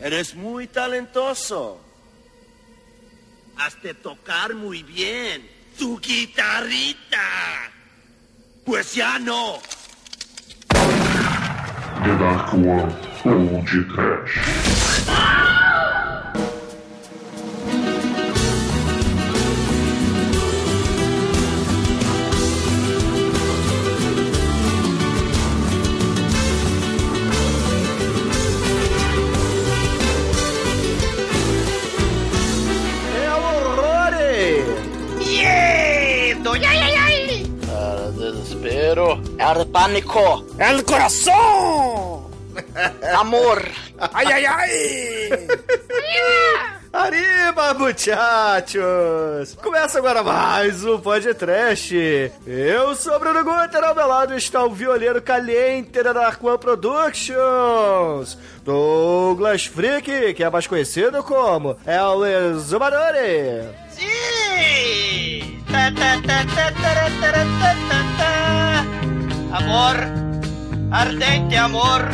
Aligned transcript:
Eres 0.00 0.34
muy 0.34 0.66
talentoso. 0.66 1.78
Has 3.58 3.80
de 3.82 3.92
tocar 3.92 4.54
muy 4.54 4.82
bien 4.82 5.46
tu 5.78 6.00
guitarrita. 6.00 7.20
Pues 8.64 8.94
ya 8.94 9.18
no. 9.18 9.58
Desespero. 38.90 39.20
El 39.38 39.66
pánico! 39.68 40.44
El 40.58 40.84
coração! 40.84 42.30
Amor! 43.16 43.62
Ai, 43.98 44.26
ai, 44.32 44.46
ai! 44.46 45.46
Arriba, 46.92 47.74
muchachos! 47.74 49.56
Começa 49.62 49.98
agora 49.98 50.24
mais 50.24 50.84
um 50.84 50.98
podcast. 50.98 51.94
Eu 52.46 52.96
sou 52.96 53.14
o 53.14 53.18
Bruno 53.20 53.44
Guter, 53.44 53.84
ao 53.84 53.94
meu 53.94 54.08
lado 54.08 54.34
está 54.34 54.64
o 54.64 54.70
violeiro 54.70 55.22
caliente 55.22 56.02
da 56.02 56.12
Dark 56.12 56.42
One 56.42 56.58
Productions, 56.58 58.36
Douglas 58.64 59.66
Freak, 59.66 60.34
que 60.34 60.42
é 60.42 60.50
mais 60.50 60.66
conhecido 60.66 61.22
como 61.22 61.76
El 61.86 62.24
Exumadore. 62.26 63.68
Sim! 63.90 64.10
Amor, 69.52 69.96
ardente 70.92 71.56
amor, 71.56 72.08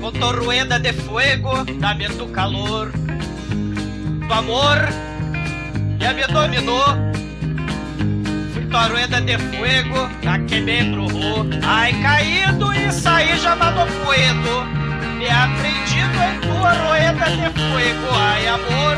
com 0.00 0.12
tu 0.12 0.44
rueda 0.44 0.78
de 0.78 0.92
fuego, 0.92 1.64
dá-me 1.80 2.08
tu 2.10 2.26
calor. 2.28 2.92
Tu 4.28 4.34
amor 4.34 4.88
já 5.98 6.12
me 6.12 6.26
dominou. 6.26 6.84
Fui 8.52 8.66
tua 8.66 8.88
rueda 8.88 9.20
de 9.20 9.38
fuego, 9.38 10.08
já 10.22 10.38
que 10.40 10.60
me 10.60 10.80
embrujou. 10.80 11.46
Ai, 11.62 11.92
caído 12.02 12.72
e 12.74 12.92
saí 12.92 13.38
chamado 13.38 13.86
fuego. 14.04 14.64
Me 15.18 15.28
aprendido 15.30 16.18
em 16.22 16.40
tua 16.40 16.72
rueda 16.74 17.24
de 17.24 17.48
fuego. 17.58 18.08
Ai, 18.12 18.46
amor, 18.46 18.96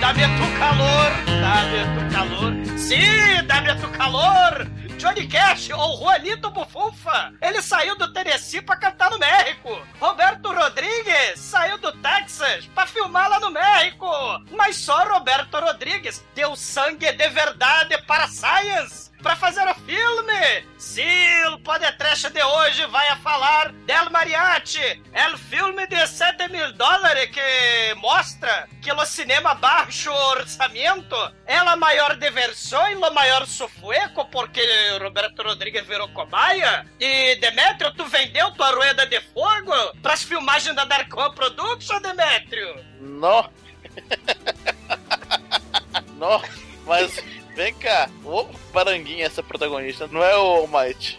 dá-me 0.00 0.22
tu 0.22 0.58
calor, 0.58 1.10
dá-me 1.42 1.80
tu 1.94 2.14
calor. 2.14 2.78
Sim, 2.78 3.44
dá-me 3.48 3.74
tu 3.74 3.88
calor. 3.88 4.66
Johnny 5.00 5.26
Cash 5.26 5.70
ou 5.70 5.96
Juanito 5.96 6.50
Bufunfa, 6.50 7.32
ele 7.40 7.62
saiu 7.62 7.96
do 7.96 8.12
Tennessee 8.12 8.60
pra 8.60 8.76
cantar 8.76 9.10
no 9.10 9.18
México. 9.18 9.80
Roberto 9.98 10.52
Rodrigues 10.52 11.40
saiu 11.40 11.78
do 11.78 11.90
Texas 12.02 12.66
pra 12.74 12.86
filmar 12.86 13.30
lá 13.30 13.40
no 13.40 13.50
México. 13.50 14.06
Mas 14.50 14.76
só 14.76 15.08
Roberto 15.08 15.58
Rodrigues 15.58 16.22
deu 16.34 16.54
sangue 16.54 17.10
de 17.12 17.28
verdade 17.30 17.96
para 18.02 18.28
Science 18.28 19.09
para 19.20 19.36
fazer 19.36 19.66
o 19.68 19.74
filme. 19.74 20.64
Sim, 20.78 21.44
o 21.52 21.58
podcast 21.58 22.28
de 22.30 22.42
hoje 22.42 22.86
vai 22.86 23.16
falar 23.18 23.72
del 23.86 24.10
Mariachi, 24.10 25.02
el 25.12 25.38
filme 25.38 25.86
de 25.86 26.06
7 26.06 26.48
mil 26.48 26.72
dólares 26.72 27.30
que 27.30 27.94
mostra 27.96 28.68
que 28.82 28.92
o 28.92 29.06
cinema 29.06 29.54
baixo 29.54 30.10
orçamento 30.10 31.16
é 31.46 31.56
a 31.56 31.76
maior 31.76 32.16
diversão 32.16 32.90
e 32.90 32.96
o 32.96 33.10
maior 33.12 33.46
sufueco 33.46 34.24
porque 34.26 34.62
Roberto 35.00 35.42
Rodrigues 35.42 35.86
virou 35.86 36.08
cobaia. 36.08 36.86
E 36.98 37.36
Demetrio, 37.36 37.92
tu 37.94 38.04
vendeu 38.06 38.50
tua 38.52 38.70
rueda 38.70 39.06
de 39.06 39.20
fogo 39.20 39.74
pras 40.02 40.22
filmagens 40.22 40.74
da 40.74 40.84
Dark 40.84 41.14
One 41.14 41.34
Production, 41.34 42.00
Demetrio? 42.00 42.84
Nó. 43.00 43.48
Nó. 46.16 46.40
Mas 46.86 47.22
vem 47.54 47.74
cá. 47.74 48.08
Ô, 48.24 48.46
Baranguinha, 48.72 49.26
essa 49.26 49.42
protagonista, 49.42 50.06
não 50.08 50.22
é 50.22 50.36
o 50.36 50.40
All 50.40 50.68
Might. 50.68 51.18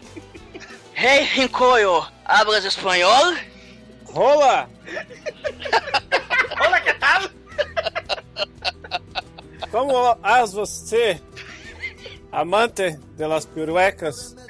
Hey, 0.95 1.23
Rincoio, 1.23 2.05
hablas 2.25 2.65
espanhol? 2.65 3.33
Rola! 4.05 4.69
Olá, 6.65 6.81
que 6.81 6.93
tal? 6.93 7.21
Como 9.71 10.17
as 10.21 10.53
você, 10.53 11.19
amante 12.31 12.97
de 13.17 13.25
las 13.25 13.45
piruecas? 13.45 14.35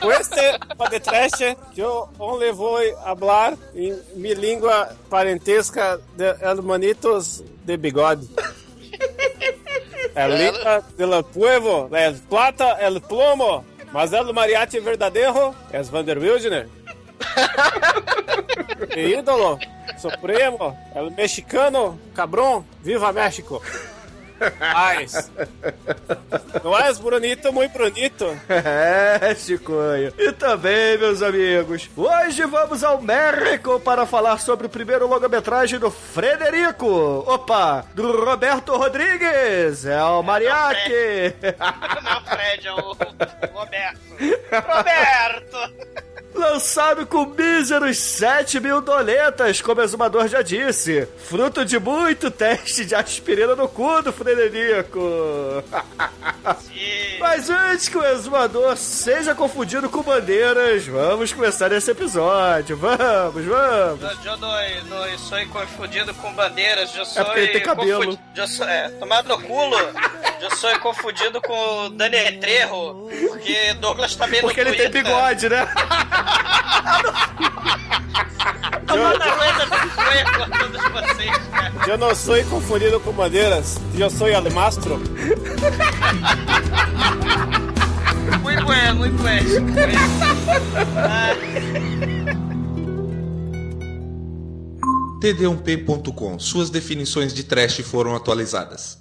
Com 0.00 0.12
este 0.12 0.58
podcast, 0.76 1.56
eu 1.76 2.08
only 2.20 2.52
vou 2.52 2.78
falar 3.18 3.58
em 3.74 4.00
minha 4.14 4.34
língua 4.34 4.96
parentesca 5.10 6.00
de 6.16 6.24
hermanitos 6.40 7.42
de 7.64 7.76
bigode. 7.76 8.28
É 10.18 10.26
língua 10.26 10.82
del 10.96 11.22
pueblo, 11.22 11.88
el 11.92 12.14
plata, 12.28 12.76
el 12.80 13.00
plomo. 13.00 13.64
Mas 13.92 14.12
el 14.12 14.32
mariachi 14.32 14.80
verdadeiro 14.80 15.54
é 15.70 15.80
Vander 15.82 16.18
Wildner. 16.18 16.68
E 18.96 19.08
ídolo 19.08 19.58
supremo, 19.98 20.76
el 20.94 21.10
mexicano 21.10 21.98
cabrón, 22.14 22.64
viva 22.82 23.12
México. 23.12 23.62
Mas, 24.60 25.30
não 26.62 26.78
é 26.78 26.92
bonito, 26.94 27.52
muito 27.52 27.78
bonito. 27.78 28.38
É, 29.20 29.34
Chicoio. 29.34 30.12
E 30.18 30.32
também, 30.32 30.98
meus 30.98 31.22
amigos, 31.22 31.88
hoje 31.96 32.44
vamos 32.44 32.84
ao 32.84 33.00
México 33.00 33.80
para 33.80 34.06
falar 34.06 34.38
sobre 34.38 34.66
o 34.66 34.70
primeiro 34.70 35.06
longa-metragem 35.06 35.78
do 35.78 35.90
Frederico. 35.90 37.24
Opa, 37.26 37.84
do 37.94 38.24
Roberto 38.24 38.76
Rodrigues. 38.76 39.86
É 39.86 40.02
o 40.02 40.22
Mariachi. 40.22 41.34
Não 42.02 42.12
é 42.12 42.16
o 42.16 42.24
Fred, 42.24 42.66
é 42.68 42.72
o 42.72 42.92
Roberto. 43.52 44.00
Roberto! 44.66 46.17
Lançado 46.34 47.06
com 47.06 47.24
míseros 47.26 47.98
7 47.98 48.60
mil 48.60 48.80
doletas, 48.80 49.60
como 49.60 49.80
o 49.80 49.84
exumador 49.84 50.28
já 50.28 50.42
disse. 50.42 51.08
Fruto 51.18 51.64
de 51.64 51.78
muito 51.78 52.30
teste 52.30 52.84
de 52.84 52.94
aspirina 52.94 53.56
no 53.56 53.68
cu 53.68 54.02
do 54.02 54.12
Frederico. 54.12 55.00
Sim. 56.60 57.18
Mas 57.18 57.50
antes 57.50 57.88
que 57.88 57.98
o 57.98 58.04
exumador 58.04 58.76
seja 58.76 59.34
confundido 59.34 59.88
com 59.88 60.02
bandeiras, 60.02 60.86
vamos 60.86 61.32
começar 61.32 61.72
esse 61.72 61.90
episódio. 61.90 62.76
Vamos, 62.76 63.44
vamos. 63.44 64.02
Eu, 64.24 64.32
eu 64.32 64.36
não, 64.36 64.50
não 64.84 65.18
sou 65.18 65.46
confundido 65.48 66.14
com 66.14 66.32
bandeiras, 66.34 66.94
eu 66.94 67.04
sou. 67.04 67.22
É 67.22 67.24
porque 67.24 67.40
ele 67.40 67.52
tem 67.52 67.62
cabelo. 67.62 68.18
Eu 68.36 68.46
sou, 68.46 68.68
é, 68.68 68.88
tomado 68.90 69.28
no 69.28 69.42
culo, 69.42 69.76
eu 70.40 70.50
sou 70.56 70.78
confundido 70.80 71.40
com 71.40 71.86
o 71.86 71.88
Dani 71.90 72.32
Trejo, 72.38 73.08
porque 73.28 73.74
Douglas 73.74 74.14
tá 74.14 74.26
bem 74.26 74.40
Porque 74.40 74.60
ele 74.60 74.74
tem 74.74 74.90
bigode, 74.90 75.48
né? 75.48 75.66
Todos 80.58 80.82
vocês, 80.92 81.36
cara. 81.50 81.72
Eu 81.86 81.98
não 81.98 82.14
sou 82.14 82.42
confundido 82.44 83.00
com 83.00 83.12
bandeiras, 83.12 83.78
eu 83.96 84.10
sou 84.10 84.28
el 84.28 84.50
mastro. 84.50 84.98
Muito 88.42 88.66
bem, 88.66 88.94
muito 88.94 89.22
bem. 89.22 89.42
muito 89.42 89.72
bem. 89.74 89.94
Ah, 90.96 91.34
td1p.com. 95.20 96.38
Suas 96.38 96.70
definições 96.70 97.34
de 97.34 97.42
trash 97.44 97.80
foram 97.80 98.14
atualizadas. 98.14 98.98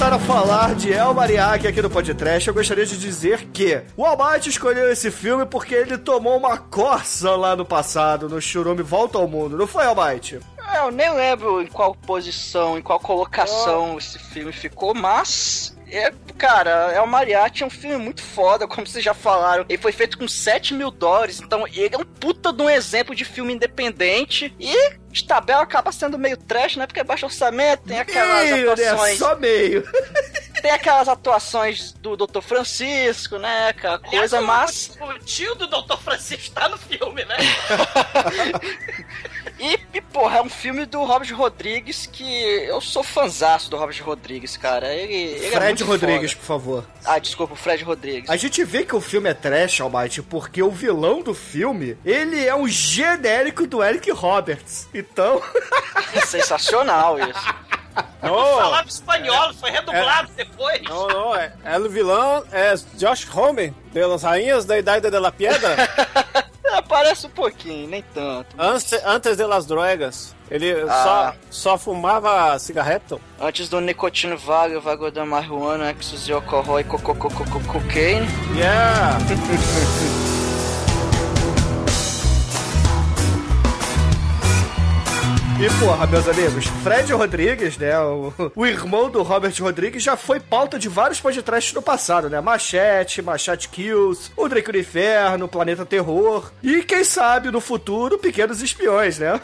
Começar 0.00 0.16
a 0.16 0.18
falar 0.18 0.74
de 0.74 0.90
El 0.90 1.12
Mariachi 1.12 1.66
aqui 1.66 1.82
no 1.82 1.90
podcast, 1.90 2.48
eu 2.48 2.54
gostaria 2.54 2.86
de 2.86 2.96
dizer 2.96 3.48
que 3.52 3.82
o 3.94 4.02
Almighty 4.02 4.48
escolheu 4.48 4.90
esse 4.90 5.10
filme 5.10 5.44
porque 5.44 5.74
ele 5.74 5.98
tomou 5.98 6.38
uma 6.38 6.56
corça 6.56 7.36
lá 7.36 7.54
no 7.54 7.66
passado, 7.66 8.26
no 8.26 8.40
Churume 8.40 8.82
Volta 8.82 9.18
ao 9.18 9.28
Mundo, 9.28 9.58
não 9.58 9.66
foi, 9.66 9.84
Almighty? 9.84 10.40
Eu 10.74 10.90
nem 10.90 11.14
lembro 11.14 11.60
em 11.60 11.66
qual 11.66 11.94
posição, 11.94 12.78
em 12.78 12.82
qual 12.82 12.98
colocação 12.98 13.98
esse 13.98 14.18
filme 14.18 14.52
ficou, 14.52 14.94
mas 14.94 15.76
é 15.92 16.12
Cara, 16.40 16.70
é 16.94 17.00
o 17.02 17.06
Mariachi 17.06 17.62
é 17.62 17.66
um 17.66 17.70
filme 17.70 17.98
muito 17.98 18.22
foda, 18.22 18.66
como 18.66 18.86
vocês 18.86 19.04
já 19.04 19.12
falaram. 19.12 19.66
Ele 19.68 19.76
foi 19.76 19.92
feito 19.92 20.16
com 20.16 20.26
7 20.26 20.72
mil 20.72 20.90
dólares, 20.90 21.38
então 21.38 21.66
ele 21.68 21.94
é 21.94 21.98
um 21.98 22.04
puta 22.04 22.50
de 22.50 22.62
um 22.62 22.70
exemplo 22.70 23.14
de 23.14 23.26
filme 23.26 23.52
independente. 23.52 24.54
E 24.58 24.94
de 25.10 25.24
tabela 25.24 25.62
acaba 25.62 25.92
sendo 25.92 26.18
meio 26.18 26.38
trash, 26.38 26.76
né? 26.76 26.86
Porque 26.86 27.00
é 27.00 27.04
baixo 27.04 27.26
orçamento, 27.26 27.82
tem 27.82 28.00
aquelas 28.00 28.48
Meio, 28.48 28.74
né? 28.74 28.88
atuações. 28.88 29.18
Só 29.18 29.36
meio. 29.36 29.86
Tem 30.62 30.70
aquelas 30.70 31.08
atuações 31.08 31.92
do 31.92 32.16
Dr. 32.16 32.40
Francisco, 32.40 33.36
né? 33.36 33.68
Aquela 33.68 33.98
coisa, 33.98 34.38
Aliás, 34.38 34.46
mas. 34.46 34.98
o, 34.98 35.04
o 35.04 35.18
tio 35.18 35.54
do 35.56 35.66
Dr. 35.66 35.98
Francisco 35.98 36.54
tá 36.54 36.70
no 36.70 36.78
filme, 36.78 37.24
né? 37.24 37.36
E, 39.60 39.78
e, 39.92 40.00
porra, 40.00 40.38
é 40.38 40.42
um 40.42 40.48
filme 40.48 40.86
do 40.86 41.04
Robert 41.04 41.36
Rodrigues 41.36 42.06
que 42.06 42.24
eu 42.64 42.80
sou 42.80 43.02
fanzaço 43.02 43.70
do 43.70 43.76
Robert 43.76 44.02
Rodrigues, 44.02 44.56
cara. 44.56 44.92
Ele, 44.92 45.12
ele 45.12 45.46
é 45.46 45.50
Fred 45.50 45.84
muito 45.84 46.00
Rodrigues, 46.00 46.32
foda. 46.32 46.40
por 46.40 46.46
favor. 46.46 46.84
Ah, 47.04 47.18
desculpa, 47.18 47.52
o 47.52 47.56
Fred 47.56 47.84
Rodrigues. 47.84 48.30
A 48.30 48.36
gente 48.36 48.64
vê 48.64 48.84
que 48.84 48.96
o 48.96 49.00
filme 49.00 49.28
é 49.28 49.34
trash, 49.34 49.80
Almighty, 49.80 50.22
porque 50.22 50.62
o 50.62 50.70
vilão 50.70 51.22
do 51.22 51.34
filme, 51.34 51.96
ele 52.04 52.44
é 52.44 52.54
um 52.54 52.66
genérico 52.66 53.66
do 53.66 53.84
Eric 53.84 54.10
Roberts. 54.10 54.88
Então, 54.94 55.42
É 56.14 56.20
sensacional 56.20 57.18
isso. 57.18 57.54
Não, 58.22 58.34
Falava 58.56 58.88
espanhol, 58.88 59.52
foi 59.54 59.70
redublado 59.70 60.30
depois. 60.36 60.80
não, 60.82 61.08
não, 61.08 61.34
é, 61.36 61.52
é 61.64 61.78
o 61.78 61.88
vilão 61.88 62.44
é 62.52 62.74
Josh 62.94 63.26
Homme, 63.34 63.74
de 63.92 64.04
Las 64.04 64.22
Rainhas 64.22 64.64
da 64.64 64.78
Idade 64.78 65.10
da 65.10 65.32
Piedra, 65.32 65.76
É, 66.72 66.82
parece 66.82 67.26
um 67.26 67.30
pouquinho, 67.30 67.88
nem 67.88 68.02
tanto. 68.14 68.46
antes, 68.58 68.92
antes 69.04 69.36
de 69.36 69.44
las 69.46 69.66
drogas. 69.66 70.34
Ele 70.50 70.72
Ah. 70.88 71.34
só, 71.50 71.70
só 71.72 71.78
fumava 71.78 72.58
cigarreto. 72.58 73.20
Antes 73.40 73.68
do 73.68 73.80
nicotina 73.80 74.36
vaga, 74.36 74.80
vago 74.80 75.10
da 75.10 75.24
marihuana, 75.24 75.90
e 76.80 76.84
coco, 76.84 77.14
coco, 77.14 77.44
coco, 77.44 77.60
cocaine. 77.72 78.26
Yeah! 78.56 79.18
E 85.60 85.68
porra, 85.78 86.06
meus 86.06 86.26
amigos, 86.26 86.64
Fred 86.82 87.12
Rodrigues, 87.12 87.76
né? 87.76 87.98
O, 88.00 88.32
o 88.56 88.66
irmão 88.66 89.10
do 89.10 89.22
Robert 89.22 89.52
Rodrigues 89.60 90.02
já 90.02 90.16
foi 90.16 90.40
pauta 90.40 90.78
de 90.78 90.88
vários 90.88 91.20
podcasts 91.20 91.74
no 91.74 91.82
passado, 91.82 92.30
né? 92.30 92.40
Machete, 92.40 93.20
Machete 93.20 93.68
Kills, 93.68 94.30
O 94.34 94.48
Drake 94.48 94.72
do 94.72 94.78
Inferno, 94.78 95.46
Planeta 95.46 95.84
Terror. 95.84 96.50
E 96.62 96.82
quem 96.82 97.04
sabe 97.04 97.50
no 97.50 97.60
futuro, 97.60 98.16
Pequenos 98.18 98.62
Espiões, 98.62 99.18
né? 99.18 99.38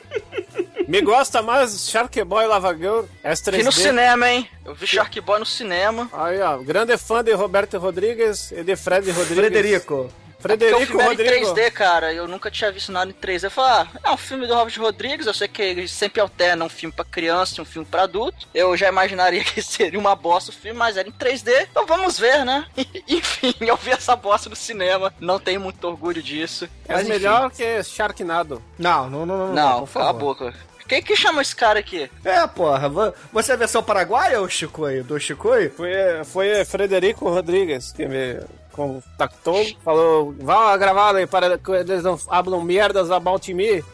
Me 0.86 1.00
gosta 1.00 1.40
mais 1.40 1.88
Shark 1.88 2.22
Boy 2.24 2.46
Lava 2.46 2.74
Girl 2.76 3.04
S3D. 3.24 3.56
Vi 3.58 3.62
no 3.62 3.72
cinema, 3.72 4.28
hein? 4.28 4.46
Eu 4.64 4.74
vi 4.74 4.86
Shark 4.86 5.18
Boy 5.20 5.38
no 5.38 5.46
cinema. 5.46 6.10
Aí, 6.12 6.38
ó, 6.40 6.58
grande 6.58 6.98
fã 6.98 7.24
de 7.24 7.32
Roberto 7.32 7.78
Rodrigues 7.78 8.52
e 8.52 8.62
de 8.62 8.76
Fred 8.76 9.08
Rodrigues. 9.10 9.36
Frederico. 9.38 10.10
Porque 10.40 10.54
o 10.54 10.58
Frederico 10.58 10.86
filme 10.86 11.02
era 11.02 11.12
em 11.12 11.16
Rodrigo. 11.16 11.54
3D, 11.54 11.70
cara. 11.72 12.12
Eu 12.12 12.26
nunca 12.26 12.50
tinha 12.50 12.72
visto 12.72 12.90
nada 12.90 13.10
em 13.10 13.14
3D. 13.14 13.44
Eu 13.44 13.50
falei, 13.50 13.70
ah, 13.72 13.98
é 14.04 14.10
um 14.10 14.16
filme 14.16 14.46
do 14.46 14.54
Robert 14.54 14.80
Rodrigues. 14.80 15.26
Eu 15.26 15.34
sei 15.34 15.48
que 15.48 15.62
ele 15.62 15.86
sempre 15.88 16.20
alterna 16.20 16.64
um 16.64 16.68
filme 16.68 16.94
pra 16.94 17.04
criança 17.04 17.54
e 17.58 17.60
um 17.60 17.64
filme 17.64 17.86
pra 17.88 18.02
adulto. 18.02 18.48
Eu 18.54 18.76
já 18.76 18.88
imaginaria 18.88 19.42
que 19.44 19.62
seria 19.62 19.98
uma 19.98 20.14
bosta 20.16 20.50
o 20.50 20.54
filme, 20.54 20.78
mas 20.78 20.96
era 20.96 21.08
em 21.08 21.12
3D. 21.12 21.68
Então 21.70 21.86
vamos 21.86 22.18
ver, 22.18 22.44
né? 22.44 22.66
Enfim, 23.08 23.54
eu 23.60 23.76
vi 23.76 23.90
essa 23.90 24.16
bosta 24.16 24.48
no 24.48 24.56
cinema. 24.56 25.12
Não 25.20 25.38
tenho 25.38 25.60
muito 25.60 25.86
orgulho 25.86 26.22
disso. 26.22 26.68
É 26.88 26.94
Mas 26.94 27.02
enfim. 27.02 27.12
melhor 27.12 27.50
que 27.50 27.82
Sharknado. 27.82 28.62
Não, 28.78 29.08
não, 29.08 29.26
não, 29.26 29.38
não. 29.48 29.54
Não, 29.54 29.86
por 29.86 29.92
cala 29.94 30.10
a 30.10 30.12
boca. 30.12 30.54
Quem 30.90 31.00
que 31.00 31.14
chama 31.14 31.40
esse 31.40 31.54
cara 31.54 31.78
aqui? 31.78 32.10
É, 32.24 32.44
porra. 32.48 32.88
vo- 32.88 33.14
Você 33.32 33.52
é 33.52 33.54
a 33.54 33.58
versão 33.58 33.80
paraguaia 33.80 34.40
ou 34.40 34.48
Chicoio? 34.48 35.04
Do 35.04 35.20
Chicoio? 35.20 35.70
Foi, 35.70 35.88
foi 36.24 36.64
Frederico 36.64 37.30
Rodrigues 37.30 37.92
que 37.92 38.06
me 38.08 38.40
contactou. 38.72 39.64
Falou, 39.84 40.34
vá 40.40 40.76
gravar 40.76 41.14
aí 41.14 41.28
para 41.28 41.56
que 41.56 41.70
eles 41.70 42.02
não 42.02 42.18
hablam 42.28 42.60
merdas 42.62 43.08
about 43.12 43.54
me. 43.54 43.84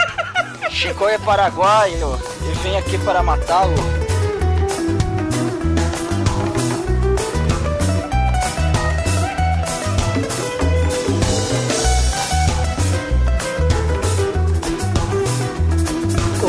Chico 0.70 1.08
é 1.08 1.18
paraguaio 1.18 2.20
e 2.50 2.54
vem 2.62 2.76
aqui 2.76 2.98
para 2.98 3.22
matá-lo. 3.22 3.72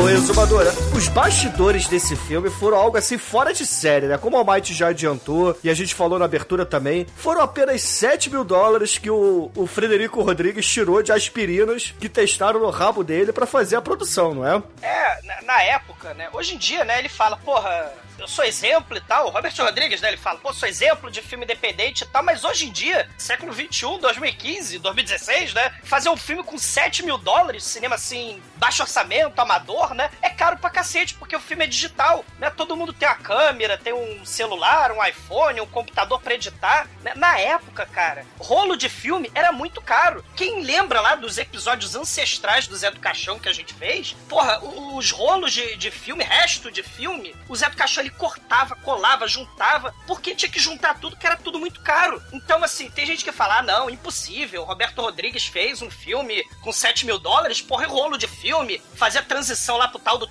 Ô, 0.00 0.08
Exumadora, 0.08 0.72
os 0.98 1.06
bastidores 1.06 1.86
desse 1.86 2.16
filme 2.16 2.50
foram 2.50 2.76
algo 2.76 2.96
assim 2.96 3.16
fora 3.16 3.54
de 3.54 3.64
série, 3.64 4.08
né? 4.08 4.18
Como 4.18 4.36
o 4.36 4.40
Almighty 4.40 4.74
já 4.74 4.88
adiantou 4.88 5.56
e 5.62 5.70
a 5.70 5.74
gente 5.74 5.94
falou 5.94 6.18
na 6.18 6.24
abertura 6.24 6.66
também, 6.66 7.06
foram 7.14 7.40
apenas 7.40 7.82
7 7.82 8.28
mil 8.28 8.42
dólares 8.42 8.98
que 8.98 9.08
o, 9.08 9.48
o 9.54 9.64
Frederico 9.64 10.20
Rodrigues 10.20 10.66
tirou 10.66 11.00
de 11.00 11.12
aspirinas 11.12 11.94
que 12.00 12.08
testaram 12.08 12.58
no 12.58 12.70
rabo 12.70 13.04
dele 13.04 13.32
pra 13.32 13.46
fazer 13.46 13.76
a 13.76 13.80
produção, 13.80 14.34
não 14.34 14.44
é? 14.44 14.60
É, 14.82 15.22
na, 15.22 15.42
na 15.42 15.62
época, 15.62 16.14
né? 16.14 16.30
Hoje 16.32 16.56
em 16.56 16.58
dia, 16.58 16.84
né, 16.84 16.98
ele 16.98 17.08
fala, 17.08 17.36
porra, 17.36 17.94
eu 18.18 18.26
sou 18.26 18.44
exemplo 18.44 18.96
e 18.96 19.00
tal. 19.00 19.28
O 19.28 19.30
Robert 19.30 19.54
Rodrigues, 19.56 20.00
né, 20.00 20.08
ele 20.08 20.16
fala, 20.16 20.38
pô, 20.38 20.52
sou 20.52 20.68
exemplo 20.68 21.10
de 21.10 21.22
filme 21.22 21.44
independente 21.44 22.02
e 22.02 22.06
tal, 22.06 22.22
mas 22.22 22.44
hoje 22.44 22.66
em 22.66 22.72
dia, 22.72 23.08
século 23.16 23.52
XXI, 23.52 23.98
2015, 24.00 24.78
2016, 24.78 25.54
né, 25.54 25.72
fazer 25.84 26.08
um 26.08 26.16
filme 26.16 26.42
com 26.42 26.58
7 26.58 27.04
mil 27.04 27.16
dólares, 27.16 27.62
cinema 27.64 27.94
assim, 27.94 28.42
baixo 28.56 28.82
orçamento, 28.82 29.38
amador, 29.40 29.94
né, 29.94 30.10
é 30.20 30.30
caro 30.30 30.58
pra 30.58 30.70
cacete, 30.70 30.87
porque 31.14 31.36
o 31.36 31.40
filme 31.40 31.64
é 31.64 31.66
digital, 31.66 32.24
né, 32.38 32.50
todo 32.50 32.76
mundo 32.76 32.92
tem 32.92 33.08
uma 33.08 33.14
câmera, 33.14 33.76
tem 33.78 33.92
um 33.92 34.24
celular, 34.24 34.92
um 34.92 35.04
iPhone, 35.04 35.60
um 35.60 35.66
computador 35.66 36.20
pra 36.20 36.34
editar, 36.34 36.88
né? 37.02 37.12
Na 37.16 37.38
época, 37.38 37.86
cara, 37.86 38.24
rolo 38.38 38.76
de 38.76 38.88
filme 38.88 39.30
era 39.34 39.52
muito 39.52 39.80
caro. 39.80 40.24
Quem 40.36 40.62
lembra 40.62 41.00
lá 41.00 41.14
dos 41.14 41.38
episódios 41.38 41.94
ancestrais 41.94 42.66
do 42.66 42.76
Zé 42.76 42.90
do 42.90 43.00
Caixão 43.00 43.38
que 43.38 43.48
a 43.48 43.52
gente 43.52 43.74
fez? 43.74 44.16
Porra, 44.28 44.60
os 44.64 45.10
rolos 45.10 45.52
de, 45.52 45.76
de 45.76 45.90
filme, 45.90 46.24
resto 46.24 46.70
de 46.70 46.82
filme, 46.82 47.34
o 47.48 47.56
Zé 47.56 47.68
do 47.68 47.76
Caixão 47.76 48.02
ele 48.02 48.10
cortava, 48.10 48.74
colava, 48.76 49.28
juntava, 49.28 49.94
porque 50.06 50.34
tinha 50.34 50.50
que 50.50 50.60
juntar 50.60 50.98
tudo, 50.98 51.16
que 51.16 51.26
era 51.26 51.36
tudo 51.36 51.58
muito 51.58 51.80
caro. 51.80 52.22
Então, 52.32 52.62
assim, 52.64 52.90
tem 52.90 53.06
gente 53.06 53.24
que 53.24 53.32
fala, 53.32 53.58
ah, 53.58 53.62
não, 53.62 53.90
impossível. 53.90 54.64
Roberto 54.64 55.00
Rodrigues 55.00 55.46
fez 55.46 55.82
um 55.82 55.90
filme 55.90 56.44
com 56.62 56.72
7 56.72 57.06
mil 57.06 57.18
dólares, 57.18 57.60
porra, 57.60 57.84
é 57.84 57.88
rolo 57.88 58.16
de 58.16 58.26
filme, 58.26 58.80
fazer 58.94 59.18
a 59.18 59.22
transição 59.22 59.76
lá 59.76 59.88
pro 59.88 59.98
tal 59.98 60.18
do 60.18 60.26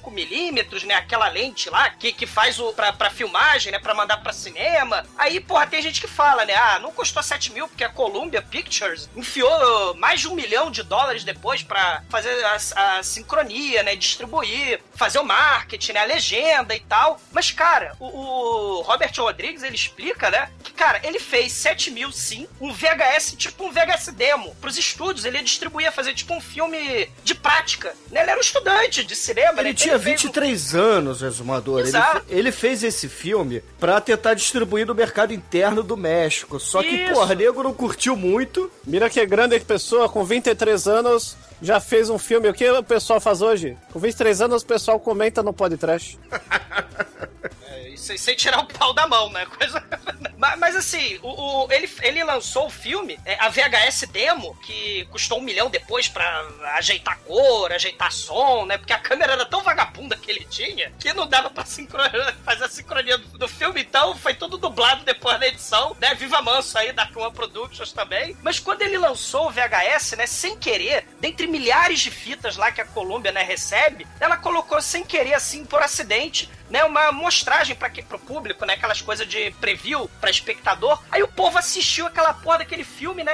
35mm, 0.00 0.86
né? 0.86 0.94
Aquela 0.94 1.28
lente 1.28 1.68
lá 1.70 1.90
que, 1.90 2.12
que 2.12 2.26
faz 2.26 2.58
o 2.58 2.72
pra, 2.72 2.92
pra 2.92 3.10
filmagem, 3.10 3.72
né? 3.72 3.78
Pra 3.78 3.94
mandar 3.94 4.18
pra 4.18 4.32
cinema. 4.32 5.04
Aí, 5.16 5.40
porra, 5.40 5.66
tem 5.66 5.82
gente 5.82 6.00
que 6.00 6.06
fala, 6.06 6.44
né? 6.44 6.54
Ah, 6.54 6.78
não 6.78 6.92
custou 6.92 7.22
7 7.22 7.52
mil, 7.52 7.68
porque 7.68 7.84
a 7.84 7.88
Columbia 7.88 8.42
Pictures 8.42 9.08
enfiou 9.16 9.94
mais 9.94 10.20
de 10.20 10.28
um 10.28 10.34
milhão 10.34 10.70
de 10.70 10.82
dólares 10.82 11.24
depois 11.24 11.62
pra 11.62 12.02
fazer 12.08 12.44
a, 12.44 12.98
a 12.98 13.02
sincronia, 13.02 13.82
né? 13.82 13.96
Distribuir, 13.96 14.80
fazer 14.94 15.18
o 15.18 15.24
marketing, 15.24 15.92
né? 15.92 16.00
A 16.00 16.04
legenda 16.04 16.74
e 16.74 16.80
tal. 16.80 17.20
Mas, 17.32 17.50
cara, 17.50 17.96
o, 17.98 18.06
o 18.06 18.82
Robert 18.82 19.12
Rodrigues, 19.16 19.62
ele 19.62 19.74
explica, 19.74 20.30
né? 20.30 20.50
Que, 20.62 20.72
cara, 20.72 21.00
ele 21.02 21.18
fez 21.18 21.52
7 21.52 21.90
mil, 21.90 22.10
sim, 22.12 22.46
um 22.60 22.72
VHS, 22.72 23.34
tipo 23.36 23.64
um 23.64 23.72
VHS 23.72 24.08
demo, 24.12 24.54
pros 24.56 24.76
estúdios. 24.76 25.24
Ele 25.24 25.38
ia 25.38 25.42
distribuir, 25.42 25.90
fazer 25.92 26.14
tipo 26.14 26.34
um 26.34 26.40
filme 26.40 27.10
de 27.24 27.34
prática. 27.34 27.94
Né? 28.10 28.22
Ele 28.22 28.30
era 28.30 28.38
um 28.38 28.42
estudante 28.42 29.04
de 29.04 29.14
cinema. 29.16 29.60
Ele 29.60 29.70
né? 29.70 29.74
Tinha 29.88 29.98
fez 29.98 30.20
um- 30.20 30.26
23 30.26 30.74
anos, 30.74 31.22
Exumador. 31.22 31.80
Ele, 31.80 31.88
Exato. 31.88 32.22
ele 32.28 32.52
fez 32.52 32.82
esse 32.82 33.08
filme 33.08 33.62
pra 33.80 34.00
tentar 34.00 34.34
distribuir 34.34 34.86
no 34.86 34.94
mercado 34.94 35.32
interno 35.32 35.82
do 35.82 35.96
México. 35.96 36.60
Só 36.60 36.82
que, 36.82 36.88
Isso. 36.88 37.12
porra, 37.14 37.34
nego 37.34 37.62
não 37.62 37.72
curtiu 37.74 38.16
muito. 38.16 38.70
Mira 38.86 39.08
que 39.10 39.24
grande 39.26 39.58
pessoa 39.60 40.08
com 40.08 40.24
23 40.24 40.86
anos 40.86 41.36
já 41.62 41.80
fez 41.80 42.10
um 42.10 42.18
filme. 42.18 42.48
O 42.48 42.54
que 42.54 42.70
o 42.70 42.82
pessoal 42.82 43.20
faz 43.20 43.40
hoje? 43.42 43.76
Com 43.92 43.98
23 43.98 44.40
anos 44.42 44.62
o 44.62 44.66
pessoal 44.66 45.00
comenta 45.00 45.42
no 45.42 45.52
podcast. 45.52 46.18
Sem, 47.96 48.16
sem 48.16 48.34
tirar 48.36 48.60
o 48.60 48.66
pau 48.66 48.92
da 48.92 49.06
mão, 49.06 49.30
né? 49.30 49.46
Coisa... 49.46 49.82
mas, 50.36 50.58
mas, 50.58 50.76
assim, 50.76 51.18
o, 51.22 51.64
o- 51.64 51.72
ele, 51.72 51.90
ele 52.02 52.24
lançou 52.24 52.66
o 52.66 52.70
filme, 52.70 53.18
é, 53.24 53.36
a 53.40 53.48
VHS 53.48 54.06
demo, 54.12 54.54
que 54.64 55.04
custou 55.10 55.38
um 55.38 55.42
milhão 55.42 55.70
depois 55.70 56.08
pra 56.08 56.46
ajeitar 56.74 57.18
cor, 57.20 57.72
ajeitar 57.72 58.12
som, 58.12 58.64
né? 58.66 58.78
Porque 58.78 58.92
a 58.92 58.98
câmera 58.98 59.32
era 59.32 59.46
tão 59.46 59.62
vagabunda 59.62 60.16
que 60.16 60.30
ele 60.30 60.44
tinha 60.44 60.90
que 60.98 61.12
não 61.12 61.26
dava 61.26 61.50
pra 61.50 61.64
fazer 62.44 62.64
a 62.64 62.68
sincronia 62.68 63.18
do, 63.18 63.38
do 63.38 63.48
filme, 63.48 63.80
então 63.80 64.16
foi 64.16 64.34
tudo 64.34 64.56
dublado 64.58 65.04
depois 65.04 65.38
da 65.38 65.46
edição, 65.46 65.96
né? 66.00 66.14
Viva 66.14 66.40
Manso 66.42 66.78
aí 66.78 66.92
da 66.92 67.06
Clone 67.06 67.34
Productions 67.34 67.92
também. 67.92 68.36
Mas 68.42 68.58
quando 68.58 68.82
ele 68.82 68.98
lançou 68.98 69.46
o 69.48 69.50
VHS, 69.50 70.12
né, 70.16 70.26
sem 70.26 70.56
querer, 70.56 71.06
dentre 71.20 71.46
milhares 71.46 72.00
de 72.00 72.10
fitas 72.10 72.56
lá 72.56 72.70
que 72.70 72.80
a 72.80 72.84
Columbia, 72.84 73.32
né, 73.32 73.42
recebe, 73.42 74.06
ela 74.20 74.36
colocou 74.36 74.80
sem 74.80 75.04
querer, 75.04 75.34
assim, 75.34 75.64
por 75.64 75.82
acidente, 75.82 76.50
né, 76.70 76.84
uma 76.84 77.12
mostragem 77.12 77.76
para 77.76 77.90
pro 78.02 78.18
público, 78.18 78.64
né, 78.64 78.74
aquelas 78.74 79.00
coisas 79.00 79.26
de 79.26 79.50
preview 79.52 80.08
para 80.20 80.30
espectador. 80.30 81.02
Aí 81.10 81.22
o 81.22 81.28
povo 81.28 81.58
assistiu 81.58 82.06
aquela 82.06 82.34
porra 82.34 82.58
daquele 82.58 82.84
filme, 82.84 83.22
né, 83.24 83.32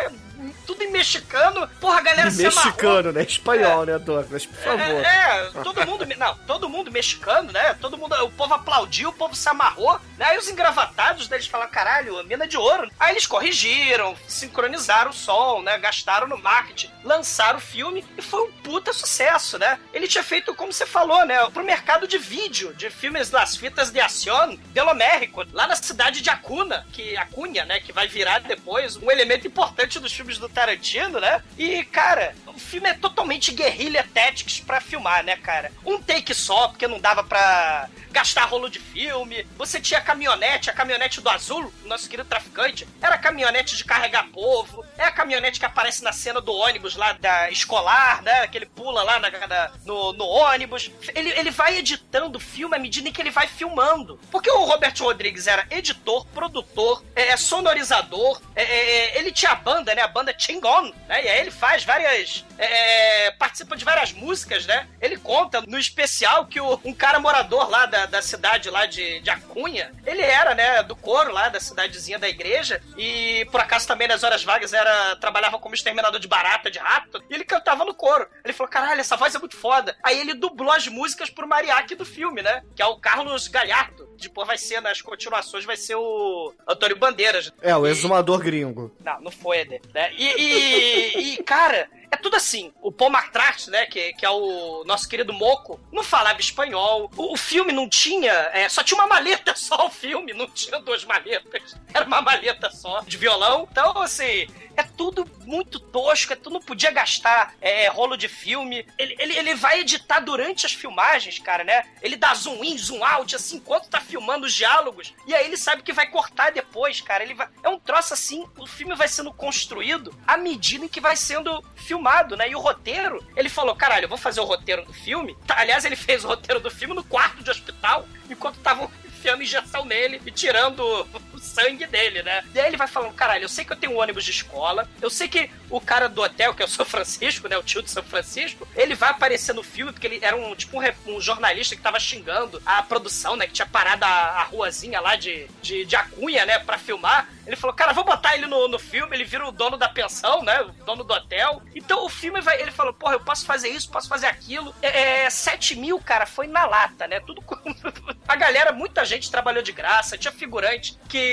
tudo 0.66 0.82
em 0.82 0.90
mexicano. 0.90 1.68
Porra, 1.80 1.98
a 1.98 2.02
galera 2.02 2.30
se 2.30 2.46
amarrou. 2.46 2.64
Mexicano, 2.64 3.12
né? 3.12 3.22
Espanhol, 3.22 3.86
né, 3.86 3.98
Douglas? 3.98 4.46
Por 4.46 4.56
favor. 4.56 4.80
É, 4.80 5.50
é, 5.56 5.62
todo 5.62 5.86
mundo, 5.86 6.06
não, 6.16 6.34
todo 6.38 6.68
mundo 6.68 6.90
mexicano, 6.90 7.52
né? 7.52 7.74
Todo 7.80 7.96
mundo, 7.96 8.14
o 8.24 8.30
povo 8.30 8.54
aplaudiu, 8.54 9.10
o 9.10 9.12
povo 9.12 9.34
se 9.34 9.48
amarrou, 9.48 10.00
né? 10.16 10.26
Aí 10.26 10.38
os 10.38 10.48
engravatados 10.48 11.28
deles 11.28 11.46
falaram, 11.46 11.70
caralho, 11.70 12.18
a 12.18 12.24
mina 12.24 12.46
de 12.46 12.56
ouro. 12.56 12.90
Aí 12.98 13.12
eles 13.12 13.26
corrigiram, 13.26 14.16
sincronizaram 14.26 15.10
o 15.10 15.14
som, 15.14 15.62
né? 15.62 15.78
Gastaram 15.78 16.26
no 16.26 16.38
marketing, 16.38 16.90
lançaram 17.04 17.58
o 17.58 17.62
filme 17.62 18.04
e 18.16 18.22
foi 18.22 18.42
um 18.42 18.52
puta 18.52 18.92
sucesso, 18.92 19.58
né? 19.58 19.78
Ele 19.92 20.08
tinha 20.08 20.24
feito, 20.24 20.54
como 20.54 20.72
você 20.72 20.86
falou, 20.86 21.24
né? 21.24 21.38
Pro 21.50 21.64
mercado 21.64 22.06
de 22.06 22.18
vídeo, 22.18 22.74
de 22.74 22.90
filmes 22.90 23.30
das 23.30 23.56
fitas 23.56 23.90
de 23.90 24.00
ação 24.00 24.56
pelo 24.72 24.94
México, 24.94 25.44
lá 25.52 25.66
na 25.66 25.76
cidade 25.76 26.20
de 26.20 26.30
Acuna, 26.30 26.86
que 26.92 27.16
Acunha, 27.16 27.64
né? 27.64 27.80
Que 27.80 27.92
vai 27.92 28.06
virar 28.08 28.40
depois 28.40 28.96
um 28.96 29.10
elemento 29.10 29.46
importante 29.46 29.98
dos 29.98 30.12
filmes 30.12 30.31
do 30.38 30.48
Tarantino, 30.48 31.20
né? 31.20 31.42
E, 31.58 31.84
cara, 31.84 32.34
o 32.46 32.58
filme 32.58 32.88
é 32.88 32.94
totalmente 32.94 33.52
guerrilha 33.52 34.06
tactics 34.12 34.60
pra 34.60 34.80
filmar, 34.80 35.24
né, 35.24 35.36
cara? 35.36 35.72
Um 35.84 36.00
take 36.00 36.34
só, 36.34 36.68
porque 36.68 36.86
não 36.86 37.00
dava 37.00 37.22
pra 37.24 37.88
gastar 38.12 38.44
rolo 38.44 38.68
de 38.68 38.78
filme. 38.78 39.46
Você 39.56 39.80
tinha 39.80 40.00
caminhonete, 40.00 40.70
a 40.70 40.72
caminhonete 40.72 41.20
do 41.20 41.28
Azul, 41.28 41.72
nosso 41.84 42.08
querido 42.08 42.28
traficante. 42.28 42.86
Era 43.00 43.14
a 43.16 43.18
caminhonete 43.18 43.76
de 43.76 43.84
carregar 43.84 44.28
povo. 44.28 44.84
É 44.96 45.04
a 45.04 45.10
caminhonete 45.10 45.58
que 45.58 45.66
aparece 45.66 46.02
na 46.04 46.12
cena 46.12 46.40
do 46.40 46.52
ônibus 46.54 46.94
lá 46.96 47.12
da 47.14 47.50
escolar, 47.50 48.22
né? 48.22 48.46
Que 48.46 48.58
ele 48.58 48.66
pula 48.66 49.02
lá 49.02 49.18
na, 49.18 49.30
na- 49.30 49.72
no, 49.84 50.12
no 50.12 50.24
ônibus. 50.26 50.90
Ele, 51.14 51.30
ele 51.30 51.50
vai 51.50 51.78
editando 51.78 52.36
o 52.38 52.40
filme 52.40 52.76
à 52.76 52.78
medida 52.78 53.08
em 53.08 53.12
que 53.12 53.20
ele 53.20 53.30
vai 53.30 53.46
filmando. 53.48 54.20
Porque 54.30 54.50
o 54.50 54.64
Robert 54.64 54.94
Rodrigues 55.00 55.46
era 55.46 55.66
editor, 55.70 56.26
produtor, 56.26 57.02
é, 57.16 57.36
sonorizador. 57.36 58.40
é, 58.54 58.62
é, 58.62 59.18
ele 59.18 59.32
tinha 59.32 59.52
a 59.52 59.56
banda, 59.56 59.94
né? 59.94 60.02
A 60.02 60.08
banda 60.08 60.34
Chingon, 60.36 60.92
né? 61.08 61.24
E 61.24 61.28
aí 61.28 61.40
ele 61.40 61.50
faz 61.50 61.84
várias. 61.84 62.44
É, 62.66 63.30
participa 63.32 63.76
de 63.76 63.84
várias 63.84 64.12
músicas, 64.12 64.66
né? 64.66 64.88
Ele 65.00 65.16
conta 65.16 65.60
no 65.62 65.78
especial 65.78 66.46
que 66.46 66.60
o- 66.60 66.80
um 66.84 66.92
cara 66.94 67.18
morador 67.18 67.68
lá 67.70 67.86
da, 67.86 68.06
da 68.06 68.22
cidade 68.22 68.70
lá 68.70 68.86
de, 68.86 69.20
de 69.20 69.30
Acunha, 69.30 69.92
ele 70.06 70.22
era, 70.22 70.54
né, 70.54 70.82
do 70.82 70.94
coro 70.96 71.32
lá 71.32 71.48
da 71.48 71.60
cidadezinha 71.60 72.18
da 72.18 72.28
igreja 72.28 72.82
e 72.96 73.46
por 73.50 73.60
acaso 73.60 73.86
também 73.86 74.06
nas 74.08 74.22
horas 74.22 74.44
vagas 74.44 74.72
era 74.72 75.16
trabalhava 75.16 75.58
como 75.58 75.74
exterminador 75.74 76.20
de 76.20 76.28
barata, 76.28 76.70
de 76.70 76.78
rato, 76.78 77.22
e 77.28 77.34
ele 77.34 77.44
cantava 77.44 77.84
no 77.84 77.94
coro. 77.94 78.26
Ele 78.44 78.52
falou: 78.52 78.70
"Caralho, 78.70 79.00
essa 79.00 79.16
voz 79.16 79.34
é 79.34 79.38
muito 79.38 79.56
foda". 79.56 79.96
Aí 80.02 80.18
ele 80.20 80.34
dublou 80.34 80.72
as 80.72 80.86
músicas 80.88 81.30
pro 81.30 81.46
mariachi 81.48 81.94
do 81.94 82.04
filme, 82.04 82.42
né? 82.42 82.62
Que 82.76 82.82
é 82.82 82.86
o 82.86 82.96
Carlos 82.96 83.48
Galhardo. 83.48 84.10
Depois 84.20 84.46
vai 84.46 84.56
ser 84.58 84.80
nas 84.80 85.00
continuações 85.02 85.64
vai 85.64 85.76
ser 85.76 85.96
o 85.96 86.54
Antônio 86.68 86.96
Bandeiras. 86.96 87.52
É, 87.60 87.76
o 87.76 87.86
exumador 87.86 88.38
gringo. 88.38 88.94
não, 89.00 89.20
não 89.20 89.30
foi 89.30 89.64
né? 89.92 90.12
E, 90.16 90.26
e, 90.40 91.34
e, 91.34 91.42
cara, 91.42 91.88
é 92.12 92.16
tudo 92.16 92.36
assim. 92.36 92.72
O 92.82 92.92
Paul 92.92 93.10
McCartney, 93.10 93.72
né, 93.72 93.86
que, 93.86 94.12
que 94.12 94.24
é 94.24 94.30
o 94.30 94.84
nosso 94.84 95.08
querido 95.08 95.32
Moco, 95.32 95.80
não 95.90 96.04
falava 96.04 96.38
espanhol. 96.40 97.10
O, 97.16 97.32
o 97.32 97.36
filme 97.36 97.72
não 97.72 97.88
tinha, 97.88 98.32
é, 98.52 98.68
só 98.68 98.82
tinha 98.82 99.00
uma 99.00 99.08
maleta 99.08 99.54
só 99.56 99.86
o 99.86 99.90
filme, 99.90 100.34
não 100.34 100.46
tinha 100.46 100.78
duas 100.80 101.04
maletas. 101.04 101.74
Era 101.92 102.04
uma 102.04 102.20
maleta 102.20 102.70
só 102.70 103.00
de 103.00 103.16
violão. 103.16 103.66
Então, 103.70 104.02
assim, 104.02 104.46
é 104.76 104.82
tudo 104.82 105.28
muito 105.44 105.78
tosco, 105.78 106.32
é 106.32 106.36
tu 106.36 106.50
não 106.50 106.60
podia 106.60 106.90
gastar 106.90 107.54
é, 107.60 107.88
rolo 107.88 108.16
de 108.16 108.28
filme. 108.28 108.86
Ele, 108.98 109.16
ele, 109.18 109.36
ele 109.38 109.54
vai 109.54 109.80
editar 109.80 110.20
durante 110.20 110.66
as 110.66 110.72
filmagens, 110.72 111.38
cara, 111.38 111.64
né? 111.64 111.84
Ele 112.00 112.16
dá 112.16 112.34
zoom 112.34 112.62
in, 112.64 112.76
zoom 112.76 113.04
out, 113.04 113.34
assim, 113.34 113.56
enquanto 113.56 113.88
tá 113.88 114.00
filmando 114.00 114.46
os 114.46 114.52
diálogos. 114.52 115.14
E 115.26 115.34
aí 115.34 115.46
ele 115.46 115.56
sabe 115.56 115.82
que 115.82 115.92
vai 115.92 116.08
cortar 116.08 116.52
depois, 116.52 117.00
cara. 117.00 117.22
Ele 117.22 117.34
vai... 117.34 117.48
É 117.62 117.68
um 117.68 117.78
troço 117.78 118.12
assim, 118.12 118.46
o 118.58 118.66
filme 118.66 118.94
vai 118.94 119.08
sendo 119.08 119.32
construído 119.32 120.14
à 120.26 120.36
medida 120.36 120.84
em 120.84 120.88
que 120.88 121.00
vai 121.00 121.16
sendo 121.16 121.62
filmado, 121.76 122.01
né? 122.36 122.50
E 122.50 122.54
o 122.54 122.60
roteiro, 122.60 123.24
ele 123.36 123.48
falou, 123.48 123.74
caralho, 123.74 124.04
eu 124.04 124.08
vou 124.08 124.18
fazer 124.18 124.40
o 124.40 124.44
roteiro 124.44 124.84
do 124.84 124.92
filme. 124.92 125.36
Tá, 125.46 125.58
aliás, 125.58 125.84
ele 125.84 125.96
fez 125.96 126.24
o 126.24 126.28
roteiro 126.28 126.60
do 126.60 126.70
filme 126.70 126.94
no 126.94 127.04
quarto 127.04 127.42
de 127.42 127.50
hospital, 127.50 128.06
enquanto 128.28 128.56
estavam 128.56 128.90
enfiando 129.06 129.42
injeção 129.42 129.84
nele 129.84 130.20
e 130.26 130.30
tirando 130.30 131.06
sangue 131.42 131.86
dele, 131.86 132.22
né? 132.22 132.44
E 132.54 132.60
aí 132.60 132.68
ele 132.68 132.76
vai 132.76 132.86
falando, 132.86 133.12
caralho, 133.12 133.44
eu 133.44 133.48
sei 133.48 133.64
que 133.64 133.72
eu 133.72 133.76
tenho 133.76 133.92
um 133.92 134.00
ônibus 134.00 134.24
de 134.24 134.30
escola, 134.30 134.88
eu 135.00 135.10
sei 135.10 135.28
que 135.28 135.50
o 135.68 135.80
cara 135.80 136.08
do 136.08 136.22
hotel, 136.22 136.54
que 136.54 136.62
é 136.62 136.64
o 136.64 136.68
São 136.68 136.84
Francisco, 136.84 137.48
né? 137.48 137.58
O 137.58 137.62
tio 137.62 137.82
de 137.82 137.90
São 137.90 138.02
Francisco, 138.02 138.66
ele 138.76 138.94
vai 138.94 139.10
aparecer 139.10 139.54
no 139.54 139.62
filme, 139.62 139.92
porque 139.92 140.06
ele 140.06 140.18
era 140.22 140.36
um 140.36 140.54
tipo 140.54 140.78
um, 140.80 141.16
um 141.16 141.20
jornalista 141.20 141.74
que 141.74 141.82
tava 141.82 141.98
xingando 141.98 142.62
a 142.64 142.82
produção, 142.82 143.36
né? 143.36 143.46
Que 143.46 143.54
tinha 143.54 143.66
parado 143.66 144.04
a, 144.04 144.08
a 144.08 144.44
ruazinha 144.44 145.00
lá 145.00 145.16
de, 145.16 145.46
de, 145.60 145.84
de 145.84 145.96
Acunha, 145.96 146.46
né? 146.46 146.58
Pra 146.58 146.78
filmar. 146.78 147.28
Ele 147.46 147.56
falou, 147.56 147.74
cara, 147.74 147.92
vou 147.92 148.04
botar 148.04 148.36
ele 148.36 148.46
no, 148.46 148.68
no 148.68 148.78
filme, 148.78 149.16
ele 149.16 149.24
vira 149.24 149.46
o 149.46 149.50
dono 149.50 149.76
da 149.76 149.88
pensão, 149.88 150.42
né? 150.42 150.60
O 150.60 150.84
dono 150.84 151.02
do 151.02 151.12
hotel. 151.12 151.60
Então 151.74 152.04
o 152.04 152.08
filme 152.08 152.40
vai. 152.40 152.60
Ele 152.60 152.70
falou, 152.70 152.92
porra, 152.92 153.14
eu 153.14 153.20
posso 153.20 153.44
fazer 153.44 153.68
isso, 153.68 153.90
posso 153.90 154.08
fazer 154.08 154.26
aquilo. 154.26 154.74
É, 154.80 155.24
é 155.24 155.30
7 155.30 155.74
mil, 155.76 155.98
cara, 155.98 156.26
foi 156.26 156.46
na 156.46 156.64
lata, 156.66 157.06
né? 157.06 157.20
Tudo 157.20 157.42
com. 157.42 157.56
A 158.28 158.36
galera, 158.36 158.72
muita 158.72 159.04
gente 159.04 159.30
trabalhou 159.30 159.62
de 159.62 159.72
graça, 159.72 160.16
tinha 160.16 160.32
figurante 160.32 160.96
que 161.08 161.31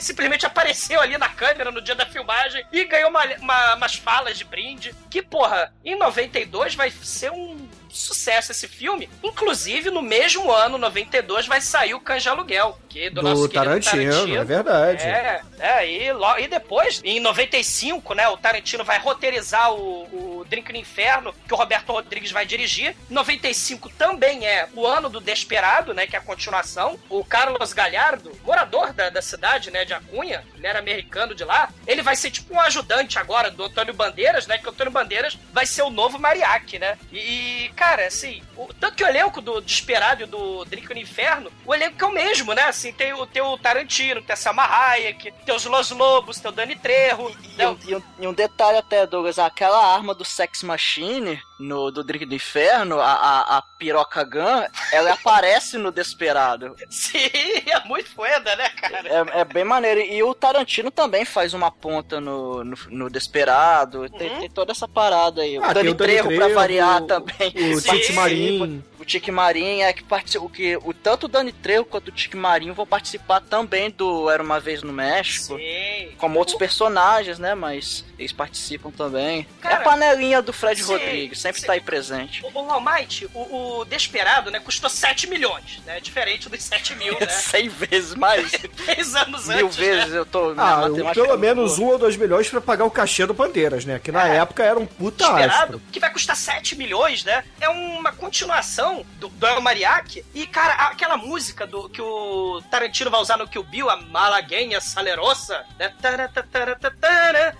simplesmente 0.00 0.46
apareceu 0.46 1.00
ali 1.00 1.16
na 1.18 1.28
câmera 1.28 1.70
no 1.70 1.80
dia 1.80 1.94
da 1.94 2.06
filmagem 2.06 2.64
e 2.72 2.84
ganhou 2.84 3.10
uma, 3.10 3.24
uma- 3.36 3.74
umas 3.74 3.94
falas 3.94 4.38
de 4.38 4.44
brinde. 4.44 4.94
Que, 5.10 5.22
porra, 5.22 5.72
em 5.84 5.96
92 5.96 6.74
vai 6.74 6.90
ser 6.90 7.30
um 7.32 7.68
sucesso 7.94 8.52
esse 8.52 8.68
filme. 8.68 9.08
Inclusive, 9.22 9.90
no 9.90 10.02
mesmo 10.02 10.50
ano, 10.52 10.76
92, 10.78 11.46
vai 11.46 11.60
sair 11.60 11.94
o 11.94 12.00
Canja 12.00 12.30
Aluguel, 12.30 12.78
que 12.88 13.08
do, 13.10 13.16
Do 13.16 13.22
nosso 13.28 13.48
querido 13.48 13.80
Tarantino, 13.80 14.36
é 14.36 14.44
verdade. 14.44 15.02
É, 15.02 15.40
é 15.58 15.90
e, 15.90 16.12
lo- 16.12 16.38
e 16.38 16.46
depois, 16.48 17.00
em 17.04 17.20
95, 17.20 18.14
né, 18.14 18.28
o 18.28 18.36
Tarantino 18.36 18.84
vai 18.84 18.98
roteirizar 18.98 19.72
o, 19.72 20.38
o 20.40 20.44
Drink 20.48 20.72
no 20.72 20.78
Inferno, 20.78 21.34
que 21.46 21.54
o 21.54 21.56
Roberto 21.56 21.92
Rodrigues 21.92 22.30
vai 22.30 22.44
dirigir. 22.44 22.96
95 23.08 23.88
também 23.90 24.46
é 24.46 24.68
o 24.74 24.86
ano 24.86 25.08
do 25.08 25.20
Desperado, 25.20 25.94
né, 25.94 26.06
que 26.06 26.16
é 26.16 26.18
a 26.18 26.22
continuação. 26.22 26.98
O 27.08 27.24
Carlos 27.24 27.72
Galhardo, 27.72 28.32
morador 28.44 28.92
da, 28.92 29.10
da 29.10 29.22
cidade, 29.22 29.70
né, 29.70 29.84
de 29.84 29.94
Acunha, 29.94 30.44
ele 30.56 30.66
era 30.66 30.78
americano 30.78 31.34
de 31.34 31.44
lá, 31.44 31.68
ele 31.86 32.02
vai 32.02 32.16
ser 32.16 32.30
tipo 32.30 32.54
um 32.54 32.60
ajudante 32.60 33.18
agora 33.18 33.50
do 33.50 33.64
Antônio 33.64 33.94
Bandeiras, 33.94 34.46
né, 34.46 34.58
que 34.58 34.66
o 34.66 34.70
Antônio 34.70 34.92
Bandeiras 34.92 35.38
vai 35.52 35.66
ser 35.66 35.82
o 35.82 35.90
novo 35.90 36.18
mariachi, 36.18 36.78
né. 36.78 36.98
E, 37.12 37.70
cara, 37.84 38.06
assim, 38.06 38.42
o, 38.56 38.72
tanto 38.72 38.96
que 38.96 39.04
o 39.04 39.06
elenco 39.06 39.40
do 39.42 39.60
Desperado 39.60 40.22
e 40.22 40.26
do 40.26 40.64
Drink 40.64 40.88
no 40.94 40.98
Inferno, 41.00 41.52
o 41.66 41.74
elenco 41.74 42.02
é 42.02 42.08
o 42.08 42.12
mesmo, 42.12 42.54
né, 42.54 42.62
assim, 42.62 42.92
tem 42.92 43.12
o, 43.12 43.26
tem 43.26 43.42
o 43.42 43.58
Tarantino, 43.58 44.22
tem 44.22 44.32
a 44.32 44.36
Salma 44.36 44.64
Hayek, 44.64 45.32
tem 45.44 45.54
os 45.54 45.64
Los 45.66 45.90
Lobos, 45.90 46.40
tem 46.40 46.50
o 46.50 46.54
Dani 46.54 46.76
Trejo, 46.76 47.30
E, 47.42 47.48
né, 47.58 47.68
um, 47.68 47.78
e 47.86 47.94
um- 47.94 48.02
e 48.20 48.26
um 48.26 48.32
detalhe 48.32 48.78
até, 48.78 49.06
Douglas, 49.06 49.38
aquela 49.38 49.94
arma 49.94 50.14
do 50.14 50.24
Sex 50.24 50.62
Machine 50.62 51.38
no, 51.60 51.90
do 51.90 52.02
Drink 52.02 52.24
do 52.24 52.34
Inferno, 52.34 53.00
a, 53.00 53.12
a, 53.12 53.58
a 53.58 53.62
piroca 53.78 54.24
gun, 54.24 54.66
ela 54.92 55.12
aparece 55.12 55.76
no 55.76 55.92
Desperado. 55.92 56.74
Sim, 56.88 57.18
é 57.66 57.80
muito 57.84 58.10
foda, 58.14 58.56
né? 58.56 58.70
É, 59.04 59.40
é 59.40 59.44
bem 59.44 59.64
maneiro. 59.64 60.00
E 60.00 60.22
o 60.22 60.34
Tarantino 60.34 60.90
também 60.90 61.24
faz 61.24 61.54
uma 61.54 61.70
ponta 61.70 62.20
no, 62.20 62.62
no, 62.64 62.76
no 62.88 63.10
Desperado. 63.10 64.08
Tem, 64.10 64.30
Uhum. 64.30 64.40
tem 64.40 64.50
toda 64.50 64.72
essa 64.72 64.86
parada 64.88 65.42
aí. 65.42 65.56
Ah, 65.56 65.60
o 65.60 65.62
tem 65.64 65.74
Dani 65.74 65.88
o 65.90 65.94
Dani 65.94 66.12
Trejo, 66.22 66.36
pra 66.36 66.48
variar 66.48 67.02
o- 67.02 67.06
também. 67.06 67.52
O 67.74 67.80
Tite 67.80 68.12
Marim. 68.12 68.82
O 68.98 69.04
Tique 69.04 69.30
Marim 69.30 69.82
é 69.82 69.92
que 69.92 70.02
participa. 70.02 70.44
O 70.44 70.48
que 70.48 70.76
o 70.78 70.94
tanto 70.94 71.24
o 71.24 71.28
Dani 71.28 71.52
Trejo 71.52 71.84
quanto 71.84 72.08
o 72.08 72.12
Tique 72.12 72.36
Marim 72.38 72.72
vão 72.72 72.86
participar 72.86 73.40
também 73.42 73.90
do 73.90 74.30
Era 74.30 74.42
uma 74.42 74.58
vez 74.58 74.82
no 74.82 74.92
México. 74.94 75.58
Sim. 75.58 76.12
Como 76.16 76.38
outros 76.38 76.56
personagens, 76.56 77.38
né? 77.38 77.54
Mas 77.54 78.02
eles 78.18 78.32
participam 78.32 78.90
também. 78.90 79.40
é 79.58 79.62
Cara, 79.62 79.76
a 79.76 79.80
panelinha 79.80 80.40
do 80.40 80.52
Fred 80.54 80.82
sim, 80.82 80.90
Rodrigues, 80.90 81.38
sempre 81.40 81.60
sim. 81.60 81.66
tá 81.66 81.74
aí 81.74 81.80
presente. 81.82 82.42
O, 82.46 82.48
o 82.58 82.70
Almighty, 82.70 83.28
o, 83.34 83.80
o 83.80 83.84
Desperado, 83.84 84.50
né, 84.50 84.58
custou 84.60 84.88
7 84.88 85.26
milhões, 85.26 85.82
né? 85.84 86.00
Diferente 86.00 86.48
dos 86.48 86.62
7 86.62 86.94
mil, 86.94 87.12
né? 87.20 87.26
100 87.28 87.68
vezes 87.68 88.14
mais. 88.14 88.52
Três 88.84 89.14
anos 89.14 89.46
Mil 89.48 89.66
antes, 89.66 89.76
vezes 89.76 90.10
né? 90.10 90.18
eu 90.18 90.26
tô. 90.26 90.50
Ah, 90.56 90.88
matemática 90.88 91.12
pelo 91.26 91.38
menos 91.38 91.78
um 91.78 91.86
ou 91.86 91.98
dois 91.98 92.16
milhões 92.16 92.48
pra 92.48 92.60
pagar 92.60 92.84
o 92.84 92.90
cachê 92.90 93.24
do 93.26 93.34
Bandeiras, 93.34 93.84
né? 93.84 93.98
Que 94.02 94.10
na 94.12 94.28
É. 94.28 94.36
época 94.38 94.62
era 94.62 94.78
um 94.78 94.86
puta 94.86 95.24
Desperado, 95.24 95.62
astro. 95.76 95.82
que 95.92 96.00
vai 96.00 96.12
custar 96.12 96.36
7 96.36 96.76
milhões, 96.76 97.24
né? 97.24 97.44
É 97.60 97.68
uma 97.68 98.12
continuação 98.12 99.04
do, 99.18 99.28
do 99.28 99.46
El 99.46 99.60
Mariachi. 99.60 100.24
E, 100.34 100.46
cara, 100.46 100.72
aquela 100.88 101.16
música 101.16 101.66
do 101.66 101.88
que 101.88 102.00
o 102.02 102.62
Tarantino 102.70 103.10
vai 103.10 103.20
usar 103.20 103.36
no 103.36 103.46
Kill 103.48 103.62
Bill, 103.64 103.88
a 103.90 103.96
Malaguenha 103.96 104.80
Salerosa, 104.80 105.64
né? 105.78 105.92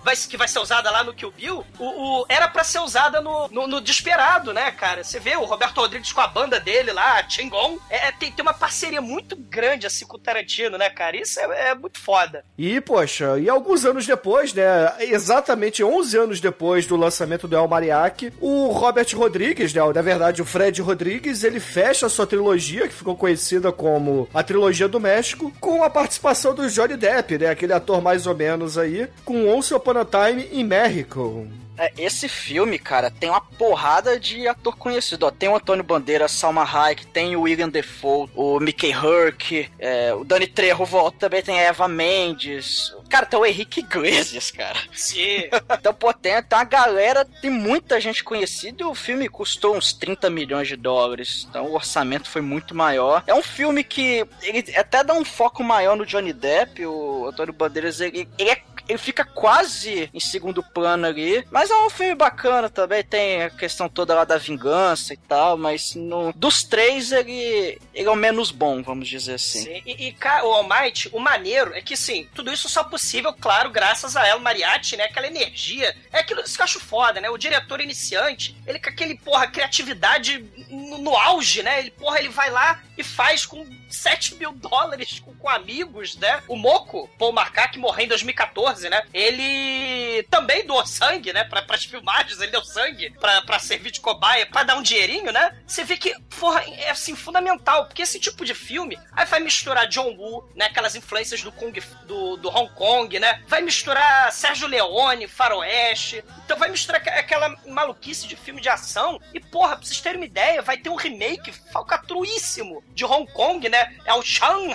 Vai, 0.03 0.15
que 0.15 0.37
vai 0.37 0.47
ser 0.47 0.59
usada 0.59 0.89
lá 0.91 1.03
no 1.03 1.13
Kill 1.13 1.31
Bill, 1.31 1.65
o, 1.79 2.21
o- 2.21 2.25
era 2.29 2.47
pra 2.47 2.63
ser 2.63 2.79
usada 2.79 3.21
no, 3.21 3.47
no, 3.49 3.67
no 3.67 3.81
Desperado, 3.81 4.53
né, 4.53 4.71
cara? 4.71 5.03
Você 5.03 5.19
vê 5.19 5.35
o 5.35 5.45
Roberto 5.45 5.77
Rodrigues 5.77 6.11
com 6.11 6.21
a 6.21 6.27
banda 6.27 6.59
dele 6.59 6.91
lá, 6.91 7.23
Chingon. 7.27 7.77
É, 7.89 8.07
é, 8.07 8.11
tem, 8.11 8.31
tem 8.31 8.41
uma 8.43 8.53
parceria 8.53 9.01
muito 9.01 9.35
grande, 9.35 9.85
assim, 9.87 10.05
com 10.05 10.17
o 10.17 10.19
Tarantino, 10.19 10.77
né, 10.77 10.89
cara? 10.89 11.04
Isso 11.13 11.39
é, 11.39 11.71
é 11.71 11.75
muito 11.75 11.99
foda. 11.99 12.43
E, 12.57 12.79
poxa, 12.81 13.37
e 13.37 13.49
alguns 13.49 13.85
anos 13.85 14.07
depois, 14.07 14.53
né? 14.53 14.93
Exatamente 14.99 15.83
11 15.83 16.17
anos 16.17 16.39
depois 16.39 16.87
do 16.87 16.95
lançamento 16.95 17.47
do 17.47 17.55
El 17.55 17.67
Mariachi, 17.67 18.33
o 18.39 18.67
Robert 18.67 19.07
Rodrigues, 19.13 19.73
né? 19.73 19.81
Na 19.93 20.01
verdade, 20.01 20.41
o 20.41 20.45
Fred 20.45 20.81
Rodrigues, 20.81 21.43
ele 21.43 21.59
fecha 21.59 22.05
a 22.05 22.09
sua 22.09 22.25
trilogia, 22.25 22.87
que 22.87 22.93
ficou 22.93 23.15
conhecida 23.15 23.71
como 23.71 24.27
a 24.33 24.41
trilogia 24.41 24.87
do 24.87 24.99
México, 24.99 25.51
com 25.59 25.83
a 25.83 25.89
participação 25.89 26.53
do 26.55 26.69
Johnny 26.69 26.95
Depp, 26.95 27.37
né? 27.37 27.49
Aquele 27.49 27.73
ator 27.73 28.01
mais 28.01 28.25
ou 28.25 28.35
menos 28.35 28.77
aí, 28.77 29.07
com 29.23 29.47
Once 29.47 29.73
Upon 29.73 29.99
a 29.99 30.05
Time 30.05 30.47
in 30.51 30.63
México. 30.63 31.47
É, 31.77 31.91
esse 31.97 32.27
filme, 32.27 32.79
cara, 32.79 33.11
tem 33.11 33.29
uma 33.29 33.41
porrada 33.41 34.19
de 34.19 34.47
ator 34.47 34.75
conhecido. 34.77 35.25
Ó, 35.25 35.31
tem 35.31 35.49
o 35.49 35.55
Antônio 35.55 35.83
Bandeira, 35.83 36.27
Salma 36.27 36.63
Hayek, 36.63 37.07
tem 37.07 37.35
o 37.35 37.41
William 37.41 37.69
Defoe, 37.69 38.29
o 38.35 38.59
Mickey 38.59 38.91
Herc, 38.91 39.69
é, 39.79 40.13
o 40.13 40.23
Dani 40.23 40.47
Trejo 40.47 40.85
volta, 40.85 41.19
também 41.19 41.41
tem 41.41 41.59
a 41.59 41.63
Eva 41.63 41.87
Mendes. 41.87 42.93
Cara, 43.09 43.25
tem 43.25 43.39
o 43.39 43.45
Henrique 43.45 43.81
Iglesias, 43.81 44.51
cara. 44.51 44.79
Sim. 44.93 45.49
Então, 45.77 45.93
pô, 45.93 46.11
tem, 46.13 46.41
tem 46.41 46.57
uma 46.57 46.63
galera, 46.63 47.25
tem 47.25 47.49
muita 47.49 47.99
gente 47.99 48.23
conhecida 48.23 48.81
e 48.81 48.85
o 48.85 48.95
filme 48.95 49.27
custou 49.29 49.75
uns 49.75 49.93
30 49.93 50.29
milhões 50.29 50.67
de 50.67 50.75
dólares. 50.75 51.45
Então, 51.49 51.65
o 51.65 51.75
orçamento 51.75 52.29
foi 52.29 52.41
muito 52.41 52.73
maior. 52.73 53.23
É 53.27 53.33
um 53.33 53.43
filme 53.43 53.83
que 53.83 54.25
ele 54.41 54.63
até 54.75 55.03
dá 55.03 55.13
um 55.13 55.25
foco 55.25 55.63
maior 55.63 55.95
no 55.95 56.05
Johnny 56.05 56.33
Depp, 56.33 56.85
o 56.85 57.27
Antônio 57.27 57.53
Bandeiras, 57.53 57.99
ele, 57.99 58.27
ele 58.37 58.49
é 58.49 58.61
ele 58.87 58.97
fica 58.97 59.25
quase 59.25 60.09
em 60.13 60.19
segundo 60.19 60.63
plano 60.63 61.05
ali. 61.05 61.45
Mas 61.51 61.64
é 61.69 61.85
um 61.85 61.89
filme 61.89 62.15
bacana 62.15 62.69
também. 62.69 63.03
Tem 63.03 63.43
a 63.43 63.49
questão 63.49 63.87
toda 63.87 64.13
lá 64.13 64.23
da 64.23 64.37
vingança 64.37 65.13
e 65.13 65.17
tal. 65.17 65.57
Mas 65.57 65.95
no, 65.95 66.33
dos 66.33 66.63
três, 66.63 67.11
ele, 67.11 67.79
ele 67.93 68.07
é 68.07 68.11
o 68.11 68.15
menos 68.15 68.51
bom, 68.51 68.81
vamos 68.81 69.07
dizer 69.07 69.35
assim. 69.35 69.63
Sim. 69.63 69.81
E, 69.85 70.09
e 70.09 70.15
o 70.43 70.53
All 70.53 70.67
Might, 70.67 71.09
o 71.11 71.19
maneiro 71.19 71.73
é 71.73 71.81
que, 71.81 71.95
sim, 71.95 72.27
tudo 72.33 72.51
isso 72.51 72.67
só 72.69 72.83
possível, 72.83 73.33
claro, 73.33 73.69
graças 73.69 74.15
a 74.15 74.27
El 74.27 74.39
Mariachi, 74.39 74.97
né? 74.97 75.05
Aquela 75.05 75.27
energia. 75.27 75.95
É 76.11 76.19
aquilo 76.19 76.43
que 76.43 76.59
eu 76.59 76.63
acho 76.63 76.79
foda, 76.79 77.19
né? 77.21 77.29
O 77.29 77.37
diretor 77.37 77.81
iniciante, 77.81 78.55
ele 78.65 78.79
com 78.79 78.89
aquele, 78.89 79.17
porra, 79.17 79.47
criatividade 79.47 80.43
no, 80.69 80.97
no 80.97 81.15
auge, 81.15 81.63
né? 81.63 81.79
Ele, 81.79 81.91
porra, 81.91 82.19
ele 82.19 82.29
vai 82.29 82.49
lá 82.49 82.81
e 82.97 83.03
faz 83.03 83.45
com 83.45 83.65
7 83.89 84.35
mil 84.35 84.51
dólares 84.53 85.19
com, 85.19 85.34
com 85.45 85.49
amigos, 85.49 86.17
né? 86.17 86.41
O 86.47 86.55
Moco, 86.55 87.07
Paul 87.19 87.31
Marcar, 87.31 87.69
que 87.69 87.77
morreu 87.77 88.05
em 88.05 88.07
2014, 88.07 88.89
né? 88.89 89.03
Ele 89.13 90.23
também 90.23 90.65
doou 90.65 90.83
sangue, 90.87 91.31
né? 91.31 91.43
Pra, 91.43 91.61
pras 91.61 91.85
filmagens, 91.85 92.41
ele 92.41 92.51
deu 92.51 92.65
sangue 92.65 93.11
pra, 93.19 93.43
pra 93.43 93.59
servir 93.59 93.91
de 93.91 94.01
cobaia, 94.01 94.47
pra 94.47 94.63
dar 94.63 94.75
um 94.75 94.81
dinheirinho, 94.81 95.31
né? 95.31 95.55
Você 95.67 95.83
vê 95.83 95.97
que, 95.97 96.19
porra, 96.39 96.63
é 96.63 96.89
assim, 96.89 97.15
fundamental, 97.15 97.85
porque 97.85 98.01
esse 98.01 98.19
tipo 98.19 98.43
de 98.43 98.55
filme 98.55 98.97
aí 99.11 99.25
vai 99.27 99.39
misturar 99.39 99.87
John 99.87 100.15
Woo, 100.15 100.49
né? 100.55 100.65
Aquelas 100.65 100.95
influências 100.95 101.43
do, 101.43 101.51
Kung, 101.51 101.71
do, 102.07 102.37
do 102.37 102.49
Hong 102.49 102.73
Kong, 102.73 103.19
né? 103.19 103.43
Vai 103.47 103.61
misturar 103.61 104.31
Sérgio 104.31 104.67
Leone, 104.67 105.27
Faroeste. 105.27 106.23
Então 106.43 106.57
vai 106.57 106.71
misturar 106.71 107.01
aquela 107.07 107.55
maluquice 107.67 108.27
de 108.27 108.35
filme 108.35 108.61
de 108.61 108.69
ação. 108.69 109.21
E, 109.31 109.39
porra, 109.39 109.75
pra 109.75 109.85
vocês 109.85 110.01
terem 110.01 110.19
uma 110.19 110.25
ideia, 110.25 110.63
vai 110.63 110.77
ter 110.77 110.89
um 110.89 110.95
remake 110.95 111.51
falcatruíssimo 111.71 112.83
de 112.95 113.05
Hong 113.05 113.31
Kong, 113.31 113.69
né? 113.69 113.95
É 114.05 114.13
o 114.15 114.23
Shang 114.23 114.73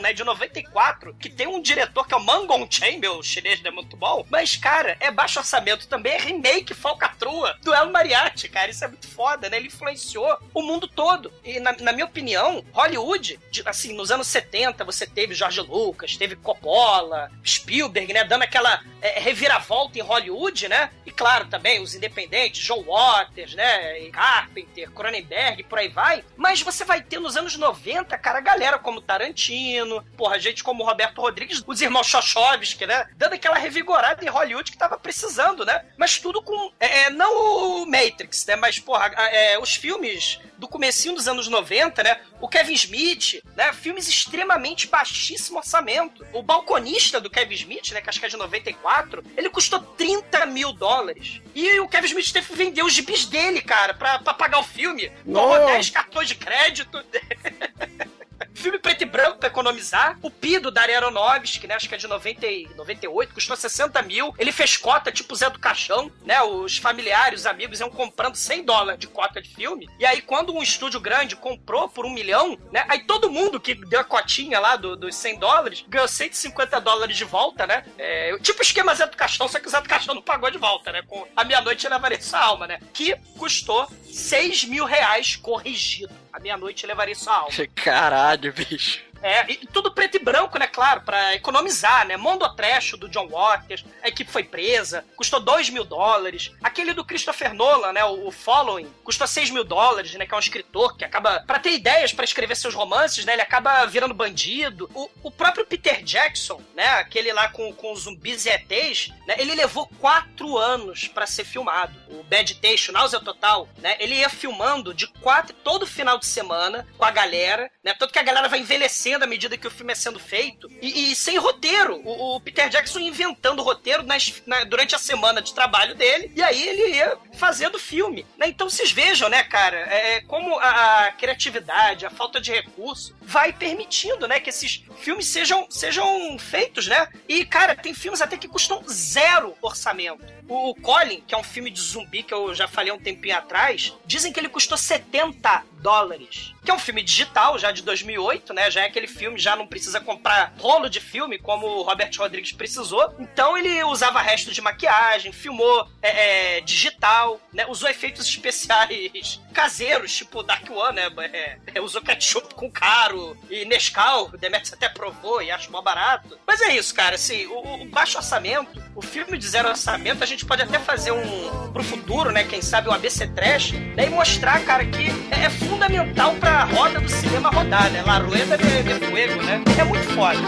Né? 0.00 0.12
De 0.12 0.24
94, 0.24 1.14
que 1.14 1.28
tem 1.28 1.46
um 1.46 1.60
diretor 1.60 2.06
que 2.06 2.14
é 2.14 2.16
o 2.16 2.24
Mangon 2.24 2.66
Chen, 2.70 2.98
meu 2.98 3.22
chinês 3.22 3.62
não 3.62 3.70
é 3.70 3.74
muito 3.74 3.96
bom. 3.96 4.24
Mas, 4.30 4.56
cara, 4.56 4.96
é 5.00 5.10
baixo 5.10 5.38
orçamento 5.38 5.86
também, 5.88 6.12
é 6.12 6.18
remake 6.18 6.74
falcatrua 6.74 7.56
do 7.62 7.74
El 7.74 7.90
Mariachi, 7.90 8.48
cara. 8.48 8.70
Isso 8.70 8.84
é 8.84 8.88
muito 8.88 9.08
foda, 9.08 9.48
né? 9.48 9.56
Ele 9.56 9.66
influenciou 9.66 10.38
o 10.54 10.62
mundo 10.62 10.88
todo. 10.88 11.32
E, 11.44 11.60
na, 11.60 11.72
na 11.80 11.92
minha 11.92 12.06
opinião, 12.06 12.64
Hollywood, 12.72 13.38
de, 13.50 13.62
assim, 13.66 13.94
nos 13.94 14.10
anos 14.10 14.26
70, 14.26 14.84
você 14.84 15.06
teve 15.06 15.34
George 15.34 15.60
Lucas, 15.60 16.16
teve 16.16 16.36
Coppola, 16.36 17.30
Spielberg, 17.44 18.12
né? 18.12 18.24
Dando 18.24 18.42
aquela 18.42 18.82
é, 19.00 19.20
reviravolta 19.20 19.98
em 19.98 20.02
Hollywood, 20.02 20.68
né? 20.68 20.90
E, 21.04 21.10
claro, 21.10 21.46
também 21.46 21.82
os 21.82 21.94
independentes, 21.94 22.64
John 22.64 22.82
Waters, 22.82 23.54
né? 23.54 24.00
Carpenter, 24.10 24.90
Cronenberg, 24.90 25.62
por 25.64 25.78
aí 25.78 25.88
vai. 25.88 26.24
Mas 26.36 26.62
você 26.62 26.84
vai 26.84 27.02
ter 27.02 27.18
nos 27.18 27.36
anos 27.36 27.56
90, 27.56 28.16
cara, 28.18 28.40
galera 28.40 28.78
como 28.78 29.00
Tarantino, 29.00 29.89
porra, 30.16 30.38
gente 30.38 30.62
como 30.62 30.84
Roberto 30.84 31.20
Rodrigues, 31.20 31.62
os 31.66 31.80
irmãos 31.80 32.06
Chochovsky, 32.06 32.86
né? 32.86 33.08
Dando 33.16 33.34
aquela 33.34 33.58
revigorada 33.58 34.24
em 34.24 34.28
Hollywood 34.28 34.70
que 34.70 34.78
tava 34.78 34.98
precisando, 34.98 35.64
né? 35.64 35.84
Mas 35.96 36.18
tudo 36.18 36.42
com. 36.42 36.72
É, 36.78 37.04
é 37.04 37.10
não 37.10 37.82
o 37.82 37.86
Matrix, 37.86 38.46
né? 38.46 38.56
Mas, 38.56 38.78
porra, 38.78 39.06
é, 39.06 39.58
os 39.58 39.74
filmes 39.74 40.38
do 40.58 40.68
comecinho 40.68 41.14
dos 41.14 41.26
anos 41.26 41.48
90, 41.48 42.02
né? 42.02 42.20
O 42.40 42.46
Kevin 42.46 42.74
Smith, 42.74 43.42
né? 43.56 43.72
Filmes 43.72 44.06
extremamente 44.08 44.86
baixíssimo 44.86 45.58
orçamento. 45.58 46.24
O 46.32 46.42
balconista 46.42 47.20
do 47.20 47.30
Kevin 47.30 47.54
Smith, 47.54 47.92
né? 47.92 48.00
Que 48.00 48.10
acho 48.10 48.20
que 48.20 48.26
é 48.26 48.28
de 48.28 48.36
94, 48.36 49.24
ele 49.36 49.48
custou 49.48 49.80
30 49.80 50.46
mil 50.46 50.72
dólares. 50.72 51.40
E 51.54 51.80
o 51.80 51.88
Kevin 51.88 52.08
Smith 52.08 52.32
teve 52.32 52.46
que 52.46 52.56
vender 52.56 52.82
os 52.82 52.92
gibis 52.92 53.24
dele, 53.24 53.62
cara, 53.62 53.94
pra, 53.94 54.18
pra 54.18 54.34
pagar 54.34 54.58
o 54.60 54.64
filme. 54.64 55.10
Tomou 55.24 55.66
10 55.66 55.90
cartões 55.90 56.28
de 56.28 56.34
crédito. 56.34 57.02
filme 58.54 58.78
preto 58.78 59.02
e 59.02 59.06
branco 59.06 59.38
pra 59.38 59.48
economizar. 59.48 60.18
O 60.22 60.30
Pido 60.30 60.70
da 60.70 60.82
Aronofsky, 60.82 61.66
né? 61.66 61.74
Acho 61.74 61.88
que 61.88 61.94
é 61.94 61.98
de 61.98 62.06
90 62.06 62.46
e 62.46 62.68
98, 62.76 63.34
custou 63.34 63.56
60 63.56 64.00
mil. 64.02 64.34
Ele 64.38 64.52
fez 64.52 64.76
cota 64.76 65.12
tipo 65.12 65.34
Zé 65.34 65.50
do 65.50 65.58
Caixão, 65.58 66.10
né? 66.24 66.40
Os 66.42 66.78
familiares, 66.78 67.40
os 67.40 67.46
amigos 67.46 67.80
iam 67.80 67.90
comprando 67.90 68.34
100 68.34 68.64
dólares 68.64 69.00
de 69.00 69.06
cota 69.06 69.40
de 69.40 69.48
filme. 69.48 69.88
E 69.98 70.06
aí, 70.06 70.20
quando 70.20 70.54
um 70.54 70.62
estúdio 70.62 71.00
grande 71.00 71.36
comprou 71.36 71.88
por 71.88 72.04
um 72.04 72.10
milhão, 72.10 72.58
né? 72.72 72.84
Aí 72.88 73.00
todo 73.04 73.30
mundo 73.30 73.60
que 73.60 73.74
deu 73.74 74.00
a 74.00 74.04
cotinha 74.04 74.58
lá 74.58 74.76
do, 74.76 74.96
dos 74.96 75.14
100 75.14 75.38
dólares 75.38 75.84
ganhou 75.88 76.08
150 76.08 76.80
dólares 76.80 77.16
de 77.16 77.24
volta, 77.24 77.66
né? 77.66 77.84
É, 77.98 78.36
tipo 78.38 78.62
esquema 78.62 78.94
Zé 78.94 79.06
do 79.06 79.16
Caixão, 79.16 79.48
só 79.48 79.58
que 79.58 79.66
o 79.66 79.70
Zé 79.70 79.80
do 79.80 79.88
Caixão 79.88 80.14
não 80.14 80.22
pagou 80.22 80.50
de 80.50 80.58
volta, 80.58 80.92
né? 80.92 81.02
Com 81.06 81.26
a 81.36 81.44
meia-noite 81.44 81.88
levaria 81.88 82.20
sua 82.20 82.40
alma, 82.40 82.66
né? 82.66 82.80
Que 82.92 83.16
custou 83.38 83.88
6 84.04 84.64
mil 84.64 84.84
reais 84.84 85.36
corrigido. 85.36 86.14
A 86.32 86.38
meia-noite 86.38 86.86
levaria 86.86 87.14
sua 87.14 87.34
alma. 87.34 87.50
Caralho, 87.74 88.52
bicho. 88.52 89.00
É, 89.22 89.50
e 89.52 89.66
tudo 89.66 89.92
preto 89.92 90.16
e 90.16 90.20
branco, 90.20 90.58
né? 90.58 90.66
Claro, 90.66 91.02
pra 91.02 91.34
economizar, 91.34 92.06
né? 92.06 92.16
Mondo 92.16 92.48
Trash 92.54 92.92
do 92.92 93.08
John 93.08 93.28
Waters, 93.28 93.84
a 94.02 94.08
equipe 94.08 94.30
foi 94.30 94.44
presa, 94.44 95.04
custou 95.16 95.40
2 95.40 95.70
mil 95.70 95.84
dólares. 95.84 96.52
Aquele 96.62 96.92
do 96.92 97.04
Christopher 97.04 97.54
Nolan, 97.54 97.92
né? 97.92 98.04
O, 98.04 98.28
o 98.28 98.30
Following, 98.30 98.90
custou 99.04 99.26
6 99.26 99.50
mil 99.50 99.64
dólares, 99.64 100.14
né? 100.14 100.26
Que 100.26 100.34
é 100.34 100.36
um 100.36 100.40
escritor 100.40 100.96
que 100.96 101.04
acaba, 101.04 101.40
para 101.40 101.58
ter 101.58 101.72
ideias 101.72 102.12
para 102.12 102.24
escrever 102.24 102.56
seus 102.56 102.74
romances, 102.74 103.24
né? 103.24 103.34
Ele 103.34 103.42
acaba 103.42 103.84
virando 103.86 104.14
bandido. 104.14 104.90
O, 104.94 105.10
o 105.22 105.30
próprio 105.30 105.66
Peter 105.66 106.02
Jackson, 106.02 106.60
né? 106.74 106.86
Aquele 106.92 107.32
lá 107.32 107.48
com, 107.48 107.72
com 107.72 107.94
zumbis 107.94 108.46
e 108.46 108.50
ETs, 108.50 109.12
né? 109.26 109.36
Ele 109.38 109.54
levou 109.54 109.86
4 110.00 110.56
anos 110.56 111.08
para 111.08 111.26
ser 111.26 111.44
filmado. 111.44 111.94
O 112.08 112.22
Bad 112.22 112.54
Taste, 112.56 112.92
Náusea 112.92 113.20
Total, 113.20 113.68
né? 113.78 113.96
Ele 113.98 114.14
ia 114.14 114.28
filmando 114.28 114.94
de 114.94 115.06
quatro, 115.20 115.54
todo 115.62 115.86
final 115.86 116.18
de 116.18 116.26
semana 116.26 116.86
com 116.96 117.04
a 117.04 117.10
galera, 117.10 117.70
né? 117.82 117.94
Tanto 117.94 118.12
que 118.12 118.18
a 118.18 118.22
galera 118.22 118.48
vai 118.48 118.60
envelhecer 118.60 119.09
à 119.14 119.26
medida 119.26 119.56
que 119.56 119.66
o 119.66 119.70
filme 119.70 119.92
é 119.92 119.96
sendo 119.96 120.18
feito. 120.18 120.70
E, 120.80 121.10
e 121.10 121.14
sem 121.14 121.36
roteiro. 121.38 122.00
O, 122.04 122.36
o, 122.36 122.40
Peter 122.40 122.68
Jackson 122.68 123.00
inventando 123.00 123.62
roteiro 123.62 124.02
nas, 124.02 124.42
na, 124.46 124.64
durante 124.64 124.94
a 124.94 124.98
semana 124.98 125.40
de 125.40 125.54
trabalho 125.54 125.94
dele. 125.94 126.30
E 126.34 126.42
aí 126.42 126.68
ele 126.68 126.96
ia 126.96 127.16
fazendo 127.34 127.76
o 127.76 127.80
filme. 127.80 128.26
Né? 128.36 128.48
Então 128.48 128.68
vocês 128.68 128.92
vejam, 128.92 129.28
né, 129.28 129.42
cara, 129.42 129.76
é, 129.76 130.16
é, 130.16 130.20
como 130.22 130.58
a, 130.58 131.06
a, 131.06 131.12
criatividade, 131.12 132.06
a 132.06 132.10
falta 132.10 132.40
de 132.40 132.52
recurso 132.52 133.14
vai 133.22 133.52
permitindo, 133.52 134.26
né, 134.26 134.40
que 134.40 134.50
esses 134.50 134.84
filmes 134.98 135.26
sejam, 135.26 135.66
sejam 135.70 136.38
feitos, 136.38 136.86
né? 136.86 137.08
E, 137.28 137.44
cara, 137.44 137.76
tem 137.76 137.94
filmes 137.94 138.20
até 138.20 138.36
que 138.36 138.48
custam 138.48 138.82
zero 138.88 139.56
orçamento. 139.62 140.39
O 140.48 140.74
Colin, 140.74 141.22
que 141.26 141.34
é 141.34 141.38
um 141.38 141.42
filme 141.42 141.70
de 141.70 141.80
zumbi 141.80 142.22
que 142.22 142.34
eu 142.34 142.54
já 142.54 142.66
falei 142.66 142.92
um 142.92 142.98
tempinho 142.98 143.36
atrás, 143.36 143.94
dizem 144.04 144.32
que 144.32 144.40
ele 144.40 144.48
custou 144.48 144.76
70 144.76 145.64
dólares. 145.80 146.54
Que 146.64 146.70
é 146.70 146.74
um 146.74 146.78
filme 146.78 147.02
digital, 147.02 147.58
já 147.58 147.70
de 147.70 147.82
2008, 147.82 148.52
né? 148.52 148.70
Já 148.70 148.82
é 148.82 148.86
aquele 148.86 149.06
filme, 149.06 149.38
já 149.38 149.56
não 149.56 149.66
precisa 149.66 150.00
comprar 150.00 150.52
rolo 150.58 150.88
de 150.88 151.00
filme 151.00 151.38
como 151.38 151.66
o 151.66 151.82
Robert 151.82 152.10
Rodrigues 152.18 152.52
precisou. 152.52 153.14
Então 153.18 153.56
ele 153.56 153.82
usava 153.84 154.20
resto 154.20 154.52
de 154.52 154.60
maquiagem, 154.60 155.32
filmou 155.32 155.88
é, 156.02 156.56
é, 156.56 156.60
digital, 156.60 157.40
né? 157.52 157.66
Usou 157.66 157.88
efeitos 157.88 158.26
especiais 158.26 159.40
caseiros, 159.52 160.14
tipo 160.14 160.42
Dark 160.42 160.70
One, 160.70 160.96
né? 160.96 161.10
É, 161.32 161.58
é 161.74 161.80
usou 161.80 162.02
ketchup 162.02 162.54
com 162.54 162.70
caro 162.70 163.36
e 163.48 163.64
Nescau, 163.64 164.30
o 164.32 164.36
Demetrius 164.36 164.72
até 164.72 164.88
provou 164.88 165.42
e 165.42 165.50
acho 165.50 165.72
mó 165.72 165.80
barato. 165.80 166.38
Mas 166.46 166.60
é 166.60 166.76
isso, 166.76 166.94
cara, 166.94 167.14
assim, 167.14 167.46
o, 167.46 167.82
o 167.82 167.84
baixo 167.86 168.18
orçamento, 168.18 168.82
o 168.94 169.02
filme 169.02 169.38
de 169.38 169.48
zero 169.48 169.68
orçamento, 169.68 170.22
gente 170.30 170.46
pode 170.46 170.62
até 170.62 170.78
fazer 170.78 171.10
um 171.10 171.70
pro 171.72 171.82
futuro, 171.82 172.30
né? 172.30 172.44
Quem 172.44 172.62
sabe 172.62 172.88
o 172.88 172.92
ABC 172.92 173.26
Trash, 173.28 173.72
né? 173.72 174.06
E 174.06 174.10
mostrar, 174.10 174.60
cara, 174.64 174.84
que 174.84 175.08
é, 175.30 175.46
é 175.46 175.50
fundamental 175.50 176.34
pra 176.36 176.64
roda 176.64 177.00
do 177.00 177.08
cinema 177.08 177.50
rodar, 177.50 177.90
né? 177.90 178.02
La 178.06 178.18
Rueda 178.18 178.56
de, 178.56 178.82
de 178.82 178.94
Fuego, 179.06 179.42
né? 179.42 179.62
É 179.78 179.84
muito 179.84 180.08
foda. 180.10 180.38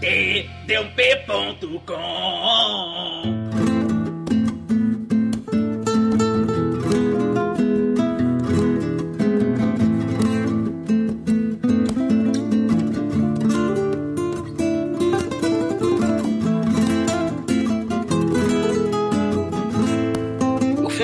tdump.com 0.00 0.98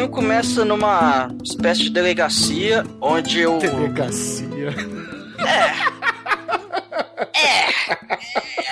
filme 0.05 0.09
começa 0.09 0.65
numa 0.65 1.31
espécie 1.43 1.85
de 1.85 1.91
delegacia 1.91 2.85
onde 3.01 3.47
o. 3.47 3.59
Delegacia. 3.59 4.75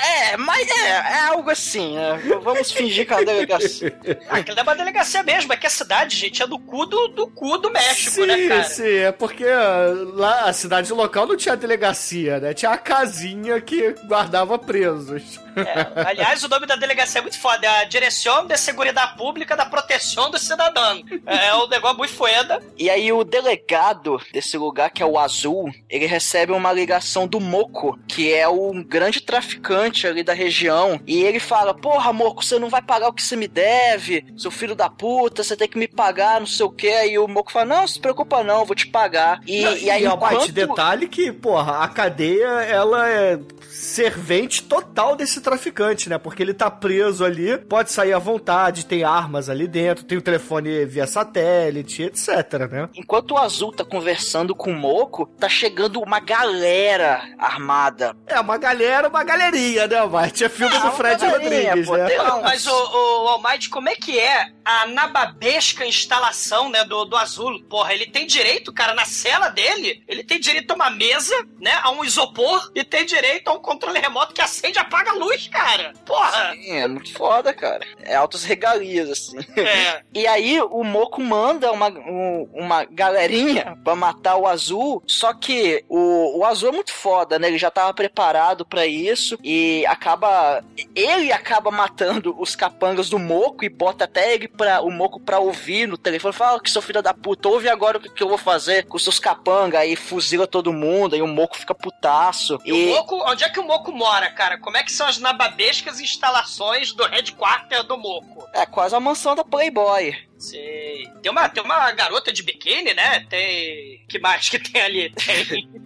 É, 0.05 0.37
mas 0.37 0.69
é, 0.69 0.89
é 0.89 1.21
algo 1.29 1.51
assim, 1.51 1.95
né? 1.95 2.21
Vamos 2.43 2.73
fingir 2.73 3.07
que 3.07 3.13
é 3.13 3.17
uma 3.17 3.25
delegacia. 3.25 3.99
Aquilo 4.29 4.59
é 4.59 4.63
uma 4.63 4.75
delegacia 4.75 5.23
mesmo, 5.23 5.53
é 5.53 5.57
que 5.57 5.67
a 5.67 5.71
cidade, 5.71 6.17
gente, 6.17 6.43
é 6.43 6.47
do 6.47 6.59
cu 6.59 6.87
do, 6.87 7.09
do 7.09 7.27
cu 7.29 7.59
do 7.59 7.71
México, 7.71 8.11
sim, 8.11 8.27
né, 8.27 8.49
cara? 8.49 8.65
sim, 8.65 8.97
é 8.97 9.13
porque 9.13 9.45
uh, 9.45 10.15
lá 10.15 10.45
a 10.45 10.53
cidade 10.53 10.93
local 10.93 11.27
não 11.27 11.37
tinha 11.37 11.57
delegacia, 11.57 12.41
né? 12.41 12.55
Tinha 12.55 12.73
a 12.73 12.79
casinha 12.79 13.61
que 13.61 13.95
guardava 14.07 14.59
presos. 14.59 15.39
É, 15.57 16.09
aliás, 16.09 16.43
o 16.45 16.49
nome 16.49 16.67
da 16.67 16.77
delegacia 16.77 17.21
é 17.21 17.23
muito 17.23 17.39
foda. 17.39 17.67
É 17.67 17.81
a 17.81 17.85
Direção 17.85 18.47
de 18.47 18.57
Seguridade 18.57 19.17
Pública 19.17 19.57
da 19.57 19.65
Proteção 19.65 20.31
do 20.31 20.39
Cidadão. 20.39 21.03
É, 21.27 21.49
é 21.49 21.55
um 21.55 21.69
negócio 21.69 21.99
muito 21.99 22.13
foda. 22.13 22.63
E 22.77 22.89
aí 22.89 23.13
o 23.13 23.25
delegado 23.25 24.21
desse 24.33 24.57
lugar, 24.57 24.91
que 24.91 25.03
é 25.03 25.07
o 25.07 25.19
Azul, 25.19 25.71
ele 25.89 26.07
recebe 26.07 26.53
uma 26.53 26.73
ligação 26.73 27.27
do 27.27 27.41
Moco, 27.41 27.99
que 28.07 28.33
é 28.33 28.49
um 28.49 28.83
grande 28.83 29.21
traficante 29.21 30.07
ali 30.07 30.23
da 30.23 30.33
região. 30.33 31.01
E 31.07 31.23
ele 31.23 31.41
fala: 31.41 31.75
Porra, 31.75 32.13
Moco, 32.13 32.45
você 32.45 32.59
não 32.59 32.69
vai 32.69 32.83
pagar 32.83 33.09
o 33.09 33.13
que 33.13 33.23
você 33.23 33.37
me 33.37 33.49
deve, 33.49 34.25
seu 34.37 34.51
filho 34.51 34.75
da 34.75 34.89
puta, 34.89 35.43
você 35.43 35.57
tem 35.57 35.69
que 35.69 35.79
me 35.79 35.89
pagar, 35.89 36.41
não 36.41 36.47
sei 36.47 36.67
o 36.67 36.71
que. 36.71 37.07
E 37.07 37.19
o 37.19 37.29
Moco 37.29 37.53
fala: 37.53 37.67
Não, 37.67 37.87
se 37.87 38.01
preocupa 38.01 38.43
não, 38.43 38.61
eu 38.61 38.67
vou 38.67 38.77
te 38.77 38.87
pagar. 38.87 39.41
E, 39.47 39.63
Não, 39.63 39.77
e 39.77 39.91
aí, 39.91 40.07
ó, 40.07 40.17
mas 40.17 40.33
enquanto... 40.33 40.53
detalhe 40.53 41.09
que, 41.09 41.33
porra, 41.33 41.79
a 41.79 41.89
cadeia, 41.89 42.47
ela 42.63 43.09
é 43.09 43.39
servente 43.69 44.63
total 44.63 45.17
desse 45.17 45.41
traficante, 45.43 46.09
né? 46.09 46.19
Porque 46.19 46.43
ele 46.43 46.55
tá 46.55 46.71
preso 46.71 47.25
ali, 47.25 47.59
pode 47.59 47.91
sair 47.93 48.13
à 48.13 48.19
vontade, 48.19 48.87
tem 48.87 49.05
armas 49.05 49.49
ali 49.49 49.67
dentro, 49.69 50.05
tem 50.05 50.17
o 50.19 50.23
telefone 50.23 50.85
via 50.87 51.07
satélite, 51.07 52.05
etc, 52.05 52.29
né? 52.71 52.89
Enquanto 52.95 53.33
o 53.33 53.39
Azul 53.39 53.73
tá 53.73 53.85
conversando 53.85 54.55
com 54.55 54.71
o 54.71 54.75
Moco, 54.77 55.27
tá 55.39 55.49
chegando 55.49 56.01
uma 56.01 56.21
galera 56.21 57.23
armada. 57.39 58.15
É, 58.27 58.39
uma 58.41 58.57
galera, 58.59 59.09
uma 59.09 59.25
galerinha, 59.25 59.87
né, 59.87 60.05
mas 60.07 60.33
Tinha 60.33 60.49
filme 60.49 60.75
Ah, 60.77 60.81
do 60.81 60.93
Fred 60.93 61.25
Rodrigues, 61.27 61.87
pô, 61.87 61.97
né? 61.97 62.21
um- 62.33 62.43
Mas, 62.43 62.67
o, 62.67 62.73
o 62.73 63.29
Almighty, 63.29 63.69
como 63.69 63.89
é 63.89 63.95
que 63.95 64.19
é 64.19 64.47
a 64.65 64.87
nababesca 64.87 65.85
instalação, 65.87 66.69
né, 66.71 66.85
do, 66.85 67.05
do 67.05 67.17
Azul? 67.17 67.63
Porra, 67.69 67.93
ele 67.93 68.07
tem 68.07 68.27
direito, 68.27 68.73
cara, 68.73 68.95
na 68.95 69.05
cela 69.05 69.49
dele, 69.49 70.03
ele 70.09 70.23
tem 70.25 70.39
direito 70.41 70.71
a 70.71 70.75
uma 70.75 70.91
mesa, 70.91 71.35
né, 71.61 71.73
a 71.83 71.91
um 71.91 72.05
isopor 72.05 72.71
e 72.75 72.85
tem 72.85 73.05
direito 73.05 73.49
a 73.49 73.53
um 73.53 73.59
controle 73.61 73.99
remoto 73.99 74.35
que 74.35 74.41
acende 74.41 74.79
e 74.79 74.81
apaga 74.81 75.11
a 75.11 75.15
luz, 75.15 75.32
cara. 75.51 75.93
Porra! 76.05 76.53
Sim, 76.53 76.73
é 76.79 76.87
muito 76.89 77.13
foda, 77.13 77.53
cara. 77.53 77.85
É 78.03 78.15
altas 78.15 78.45
regalias, 78.45 79.11
assim. 79.11 79.39
É. 79.57 80.03
E 80.15 80.27
aí 80.27 80.61
o 80.61 80.85
Moco 80.85 81.21
manda 81.21 81.73
uma, 81.73 81.89
um- 81.89 82.49
uma 82.53 82.85
galerinha 82.85 83.77
pra 83.83 83.97
matar 83.97 84.37
o 84.37 84.47
Azul, 84.47 85.03
só 85.07 85.33
que 85.33 85.85
o, 85.89 86.39
o 86.39 86.45
Azul 86.45 86.69
é 86.69 86.73
muito 86.73 86.93
foda, 86.93 87.39
né? 87.39 87.49
Ele 87.49 87.59
já 87.59 87.71
tava 87.71 87.93
preparado 87.95 88.65
pra 88.65 88.87
isso 88.87 89.39
e 89.43 89.85
acaba... 89.87 90.63
Ele 90.95 91.33
acaba 91.33 91.71
matando 91.71 92.35
os 92.39 92.55
capangas 92.55 93.09
do 93.09 93.19
Moco 93.19 93.65
e 93.65 93.69
bota 93.69 94.05
até 94.05 94.35
ele 94.35 94.49
pra, 94.49 94.81
o 94.83 94.91
Moco 94.91 95.19
pra 95.19 95.39
ouvir 95.39 95.89
no 95.89 95.97
telefone. 95.97 96.35
Fala 96.35 96.61
que 96.61 96.71
seu 96.71 96.83
filho 96.83 97.03
da 97.03 97.15
puta, 97.15 97.49
ouve 97.49 97.69
agora 97.69 97.99
o 97.99 98.01
que, 98.01 98.09
que 98.11 98.23
eu 98.23 98.29
vou 98.29 98.39
fazer 98.39 98.85
com 98.87 98.99
seus 98.99 99.19
capangas. 99.19 99.81
Aí 99.81 99.97
fuzila 99.97 100.47
todo 100.47 100.73
mundo, 100.73 101.15
aí 101.15 101.23
o 101.23 101.27
Moco 101.27 101.57
fica 101.59 101.75
putaço. 101.75 102.59
E 102.65 102.73
o 102.73 102.95
Moco, 102.95 103.17
onde 103.31 103.45
é 103.45 103.49
que 103.49 103.59
o 103.61 103.65
Moco 103.67 103.91
mora, 103.93 104.31
cara? 104.31 104.59
Como 104.59 104.77
é 104.77 104.83
que 104.83 104.93
são 104.93 105.07
as 105.07 105.19
nababescas 105.23 106.01
instalações 106.01 106.93
do 106.93 107.05
headquarter 107.07 107.83
do 107.85 107.97
Moco? 107.97 108.47
É 108.53 108.67
quase 108.67 108.95
a 108.95 109.01
mansão 109.01 109.35
da 109.35 109.43
Playboy. 109.43 110.15
Sei. 110.37 111.09
Tem 111.23 111.33
uma, 111.33 111.49
tem 111.49 111.63
uma 111.63 111.91
garota 111.93 112.31
de 112.33 112.43
biquíni, 112.43 112.93
né? 112.93 113.21
Tem. 113.31 114.05
que 114.09 114.19
mais 114.19 114.49
que 114.51 114.59
tem 114.59 114.83
ali? 114.83 115.11
Tem. 115.11 115.71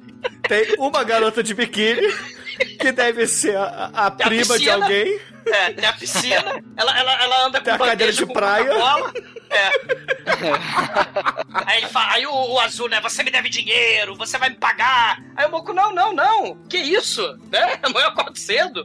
Tem 0.48 0.74
uma 0.78 1.04
garota 1.04 1.40
de 1.40 1.54
biquíni, 1.54 2.02
que 2.80 2.90
deve 2.90 3.28
ser 3.28 3.56
a, 3.56 3.90
a 3.92 4.10
Tem 4.10 4.26
a 4.26 4.28
prima 4.28 4.58
de 4.58 4.70
alguém. 4.70 5.20
É, 5.46 5.72
tem 5.72 5.84
a 5.84 5.92
piscina. 5.92 6.62
Ela, 6.76 6.98
ela, 6.98 7.22
ela 7.22 7.46
anda 7.46 7.58
com 7.58 7.64
Tem 7.64 7.74
a 7.74 7.78
cadeira 7.78 8.12
de 8.12 8.26
com 8.26 8.32
praia. 8.32 8.72
É. 9.50 9.70
Aí 11.66 11.78
ele 11.78 11.88
fala, 11.88 12.12
aí 12.12 12.26
o, 12.26 12.32
o 12.32 12.60
azul, 12.60 12.88
né? 12.88 13.00
Você 13.00 13.22
me 13.22 13.30
deve 13.30 13.48
dinheiro, 13.48 14.14
você 14.16 14.38
vai 14.38 14.50
me 14.50 14.56
pagar. 14.56 15.22
Aí 15.36 15.46
o 15.46 15.50
Moco, 15.50 15.72
não, 15.72 15.92
não, 15.94 16.12
não. 16.12 16.56
Que 16.68 16.78
isso? 16.78 17.22
Né? 17.50 17.78
Amanhã 17.82 18.06
eu 18.06 18.10
acordo. 18.10 18.36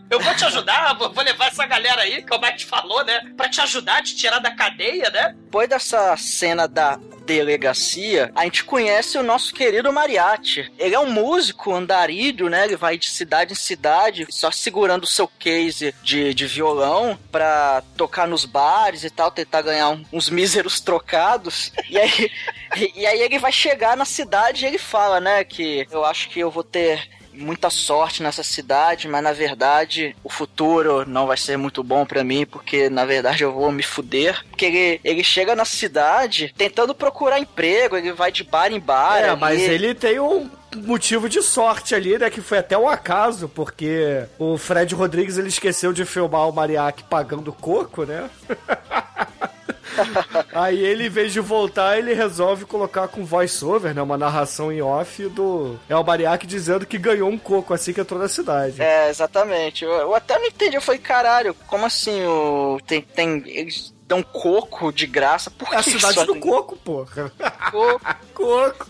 Eu 0.10 0.19
vou 0.19 0.34
te 0.34 0.45
ajudar, 0.45 0.93
vou, 0.93 1.12
vou 1.12 1.24
levar 1.24 1.47
essa 1.47 1.65
galera 1.65 2.02
aí, 2.02 2.24
que 2.24 2.34
o 2.34 2.39
Mike 2.39 2.65
falou, 2.65 3.04
né? 3.04 3.21
Pra 3.36 3.50
te 3.50 3.60
ajudar, 3.62 4.02
te 4.02 4.15
tirar 4.15 4.39
da 4.39 4.52
cadeia, 4.52 5.10
né? 5.10 5.36
Depois 5.43 5.67
dessa 5.67 6.15
cena 6.15 6.67
da 6.67 6.97
delegacia, 7.26 8.32
a 8.36 8.43
gente 8.43 8.63
conhece 8.63 9.17
o 9.17 9.24
nosso 9.24 9.54
querido 9.54 9.91
Mariachi. 9.93 10.71
Ele 10.78 10.95
é 10.95 11.00
um 11.00 11.12
músico 11.12 11.74
andarilho, 11.74 12.50
né? 12.50 12.65
Ele 12.65 12.76
vai 12.76 12.97
de 12.97 13.10
cidade 13.10 13.54
em 13.54 13.56
cidade, 13.56 14.28
só 14.30 14.52
segurando 14.52 15.04
o 15.04 15.08
seu 15.08 15.28
case 15.28 15.93
de, 16.04 16.34
de 16.34 16.47
violão 16.47 17.17
pra 17.32 17.84
tocar 17.95 18.28
nos 18.28 18.43
bares 18.43 19.04
e 19.04 19.10
tal, 19.10 19.32
tentar 19.32 19.62
ganhar 19.62 19.97
uns 20.12 20.30
míseros 20.30 20.61
trocados. 20.80 21.71
E 21.89 21.97
aí, 21.97 22.32
e, 22.95 23.06
aí 23.06 23.21
ele 23.21 23.39
vai 23.39 23.52
chegar 23.52 23.97
na 23.97 24.06
cidade 24.06 24.63
e 24.63 24.67
ele 24.67 24.78
fala, 24.78 25.19
né, 25.19 25.43
que 25.43 25.88
eu 25.91 26.06
acho 26.06 26.30
que 26.30 26.39
eu 26.39 26.52
vou 26.52 26.63
ter 26.63 27.10
muita 27.34 27.69
sorte 27.69 28.21
nessa 28.21 28.43
cidade, 28.43 29.08
mas 29.08 29.24
na 29.24 29.32
verdade 29.32 30.15
o 30.24 30.30
futuro 30.30 31.08
não 31.08 31.28
vai 31.28 31.38
ser 31.38 31.58
muito 31.58 31.84
bom 31.84 32.06
pra 32.06 32.24
mim, 32.24 32.45
porque 32.45 32.89
na 32.89 33.06
verdade 33.06 33.43
eu 33.43 33.52
vou 33.52 33.71
me 33.71 33.84
fuder. 33.84 34.43
Porque 34.50 34.65
ele, 34.65 35.02
ele 35.04 35.24
chega 35.24 35.56
na 35.56 35.65
cidade 35.65 36.54
tentando 36.58 36.93
procurar 36.93 37.39
emprego, 37.39 37.97
ele 37.97 38.12
vai 38.12 38.32
de 38.32 38.43
bar 38.43 38.71
em 38.71 38.80
bar. 38.80 39.19
É, 39.19 39.36
mas 39.36 39.62
ele 39.62 39.95
tem 39.95 40.19
um 40.19 40.50
motivo 40.76 41.28
de 41.28 41.41
sorte 41.41 41.95
ali, 41.95 42.17
né? 42.17 42.30
Que 42.30 42.41
foi 42.41 42.58
até 42.58 42.78
um 42.78 42.88
acaso, 42.88 43.50
porque 43.50 44.24
o 44.38 44.58
Fred 44.58 44.93
Rodrigues 44.95 45.38
ele 45.38 45.50
esqueceu 45.50 45.91
de 45.93 46.06
filmar 46.06 46.47
o 46.47 46.54
Mariachi 46.54 47.04
pagando 47.04 47.52
coco, 47.54 48.04
né? 48.04 48.30
Aí 50.54 50.80
ele, 50.84 51.08
em 51.08 51.10
vez 51.10 51.32
de 51.34 51.39
voltar, 51.39 51.97
ele 51.97 52.13
resolve 52.13 52.65
colocar 52.65 53.08
com 53.08 53.25
voice-over, 53.25 53.93
né? 53.93 54.01
Uma 54.01 54.17
narração 54.17 54.71
em 54.71 54.82
off 54.82 55.27
do 55.30 55.80
El 55.89 56.04
Mariachi 56.04 56.47
dizendo 56.47 56.86
que 56.86 56.97
ganhou 56.97 57.30
um 57.30 57.38
coco 57.38 57.73
assim 57.73 57.93
que 57.93 58.01
entrou 58.01 58.19
na 58.19 58.27
cidade. 58.27 58.82
É, 58.82 59.10
exatamente. 59.10 59.84
Eu, 59.84 59.91
eu 59.91 60.15
até 60.15 60.38
não 60.38 60.45
entendi. 60.45 60.75
Eu 60.75 60.82
falei, 60.82 60.99
caralho, 61.01 61.54
como 61.67 61.86
assim? 61.86 62.23
O, 62.25 62.80
tem, 62.86 63.01
tem, 63.01 63.43
eles 63.45 63.93
dão 64.08 64.21
coco 64.23 64.91
de 64.91 65.08
graça? 65.08 65.49
Por 65.49 65.73
É 65.73 65.77
a 65.77 65.84
que 65.84 65.91
cidade 65.91 66.25
do 66.25 66.34
tem 66.34 66.41
coco, 66.41 66.75
porra. 66.77 67.32
coco? 67.71 68.01
Coco, 68.34 68.82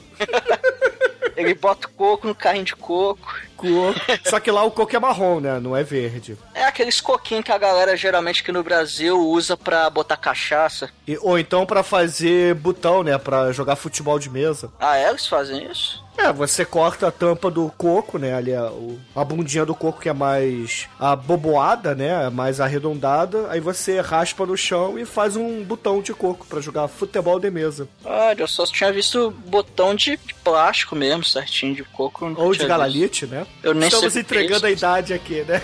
Ele 1.35 1.53
bota 1.55 1.87
coco 1.87 2.27
no 2.27 2.35
carrinho 2.35 2.65
de 2.65 2.75
coco. 2.75 3.27
Coco. 3.61 4.29
Só 4.29 4.39
que 4.39 4.51
lá 4.51 4.63
o 4.63 4.71
coco 4.71 4.95
é 4.95 4.99
marrom, 4.99 5.39
né? 5.39 5.59
Não 5.59 5.75
é 5.75 5.83
verde. 5.83 6.37
É 6.53 6.63
aqueles 6.65 6.99
coquinhos 6.99 7.43
que 7.45 7.51
a 7.51 7.57
galera 7.57 7.95
geralmente 7.95 8.41
aqui 8.41 8.51
no 8.51 8.63
Brasil 8.63 9.19
usa 9.19 9.55
pra 9.55 9.89
botar 9.89 10.17
cachaça. 10.17 10.89
E- 11.07 11.17
ou 11.21 11.37
então 11.39 11.65
pra 11.65 11.83
fazer 11.83 12.55
botão, 12.55 13.03
né? 13.03 13.17
Pra 13.17 13.51
jogar 13.51 13.75
futebol 13.75 14.17
de 14.19 14.29
mesa. 14.29 14.71
Ah, 14.79 14.97
é? 14.97 15.09
Eles 15.09 15.27
fazem 15.27 15.69
isso? 15.71 16.01
É, 16.17 16.31
você 16.31 16.65
corta 16.65 17.07
a 17.07 17.11
tampa 17.11 17.49
do 17.49 17.71
coco, 17.77 18.17
né? 18.17 18.33
Ali 18.35 18.53
a, 18.53 18.65
o- 18.69 18.99
a 19.15 19.23
bundinha 19.23 19.65
do 19.65 19.73
coco 19.73 19.99
que 20.01 20.09
é 20.09 20.13
mais 20.13 20.87
aboboada, 20.99 21.95
né? 21.95 22.29
Mais 22.29 22.59
arredondada. 22.59 23.47
Aí 23.49 23.59
você 23.59 24.01
raspa 24.01 24.45
no 24.45 24.57
chão 24.57 24.99
e 24.99 25.05
faz 25.05 25.35
um 25.35 25.63
botão 25.63 26.01
de 26.01 26.13
coco 26.13 26.45
pra 26.45 26.59
jogar 26.59 26.87
futebol 26.87 27.39
de 27.39 27.49
mesa. 27.49 27.87
Olha, 28.03 28.41
eu 28.43 28.47
só 28.47 28.65
tinha 28.65 28.91
visto 28.91 29.31
botão 29.47 29.95
de 29.95 30.17
plástico 30.43 30.95
mesmo, 30.95 31.23
certinho, 31.23 31.73
de 31.75 31.83
coco. 31.83 32.31
Ou 32.37 32.53
de 32.53 32.65
galalite, 32.65 33.25
né? 33.25 33.47
Eu 33.63 33.73
nem 33.73 33.87
Estamos 33.87 34.13
sei 34.13 34.23
que 34.23 34.27
entregando 34.27 34.65
é 34.65 34.69
a 34.69 34.71
idade 34.71 35.13
aqui, 35.13 35.43
né? 35.47 35.61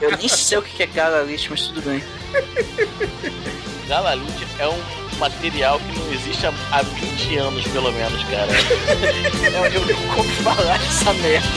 Eu 0.00 0.16
nem 0.16 0.28
sei 0.28 0.58
o 0.58 0.62
que 0.62 0.82
é 0.82 0.86
galalite, 0.86 1.48
mas 1.50 1.62
tudo 1.62 1.80
bem. 1.82 2.02
Galalite 3.88 4.46
é 4.58 4.68
um 4.68 4.78
material 5.18 5.78
que 5.78 5.98
não 5.98 6.12
existe 6.12 6.46
há, 6.46 6.52
há 6.70 6.82
20 6.82 7.36
anos, 7.38 7.66
pelo 7.68 7.92
menos, 7.92 8.22
cara. 8.24 8.52
Eu, 9.52 9.64
eu 9.66 9.86
não 9.86 10.14
como 10.14 10.28
falar 10.42 10.78
dessa 10.78 11.12
merda. 11.14 11.48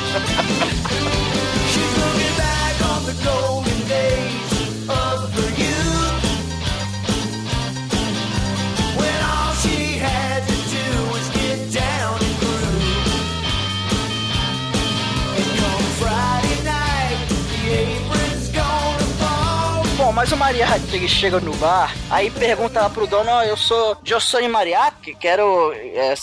Mas 20.15 20.31
o 20.31 20.37
mariachi, 20.37 20.95
ele 20.95 21.09
chega 21.09 21.41
no 21.41 21.53
bar, 21.57 21.93
aí 22.09 22.31
pergunta 22.31 22.79
lá 22.79 22.89
pro 22.89 23.05
dono, 23.05 23.29
ó, 23.29 23.43
eu 23.43 23.57
sou 23.57 23.97
Jossone 24.01 24.47
Mariachi, 24.47 25.13
quero, 25.13 25.73
é, 25.73 26.13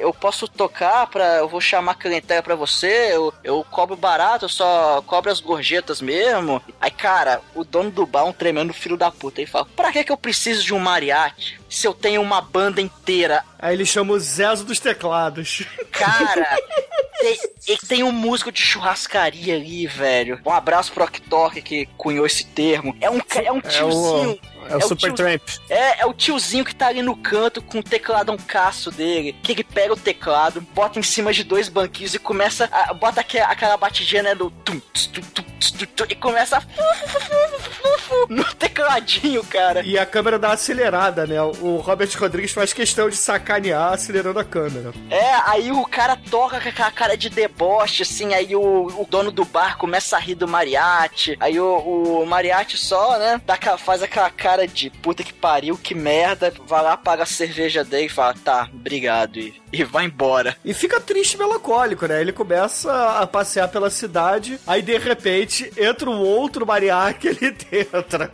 eu 0.00 0.14
posso 0.14 0.48
tocar 0.48 1.06
pra, 1.08 1.36
eu 1.36 1.46
vou 1.46 1.60
chamar 1.60 1.96
clientela 1.96 2.42
pra 2.42 2.54
você, 2.54 3.10
eu, 3.12 3.32
eu 3.44 3.62
cobro 3.70 3.94
barato, 3.96 4.46
eu 4.46 4.48
só 4.48 5.02
cobro 5.06 5.30
as 5.30 5.40
gorjetas 5.40 6.00
mesmo. 6.00 6.62
Aí, 6.80 6.90
cara, 6.90 7.42
o 7.54 7.64
dono 7.64 7.90
do 7.90 8.06
bar 8.06 8.24
um 8.24 8.32
tremendo 8.32 8.72
filho 8.72 8.96
da 8.96 9.10
puta, 9.10 9.42
ele 9.42 9.50
fala, 9.50 9.66
pra 9.76 9.92
que 9.92 10.04
que 10.04 10.12
eu 10.12 10.16
preciso 10.16 10.64
de 10.64 10.72
um 10.72 10.78
mariachi? 10.78 11.58
Se 11.68 11.86
eu 11.86 11.94
tenho 11.94 12.22
uma 12.22 12.40
banda 12.40 12.80
inteira 12.80 13.44
Aí 13.58 13.74
ele 13.74 13.84
chama 13.84 14.12
o 14.12 14.20
Zezo 14.20 14.64
dos 14.64 14.78
teclados. 14.78 15.64
Cara, 15.90 16.56
tem, 17.66 17.76
tem 17.88 18.02
um 18.04 18.12
músico 18.12 18.52
de 18.52 18.60
churrascaria 18.60 19.56
ali, 19.56 19.86
velho. 19.86 20.40
Um 20.46 20.52
abraço 20.52 20.92
pro 20.92 21.02
Oktok 21.02 21.60
que 21.60 21.86
cunhou 21.96 22.24
esse 22.24 22.44
termo. 22.46 22.96
É 23.00 23.10
um, 23.10 23.20
é 23.44 23.50
um 23.50 23.60
tiozinho. 23.60 24.38
É 24.54 24.57
o 24.57 24.57
Super 24.80 25.12
Tramp. 25.12 25.42
É, 25.68 26.02
é 26.02 26.06
o 26.06 26.12
tiozinho 26.12 26.64
que 26.64 26.74
tá 26.74 26.88
ali 26.88 27.02
no 27.02 27.16
canto 27.16 27.62
com 27.62 27.78
o 27.78 27.82
tecladão 27.82 28.36
caço 28.36 28.90
dele. 28.90 29.36
Que 29.42 29.52
ele 29.52 29.64
pega 29.64 29.92
o 29.92 29.96
teclado, 29.96 30.60
bota 30.60 30.98
em 30.98 31.02
cima 31.02 31.32
de 31.32 31.44
dois 31.44 31.68
banquinhos 31.68 32.14
e 32.14 32.18
começa 32.18 32.68
a. 32.70 32.92
Bota 32.94 33.20
aquela, 33.20 33.46
aquela 33.46 33.76
batidinha, 33.76 34.22
né? 34.22 34.34
Do. 34.34 34.50
tum, 34.50 34.80
tum, 34.80 35.20
tum, 35.20 35.42
tum, 35.42 35.86
tum, 35.86 36.04
e 36.08 36.14
começa 36.14 36.58
a. 36.58 36.60
fu, 36.60 36.68
fu, 36.68 37.20
fu, 37.20 37.20
fu, 37.20 37.70
fu, 37.70 37.98
fu, 37.98 38.26
No 38.28 38.44
tecladinho, 38.54 39.44
cara. 39.44 39.82
E 39.84 39.98
a 39.98 40.06
câmera 40.06 40.38
dá 40.38 40.48
uma 40.48 40.54
acelerada, 40.54 41.26
né? 41.26 41.40
O 41.42 41.76
Robert 41.76 42.10
Rodrigues 42.18 42.52
faz 42.52 42.72
questão 42.72 43.08
de 43.08 43.16
sacanear 43.16 43.92
acelerando 43.92 44.38
a 44.38 44.44
câmera. 44.44 44.92
É, 45.10 45.34
aí 45.46 45.70
o 45.70 45.84
cara 45.84 46.16
toca 46.16 46.60
com 46.60 46.68
aquela 46.68 46.90
cara 46.90 47.16
de 47.16 47.28
deboche, 47.28 48.02
assim, 48.02 48.34
aí 48.34 48.54
o, 48.54 48.86
o 48.86 49.06
dono 49.08 49.30
do 49.30 49.44
bar 49.44 49.76
começa 49.76 50.16
a 50.16 50.18
rir 50.18 50.34
do 50.34 50.48
mariachi, 50.48 51.36
aí 51.40 51.58
o, 51.60 52.22
o 52.22 52.26
mariachi 52.26 52.76
só, 52.76 53.18
né, 53.18 53.40
dá, 53.44 53.56
faz 53.76 54.02
aquela 54.02 54.30
cara 54.30 54.57
de 54.66 54.90
puta 54.90 55.22
que 55.22 55.32
pariu, 55.32 55.76
que 55.76 55.94
merda, 55.94 56.52
vai 56.66 56.82
lá, 56.82 56.96
paga 56.96 57.22
a 57.22 57.26
cerveja 57.26 57.84
dele 57.84 58.06
e 58.06 58.10
fala, 58.10 58.34
tá, 58.34 58.68
obrigado, 58.72 59.38
e, 59.38 59.54
e 59.72 59.84
vai 59.84 60.06
embora. 60.06 60.56
E 60.64 60.72
fica 60.74 61.00
triste 61.00 61.34
e 61.34 61.38
melancólico, 61.38 62.06
né? 62.06 62.20
Ele 62.20 62.32
começa 62.32 63.18
a 63.20 63.26
passear 63.26 63.68
pela 63.68 63.90
cidade, 63.90 64.58
aí 64.66 64.82
de 64.82 64.96
repente 64.98 65.70
entra 65.76 66.10
um 66.10 66.20
outro 66.20 66.66
mariachi 66.66 67.28
ali 67.28 67.50
dentro. 67.70 68.30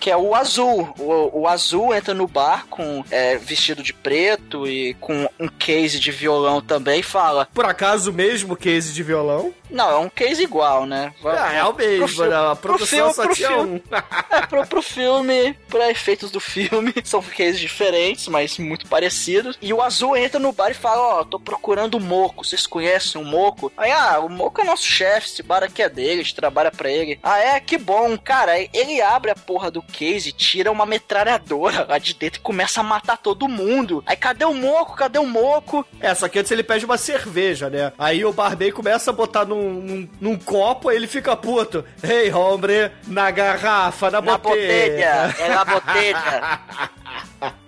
Que 0.00 0.10
é 0.10 0.16
o 0.16 0.34
azul. 0.34 0.92
O, 0.98 1.40
o 1.42 1.46
azul 1.46 1.94
entra 1.94 2.14
no 2.14 2.26
bar 2.26 2.66
com 2.70 3.04
é, 3.10 3.36
vestido 3.36 3.82
de 3.82 3.92
preto 3.92 4.66
e 4.66 4.94
com 4.94 5.28
um 5.38 5.46
case 5.46 6.00
de 6.00 6.10
violão 6.10 6.60
também 6.62 7.00
e 7.00 7.04
fala: 7.04 7.46
Por 7.52 7.66
acaso 7.66 8.10
o 8.10 8.14
mesmo 8.14 8.56
case 8.56 8.92
de 8.94 9.02
violão? 9.02 9.52
Não, 9.70 9.88
é 9.88 9.96
um 9.98 10.08
case 10.08 10.42
igual, 10.42 10.84
né? 10.84 11.12
Ah, 11.24 11.52
é 11.52 11.62
o 11.64 11.72
pro 11.72 11.86
mesmo, 11.86 12.24
né? 12.24 12.34
A 12.36 12.56
pro 12.56 12.72
produção 12.72 13.12
filme- 13.12 13.14
só 13.14 13.22
pro 13.24 13.34
tinha 13.36 13.48
filme. 13.48 13.76
um. 13.76 13.80
É, 14.30 14.46
pro, 14.46 14.66
pro 14.66 14.82
filme, 14.82 15.52
pra 15.68 15.90
efeitos 15.90 16.30
do 16.30 16.40
filme, 16.40 16.94
são 17.04 17.20
cases 17.22 17.60
diferentes, 17.60 18.26
mas 18.28 18.58
muito 18.58 18.86
parecidos. 18.88 19.58
E 19.60 19.72
o 19.72 19.82
Azul 19.82 20.16
entra 20.16 20.40
no 20.40 20.50
bar 20.52 20.70
e 20.70 20.74
fala: 20.74 21.20
Ó, 21.20 21.24
tô 21.24 21.38
procurando 21.38 21.96
o 21.96 22.00
Moco, 22.00 22.44
vocês 22.44 22.66
conhecem 22.66 23.20
o 23.20 23.24
Moco? 23.24 23.70
Aí, 23.76 23.90
ah, 23.92 24.18
o 24.20 24.28
Moco 24.28 24.60
é 24.60 24.64
nosso 24.64 24.84
chefe, 24.84 25.28
esse 25.28 25.42
bar 25.42 25.62
aqui 25.62 25.82
é 25.82 25.88
dele, 25.88 26.20
a 26.20 26.24
gente 26.24 26.34
trabalha 26.34 26.70
pra 26.70 26.90
ele. 26.90 27.18
Ah, 27.22 27.38
é? 27.38 27.60
Que 27.60 27.76
bom. 27.76 28.16
Cara, 28.16 28.58
ele 28.72 29.00
abre 29.02 29.30
a 29.30 29.34
porra 29.36 29.70
do 29.70 29.82
case, 29.90 30.32
tira 30.32 30.70
uma 30.70 30.86
metralhadora 30.86 31.86
lá 31.88 31.98
de 31.98 32.14
dentro 32.14 32.40
e 32.40 32.42
começa 32.42 32.80
a 32.80 32.84
matar 32.84 33.18
todo 33.18 33.48
mundo. 33.48 34.02
Aí, 34.06 34.16
cadê 34.16 34.44
o 34.44 34.54
Moco? 34.54 34.96
Cadê 34.96 35.18
o 35.18 35.26
Moco? 35.26 35.84
É, 36.00 36.14
só 36.14 36.28
que 36.28 36.38
antes 36.38 36.50
ele 36.50 36.62
pede 36.62 36.84
uma 36.84 36.96
cerveja, 36.96 37.68
né? 37.68 37.92
Aí 37.98 38.24
o 38.24 38.32
Barbei 38.32 38.72
começa 38.72 39.10
a 39.10 39.14
botar 39.14 39.44
num, 39.44 39.74
num, 39.74 40.08
num 40.20 40.36
copo, 40.38 40.88
aí 40.88 40.96
ele 40.96 41.06
fica 41.06 41.36
puto. 41.36 41.84
Ei, 42.02 42.26
hey, 42.26 42.32
hombre, 42.32 42.90
na 43.06 43.30
garrafa, 43.30 44.10
na, 44.10 44.20
Na 44.20 44.38
botelha. 44.38 45.32
botelha, 45.32 45.36
é 45.38 45.48
na 45.48 45.64
botelha. 45.64 46.60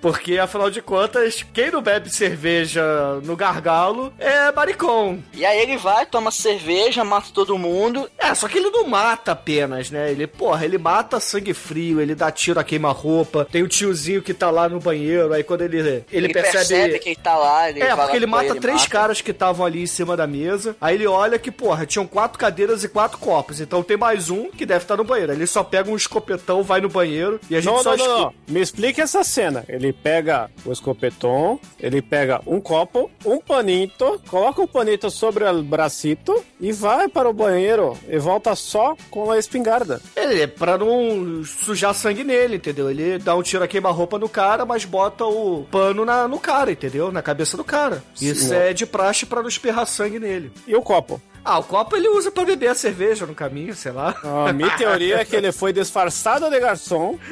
Porque, 0.00 0.38
afinal 0.38 0.68
de 0.70 0.82
contas, 0.82 1.44
quem 1.52 1.70
não 1.70 1.80
bebe 1.80 2.10
cerveja 2.10 2.82
no 3.22 3.36
gargalo 3.36 4.12
é 4.18 4.50
maricom. 4.52 5.18
E 5.32 5.44
aí 5.46 5.60
ele 5.60 5.76
vai, 5.76 6.04
toma 6.06 6.30
cerveja, 6.30 7.04
mata 7.04 7.28
todo 7.32 7.56
mundo. 7.56 8.10
É, 8.18 8.34
só 8.34 8.48
que 8.48 8.58
ele 8.58 8.70
não 8.70 8.86
mata 8.86 9.32
apenas, 9.32 9.90
né? 9.90 10.10
Ele, 10.10 10.26
porra, 10.26 10.64
ele 10.64 10.76
mata 10.76 11.20
sangue 11.20 11.54
frio, 11.54 12.00
ele 12.00 12.14
dá 12.14 12.30
tiro 12.30 12.58
a 12.58 12.64
queima-roupa. 12.64 13.46
Tem 13.50 13.62
o 13.62 13.68
tiozinho 13.68 14.22
que 14.22 14.34
tá 14.34 14.50
lá 14.50 14.68
no 14.68 14.80
banheiro, 14.80 15.32
aí 15.32 15.44
quando 15.44 15.62
ele, 15.62 15.78
ele, 15.78 16.04
Ele, 16.10 16.32
percebe... 16.32 16.56
percebe... 16.58 16.98
que 16.98 17.08
ele 17.10 17.16
tá 17.16 17.36
lá, 17.36 17.70
ele 17.70 17.80
É, 17.80 17.94
porque 17.94 18.16
ele 18.16 18.26
mata 18.26 18.46
ele, 18.46 18.60
três 18.60 18.80
mata. 18.80 18.90
caras 18.90 19.20
que 19.20 19.30
estavam 19.30 19.64
ali 19.64 19.82
em 19.82 19.86
cima 19.86 20.16
da 20.16 20.26
mesa. 20.26 20.76
Aí 20.80 20.96
ele 20.96 21.06
olha 21.06 21.38
que, 21.38 21.50
porra, 21.50 21.86
tinham 21.86 22.06
quatro 22.06 22.38
cadeiras 22.38 22.82
e 22.82 22.88
quatro 22.88 23.18
copos. 23.18 23.60
Então 23.60 23.82
tem 23.82 23.96
mais 23.96 24.30
um 24.30 24.50
que 24.50 24.66
deve 24.66 24.84
estar 24.84 24.96
no 24.96 25.04
banheiro. 25.04 25.32
Ele 25.32 25.46
só 25.46 25.62
pega 25.62 25.90
um 25.90 25.96
escopetão, 25.96 26.62
vai 26.62 26.80
no 26.80 26.88
banheiro 26.88 27.40
e 27.48 27.56
a 27.56 27.60
gente 27.60 27.72
Não, 27.72 27.82
só 27.82 27.96
não, 27.96 28.06
não, 28.06 28.18
não. 28.20 28.34
Me 28.48 28.60
explique 28.60 29.00
essa 29.00 29.22
cena. 29.22 29.41
Ele 29.68 29.92
pega 29.92 30.50
o 30.64 30.72
escopeton, 30.72 31.58
ele 31.80 32.00
pega 32.00 32.40
um 32.46 32.60
copo, 32.60 33.10
um 33.24 33.38
panito, 33.40 34.20
coloca 34.28 34.62
o 34.62 34.68
panito 34.68 35.10
sobre 35.10 35.44
o 35.44 35.62
bracito 35.62 36.44
e 36.60 36.72
vai 36.72 37.08
para 37.08 37.28
o 37.28 37.32
banheiro 37.32 37.96
e 38.08 38.18
volta 38.18 38.54
só 38.54 38.96
com 39.10 39.30
a 39.30 39.38
espingarda. 39.38 40.00
Ele, 40.16 40.46
pra 40.46 40.78
não 40.78 41.42
sujar 41.44 41.94
sangue 41.94 42.24
nele, 42.24 42.56
entendeu? 42.56 42.90
Ele 42.90 43.18
dá 43.18 43.34
um 43.34 43.42
tiro 43.42 43.64
a 43.64 43.68
queima-roupa 43.68 44.18
no 44.18 44.28
cara, 44.28 44.64
mas 44.64 44.84
bota 44.84 45.24
o 45.24 45.64
pano 45.70 46.04
na, 46.04 46.28
no 46.28 46.38
cara, 46.38 46.72
entendeu? 46.72 47.10
Na 47.10 47.22
cabeça 47.22 47.56
do 47.56 47.64
cara. 47.64 48.02
Isso 48.20 48.48
Sim. 48.48 48.54
é 48.54 48.72
de 48.72 48.86
praxe 48.86 49.26
pra 49.26 49.40
não 49.40 49.48
espirrar 49.48 49.86
sangue 49.86 50.18
nele. 50.18 50.52
E 50.66 50.74
o 50.74 50.82
copo? 50.82 51.20
Ah, 51.44 51.58
o 51.58 51.64
copo 51.64 51.96
ele 51.96 52.08
usa 52.08 52.30
pra 52.30 52.44
beber 52.44 52.68
a 52.68 52.74
cerveja 52.74 53.26
no 53.26 53.34
caminho, 53.34 53.74
sei 53.74 53.90
lá. 53.90 54.14
A 54.48 54.52
minha 54.52 54.70
teoria 54.76 55.20
é 55.20 55.24
que 55.24 55.34
ele 55.34 55.50
foi 55.50 55.72
disfarçado 55.72 56.48
de 56.48 56.60
garçom. 56.60 57.18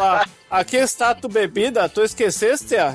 Ah, 0.00 0.24
Aqui 0.50 0.76
está 0.76 1.14
tu 1.14 1.28
bebida, 1.28 1.88
tu 1.88 2.02
esqueceste? 2.02 2.74
-a? 2.76 2.94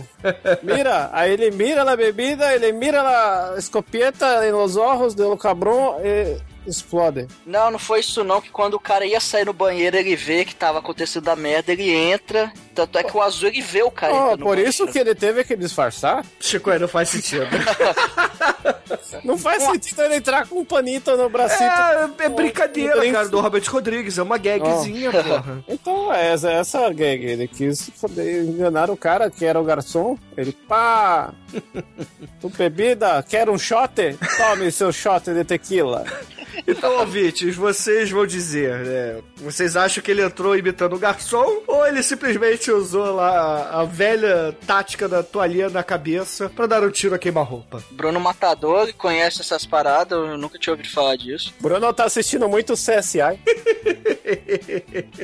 Mira, 0.64 1.10
aí 1.14 1.32
ele 1.34 1.52
mira 1.52 1.84
na 1.86 1.96
bebida, 1.96 2.52
ele 2.54 2.72
mira 2.72 3.04
na 3.04 3.56
escopeta 3.58 4.52
nos 4.52 4.76
olhos 4.76 5.14
do 5.14 5.38
cabrão 5.38 6.00
e 6.04 6.38
explode. 6.68 7.28
Não, 7.46 7.72
não 7.72 7.80
foi 7.80 8.00
isso 8.00 8.24
não, 8.24 8.42
que 8.42 8.50
quando 8.50 8.76
o 8.76 8.80
cara 8.80 9.06
ia 9.06 9.20
sair 9.20 9.46
no 9.46 9.54
banheiro, 9.54 9.96
ele 9.98 10.16
vê 10.16 10.46
que 10.46 10.56
tava 10.56 10.80
acontecendo 10.80 11.28
a 11.30 11.36
merda, 11.36 11.72
ele 11.72 11.90
entra. 11.92 12.52
Tanto 12.74 12.98
é 12.98 13.04
que 13.04 13.16
o 13.16 13.22
azul 13.22 13.50
ele 13.50 13.62
vê 13.62 13.84
o 13.84 13.92
cara. 13.92 14.14
Oh, 14.34 14.38
por 14.38 14.58
isso 14.58 14.86
banheiro. 14.86 14.92
que 14.94 15.00
ele 15.00 15.16
teve 15.16 15.44
que 15.44 15.56
disfarçar? 15.56 16.26
Chico, 16.40 16.72
aí 16.72 16.80
não 16.80 16.88
faz 16.88 17.10
sentido. 17.10 17.46
Não 19.24 19.38
faz 19.38 19.64
sentido 19.64 20.02
ele 20.02 20.16
entrar 20.16 20.48
com 20.48 20.60
um 20.60 20.66
panito 20.66 21.16
no 21.16 21.30
bracito. 21.30 21.64
É, 21.64 22.10
é 22.26 22.30
brincadeira, 22.30 22.98
Drink. 22.98 23.14
cara, 23.14 23.28
do 23.30 23.40
Robert 23.40 23.64
Rodrigues. 23.70 24.18
É 24.18 24.24
uma 24.24 24.38
gagzinha, 24.38 25.12
porra. 25.12 25.64
Então, 25.68 26.14
essa, 26.14 26.52
essa 26.52 26.90
gag, 26.92 27.24
ele 27.24 27.48
quis 27.48 27.90
foder- 27.96 28.44
enganar 28.44 28.90
o 28.90 28.98
cara 28.98 29.30
que 29.30 29.46
era 29.46 29.60
o 29.60 29.64
garçom. 29.64 30.18
Ele, 30.36 30.52
pá, 30.52 31.34
tu 32.42 32.50
bebida, 32.50 33.24
quer 33.28 33.50
um 33.50 33.58
shot? 33.58 33.94
Tome 34.38 34.72
seu 34.72 34.92
shot 34.92 35.32
de 35.32 35.44
tequila. 35.44 36.06
Então, 36.68 37.00
ouvintes, 37.00 37.56
vocês 37.56 38.12
vão 38.12 38.26
dizer, 38.26 38.80
né? 38.80 39.22
Vocês 39.38 39.76
acham 39.76 40.04
que 40.04 40.12
ele 40.12 40.24
entrou 40.24 40.56
imitando 40.58 40.94
o 40.94 41.00
garçom 41.00 41.62
ou 41.68 41.86
ele 41.86 42.04
simplesmente 42.04 42.72
usou 42.72 43.16
lá 43.16 43.70
a 43.72 43.84
velha 43.84 44.56
tática 44.66 45.08
da 45.08 45.24
toalhinha 45.24 45.70
na 45.70 45.84
cabeça 45.84 46.50
pra 46.50 46.66
dar 46.66 46.84
um 46.84 46.90
tiro 46.90 47.16
a 47.16 47.20
queima-roupa? 47.20 47.84
Bruno 47.92 48.20
Matador 48.20 48.84
ele 48.84 48.94
conhece 48.94 49.42
essas 49.42 49.66
paradas, 49.66 50.18
eu 50.18 50.38
nunca 50.38 50.60
tinha 50.60 50.74
ouvido 50.74 50.90
falar 50.90 51.16
disso. 51.16 51.54
Bruno 51.60 51.94
tá 51.94 52.06
assistindo 52.06 52.48
muito 52.48 52.74
CSI. 52.74 53.40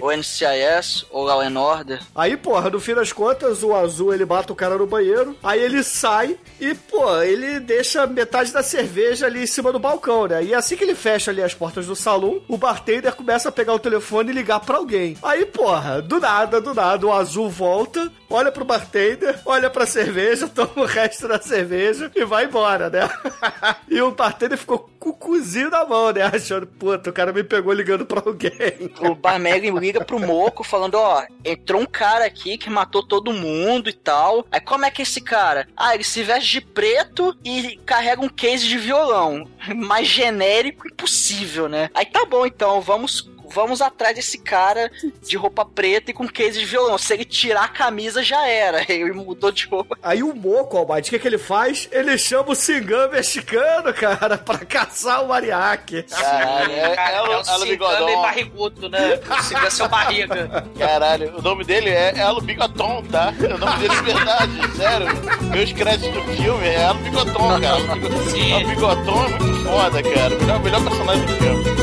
Ou 0.01 0.11
NCIS, 0.11 1.05
ou 1.09 1.23
Law 1.23 1.41
and 1.41 1.59
Order. 1.59 1.99
Aí, 2.15 2.35
porra, 2.35 2.69
no 2.69 2.79
fim 2.79 2.93
das 2.93 3.11
contas, 3.11 3.63
o 3.63 3.73
azul 3.73 4.13
ele 4.13 4.25
mata 4.25 4.53
o 4.53 4.55
cara 4.55 4.77
no 4.77 4.85
banheiro, 4.85 5.35
aí 5.43 5.61
ele 5.61 5.83
sai 5.83 6.37
e, 6.59 6.73
pô, 6.73 7.21
ele 7.21 7.59
deixa 7.59 8.05
metade 8.07 8.51
da 8.51 8.63
cerveja 8.63 9.25
ali 9.25 9.43
em 9.43 9.47
cima 9.47 9.71
do 9.71 9.79
balcão, 9.79 10.27
né? 10.27 10.43
E 10.43 10.53
assim 10.53 10.75
que 10.75 10.83
ele 10.83 10.95
fecha 10.95 11.31
ali 11.31 11.41
as 11.41 11.53
portas 11.53 11.85
do 11.85 11.95
salão, 11.95 12.41
o 12.47 12.57
bartender 12.57 13.15
começa 13.15 13.49
a 13.49 13.51
pegar 13.51 13.73
o 13.73 13.79
telefone 13.79 14.31
e 14.31 14.33
ligar 14.33 14.59
pra 14.59 14.77
alguém. 14.77 15.17
Aí, 15.23 15.45
porra, 15.45 16.01
do 16.01 16.19
nada, 16.19 16.59
do 16.61 16.73
nada, 16.73 17.05
o 17.05 17.13
azul 17.13 17.49
volta, 17.49 18.11
olha 18.29 18.51
pro 18.51 18.65
bartender, 18.65 19.39
olha 19.45 19.69
pra 19.69 19.85
cerveja, 19.85 20.47
toma 20.53 20.71
o 20.75 20.85
resto 20.85 21.27
da 21.27 21.41
cerveja 21.41 22.11
e 22.15 22.25
vai 22.25 22.45
embora, 22.45 22.89
né? 22.89 23.09
e 23.89 24.01
o 24.01 24.11
bartender 24.11 24.57
ficou 24.57 24.89
com 25.13 25.33
o 25.33 25.37
cozinho 25.39 25.69
na 25.69 25.85
mão, 25.85 26.11
né? 26.11 26.23
Achando, 26.33 26.67
puta, 26.67 27.09
o 27.09 27.13
cara 27.13 27.33
me 27.33 27.43
pegou 27.43 27.73
ligando 27.73 28.05
pra 28.05 28.21
alguém. 28.25 28.51
O 28.99 29.15
barman 29.15 29.57
liga 29.79 30.03
pro 30.03 30.19
Moco 30.19 30.63
falando, 30.63 30.95
ó, 30.95 31.23
entrou 31.43 31.81
um 31.81 31.85
cara 31.85 32.25
aqui 32.25 32.57
que 32.57 32.69
matou 32.69 33.03
todo 33.03 33.33
mundo 33.33 33.89
e 33.89 33.93
tal. 33.93 34.45
Aí 34.51 34.59
como 34.59 34.85
é 34.85 34.91
que 34.91 35.01
é 35.01 35.03
esse 35.03 35.21
cara? 35.21 35.67
Ah, 35.75 35.95
ele 35.95 36.03
se 36.03 36.23
veste 36.23 36.51
de 36.51 36.61
preto 36.61 37.35
e 37.43 37.79
carrega 37.85 38.21
um 38.21 38.29
case 38.29 38.67
de 38.67 38.77
violão. 38.77 39.49
Mais 39.75 40.07
genérico 40.07 40.87
impossível, 40.87 41.67
né? 41.67 41.89
Aí 41.93 42.05
tá 42.05 42.25
bom 42.25 42.45
então, 42.45 42.81
vamos 42.81 43.29
vamos 43.51 43.81
atrás 43.81 44.15
desse 44.15 44.37
cara 44.37 44.91
de 45.21 45.35
roupa 45.37 45.65
preta 45.65 46.11
e 46.11 46.13
com 46.13 46.27
case 46.27 46.59
de 46.59 46.65
violão. 46.65 46.97
Se 46.97 47.13
ele 47.13 47.25
tirar 47.25 47.63
a 47.65 47.67
camisa, 47.67 48.21
já 48.23 48.47
era. 48.47 48.79
Ele 48.91 49.11
mudou 49.13 49.51
de 49.51 49.65
roupa. 49.67 49.97
Aí 50.03 50.21
o 50.23 50.33
Moco, 50.35 50.77
Almighty, 50.77 51.09
o 51.09 51.11
que, 51.11 51.19
que 51.19 51.27
ele 51.27 51.37
faz? 51.37 51.87
Ele 51.91 52.17
chama 52.17 52.51
o 52.51 52.55
Singam 52.55 53.09
mexicano, 53.11 53.93
cara, 53.93 54.37
pra 54.37 54.57
caçar 54.59 55.23
o 55.23 55.27
Mariachi. 55.29 56.03
Caralho, 56.03 56.71
é, 56.73 56.95
Cara, 56.95 57.11
é, 57.11 57.17
é 57.17 57.21
o, 57.21 57.31
é 57.31 57.57
o 57.57 57.65
e 57.65 57.69
bigodão. 57.69 58.21
barrigudo, 58.21 58.89
né? 58.89 59.19
O 59.29 59.43
cigano 59.43 59.71
seu 59.71 59.87
barriga. 59.87 60.65
Caralho, 60.77 61.37
o 61.37 61.41
nome 61.41 61.63
dele 61.63 61.89
é 61.89 62.13
Elo 62.17 62.41
Bigoton, 62.41 63.03
tá? 63.11 63.33
O 63.39 63.57
nome 63.57 63.77
dele 63.79 63.93
é 63.99 64.01
verdade, 64.13 64.77
sério. 64.77 65.07
Meus 65.51 65.73
créditos 65.73 66.13
do 66.13 66.23
filme 66.35 66.67
é 66.67 66.81
Elo 66.83 66.99
Bigoton, 66.99 67.61
cara. 67.61 67.77
O 67.77 67.95
Bigo- 67.95 68.29
Sim. 68.29 68.63
O 68.63 68.67
Bigoton 68.67 69.25
é 69.25 69.29
muito 69.39 69.63
foda, 69.69 70.03
cara. 70.03 70.29
Melhor, 70.35 70.57
o 70.57 70.63
melhor 70.63 70.83
personagem 70.83 71.25
do 71.25 71.33
filme. 71.35 71.78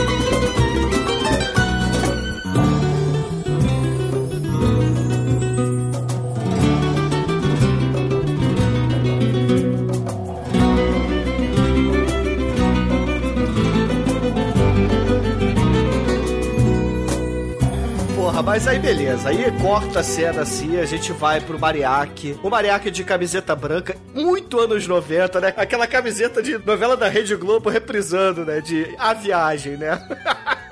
Porra, 18.37 18.42
mas 18.42 18.68
aí 18.68 18.79
beleza. 18.79 19.31
Aí 19.31 19.51
corta 19.62 20.01
a 20.01 20.03
cena 20.03 20.42
assim, 20.42 20.79
a 20.79 20.85
gente 20.85 21.11
vai 21.11 21.40
pro 21.40 21.59
Mariachi. 21.59 22.38
O 22.42 22.51
Mariachi 22.51 22.90
de 22.90 23.03
camiseta 23.03 23.57
branca, 23.57 23.96
muito 24.14 24.61
anos 24.61 24.87
90, 24.87 25.40
né? 25.40 25.55
Aquela 25.57 25.87
camiseta 25.87 26.42
de 26.42 26.59
novela 26.59 26.99
da 26.99 27.09
Rede 27.09 27.35
Globo 27.35 27.70
reprisando, 27.70 28.44
né? 28.44 28.61
De 28.61 28.94
A 28.99 29.14
Viagem, 29.14 29.79
né? 29.79 29.99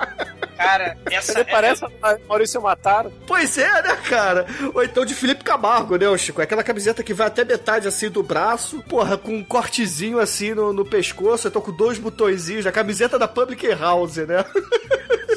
Cara, 0.57 0.97
essa. 1.11 1.33
Ele 1.41 1.45
parece 1.51 1.85
a 2.03 2.19
Maurício 2.29 2.63
Mataro. 2.63 3.13
Pois 3.27 3.59
é, 3.59 3.83
né, 3.83 3.97
cara? 4.09 4.47
Ou 4.75 4.83
então 4.85 5.05
de 5.05 5.15
Felipe 5.15 5.43
Camargo, 5.45 5.97
né, 5.97 6.17
Chico? 6.19 6.41
Aquela 6.43 6.63
camiseta 6.65 7.03
que 7.03 7.13
vai 7.15 7.27
até 7.27 7.45
metade 7.45 7.89
assim 7.89 8.09
do 8.09 8.23
braço, 8.23 8.83
porra, 8.89 9.17
com 9.19 9.33
um 9.35 9.45
cortezinho 9.45 10.19
assim 10.21 10.55
no, 10.55 10.73
no 10.73 10.85
pescoço, 10.85 11.47
eu 11.47 11.51
tô 11.51 11.61
com 11.61 11.73
dois 11.73 11.99
botõezinhos, 11.99 12.67
a 12.67 12.73
camiseta 12.73 13.19
da 13.19 13.27
Public 13.29 13.67
House, 13.75 14.17
né? 14.19 14.45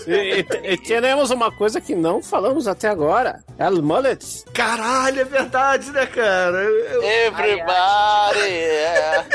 E, 0.10 0.40
e- 0.70 0.74
e 0.74 0.78
temos 0.78 1.32
uma 1.32 1.52
coisa 1.52 1.82
que 1.82 1.94
não 1.94 2.24
falamos 2.24 2.66
até 2.66 2.88
agora. 2.88 3.44
El 3.60 3.82
Mullets. 3.82 4.46
Caralho, 4.54 5.20
é 5.20 5.26
verdade, 5.26 5.92
né, 5.92 6.06
cara? 6.06 6.60
Eu- 6.64 7.04
Everybody, 7.04 8.40
yeah. 8.40 9.26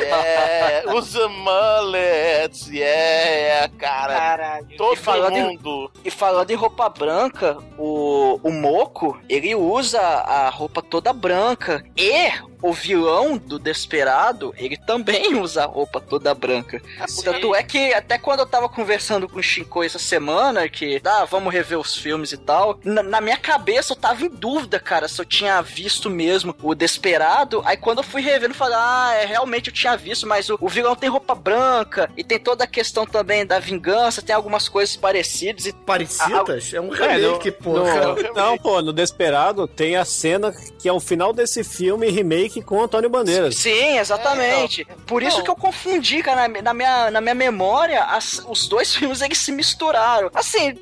yeah. 0.00 0.92
Usa 0.92 1.28
mullets, 1.28 2.66
yeah, 2.68 3.68
cara. 3.78 4.14
Caralho. 4.14 4.66
Todo 4.76 4.96
falando. 5.22 5.90
E 6.04 6.10
falando 6.10 6.50
em 6.50 6.54
roupa 6.54 6.88
branca, 6.88 7.58
o, 7.78 8.38
o 8.42 8.50
Moco, 8.50 9.18
ele 9.28 9.54
usa 9.54 10.00
a 10.00 10.48
roupa 10.48 10.82
toda 10.82 11.12
branca. 11.12 11.84
E 11.96 12.30
o 12.62 12.72
vilão 12.72 13.36
do 13.36 13.58
Desperado, 13.58 14.54
ele 14.56 14.76
também 14.76 15.34
usa 15.40 15.62
a 15.64 15.66
roupa 15.66 16.00
toda 16.00 16.34
branca. 16.34 16.80
Tanto 17.24 17.54
é 17.54 17.62
que 17.62 17.92
até 17.94 18.18
quando 18.18 18.40
eu 18.40 18.46
tava 18.46 18.68
conversando 18.68 19.28
com 19.28 19.38
o 19.38 19.42
Shinko 19.42 19.82
essa 19.84 19.98
semana, 19.98 20.68
que, 20.68 21.00
ah, 21.04 21.24
vamos 21.24 21.52
rever 21.52 21.78
os 21.78 21.96
filmes 21.96 22.32
e 22.32 22.36
tal, 22.36 22.78
na, 22.84 23.02
na 23.02 23.20
minha 23.20 23.36
cabeça 23.36 23.92
eu 23.92 23.96
tava 23.96 24.24
em 24.24 24.28
dúvida, 24.28 24.78
cara, 24.80 25.08
se 25.08 25.20
eu 25.20 25.24
tinha 25.24 25.60
visto 25.62 26.10
mesmo 26.10 26.54
o 26.62 26.74
Desperado. 26.74 27.62
Aí 27.64 27.76
quando 27.76 27.98
eu 27.98 28.04
fui 28.04 28.20
revendo, 28.22 28.52
eu 28.52 28.58
falei, 28.58 28.76
ah, 28.78 29.12
é, 29.14 29.24
realmente 29.26 29.68
eu 29.68 29.74
tinha 29.74 29.96
visto, 29.96 30.26
mas 30.26 30.48
o, 30.50 30.58
o 30.60 30.68
vilão 30.68 30.94
tem 30.96 31.08
roupa 31.08 31.34
branca 31.34 32.10
e 32.16 32.22
tem 32.24 32.38
toda 32.38 32.64
a 32.64 32.66
questão 32.66 33.06
também 33.06 33.44
da 33.46 33.58
vingança, 33.58 34.22
tem 34.22 34.34
algumas 34.34 34.68
coisas 34.68 34.96
parecidas 34.96 35.66
e 35.66 35.72
Parecidas? 35.72 36.72
É 36.74 36.80
um 36.80 36.94
É, 36.94 37.16
remake, 37.16 37.48
no- 37.50 37.56
porra. 37.56 38.06
no- 38.14 38.34
não, 38.34 38.58
pô, 38.58 38.82
no 38.82 38.92
Desperado 38.92 39.66
tem 39.66 39.96
a 39.96 40.04
cena 40.04 40.52
que 40.78 40.88
é 40.88 40.92
o 40.92 41.00
final 41.00 41.32
desse 41.32 41.64
filme 41.64 42.08
remake 42.10 42.47
com 42.62 42.82
Antônio 42.82 43.08
Bandeiras. 43.10 43.56
Sim, 43.56 43.98
exatamente. 43.98 44.86
Por 45.06 45.22
isso 45.22 45.38
Não. 45.38 45.44
que 45.44 45.50
eu 45.50 45.56
confundi, 45.56 46.22
cara, 46.22 46.48
na, 46.48 46.62
na 46.62 46.74
minha, 46.74 47.10
na 47.10 47.20
minha 47.20 47.34
memória, 47.34 48.02
as- 48.04 48.42
os 48.48 48.66
dois 48.68 48.94
filmes 48.96 49.20
eles 49.22 49.38
se 49.38 49.52
misturaram. 49.52 50.30
Assim, 50.34 50.76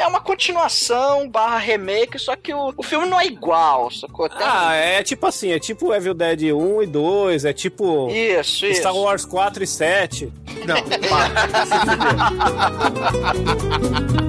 é 0.00 0.06
uma 0.06 0.20
continuação 0.20 1.28
barra 1.28 1.58
remake, 1.58 2.18
só 2.18 2.34
que 2.36 2.52
o, 2.54 2.72
o 2.76 2.82
filme 2.82 3.06
não 3.06 3.20
é 3.20 3.26
igual, 3.26 3.90
sacou? 3.90 4.28
Tem- 4.28 4.38
Ah, 4.40 4.74
é 4.74 5.02
tipo 5.02 5.26
assim, 5.26 5.52
é 5.52 5.58
tipo 5.58 5.92
Evil 5.94 6.14
Dead 6.14 6.52
1 6.54 6.82
e 6.82 6.86
2, 6.86 7.44
é 7.44 7.52
tipo 7.52 8.08
Isso, 8.10 8.66
isso. 8.66 8.80
Star 8.80 8.94
Wars 8.94 9.24
4 9.24 9.62
e 9.64 9.66
7. 9.66 10.32
Não, 10.66 10.76
para. 11.08 11.28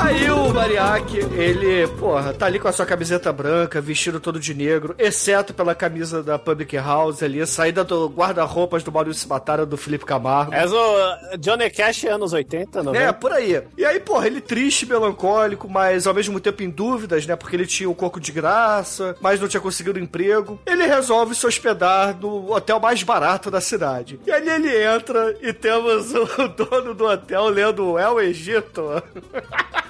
Aí 0.00 0.30
o 0.30 0.52
Mariachi, 0.54 1.18
ele, 1.36 1.86
porra, 1.98 2.32
tá 2.32 2.46
ali 2.46 2.58
com 2.58 2.68
a 2.68 2.72
sua 2.72 2.86
camiseta 2.86 3.32
branca, 3.32 3.80
vestido 3.80 4.20
todo 4.20 4.38
de 4.38 4.54
negro, 4.54 4.94
exceto 4.96 5.52
pela 5.52 5.74
camisa 5.74 6.22
da 6.22 6.38
Public 6.38 6.76
House 6.76 7.22
ali, 7.22 7.44
saída 7.46 7.82
do 7.84 8.06
guarda-roupas 8.08 8.82
do 8.82 8.92
Maurício 8.92 9.28
Matara 9.28 9.66
do 9.66 9.76
Felipe 9.76 10.04
Camargo. 10.04 10.54
É 10.54 10.64
o 10.66 11.36
Johnny 11.38 11.68
Cash 11.68 12.04
anos 12.04 12.32
80, 12.32 12.78
É, 12.78 12.82
90. 12.82 13.12
por 13.14 13.32
aí. 13.32 13.60
E 13.76 13.84
aí, 13.84 13.98
porra, 14.00 14.26
ele 14.28 14.40
triste, 14.40 14.86
melancólico, 14.86 15.68
mas 15.68 16.06
ao 16.06 16.14
mesmo 16.14 16.38
tempo 16.38 16.62
em 16.62 16.70
dúvidas, 16.70 17.26
né? 17.26 17.34
Porque 17.36 17.56
ele 17.56 17.66
tinha 17.66 17.90
um 17.90 17.94
coco 17.94 18.20
de 18.20 18.30
graça, 18.32 19.16
mas 19.20 19.40
não 19.40 19.48
tinha 19.48 19.60
conseguido 19.60 19.98
emprego. 19.98 20.60
Ele 20.64 20.86
resolve 20.86 21.34
se 21.34 21.46
hospedar 21.46 22.16
no 22.18 22.52
hotel 22.52 22.78
mais 22.80 23.02
barato 23.02 23.50
da 23.50 23.60
cidade. 23.60 24.18
E 24.26 24.30
ali 24.32 24.48
ele 24.48 24.84
entra 24.84 25.36
e 25.42 25.52
temos 25.52 26.14
o 26.14 26.48
dono 26.48 26.94
do 26.94 27.04
hotel 27.04 27.48
lendo 27.48 27.98
El 27.98 28.20
Egito. 28.20 29.02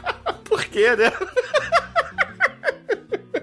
Por 0.48 0.64
quê, 0.64 0.96
né? 0.96 1.12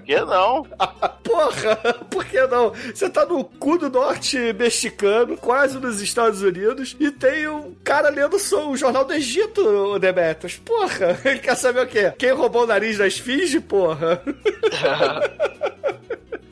Que 0.06 0.20
não? 0.20 0.62
Porra, 1.24 1.76
por 2.08 2.24
que 2.24 2.40
não? 2.46 2.72
Você 2.94 3.10
tá 3.10 3.26
no 3.26 3.42
cu 3.42 3.76
do 3.76 3.90
norte 3.90 4.52
mexicano, 4.52 5.36
quase 5.36 5.80
nos 5.80 6.00
Estados 6.00 6.42
Unidos, 6.42 6.96
e 7.00 7.10
tem 7.10 7.48
um 7.48 7.74
cara 7.82 8.08
lendo 8.08 8.36
o 8.36 8.76
Jornal 8.76 9.04
do 9.04 9.12
Egito, 9.12 9.60
o 9.60 9.98
Demetrius. 9.98 10.56
Porra, 10.58 11.18
ele 11.24 11.40
quer 11.42 11.56
saber 11.56 11.80
o 11.80 11.86
quê? 11.88 12.12
Quem 12.16 12.30
roubou 12.30 12.62
o 12.62 12.66
nariz 12.66 12.98
da 12.98 13.06
esfinge, 13.08 13.58
porra? 13.58 14.22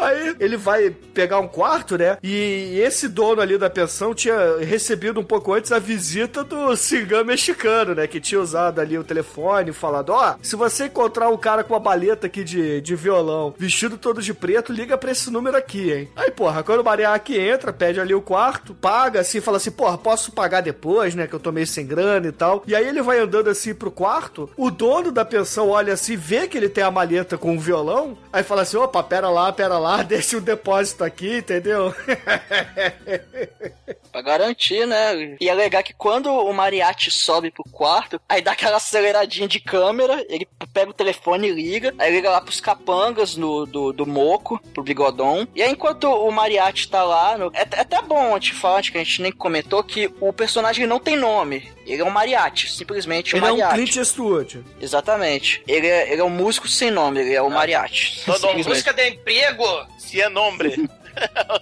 Aí 0.04 0.36
ele 0.38 0.56
vai 0.56 0.90
pegar 0.90 1.40
um 1.40 1.48
quarto, 1.48 1.96
né? 1.96 2.18
E 2.22 2.78
esse 2.80 3.08
dono 3.08 3.40
ali 3.40 3.56
da 3.56 3.70
pensão 3.70 4.14
tinha 4.14 4.58
recebido 4.58 5.18
um 5.18 5.24
pouco 5.24 5.54
antes 5.54 5.72
a 5.72 5.78
visita 5.78 6.44
do 6.44 6.76
cigano 6.76 7.24
mexicano, 7.24 7.94
né? 7.94 8.06
Que 8.06 8.20
tinha 8.20 8.40
usado 8.40 8.80
ali 8.80 8.98
o 8.98 9.04
telefone, 9.04 9.72
falado: 9.72 10.10
Ó, 10.10 10.34
se 10.42 10.56
você 10.56 10.86
encontrar 10.86 11.30
um 11.30 11.38
cara 11.38 11.64
com 11.64 11.72
uma 11.72 11.80
baleta 11.80 12.26
aqui 12.26 12.44
de, 12.44 12.82
de 12.82 12.94
violão, 12.94 13.43
vestido 13.58 13.98
todo 13.98 14.22
de 14.22 14.32
preto, 14.32 14.72
liga 14.72 14.96
pra 14.96 15.10
esse 15.10 15.30
número 15.30 15.56
aqui, 15.56 15.92
hein? 15.92 16.08
Aí, 16.14 16.30
porra, 16.30 16.62
quando 16.62 16.80
o 16.80 16.84
Mariachi 16.84 17.38
entra, 17.38 17.72
pede 17.72 18.00
ali 18.00 18.14
o 18.14 18.22
quarto, 18.22 18.74
paga 18.74 19.20
assim, 19.20 19.40
fala 19.40 19.56
assim: 19.56 19.70
Porra, 19.70 19.98
posso 19.98 20.32
pagar 20.32 20.60
depois, 20.60 21.14
né? 21.14 21.26
Que 21.26 21.34
eu 21.34 21.40
tô 21.40 21.50
meio 21.50 21.66
sem 21.66 21.86
grana 21.86 22.26
e 22.26 22.32
tal. 22.32 22.62
E 22.66 22.74
aí 22.74 22.86
ele 22.86 23.02
vai 23.02 23.18
andando 23.18 23.50
assim 23.50 23.74
pro 23.74 23.90
quarto, 23.90 24.48
o 24.56 24.70
dono 24.70 25.10
da 25.10 25.24
pensão 25.24 25.70
olha 25.70 25.92
assim, 25.92 26.16
vê 26.16 26.46
que 26.46 26.56
ele 26.56 26.68
tem 26.68 26.84
a 26.84 26.90
maleta 26.90 27.36
com 27.36 27.56
o 27.56 27.60
violão, 27.60 28.16
aí 28.32 28.42
fala 28.42 28.62
assim: 28.62 28.76
opa, 28.76 29.02
pera 29.02 29.28
lá, 29.28 29.52
pera 29.52 29.78
lá, 29.78 30.02
deixa 30.04 30.36
um 30.36 30.40
depósito 30.40 31.04
aqui, 31.04 31.38
entendeu? 31.38 31.94
Pra 34.14 34.22
garantir, 34.22 34.86
né? 34.86 35.36
E 35.40 35.48
é 35.48 35.54
legal 35.54 35.82
que 35.82 35.92
quando 35.92 36.30
o 36.32 36.52
Mariachi 36.52 37.10
sobe 37.10 37.50
pro 37.50 37.64
quarto, 37.64 38.20
aí 38.28 38.40
dá 38.40 38.52
aquela 38.52 38.76
aceleradinha 38.76 39.48
de 39.48 39.58
câmera, 39.58 40.24
ele 40.28 40.46
pega 40.72 40.88
o 40.92 40.94
telefone 40.94 41.48
e 41.48 41.50
liga, 41.50 41.92
aí 41.98 42.12
liga 42.12 42.30
lá 42.30 42.40
pros 42.40 42.60
capangas 42.60 43.34
no, 43.36 43.66
do, 43.66 43.92
do 43.92 44.06
Moco, 44.06 44.60
pro 44.72 44.84
Bigodon. 44.84 45.48
E 45.52 45.60
aí 45.64 45.72
enquanto 45.72 46.04
o 46.04 46.30
Mariachi 46.30 46.86
tá 46.88 47.02
lá, 47.02 47.36
no- 47.36 47.50
é, 47.52 47.62
é 47.72 47.80
até 47.80 48.00
bom 48.02 48.38
te 48.38 48.54
falar, 48.54 48.82
que 48.82 48.96
a 48.96 49.02
gente 49.02 49.20
nem 49.20 49.32
comentou, 49.32 49.82
que 49.82 50.08
o 50.20 50.32
personagem 50.32 50.86
não 50.86 51.00
tem 51.00 51.16
nome. 51.16 51.68
Ele 51.84 52.00
é 52.00 52.04
um 52.04 52.08
mariachi, 52.10 52.70
simplesmente 52.70 53.34
um 53.34 53.38
ele 53.38 53.46
é 53.46 53.48
um 53.52 53.56
mariachi. 53.58 53.74
Clint 53.74 53.96
Eastwood. 53.96 54.64
Exatamente. 54.80 55.60
Ele 55.66 55.88
é, 55.88 56.12
ele 56.12 56.20
é 56.20 56.24
um 56.24 56.30
músico 56.30 56.68
sem 56.68 56.88
nome, 56.90 57.18
ele 57.20 57.34
é 57.34 57.42
o 57.42 57.50
mariachi. 57.50 58.24
Todo 58.24 58.46
mundo 58.46 58.64
busca 58.64 58.92
de 58.92 59.08
emprego. 59.08 59.64
Se 59.98 60.20
é 60.20 60.28
nome. 60.28 60.88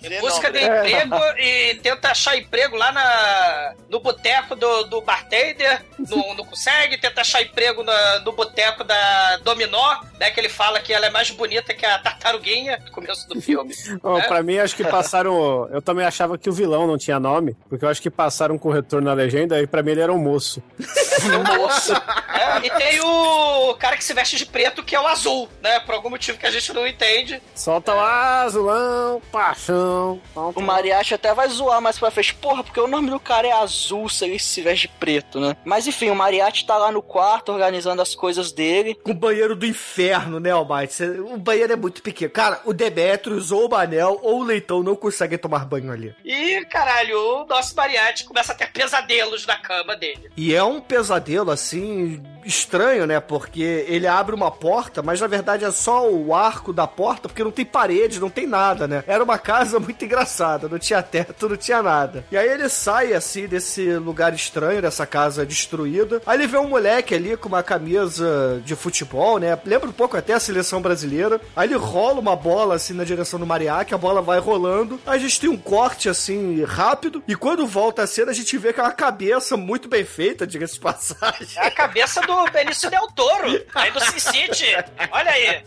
Em 0.03 0.21
busca 0.21 0.51
de 0.51 0.59
emprego 0.59 1.17
e 1.39 1.75
tenta 1.83 2.11
achar 2.11 2.37
emprego 2.37 2.77
lá 2.77 2.93
na, 2.93 3.75
no 3.89 4.01
boteco 4.01 4.55
do, 4.57 4.85
do 4.85 5.01
bartender. 5.01 5.85
não, 5.99 6.35
não 6.35 6.45
consegue, 6.45 6.99
tenta 6.99 7.21
achar 7.21 7.43
emprego 7.43 7.83
na- 7.83 8.21
no 8.21 8.33
boteco 8.33 8.85
da 8.85 9.37
Dominó, 9.39 9.99
né? 10.19 10.31
Que 10.31 10.41
ele 10.41 10.49
fala 10.49 10.81
que 10.81 10.93
ela 10.93 11.07
é 11.07 11.11
mais 11.11 11.31
bonita 11.31 11.73
que 11.75 11.85
a 11.87 11.99
tartaruguinha 11.99 12.79
no 12.85 12.91
começo 12.91 13.29
do 13.29 13.41
filme. 13.41 13.75
Ó, 14.03 14.19
né? 14.19 14.25
Pra 14.27 14.43
mim, 14.43 14.59
acho 14.59 14.75
que 14.77 14.85
passaram. 14.85 15.69
Eu 15.73 15.83
também 15.83 16.05
achava 16.05 16.37
que 16.39 16.49
o 16.49 16.53
vilão 16.53 16.87
não 16.87 16.99
tinha 16.99 17.19
nome, 17.21 17.57
porque 17.69 17.85
eu 17.85 17.89
acho 17.89 18.03
que 18.03 18.11
passaram 18.11 18.59
com 18.59 18.69
o 18.69 18.73
retorno 18.73 19.09
na 19.09 19.15
legenda 19.15 19.61
e 19.61 19.67
pra 19.67 19.83
mim 19.83 19.93
ele 19.93 20.01
era 20.01 20.13
um 20.13 20.19
moço. 20.19 20.63
moço. 21.59 21.93
É, 21.93 22.67
e 22.67 22.71
tem 22.71 23.01
o 23.01 23.75
cara 23.75 23.97
que 23.97 24.05
se 24.05 24.13
veste 24.15 24.37
de 24.37 24.47
preto, 24.47 24.83
que 24.83 24.95
é 24.95 25.01
o 25.01 25.07
azul, 25.07 25.49
né? 25.63 25.81
Por 25.81 25.95
algum 25.95 26.11
motivo 26.11 26.39
que 26.39 26.47
a 26.47 26.51
gente 26.51 26.73
não 26.73 26.87
entende. 26.87 27.41
Solta 27.55 27.95
o 27.95 28.01
azulão, 28.01 29.21
O 30.35 30.61
mariachi 30.61 31.15
até 31.15 31.35
vai 31.35 31.49
zoar 31.49 31.81
mais 31.81 31.99
pra 31.99 32.11
frente. 32.11 32.35
Porra, 32.35 32.63
porque 32.63 32.81
o 32.81 32.89
nome 32.89 33.11
do 33.11 33.21
cara 33.21 33.49
é 33.49 33.53
azul 33.53 34.09
se 34.09 34.25
ele 34.25 34.39
se 34.39 34.61
veste 34.61 34.89
de 34.89 34.95
preto, 34.95 35.41
né? 35.41 35.57
Mas 35.65 35.87
enfim, 35.87 36.11
o 36.11 36.15
mariachi 36.15 36.67
tá 36.67 36.77
lá 36.77 36.91
no 36.91 37.03
quarto 37.03 37.53
organizando 37.53 38.03
as 38.03 38.15
coisas 38.15 38.53
dele. 38.53 38.95
Com 38.95 39.13
o 39.13 39.15
banheiro 39.15 39.55
do 39.55 39.67
inferno, 39.67 40.41
né, 40.41 40.51
Almighty? 40.51 41.05
O 41.05 41.37
banheiro 41.37 41.73
é 41.73 41.77
muito 41.77 42.03
pequeno. 42.03 42.31
Cara, 42.31 42.61
o 42.65 42.73
Demetrius 42.73 43.53
ou 43.53 43.67
o 43.67 43.71
Manel 43.71 44.19
ou 44.23 44.41
o 44.41 44.45
Leitão 44.45 44.83
não 44.83 44.97
conseguem 44.97 45.39
tomar 45.39 45.65
banho 45.65 45.93
ali. 45.93 46.15
E, 46.25 46.65
caralho, 46.67 47.43
o 47.43 47.47
nosso 47.47 47.75
mariachi 47.77 48.25
começa 48.25 48.53
a 48.53 48.55
ter 48.55 48.73
pesadelos 48.73 49.47
na 49.47 49.57
cama 49.57 49.97
dele. 49.97 50.31
E 50.37 50.55
é 50.55 50.63
um 50.63 50.81
pesadelo, 50.81 51.51
assim, 51.51 52.23
estranho, 52.45 53.07
né? 53.07 53.21
Porque 53.21 53.85
ele 53.89 54.07
abre 54.07 54.35
uma 54.35 54.51
porta, 54.51 55.03
mas 55.03 55.21
na 55.21 55.27
verdade 55.27 55.65
é 55.65 55.71
só 55.71 56.09
o 56.11 56.35
arco 56.35 56.73
da 56.73 56.87
porta, 56.87 57.29
porque 57.29 57.45
não 57.45 57.51
tem 57.51 57.65
parede, 57.65 58.21
não 58.21 58.31
tem 58.31 58.47
nada, 58.47 58.87
né? 58.87 59.05
Era 59.07 59.23
uma 59.25 59.39
casa 59.39 59.79
muito 59.81 60.05
engraçada, 60.05 60.69
não 60.69 60.79
tinha 60.79 61.03
teto, 61.03 61.49
não 61.49 61.57
tinha 61.57 61.83
nada. 61.83 62.25
E 62.31 62.37
aí 62.37 62.49
ele 62.49 62.69
sai, 62.69 63.13
assim, 63.13 63.47
desse 63.47 63.95
lugar 63.95 64.35
estranho, 64.35 64.83
dessa 64.83 65.07
casa 65.07 65.47
destruída. 65.47 66.23
Aí 66.27 66.39
ele 66.39 66.47
vê 66.47 66.59
um 66.59 66.69
moleque 66.69 67.15
ali 67.15 67.37
com 67.37 67.49
uma 67.49 67.63
camisa 67.63 68.61
de 68.65 68.75
futebol, 68.75 69.39
né? 69.39 69.59
Lembra 69.65 69.89
um 69.89 69.93
pouco 69.93 70.17
até 70.17 70.35
a 70.35 70.41
seleção 70.41 70.81
brasileira. 70.81 71.41
Aí 71.55 71.69
ele 71.69 71.77
rola 71.77 72.21
uma 72.21 72.37
bola, 72.37 72.75
assim, 72.75 72.93
na 72.93 73.05
direção 73.05 73.39
do 73.39 73.47
Mariachi, 73.47 73.95
a 73.95 73.99
bola 73.99 74.23
vai 74.23 74.39
rolando. 74.39 75.01
Aí 75.07 75.19
a 75.19 75.21
gente 75.21 75.41
tem 75.41 75.51
um 75.51 75.57
corte, 75.57 76.09
assim, 76.09 76.65
rápido. 76.65 77.23
E 77.27 77.35
quando 77.35 77.67
volta 77.67 78.03
a 78.03 78.07
cena, 78.07 78.31
a 78.31 78.35
gente 78.35 78.57
vê 78.59 78.73
que 78.73 78.81
é 78.81 78.83
uma 78.83 78.93
cabeça 78.93 79.57
muito 79.57 79.89
bem 79.89 80.05
feita, 80.05 80.47
diga-se 80.47 80.75
de 80.75 80.81
passagem. 80.81 81.49
É 81.57 81.67
a 81.67 81.71
cabeça 81.71 82.21
do 82.23 82.32
Benício 82.53 82.91
Del 82.91 83.07
Toro, 83.15 83.65
aí 83.75 83.91
do 83.91 84.01
Sin 84.01 84.19
City. 84.19 84.67
Olha 85.11 85.31
aí. 85.31 85.63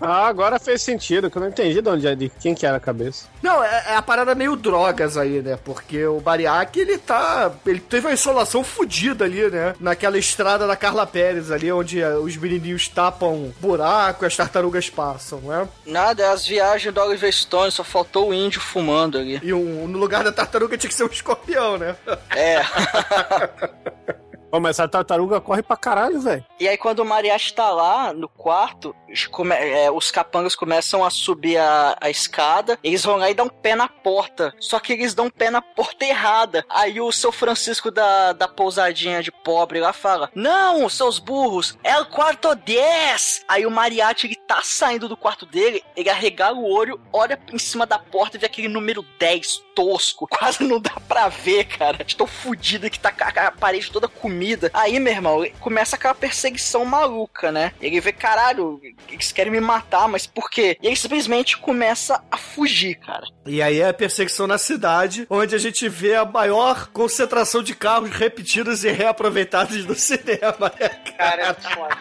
Ah, 0.00 0.26
agora 0.26 0.58
fez 0.58 0.82
sentido, 0.82 1.30
que 1.30 1.38
eu 1.38 1.40
não 1.42 1.48
entendi 1.48 1.80
de 1.80 1.88
onde 1.88 2.06
é, 2.06 2.14
de 2.14 2.28
quem 2.28 2.54
que 2.54 2.66
era 2.66 2.76
a 2.76 2.80
cabeça. 2.80 3.26
Não, 3.42 3.62
é, 3.62 3.84
é 3.88 3.94
a 3.94 4.02
parada 4.02 4.34
meio 4.34 4.56
drogas 4.56 5.16
aí, 5.16 5.40
né? 5.40 5.58
Porque 5.64 6.04
o 6.04 6.20
Bariac, 6.20 6.78
ele 6.78 6.98
tá. 6.98 7.52
Ele 7.64 7.80
teve 7.80 8.06
uma 8.06 8.12
insolação 8.12 8.62
fodida 8.62 9.24
ali, 9.24 9.50
né? 9.50 9.74
Naquela 9.80 10.18
estrada 10.18 10.66
da 10.66 10.76
Carla 10.76 11.06
Pérez 11.06 11.50
ali, 11.50 11.70
onde 11.72 12.00
eh, 12.00 12.16
os 12.16 12.36
menininhos 12.36 12.88
tapam 12.88 13.52
buraco 13.60 14.24
e 14.24 14.26
as 14.26 14.36
tartarugas 14.36 14.90
passam, 14.90 15.40
né? 15.40 15.68
Nada, 15.86 16.22
é 16.22 16.28
as 16.28 16.46
viagens 16.46 16.92
do 16.92 17.00
Oliver 17.00 17.32
Stone, 17.32 17.72
só 17.72 17.84
faltou 17.84 18.30
o 18.30 18.34
índio 18.34 18.60
fumando 18.60 19.18
ali. 19.18 19.40
E 19.42 19.52
um, 19.52 19.86
no 19.86 19.98
lugar 19.98 20.24
da 20.24 20.32
tartaruga 20.32 20.76
tinha 20.76 20.88
que 20.88 20.94
ser 20.94 21.04
um 21.04 21.08
escorpião, 21.08 21.78
né? 21.78 21.96
É. 22.34 22.60
Pô, 24.56 24.60
mas 24.60 24.78
essa 24.78 24.88
tartaruga 24.88 25.38
corre 25.38 25.62
pra 25.62 25.76
caralho, 25.76 26.18
velho. 26.18 26.42
E 26.58 26.66
aí, 26.66 26.78
quando 26.78 27.00
o 27.00 27.04
mariachi 27.04 27.52
tá 27.52 27.68
lá 27.70 28.14
no 28.14 28.26
quarto, 28.26 28.96
come- 29.30 29.54
é, 29.54 29.90
os 29.90 30.10
capangas 30.10 30.56
começam 30.56 31.04
a 31.04 31.10
subir 31.10 31.58
a, 31.58 31.94
a 32.00 32.08
escada, 32.08 32.78
eles 32.82 33.04
vão 33.04 33.16
lá 33.16 33.30
e 33.30 33.34
dão 33.34 33.46
um 33.46 33.50
pé 33.50 33.74
na 33.74 33.86
porta. 33.86 34.54
Só 34.58 34.80
que 34.80 34.94
eles 34.94 35.12
dão 35.12 35.26
um 35.26 35.30
pé 35.30 35.50
na 35.50 35.60
porta 35.60 36.06
errada. 36.06 36.64
Aí 36.70 36.98
o 37.02 37.12
seu 37.12 37.30
Francisco 37.30 37.90
da, 37.90 38.32
da 38.32 38.48
pousadinha 38.48 39.22
de 39.22 39.30
pobre 39.30 39.78
lá 39.78 39.92
fala: 39.92 40.30
Não, 40.34 40.88
seus 40.88 41.18
burros, 41.18 41.76
é 41.84 41.98
o 41.98 42.06
quarto 42.06 42.54
10. 42.54 43.44
Aí 43.46 43.66
o 43.66 43.70
mariachi 43.70 44.26
ele 44.26 44.36
tá 44.36 44.62
saindo 44.62 45.06
do 45.06 45.18
quarto 45.18 45.44
dele, 45.44 45.82
ele 45.94 46.08
arregala 46.08 46.56
o 46.56 46.72
olho, 46.72 46.98
olha 47.12 47.38
em 47.52 47.58
cima 47.58 47.84
da 47.84 47.98
porta 47.98 48.38
e 48.38 48.40
vê 48.40 48.46
aquele 48.46 48.68
número 48.68 49.04
10 49.18 49.62
tosco. 49.74 50.26
Quase 50.32 50.64
não 50.64 50.80
dá 50.80 50.94
pra 51.06 51.28
ver, 51.28 51.64
cara. 51.64 52.02
De 52.02 52.16
tão 52.16 52.26
fudido 52.26 52.88
que 52.88 52.98
tá 52.98 53.12
a 53.20 53.46
a 53.48 53.50
parede 53.52 53.92
toda 53.92 54.08
comida. 54.08 54.45
Aí, 54.72 54.98
meu 55.00 55.12
irmão, 55.12 55.46
começa 55.60 55.96
aquela 55.96 56.14
perseguição 56.14 56.84
maluca, 56.84 57.50
né? 57.50 57.72
Ele 57.80 58.00
vê, 58.00 58.12
caralho, 58.12 58.80
eles 59.08 59.32
querem 59.32 59.52
me 59.52 59.60
matar, 59.60 60.08
mas 60.08 60.26
por 60.26 60.50
quê? 60.50 60.76
E 60.82 60.86
ele 60.86 60.96
simplesmente 60.96 61.56
começa 61.58 62.22
a 62.30 62.36
fugir, 62.36 62.96
cara. 62.96 63.26
E 63.44 63.62
aí 63.62 63.80
é 63.80 63.88
a 63.88 63.94
perseguição 63.94 64.46
na 64.46 64.58
cidade, 64.58 65.26
onde 65.30 65.54
a 65.54 65.58
gente 65.58 65.88
vê 65.88 66.14
a 66.14 66.24
maior 66.24 66.88
concentração 66.88 67.62
de 67.62 67.74
carros 67.74 68.10
repetidos 68.10 68.84
e 68.84 68.90
reaproveitados 68.90 69.84
do 69.84 69.94
cinema, 69.96 70.72
né? 70.78 70.88
Cara, 71.16 71.42
é 71.42 71.46
muito 71.46 71.70
foda. 71.74 71.96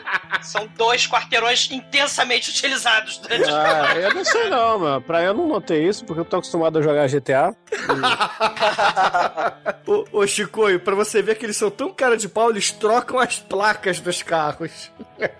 São 0.46 0.68
dois 0.76 1.08
quarteirões 1.08 1.70
intensamente 1.72 2.50
utilizados 2.50 3.18
durante 3.18 3.50
Ah, 3.50 3.94
eu 3.96 4.14
não 4.14 4.26
sei 4.26 4.50
não, 4.50 4.80
mano. 4.80 5.02
Pra 5.02 5.24
eu 5.24 5.34
não 5.34 5.48
notei 5.48 5.88
isso, 5.88 6.06
porque 6.06 6.22
eu 6.22 6.26
tô 6.26 6.38
acostumado 6.38 6.80
a 6.80 6.82
jogar 6.82 7.08
GTA. 7.08 7.56
ô, 9.86 10.06
ô 10.12 10.28
Chicoio, 10.28 10.80
pra 10.80 10.96
você 10.96 11.22
ver 11.22 11.36
que 11.36 11.46
eles 11.46 11.58
são 11.58 11.70
tão 11.70 11.94
cara 11.94 12.18
de 12.18 12.30
pau, 12.30 12.50
eles 12.50 12.72
trocam 12.72 13.20
as 13.20 13.40
placas 13.40 14.00
dos 14.00 14.22
carros. 14.22 14.92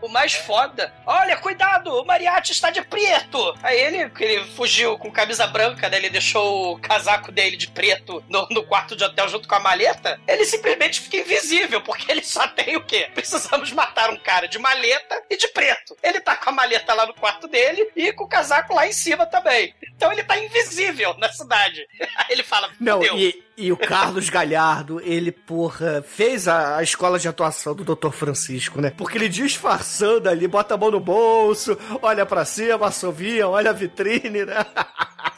O 0.00 0.08
mais 0.08 0.34
foda, 0.34 0.92
olha, 1.06 1.36
cuidado, 1.38 1.90
o 1.90 2.04
Mariachi 2.04 2.52
está 2.52 2.70
de 2.70 2.82
preto. 2.82 3.54
Aí 3.62 3.78
ele, 3.80 4.10
que 4.10 4.22
ele 4.22 4.44
fugiu 4.50 4.98
com 4.98 5.10
camisa 5.10 5.46
branca, 5.46 5.88
né? 5.88 5.96
Ele 5.96 6.10
deixou 6.10 6.74
o 6.74 6.78
casaco 6.78 7.32
dele 7.32 7.56
de 7.56 7.68
preto 7.68 8.22
no, 8.28 8.46
no 8.50 8.62
quarto 8.64 8.94
de 8.94 9.02
hotel 9.02 9.26
junto 9.28 9.48
com 9.48 9.54
a 9.54 9.60
maleta. 9.60 10.20
Ele 10.28 10.44
simplesmente 10.44 11.00
fica 11.00 11.16
invisível, 11.16 11.80
porque 11.80 12.10
ele 12.12 12.22
só 12.22 12.46
tem 12.48 12.76
o 12.76 12.84
quê? 12.84 13.08
Precisamos 13.14 13.72
matar 13.72 14.10
um 14.10 14.18
cara 14.18 14.43
de 14.48 14.58
maleta 14.58 15.22
e 15.30 15.36
de 15.36 15.48
preto. 15.48 15.96
Ele 16.02 16.20
tá 16.20 16.36
com 16.36 16.50
a 16.50 16.52
maleta 16.52 16.92
lá 16.94 17.06
no 17.06 17.14
quarto 17.14 17.48
dele 17.48 17.90
e 17.96 18.12
com 18.12 18.24
o 18.24 18.28
casaco 18.28 18.74
lá 18.74 18.86
em 18.86 18.92
cima 18.92 19.26
também. 19.26 19.74
Então 19.96 20.12
ele 20.12 20.22
tá 20.24 20.38
invisível 20.38 21.14
na 21.18 21.30
cidade. 21.32 21.86
Aí 22.00 22.26
ele 22.30 22.42
fala, 22.42 22.70
Não, 22.80 22.98
"Fudeu." 23.00 23.18
e, 23.18 23.42
e 23.56 23.72
o 23.72 23.76
Carlos 23.76 24.28
Galhardo, 24.28 25.00
ele, 25.00 25.30
porra, 25.32 26.02
fez 26.06 26.48
a, 26.48 26.76
a 26.78 26.82
escola 26.82 27.18
de 27.18 27.28
atuação 27.28 27.74
do 27.74 27.84
Dr. 27.94 28.10
Francisco, 28.10 28.80
né? 28.80 28.90
Porque 28.96 29.16
ele 29.18 29.28
disfarçando 29.28 30.28
ali, 30.28 30.46
bota 30.48 30.74
a 30.74 30.76
mão 30.76 30.90
no 30.90 31.00
bolso, 31.00 31.78
olha 32.02 32.26
pra 32.26 32.44
cima, 32.44 32.88
assovia, 32.88 33.48
olha 33.48 33.70
a 33.70 33.74
vitrine, 33.74 34.44
né? 34.44 34.64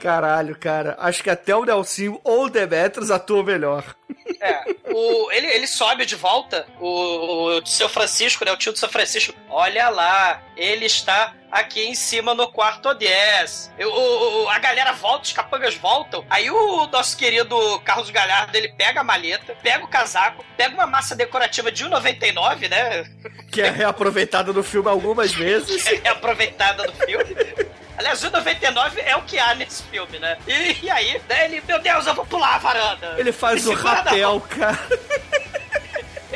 Caralho, 0.00 0.56
cara. 0.58 0.96
Acho 0.98 1.22
que 1.22 1.30
até 1.30 1.54
o 1.54 1.64
Nelsinho 1.64 2.20
ou 2.24 2.46
o 2.46 2.50
Demetrius 2.50 3.10
atuam 3.10 3.42
melhor. 3.42 3.84
É, 4.40 4.64
o, 4.92 5.30
ele, 5.30 5.46
ele 5.46 5.66
sobe 5.66 6.04
de 6.04 6.16
volta, 6.16 6.66
o, 6.80 7.58
o 7.58 7.66
seu 7.66 7.88
Francisco, 7.88 8.44
né? 8.44 8.52
O 8.52 8.56
tio 8.56 8.72
do 8.72 8.78
seu 8.78 8.88
Francisco. 8.88 9.32
Olha 9.48 9.88
lá, 9.88 10.42
ele 10.56 10.86
está 10.86 11.34
aqui 11.50 11.84
em 11.84 11.94
cima 11.94 12.34
no 12.34 12.48
quarto 12.48 12.92
10. 12.92 13.72
Eu, 13.78 13.90
o, 13.92 14.48
a 14.48 14.58
galera 14.58 14.92
volta, 14.92 15.24
os 15.24 15.32
capangas 15.32 15.74
voltam. 15.76 16.24
Aí 16.28 16.50
o 16.50 16.86
nosso 16.88 17.16
querido 17.16 17.56
Carlos 17.84 18.10
Galhardo, 18.10 18.56
ele 18.56 18.70
pega 18.70 19.00
a 19.00 19.04
maleta, 19.04 19.54
pega 19.62 19.84
o 19.84 19.88
casaco, 19.88 20.44
pega 20.56 20.74
uma 20.74 20.86
massa 20.86 21.14
decorativa 21.14 21.70
de 21.70 21.84
1,99, 21.84 22.68
né? 22.68 23.04
Que 23.50 23.62
é 23.62 23.70
reaproveitada 23.70 24.52
no 24.52 24.62
filme 24.62 24.88
algumas 24.88 25.30
vezes. 25.34 25.86
É 26.02 26.08
aproveitada 26.08 26.84
do 26.84 26.92
filme. 26.92 27.36
Aliás, 27.96 28.22
1,99 28.24 28.98
é 28.98 29.16
o 29.16 29.22
que 29.22 29.38
há 29.38 29.54
nesse 29.54 29.82
filme, 29.84 30.18
né? 30.18 30.36
E, 30.46 30.86
e 30.86 30.90
aí, 30.90 31.20
né, 31.28 31.44
ele, 31.44 31.62
meu 31.66 31.78
Deus, 31.78 32.06
eu 32.06 32.14
vou 32.14 32.24
pular 32.26 32.54
a 32.54 32.58
varanda. 32.58 33.14
Ele 33.18 33.32
faz 33.32 33.66
o 33.66 33.74
rapel, 33.74 34.40
cara. 34.48 34.78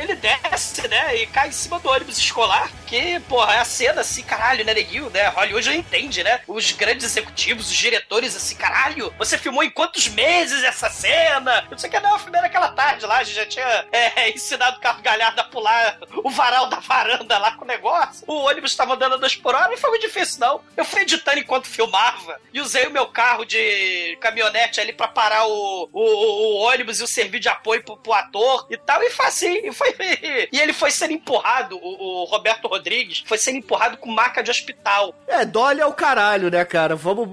Ele 0.01 0.15
desce, 0.15 0.87
né, 0.87 1.15
e 1.15 1.27
cai 1.27 1.49
em 1.49 1.51
cima 1.51 1.79
do 1.79 1.89
ônibus 1.89 2.17
escolar, 2.17 2.71
que, 2.85 3.19
porra, 3.21 3.55
é 3.55 3.59
a 3.59 3.65
cena 3.65 4.01
assim, 4.01 4.23
caralho, 4.23 4.63
né, 4.65 4.73
neguinho, 4.73 5.09
né, 5.09 5.27
Hollywood 5.29 5.65
já 5.65 5.73
entende, 5.73 6.23
né, 6.23 6.41
os 6.47 6.71
grandes 6.71 7.05
executivos, 7.05 7.67
os 7.67 7.75
diretores, 7.75 8.35
assim, 8.35 8.55
caralho, 8.55 9.13
você 9.17 9.37
filmou 9.37 9.63
em 9.63 9.69
quantos 9.69 10.07
meses 10.07 10.63
essa 10.63 10.89
cena? 10.89 11.63
Eu 11.65 11.71
não 11.71 11.77
sei 11.77 11.89
o 11.89 11.91
que, 11.91 11.99
não, 11.99 12.13
eu 12.13 12.19
filmei 12.19 12.41
naquela 12.41 12.69
tarde 12.69 13.05
lá, 13.05 13.17
a 13.17 13.23
gente 13.23 13.35
já 13.35 13.45
tinha 13.45 13.85
é, 13.91 14.29
ensinado 14.35 14.77
o 14.77 14.81
Carlos 14.81 15.03
Galhardo 15.03 15.41
a 15.41 15.43
pular 15.45 15.99
o 16.23 16.29
varal 16.29 16.69
da 16.69 16.79
varanda 16.79 17.37
lá 17.37 17.51
com 17.51 17.63
o 17.63 17.67
negócio, 17.67 18.23
o 18.27 18.33
ônibus 18.33 18.71
estava 18.71 18.93
andando 18.93 19.25
a 19.25 19.27
por 19.41 19.53
hora, 19.53 19.69
não 19.69 19.77
foi 19.77 19.89
muito 19.89 20.07
difícil, 20.07 20.39
não, 20.39 20.61
eu 20.75 20.85
fui 20.85 21.01
editando 21.01 21.39
enquanto 21.39 21.67
filmava, 21.67 22.39
e 22.53 22.61
usei 22.61 22.87
o 22.87 22.91
meu 22.91 23.07
carro 23.07 23.45
de 23.45 24.17
caminhonete 24.19 24.79
ali 24.79 24.93
pra 24.93 25.07
parar 25.07 25.45
o, 25.45 25.89
o, 25.91 26.01
o 26.01 26.55
ônibus 26.61 26.99
e 26.99 27.03
o 27.03 27.07
servir 27.07 27.39
de 27.39 27.49
apoio 27.49 27.83
pro, 27.83 27.97
pro 27.97 28.13
ator 28.13 28.67
e 28.69 28.77
tal, 28.77 29.01
e 29.03 29.09
foi 29.09 29.25
assim, 29.25 29.67
e 29.67 29.73
foi 29.73 29.86
e 30.51 30.59
ele 30.59 30.73
foi 30.73 30.91
sendo 30.91 31.13
empurrado, 31.13 31.77
o, 31.77 32.21
o 32.21 32.23
Roberto 32.25 32.67
Rodrigues 32.67 33.23
foi 33.25 33.37
sendo 33.37 33.57
empurrado 33.57 33.97
com 33.97 34.09
marca 34.09 34.43
de 34.43 34.51
hospital. 34.51 35.13
É, 35.27 35.45
Dolly 35.45 35.81
é 35.81 35.85
o 35.85 35.93
caralho, 35.93 36.49
né, 36.49 36.63
cara? 36.65 36.95
Vamos 36.95 37.27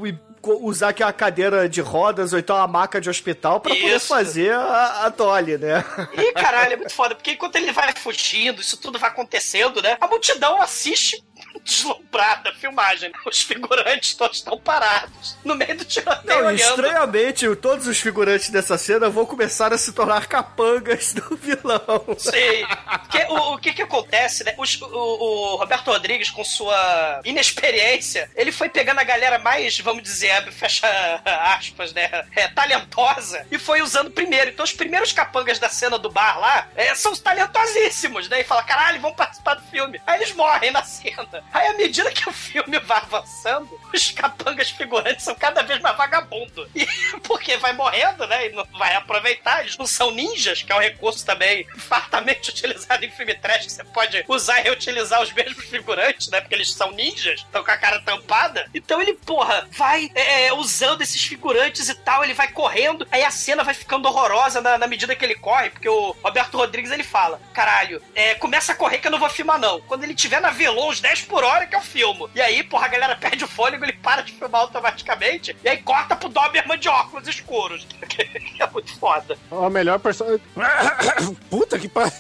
usar 0.60 0.90
aqui 0.90 1.02
uma 1.02 1.12
cadeira 1.12 1.68
de 1.68 1.80
rodas 1.80 2.32
ou 2.32 2.38
então 2.38 2.56
uma 2.56 2.66
maca 2.66 3.00
de 3.00 3.08
hospital 3.08 3.60
pra 3.60 3.74
poder 3.74 3.98
fazer 4.00 4.52
a, 4.52 5.06
a 5.06 5.08
Dolly, 5.08 5.56
né? 5.56 5.84
E 6.16 6.32
caralho, 6.32 6.74
é 6.74 6.76
muito 6.76 6.92
foda, 6.92 7.14
porque 7.14 7.32
enquanto 7.32 7.56
ele 7.56 7.72
vai 7.72 7.92
fugindo, 7.94 8.60
isso 8.60 8.76
tudo 8.76 8.98
vai 8.98 9.10
acontecendo, 9.10 9.80
né? 9.80 9.96
A 10.00 10.06
multidão 10.06 10.60
assiste 10.60 11.22
deslumbrada 11.64 12.50
a 12.50 12.54
filmagem. 12.54 13.10
Os 13.26 13.42
figurantes 13.42 14.14
todos 14.14 14.36
estão 14.38 14.58
parados 14.58 15.36
no 15.44 15.54
meio 15.54 15.76
do 15.76 15.84
tiroteio 15.84 16.22
Não, 16.40 16.46
olhando. 16.46 16.60
estranhamente, 16.60 17.56
todos 17.56 17.86
os 17.86 17.98
figurantes 17.98 18.50
dessa 18.50 18.76
cena 18.76 19.08
vão 19.08 19.24
começar 19.26 19.72
a 19.72 19.78
se 19.78 19.92
tornar 19.92 20.26
capangas 20.26 21.12
do 21.14 21.34
vilão. 21.36 22.04
Sim. 22.18 22.66
Que- 23.10 23.24
o, 23.28 23.54
o 23.54 23.58
que 23.58 23.72
que 23.72 23.82
acontece, 23.82 24.44
né? 24.44 24.54
Os- 24.58 24.80
o, 24.80 24.86
o 24.86 25.56
Roberto 25.56 25.86
Rodrigues, 25.90 26.30
com 26.30 26.44
sua 26.44 27.20
inexperiência, 27.24 28.30
ele 28.36 28.52
foi 28.52 28.68
pegando 28.68 29.00
a 29.00 29.04
galera 29.04 29.38
mais, 29.38 29.78
vamos 29.80 30.02
dizer, 30.02 30.30
abre- 30.32 30.52
fecha 30.52 30.86
aspas, 31.24 31.92
né? 31.92 32.26
É, 32.36 32.48
talentosa, 32.48 33.46
e 33.50 33.58
foi 33.58 33.80
usando 33.80 34.10
primeiro. 34.10 34.50
Então, 34.50 34.64
os 34.64 34.72
primeiros 34.72 35.12
capangas 35.12 35.58
da 35.58 35.68
cena 35.68 35.98
do 35.98 36.10
bar 36.10 36.38
lá 36.38 36.68
é, 36.76 36.94
são 36.94 37.12
os 37.12 37.20
talentosíssimos, 37.20 38.28
né? 38.28 38.40
E 38.40 38.44
fala, 38.44 38.62
caralho, 38.62 39.00
vão 39.00 39.14
participar 39.14 39.54
do 39.54 39.62
filme. 39.70 40.00
Aí 40.06 40.20
eles 40.20 40.34
morrem 40.34 40.70
na 40.70 40.82
cena. 40.82 41.42
Aí, 41.54 41.68
à 41.68 41.74
medida 41.74 42.10
que 42.10 42.28
o 42.28 42.32
filme 42.32 42.80
vai 42.80 42.98
avançando, 42.98 43.80
os 43.92 44.10
capangas 44.10 44.70
figurantes 44.70 45.24
são 45.24 45.36
cada 45.36 45.62
vez 45.62 45.80
mais 45.80 45.96
vagabundos. 45.96 46.68
E 46.74 46.84
porque 47.22 47.56
vai 47.58 47.72
morrendo, 47.72 48.26
né? 48.26 48.48
E 48.48 48.52
não 48.52 48.66
vai 48.76 48.96
aproveitar. 48.96 49.60
Eles 49.60 49.78
não 49.78 49.86
são 49.86 50.10
ninjas, 50.10 50.62
que 50.62 50.72
é 50.72 50.74
um 50.74 50.80
recurso 50.80 51.24
também 51.24 51.64
fartamente 51.78 52.50
utilizado 52.54 53.04
em 53.04 53.10
filme 53.10 53.34
trash, 53.34 53.66
que 53.66 53.72
você 53.72 53.84
pode 53.84 54.24
usar 54.26 54.58
e 54.58 54.62
reutilizar 54.64 55.22
os 55.22 55.32
mesmos 55.32 55.64
figurantes, 55.66 56.28
né? 56.28 56.40
Porque 56.40 56.56
eles 56.56 56.72
são 56.72 56.90
ninjas, 56.90 57.40
estão 57.40 57.62
com 57.62 57.70
a 57.70 57.76
cara 57.76 58.00
tampada. 58.00 58.68
Então 58.74 59.00
ele, 59.00 59.14
porra, 59.14 59.68
vai 59.70 60.10
é, 60.12 60.52
usando 60.52 61.02
esses 61.02 61.24
figurantes 61.24 61.88
e 61.88 61.94
tal, 61.94 62.24
ele 62.24 62.34
vai 62.34 62.48
correndo, 62.48 63.06
aí 63.12 63.22
a 63.22 63.30
cena 63.30 63.62
vai 63.62 63.74
ficando 63.74 64.08
horrorosa 64.08 64.60
na, 64.60 64.76
na 64.76 64.88
medida 64.88 65.14
que 65.14 65.24
ele 65.24 65.36
corre, 65.36 65.70
porque 65.70 65.88
o 65.88 66.16
Roberto 66.20 66.56
Rodrigues 66.56 66.90
ele 66.90 67.04
fala: 67.04 67.40
caralho, 67.52 68.02
é, 68.12 68.34
começa 68.34 68.72
a 68.72 68.74
correr 68.74 68.98
que 68.98 69.06
eu 69.06 69.12
não 69.12 69.20
vou 69.20 69.30
filmar, 69.30 69.60
não. 69.60 69.80
Quando 69.82 70.02
ele 70.02 70.16
tiver 70.16 70.40
na 70.40 70.50
velô 70.50 70.90
uns 70.90 71.00
10 71.00 71.22
por 71.22 71.43
hora 71.48 71.66
que 71.66 71.76
eu 71.76 71.80
filmo. 71.80 72.28
E 72.34 72.40
aí, 72.40 72.62
porra, 72.62 72.86
a 72.86 72.88
galera 72.88 73.16
perde 73.16 73.44
o 73.44 73.48
fôlego, 73.48 73.84
ele 73.84 73.92
para 73.92 74.22
de 74.22 74.32
filmar 74.32 74.62
automaticamente, 74.62 75.56
e 75.62 75.68
aí 75.68 75.78
corta 75.78 76.16
pro 76.16 76.28
Doberman 76.28 76.78
de 76.78 76.88
óculos 76.88 77.28
escuros. 77.28 77.86
É 78.58 78.70
muito 78.70 78.96
foda. 78.98 79.36
O 79.50 79.68
melhor 79.68 79.98
personagem. 79.98 80.40
Puta 81.50 81.78
que 81.78 81.88
pariu. 81.88 82.12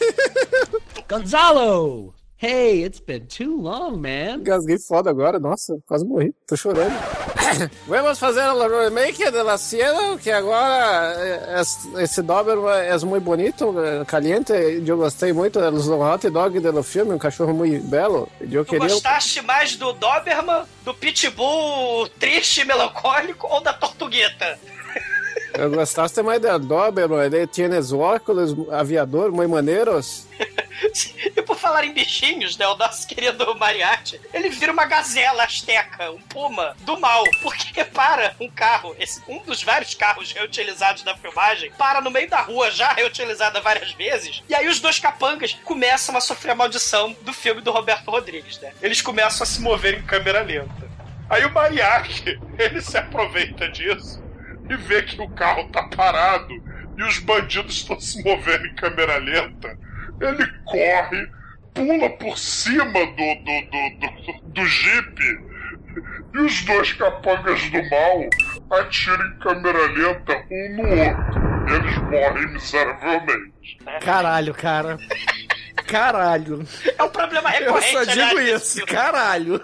Gonzalo! 1.08 2.12
Hey, 2.36 2.82
it's 2.84 3.00
been 3.00 3.26
too 3.26 3.56
long, 3.60 3.96
man. 4.00 4.42
Gasguei 4.42 4.76
foda 4.78 5.08
agora, 5.08 5.38
nossa, 5.38 5.78
quase 5.86 6.04
morri, 6.04 6.34
tô 6.46 6.56
chorando. 6.56 6.92
Vamos 7.86 8.18
fazer 8.18 8.42
o 8.42 8.84
remake 8.84 9.30
da 9.30 9.56
cena, 9.56 10.18
que 10.18 10.30
agora 10.30 11.14
eh, 11.16 11.60
es- 11.60 11.88
esse 11.96 12.22
Doberman 12.22 12.72
é 12.80 12.98
muito 12.98 13.22
bonito, 13.24 13.74
eh, 13.80 14.04
caliente, 14.04 14.52
eu 14.52 14.96
gostei 14.96 15.32
muito 15.32 15.58
do 15.60 16.00
hot 16.00 16.28
dog 16.28 16.58
do 16.60 16.82
filme, 16.82 17.12
um 17.14 17.18
cachorro 17.18 17.54
muito 17.54 17.86
belo. 17.86 18.28
Eu 18.40 18.64
Tu 18.64 18.70
queria... 18.70 18.88
gostaste 18.88 19.40
mais 19.40 19.76
do 19.76 19.92
Doberman, 19.92 20.64
do 20.84 20.92
Pitbull 20.92 22.08
triste 22.18 22.62
e 22.62 22.64
melancólico 22.64 23.46
ou 23.46 23.60
da 23.62 23.72
Tortugueta? 23.72 24.58
Eu 25.56 25.70
gostaste 25.70 26.20
mais 26.20 26.40
do 26.42 26.58
Doberman, 26.58 27.24
ele 27.26 27.46
tinha 27.46 27.78
os 27.78 27.92
óculos 27.92 28.54
aviador 28.72 29.30
muito 29.30 29.50
maneiros. 29.50 30.26
E 31.36 31.42
por 31.42 31.56
falar 31.56 31.84
em 31.84 31.92
bichinhos, 31.92 32.56
né? 32.56 32.66
O 32.68 32.76
nosso 32.76 33.06
querido 33.06 33.54
Mariachi, 33.56 34.20
ele 34.32 34.48
vira 34.48 34.72
uma 34.72 34.84
gazela 34.84 35.44
asteca, 35.44 36.10
um 36.10 36.20
puma 36.20 36.76
do 36.80 36.98
mal. 36.98 37.24
Porque 37.42 37.84
para 37.84 38.34
um 38.40 38.48
carro, 38.48 38.94
esse, 38.98 39.22
um 39.28 39.38
dos 39.42 39.62
vários 39.62 39.94
carros 39.94 40.32
reutilizados 40.32 41.02
da 41.02 41.16
filmagem, 41.16 41.70
para 41.72 42.00
no 42.00 42.10
meio 42.10 42.28
da 42.28 42.40
rua, 42.40 42.70
já 42.70 42.92
reutilizada 42.92 43.60
várias 43.60 43.92
vezes. 43.92 44.42
E 44.48 44.54
aí 44.54 44.68
os 44.68 44.80
dois 44.80 44.98
capangas 44.98 45.54
começam 45.64 46.16
a 46.16 46.20
sofrer 46.20 46.52
a 46.52 46.54
maldição 46.54 47.16
do 47.22 47.32
filme 47.32 47.60
do 47.60 47.72
Roberto 47.72 48.10
Rodrigues, 48.10 48.58
né? 48.60 48.72
Eles 48.80 49.02
começam 49.02 49.42
a 49.42 49.46
se 49.46 49.60
mover 49.60 49.94
em 49.94 50.02
câmera 50.02 50.42
lenta. 50.42 50.88
Aí 51.28 51.44
o 51.44 51.52
Mariachi, 51.52 52.38
ele 52.58 52.80
se 52.80 52.96
aproveita 52.96 53.68
disso 53.68 54.22
e 54.68 54.76
vê 54.76 55.02
que 55.02 55.20
o 55.20 55.28
carro 55.28 55.68
tá 55.68 55.82
parado 55.84 56.54
e 56.96 57.02
os 57.02 57.18
bandidos 57.18 57.76
estão 57.76 57.98
se 57.98 58.22
movendo 58.22 58.66
em 58.66 58.74
câmera 58.74 59.16
lenta. 59.16 59.78
Ele 60.20 60.46
corre, 60.64 61.28
pula 61.74 62.10
por 62.10 62.38
cima 62.38 62.84
do, 62.84 63.00
do, 63.00 63.60
do, 63.70 64.42
do, 64.42 64.48
do 64.50 64.66
jipe 64.66 65.54
e 66.34 66.38
os 66.38 66.64
dois 66.64 66.92
capangas 66.94 67.70
do 67.70 67.90
mal 67.90 68.28
atiram 68.80 69.26
em 69.26 69.38
câmera 69.38 69.86
lenta 69.86 70.44
um 70.50 70.76
no 70.76 70.88
outro. 70.88 71.44
Eles 71.74 71.98
morrem 71.98 72.52
miseravelmente. 72.52 73.78
Caralho, 74.02 74.52
cara. 74.52 74.98
Caralho. 75.86 76.66
É 76.98 77.02
um 77.02 77.08
problema 77.08 77.50
Eu 77.56 77.72
recorrente, 77.74 77.92
só 77.92 77.98
aliás, 77.98 78.28
digo 78.30 78.40
isso, 78.40 78.74
filme. 78.76 78.86
caralho. 78.92 79.62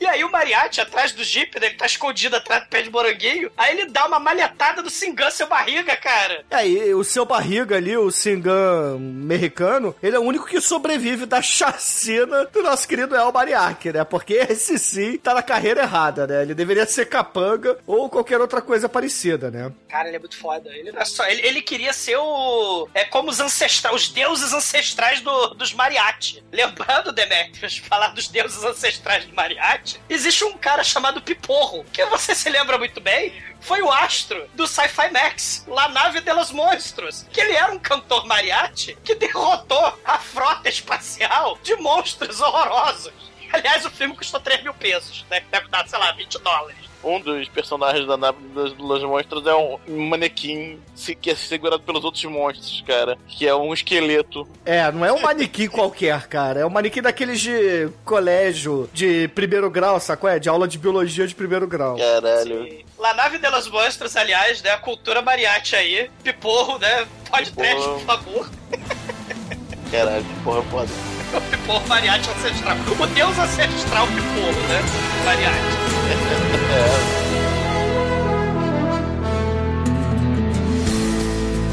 E 0.00 0.06
aí 0.06 0.24
o 0.24 0.30
Mariachi, 0.32 0.80
atrás 0.80 1.12
do 1.12 1.22
Jeep, 1.22 1.60
né, 1.60 1.70
que 1.70 1.76
tá 1.76 1.86
escondido 1.86 2.34
atrás 2.34 2.64
do 2.64 2.68
pé 2.68 2.82
de 2.82 2.90
moranguinho, 2.90 3.52
aí 3.56 3.78
ele 3.78 3.86
dá 3.90 4.04
uma 4.06 4.18
malhetada 4.18 4.82
do 4.82 4.90
Singan 4.90 5.30
seu 5.30 5.46
barriga, 5.46 5.94
cara. 5.96 6.44
É, 6.50 6.66
e 6.66 6.92
o 6.94 7.04
seu 7.04 7.24
barriga 7.24 7.76
ali, 7.76 7.96
o 7.96 8.10
Singan 8.10 8.96
americano, 8.96 9.94
ele 10.02 10.16
é 10.16 10.18
o 10.18 10.22
único 10.22 10.46
que 10.46 10.60
sobrevive 10.60 11.24
da 11.24 11.40
chacina 11.40 12.46
do 12.46 12.62
nosso 12.64 12.88
querido 12.88 13.14
El 13.14 13.30
Mariachi, 13.30 13.92
né? 13.92 14.02
Porque 14.04 14.34
esse 14.34 14.76
sim 14.78 15.18
tá 15.18 15.34
na 15.34 15.42
carreira 15.42 15.82
errada, 15.82 16.26
né? 16.26 16.42
Ele 16.42 16.54
deveria 16.54 16.84
ser 16.86 17.06
capanga 17.06 17.78
ou 17.86 18.10
qualquer 18.10 18.40
outra 18.40 18.60
coisa 18.60 18.88
parecida, 18.88 19.50
né? 19.52 19.70
Cara, 19.88 20.08
ele 20.08 20.16
é 20.16 20.20
muito 20.20 20.36
foda. 20.36 20.68
Ele 20.70 20.90
é 20.96 21.04
só. 21.04 21.24
Ele, 21.26 21.46
ele 21.46 21.62
queria 21.62 21.92
ser 21.92 22.16
o. 22.16 22.88
É 22.92 23.04
como 23.04 23.30
os 23.30 23.38
ancestrais, 23.38 23.81
os 23.90 24.08
deuses 24.08 24.52
ancestrais 24.52 25.20
do, 25.20 25.54
dos 25.54 25.72
mariachi. 25.72 26.42
Lembrando, 26.52 27.12
Demetrius, 27.12 27.78
falar 27.78 28.08
dos 28.08 28.28
deuses 28.28 28.62
ancestrais 28.62 29.24
do 29.24 29.34
mariachi, 29.34 30.00
existe 30.08 30.44
um 30.44 30.56
cara 30.56 30.84
chamado 30.84 31.22
Piporro, 31.22 31.84
que 31.92 32.04
você 32.06 32.34
se 32.34 32.48
lembra 32.50 32.78
muito 32.78 33.00
bem. 33.00 33.32
Foi 33.60 33.80
o 33.80 33.90
astro 33.90 34.48
do 34.54 34.66
Sci-Fi 34.66 35.10
Max, 35.10 35.64
La 35.68 35.88
Nave 35.88 36.20
de 36.20 36.32
los 36.32 36.50
Monstros. 36.50 37.26
Que 37.32 37.40
ele 37.40 37.52
era 37.52 37.72
um 37.72 37.78
cantor 37.78 38.26
mariachi 38.26 38.96
que 39.04 39.14
derrotou 39.14 39.98
a 40.04 40.18
frota 40.18 40.68
espacial 40.68 41.58
de 41.62 41.74
monstros 41.76 42.40
horrorosos. 42.40 43.12
Aliás, 43.52 43.84
o 43.84 43.90
filme 43.90 44.16
custou 44.16 44.40
3 44.40 44.62
mil 44.62 44.74
pesos, 44.74 45.24
né? 45.30 45.40
Deve 45.50 45.68
dar, 45.68 45.86
sei 45.86 45.98
lá, 45.98 46.12
20 46.12 46.38
dólares. 46.38 46.91
Um 47.04 47.18
dos 47.20 47.48
personagens 47.48 48.06
da 48.06 48.16
nave 48.16 48.38
dos, 48.54 48.72
dos 48.74 49.02
monstros 49.02 49.44
é 49.46 49.54
um 49.54 49.78
manequim 50.08 50.78
se- 50.94 51.14
que 51.16 51.30
é 51.30 51.34
segurado 51.34 51.82
pelos 51.82 52.04
outros 52.04 52.22
monstros, 52.24 52.82
cara. 52.86 53.18
Que 53.26 53.46
é 53.48 53.54
um 53.54 53.74
esqueleto. 53.74 54.46
É, 54.64 54.90
não 54.92 55.04
é 55.04 55.12
um 55.12 55.20
manequim 55.20 55.66
qualquer, 55.68 56.28
cara. 56.28 56.60
É 56.60 56.66
um 56.66 56.70
manequim 56.70 57.02
daqueles 57.02 57.40
de 57.40 57.88
colégio 58.04 58.88
de 58.92 59.26
primeiro 59.34 59.68
grau, 59.68 59.98
sacou? 59.98 60.30
É, 60.30 60.38
de 60.38 60.48
aula 60.48 60.68
de 60.68 60.78
biologia 60.78 61.26
de 61.26 61.34
primeiro 61.34 61.66
grau. 61.66 61.96
Caralho. 61.96 62.82
La 62.98 63.12
Nave 63.14 63.38
de 63.38 63.48
los 63.50 63.68
Monstros, 63.68 64.14
aliás, 64.16 64.62
né? 64.62 64.70
A 64.70 64.78
cultura 64.78 65.20
mariachi 65.20 65.74
aí. 65.74 66.10
Piporro, 66.22 66.78
né? 66.78 67.04
Pode 67.28 67.50
trash, 67.50 67.84
por 67.84 68.00
favor. 68.02 68.50
Caralho, 69.90 70.24
porra 70.44 70.62
foda. 70.62 70.88
O 71.36 71.40
Piporro 71.50 71.88
mariachi 71.88 72.30
ancestral. 72.30 72.76
O 73.00 73.06
deus 73.08 73.38
ancestral 73.38 74.06
Piporro, 74.06 74.68
né? 74.68 74.80
Mariachi. 75.24 76.52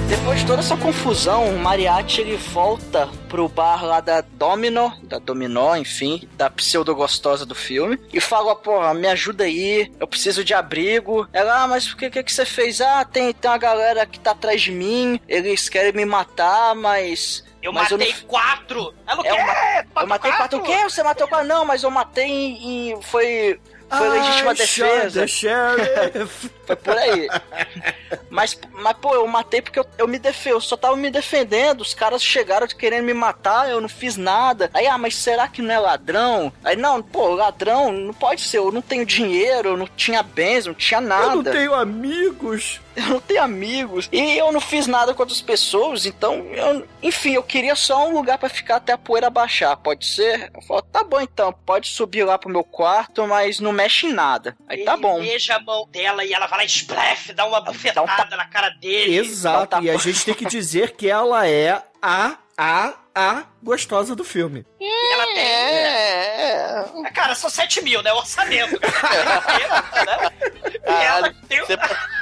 Depois 0.07 0.39
de 0.39 0.45
toda 0.45 0.59
essa 0.59 0.75
confusão, 0.75 1.49
o 1.49 1.59
Mariachi 1.59 2.21
ele 2.21 2.35
volta 2.35 3.07
pro 3.27 3.47
bar 3.47 3.83
lá 3.85 3.99
da 3.99 4.21
Domino, 4.21 4.91
da 5.03 5.19
Dominó, 5.19 5.75
enfim, 5.75 6.27
da 6.35 6.49
pseudo 6.49 6.95
gostosa 6.95 7.45
do 7.45 7.53
filme, 7.55 7.99
e 8.11 8.19
fala, 8.19 8.55
porra, 8.55 8.93
me 8.93 9.07
ajuda 9.07 9.43
aí, 9.43 9.91
eu 9.99 10.07
preciso 10.07 10.43
de 10.43 10.53
abrigo. 10.53 11.27
Ela, 11.31 11.63
ah, 11.63 11.67
mas 11.67 11.91
o 11.91 11.95
que, 11.97 12.09
que 12.09 12.23
que 12.23 12.33
você 12.33 12.43
fez? 12.45 12.81
Ah, 12.81 13.05
tem, 13.05 13.31
tem 13.33 13.49
uma 13.49 13.57
galera 13.57 14.05
que 14.05 14.19
tá 14.19 14.31
atrás 14.31 14.61
de 14.61 14.71
mim, 14.71 15.19
eles 15.27 15.69
querem 15.69 15.93
me 15.93 16.05
matar, 16.05 16.73
mas... 16.75 17.47
Eu 17.61 17.73
mas 17.73 17.91
matei 17.91 18.13
não- 18.13 18.21
quatro! 18.27 18.93
Ela 19.05 19.21
o 19.21 19.25
É, 19.25 19.29
quê? 19.31 19.37
eu, 19.37 19.45
ma- 19.45 20.01
eu 20.03 20.07
matei 20.07 20.31
quatro. 20.31 20.59
O 20.59 20.63
quê? 20.63 20.83
Você 20.83 21.03
matou 21.03 21.27
quatro? 21.27 21.45
Não, 21.47 21.65
mas 21.65 21.83
eu 21.83 21.91
matei 21.91 22.29
e 22.29 22.91
e 22.93 22.97
foi. 23.03 23.59
Foi 23.89 24.09
legítima 24.09 24.53
defesa. 24.53 25.21
The 25.21 25.27
Sheriff. 25.27 26.49
Foi 26.69 26.75
por 26.75 26.95
aí. 26.95 27.27
Mas, 28.29 28.59
mas 28.73 28.95
pô, 28.97 29.15
eu 29.15 29.25
matei 29.25 29.59
porque 29.59 29.79
eu, 29.79 29.85
eu 29.97 30.07
me 30.07 30.19
defendo, 30.19 30.53
eu 30.53 30.61
só 30.61 30.77
tava 30.77 30.95
me 30.95 31.09
defendendo. 31.09 31.81
Os 31.81 31.95
caras 31.95 32.23
chegaram 32.23 32.67
querendo 32.67 33.05
me 33.05 33.13
matar, 33.13 33.69
eu 33.69 33.81
não 33.81 33.89
fiz 33.89 34.17
nada. 34.17 34.69
Aí, 34.71 34.85
ah, 34.85 34.97
mas 34.99 35.15
será 35.15 35.47
que 35.47 35.63
não 35.63 35.73
é 35.73 35.79
ladrão? 35.79 36.53
Aí, 36.63 36.75
não, 36.75 37.01
pô, 37.01 37.29
ladrão 37.29 37.91
não 37.91 38.13
pode 38.13 38.41
ser. 38.41 38.59
Eu 38.59 38.71
não 38.71 38.81
tenho 38.81 39.03
dinheiro, 39.03 39.69
eu 39.69 39.77
não 39.77 39.87
tinha 39.87 40.21
bens, 40.21 40.67
não 40.67 40.75
tinha 40.75 41.01
nada. 41.01 41.25
Eu 41.25 41.43
não 41.43 41.51
tenho 41.51 41.73
amigos. 41.73 42.79
Eu 42.99 43.07
não 43.07 43.19
tenho 43.21 43.41
amigos. 43.41 44.09
E 44.11 44.37
eu 44.37 44.51
não 44.51 44.59
fiz 44.59 44.85
nada 44.85 45.13
com 45.13 45.21
outras 45.21 45.41
pessoas, 45.41 46.05
então, 46.05 46.45
eu, 46.51 46.85
enfim, 47.01 47.33
eu 47.33 47.43
queria 47.43 47.75
só 47.75 48.07
um 48.07 48.13
lugar 48.13 48.37
pra 48.37 48.49
ficar 48.49 48.75
até 48.77 48.91
a 48.93 48.97
poeira 48.97 49.29
baixar, 49.29 49.77
pode 49.77 50.05
ser? 50.05 50.51
Eu 50.53 50.61
falo, 50.61 50.81
tá 50.81 51.03
bom 51.03 51.21
então, 51.21 51.53
pode 51.65 51.87
subir 51.87 52.25
lá 52.25 52.37
pro 52.37 52.49
meu 52.49 52.63
quarto, 52.63 53.25
mas 53.25 53.59
não 53.59 53.71
mexe 53.71 54.07
em 54.07 54.13
nada. 54.13 54.57
Aí 54.67 54.83
tá 54.83 54.97
bom. 54.97 55.19
beija 55.19 55.55
a 55.55 55.59
mão 55.59 55.87
dela 55.89 56.25
e 56.25 56.33
ela 56.33 56.47
vai 56.47 56.58
lá, 56.59 56.65
splash, 56.65 57.33
dá 57.33 57.45
uma 57.45 57.61
bufetada 57.61 58.35
na 58.35 58.45
cara 58.45 58.69
dele. 58.69 59.17
Exato, 59.17 59.67
tá 59.67 59.81
e 59.81 59.89
a 59.89 59.97
gente 59.97 60.25
tem 60.25 60.33
que 60.33 60.45
dizer 60.45 60.95
que 60.95 61.09
ela 61.09 61.47
é 61.47 61.81
a, 62.01 62.37
a, 62.57 62.93
a 63.15 63.43
gostosa 63.61 64.15
do 64.15 64.23
filme. 64.23 64.65
E 64.79 65.13
ela 65.13 65.25
tem. 65.25 65.37
É, 65.37 66.85
É, 67.05 67.11
Cara, 67.13 67.35
são 67.35 67.49
7 67.49 67.81
mil, 67.83 68.01
né? 68.01 68.11
O 68.13 68.17
orçamento. 68.17 68.79
né? 68.79 70.31
E 70.89 70.91
ela 71.05 71.33
tem. 71.47 71.59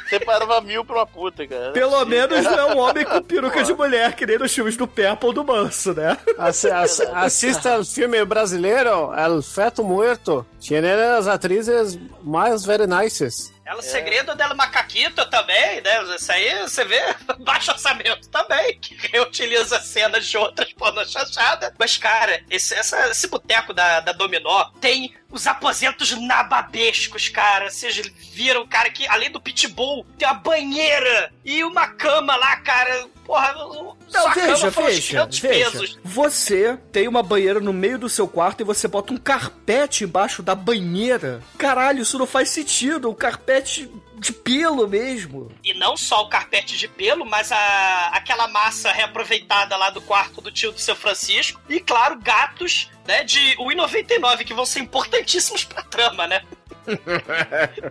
Você 0.07 0.19
parava 0.19 0.59
mil 0.61 0.83
pra 0.85 0.95
uma 0.97 1.05
puta, 1.05 1.45
cara. 1.47 1.71
Pelo 1.71 2.03
menos 2.05 2.43
não 2.43 2.53
é 2.59 2.65
um 2.75 2.77
homem 2.79 3.03
com 3.05 3.21
peruca 3.21 3.63
de 3.63 3.73
mulher, 3.73 4.15
que 4.15 4.25
nem 4.25 4.37
nos 4.37 4.53
filmes 4.53 4.75
do 4.77 4.87
Peppa 4.87 5.27
ou 5.27 5.33
do 5.33 5.43
Manso, 5.43 5.93
né? 5.93 6.17
Assi- 6.37 6.69
ass- 6.71 7.01
assista 7.13 7.77
o 7.79 7.85
filme 7.85 8.23
brasileiro 8.25 9.13
El 9.13 9.41
Feto 9.41 9.83
Muerto. 9.83 10.45
Tiene 10.59 10.89
as 10.91 11.27
atrizes 11.27 11.97
mais 12.23 12.65
very 12.65 12.87
nices. 12.87 13.53
Ela, 13.65 13.79
o 13.79 13.83
segredo 13.83 14.33
dela 14.33 14.53
é 14.53 14.55
macaquito 14.55 15.29
também, 15.29 15.81
né? 15.81 16.15
Isso 16.15 16.31
aí 16.31 16.61
você 16.61 16.85
vê 16.85 17.01
baixo 17.39 17.71
orçamento 17.71 18.29
também, 18.29 18.79
que 18.79 18.95
reutiliza 19.11 19.79
cenas 19.81 20.25
de 20.25 20.37
outras 20.37 20.71
pornô 20.73 21.03
Mas, 21.77 21.97
cara, 21.97 22.41
esse, 22.49 22.73
essa- 22.73 23.09
esse 23.09 23.27
boteco 23.27 23.73
da, 23.73 23.99
da 23.99 24.11
Dominó 24.13 24.65
tem 24.81 25.13
os 25.29 25.45
aposentos 25.47 26.11
nababescos, 26.11 27.29
cara. 27.29 27.69
Vocês 27.69 27.95
viram, 28.31 28.65
cara, 28.67 28.89
que 28.89 29.07
além 29.07 29.29
do 29.31 29.41
pitbull, 29.41 30.05
tem 30.17 30.27
uma 30.27 30.33
banheira 30.35 31.31
e 31.43 31.63
uma 31.63 31.87
cama 31.87 32.35
lá, 32.35 32.55
cara. 32.57 33.05
Porra, 33.25 33.53
Não, 33.53 34.33
veja, 34.33 34.69
veja, 34.69 35.27
500 35.27 35.39
veja. 35.39 35.69
pesos. 35.71 35.99
Você 36.01 36.77
tem 36.93 37.09
uma 37.09 37.21
banheira 37.21 37.59
no 37.59 37.73
meio 37.73 37.99
do 37.99 38.07
seu 38.07 38.25
quarto 38.25 38.61
e 38.61 38.63
você 38.63 38.87
bota 38.87 39.11
um 39.13 39.17
carpete 39.17 40.05
embaixo 40.05 40.41
da 40.41 40.55
banheira. 40.55 41.41
Caralho, 41.57 42.01
isso 42.03 42.17
não 42.17 42.25
faz 42.25 42.49
sentido. 42.49 43.09
Um 43.09 43.13
carpete 43.13 43.91
de 44.17 44.31
pelo 44.31 44.87
mesmo. 44.87 45.51
E 45.63 45.73
não 45.73 45.95
só 45.95 46.23
o 46.23 46.29
carpete 46.29 46.77
de 46.77 46.87
pelo, 46.87 47.25
mas 47.25 47.51
a, 47.51 48.09
aquela 48.13 48.47
massa 48.47 48.91
reaproveitada 48.91 49.75
lá 49.77 49.89
do 49.89 50.01
quarto 50.01 50.41
do 50.41 50.51
tio 50.51 50.71
do 50.71 50.79
seu 50.79 50.95
Francisco. 50.95 51.61
E, 51.69 51.79
claro, 51.79 52.19
gatos 52.19 52.89
né, 53.05 53.23
de 53.23 53.55
1,99, 53.57 54.43
que 54.43 54.53
vão 54.53 54.65
ser 54.65 54.79
importantíssimos 54.79 55.63
pra 55.63 55.81
trama, 55.81 56.27
né? 56.27 56.41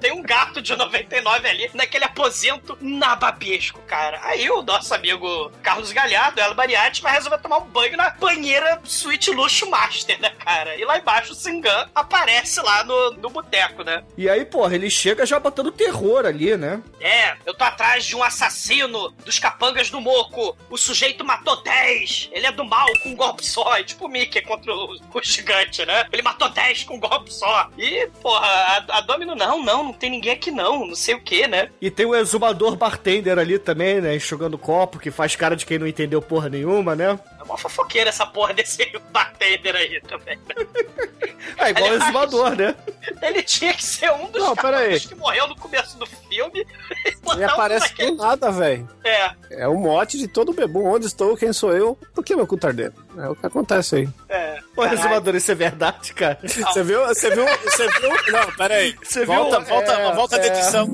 Tem 0.01 0.13
um 0.13 0.23
gato 0.23 0.61
de 0.63 0.75
99 0.75 1.49
ali, 1.49 1.71
naquele 1.75 2.05
aposento 2.05 2.77
nababesco, 2.81 3.81
cara. 3.83 4.21
Aí 4.23 4.49
o 4.51 4.63
nosso 4.63 4.95
amigo 4.95 5.51
Carlos 5.63 5.93
Galhardo, 5.93 6.41
ela 6.41 6.55
Mariatti, 6.55 7.03
vai 7.03 7.13
resolver 7.13 7.39
tomar 7.39 7.59
um 7.59 7.67
banho 7.67 7.97
na 7.97 8.11
banheira 8.11 8.81
Suite 8.85 9.31
Luxo 9.31 9.69
Master, 9.69 10.21
né, 10.21 10.31
cara? 10.31 10.77
E 10.77 10.85
lá 10.85 10.99
embaixo 10.99 11.33
o 11.33 11.35
Singan 11.35 11.89
aparece 11.95 12.61
lá 12.61 12.85
no, 12.85 13.13
no 13.13 13.31
boteco, 13.31 13.83
né? 13.83 14.03
E 14.17 14.29
aí, 14.29 14.45
porra, 14.45 14.75
ele 14.75 14.91
chega 14.91 15.27
já 15.27 15.39
botando 15.39 15.71
terror 15.71 16.25
ali, 16.27 16.57
né? 16.57 16.83
É, 17.01 17.37
eu 17.45 17.55
tô 17.55 17.65
atrás 17.65 18.05
de 18.05 18.17
um 18.17 18.23
assassino 18.23 19.11
dos 19.25 19.39
capangas 19.39 19.91
do 19.91 20.01
Moco. 20.01 20.57
O 20.71 20.77
sujeito 20.77 21.25
matou 21.25 21.63
10. 21.63 22.31
Ele 22.33 22.47
é 22.47 22.53
do 22.53 22.65
mal 22.65 22.87
com 23.03 23.11
um 23.11 23.17
golpe 23.17 23.45
só. 23.45 23.77
É 23.77 23.85
tipo 23.85 24.07
o 24.07 24.09
Mickey 24.09 24.41
contra 24.43 24.73
o, 24.73 24.97
o 25.13 25.23
gigante, 25.23 25.85
né? 25.85 26.07
Ele 26.13 26.23
matou 26.23 26.49
10 26.49 26.85
com 26.85 26.97
um 26.97 27.01
golpe 27.01 27.33
só. 27.33 27.69
E, 27.77 28.07
porra, 28.23 28.47
a, 28.47 28.86
a 28.89 29.01
Domino, 29.01 29.35
não, 29.35 29.63
não, 29.65 29.85
não 29.85 29.93
tem 29.93 30.11
ninguém 30.11 30.33
aqui 30.33 30.51
não. 30.51 30.87
Não 30.87 30.95
sei 30.95 31.15
o 31.15 31.21
que, 31.21 31.47
né? 31.47 31.71
E 31.81 31.91
tem 31.91 32.07
o 32.07 32.15
exumador 32.15 32.77
bartender 32.77 33.39
ali 33.39 33.59
também, 33.59 34.01
né? 34.01 34.15
Enxugando 34.15 34.59
copo, 34.59 34.99
que 34.99 35.11
faz 35.11 35.37
cara 35.37 35.57
de 35.57 35.67
quem 35.67 35.79
não 35.79 35.87
entendeu 35.87 36.21
porra 36.23 36.49
nenhuma, 36.49 36.95
né? 36.95 37.19
É 37.47 37.51
uma 37.53 37.57
fofoqueira 37.59 38.11
essa 38.11 38.27
porra 38.27 38.53
desse 38.53 38.91
bartender 39.13 39.75
aí 39.77 40.01
também. 40.03 40.39
É 41.59 41.71
igual 41.71 41.91
o 41.91 41.95
exumador, 41.95 42.57
né? 42.57 42.75
Ele 43.23 43.43
tinha 43.43 43.73
que 43.73 43.85
ser 43.85 44.11
um 44.13 44.27
dos 44.31 44.43
Não, 44.43 44.55
que 44.57 45.15
morreu 45.15 45.47
no 45.47 45.57
começo 45.57 45.97
do 45.97 46.05
filme. 46.07 46.67
E 47.05 47.09
Ele 47.33 47.45
um 47.45 47.49
aparece 47.49 47.95
do 47.95 48.17
nada, 48.17 48.51
velho. 48.51 48.89
É, 49.05 49.31
É 49.51 49.69
o 49.69 49.75
mote 49.77 50.19
de 50.19 50.27
todo 50.27 50.53
bebum. 50.53 50.85
Onde 50.85 51.07
estou, 51.07 51.37
quem 51.37 51.53
sou 51.53 51.73
eu, 51.73 51.97
por 52.15 52.25
que 52.25 52.35
meu 52.35 52.47
cu 52.47 52.57
tá 52.59 52.69
ardendo? 52.69 52.95
É 53.17 53.29
o 53.29 53.35
que 53.37 53.47
acontece 53.47 53.97
aí. 53.97 54.09
é. 54.29 54.59
Ô, 54.77 54.85
exumador, 54.85 55.35
isso 55.37 55.51
é 55.53 55.55
verdade, 55.55 56.13
cara? 56.13 56.39
Você 56.43 56.83
viu? 56.83 57.01
Você 57.07 57.31
viu? 57.31 57.45
Você 57.47 57.89
viu? 58.01 58.33
Não, 58.33 58.53
pera 58.57 58.75
aí. 58.75 58.97
Você 59.03 59.21
viu? 59.25 59.35
volta, 59.35 59.61
volta, 59.61 59.93
É, 59.93 60.15
volta 60.15 60.39
da 60.39 60.45
é. 60.45 60.49
edição. 60.49 60.87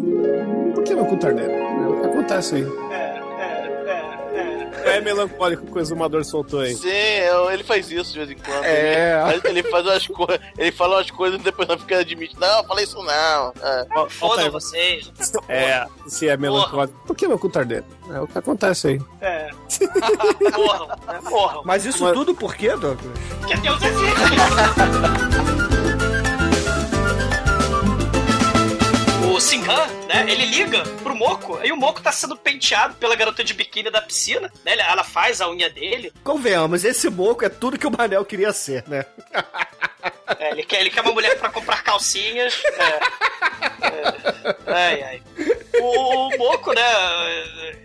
Por 0.74 0.84
que 0.84 0.94
meu 0.94 1.07
cu 1.07 1.16
tá 1.16 1.28
ardendo? 1.28 1.50
É 1.50 1.88
o 1.88 2.00
que 2.03 2.07
acontece 2.09 2.55
aí. 2.57 2.62
É, 2.92 3.01
é, 4.85 4.89
é, 4.89 4.93
é. 4.95 4.97
É 4.99 5.01
melancólico 5.01 5.66
que 5.66 5.72
o 5.72 5.80
exumador 5.80 6.24
soltou 6.24 6.61
aí. 6.61 6.74
Sim, 6.74 6.89
eu- 6.89 7.51
ele 7.51 7.64
faz 7.64 7.91
isso 7.91 8.12
de 8.12 8.18
vez 8.18 8.30
em 8.30 8.37
quando. 8.37 8.64
É. 8.64 9.22
Ele, 9.30 9.41
faz- 9.41 9.45
ele 9.45 9.62
faz 9.64 9.87
umas 9.87 10.07
coisas, 10.07 10.41
ele 10.59 10.72
fala 10.72 10.97
umas 10.97 11.11
coisas 11.11 11.41
e 11.41 11.43
depois 11.45 11.68
não 11.68 11.78
fica 11.78 11.99
admite. 11.99 12.39
Não, 12.39 12.59
eu 12.59 12.64
falei 12.64 12.85
isso 12.85 13.03
não. 13.03 13.53
É. 13.62 13.87
Aí. 14.43 14.49
vocês. 14.51 15.12
É, 15.49 15.87
se 16.07 16.28
é 16.28 16.37
melancólico. 16.37 16.99
Por 17.07 17.16
que 17.16 17.26
meu 17.28 17.39
cu 17.39 17.49
tá 17.49 17.61
ardendo? 17.61 17.87
É 18.11 18.20
o 18.20 18.26
que 18.26 18.39
acontece 18.39 18.89
aí. 18.89 19.01
É. 19.20 19.51
Morram, 20.57 20.87
né? 20.89 21.20
Morram. 21.28 21.62
Mas 21.64 21.85
isso 21.85 22.03
Mas- 22.05 22.12
tudo 22.14 22.35
por 22.35 22.55
quê, 22.55 22.68
Douglas? 22.76 22.99
Que 23.47 23.57
Deus 23.59 23.80
existe. 23.83 25.32
O 29.33 29.41
Sinhan, 29.41 29.87
né? 30.07 30.26
Ele 30.28 30.45
liga 30.45 30.83
pro 31.03 31.14
Moco, 31.14 31.57
aí 31.57 31.72
o 31.72 31.76
Moco 31.76 32.03
tá 32.03 32.12
sendo 32.12 32.37
penteado 32.37 32.95
pela 32.97 33.16
garota 33.16 33.43
de 33.43 33.55
biquíni 33.55 33.91
da 33.91 34.03
piscina, 34.03 34.53
né? 34.62 34.76
Ela 34.78 35.03
faz 35.03 35.41
a 35.41 35.49
unha 35.49 35.70
dele. 35.70 36.12
Convenhamos, 36.22 36.85
esse 36.85 37.09
moco 37.09 37.43
é 37.43 37.49
tudo 37.49 37.78
que 37.78 37.87
o 37.87 37.91
Manel 37.91 38.26
queria 38.26 38.53
ser, 38.53 38.85
né? 38.87 39.07
É, 40.39 40.51
ele, 40.51 40.62
quer, 40.64 40.83
ele 40.83 40.91
quer 40.91 41.01
uma 41.01 41.12
mulher 41.12 41.39
pra 41.39 41.49
comprar 41.49 41.83
calcinhas. 41.83 42.62
É. 42.76 43.87
É. 43.87 44.57
Ai, 44.66 45.03
ai. 45.03 45.22
O, 45.81 46.29
o 46.35 46.39
Moco, 46.39 46.73
né? 46.73 46.83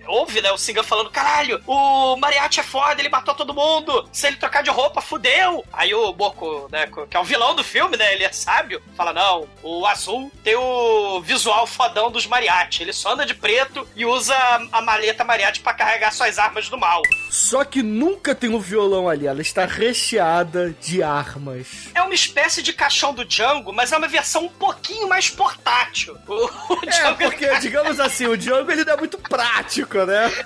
Ouve, 0.08 0.42
né? 0.42 0.52
O 0.52 0.58
Singan 0.58 0.84
falando: 0.84 1.10
caralho, 1.10 1.62
o 1.68 2.16
Mariachi 2.18 2.60
é 2.60 2.64
foda, 2.64 3.02
ele 3.02 3.10
matou 3.10 3.34
todo 3.36 3.54
mundo. 3.54 4.08
Se 4.12 4.28
ele 4.28 4.38
trocar 4.38 4.64
de 4.64 4.70
roupa, 4.70 5.02
fudeu. 5.02 5.64
Aí 5.72 5.94
o 5.94 6.14
Moco, 6.14 6.68
né? 6.72 6.90
Que 7.10 7.18
é 7.18 7.20
o 7.20 7.24
vilão 7.24 7.56
do 7.56 7.64
filme, 7.64 7.98
né? 7.98 8.14
Ele 8.14 8.24
é 8.24 8.32
sábio. 8.32 8.82
Fala: 8.96 9.14
não, 9.14 9.48
o 9.64 9.86
azul 9.86 10.32
tem 10.44 10.56
o 10.56 11.22
visual 11.22 11.66
fodão 11.68 12.10
dos 12.12 12.26
Mariachi. 12.26 12.84
Ele 12.84 12.94
só 12.94 13.14
anda 13.14 13.26
de 13.26 13.34
preto 13.34 13.88
e 13.96 14.06
usa 14.06 14.36
a 14.72 14.82
maleta 14.82 15.24
Mariachi 15.24 15.60
pra 15.62 15.74
carregar 15.74 16.12
suas 16.12 16.38
armas 16.40 16.70
do 16.70 16.78
mal. 16.78 17.02
Só 17.30 17.64
que 17.64 17.84
nunca 17.84 18.34
tem 18.34 18.50
um 18.50 18.60
violão 18.60 19.08
ali, 19.10 19.28
ela 19.28 19.42
está 19.42 19.66
recheada 19.66 20.76
de 20.82 21.04
armas. 21.04 21.90
É 21.94 22.02
uma 22.02 22.14
espécie 22.14 22.62
de 22.64 22.74
caixão 22.74 23.14
do 23.14 23.26
Django, 23.26 23.74
mas 23.74 23.92
é 23.92 23.98
uma 23.98 24.08
versão 24.08 24.46
um 24.46 24.50
pouquinho 24.50 25.08
mais 25.08 25.30
portátil. 25.30 26.18
O, 26.28 26.34
o 26.74 26.80
É, 26.84 26.90
Django, 26.90 27.18
porque, 27.18 27.46
digamos 27.78 28.00
assim, 28.00 28.26
o 28.26 28.36
Django 28.36 28.72
ele 28.72 28.84
não 28.84 28.94
é 28.94 28.98
muito 28.98 29.18
prático, 29.20 30.04
né? 30.04 30.32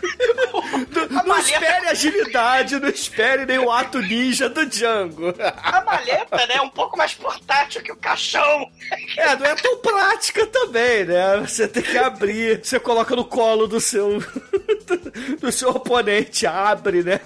Não, 1.09 1.23
não 1.23 1.37
espere 1.37 1.87
agilidade, 1.87 2.79
não 2.79 2.89
espere 2.89 3.45
nem 3.45 3.59
o 3.59 3.71
ato 3.71 3.99
ninja 3.99 4.49
do 4.49 4.65
Django. 4.65 5.33
A 5.63 5.81
maleta, 5.81 6.37
né, 6.47 6.55
é 6.55 6.61
um 6.61 6.69
pouco 6.69 6.97
mais 6.97 7.13
portátil 7.13 7.81
que 7.81 7.91
o 7.91 7.95
caixão. 7.95 8.69
É, 9.17 9.35
não 9.35 9.45
é 9.45 9.55
tão 9.55 9.77
prática 9.77 10.45
também, 10.47 11.05
né? 11.05 11.37
Você 11.37 11.67
tem 11.67 11.83
que 11.83 11.97
abrir, 11.97 12.61
você 12.63 12.79
coloca 12.79 13.15
no 13.15 13.25
colo 13.25 13.67
do 13.67 13.79
seu 13.79 14.21
do 15.39 15.51
seu 15.51 15.69
oponente, 15.69 16.45
abre, 16.45 17.03
né? 17.03 17.19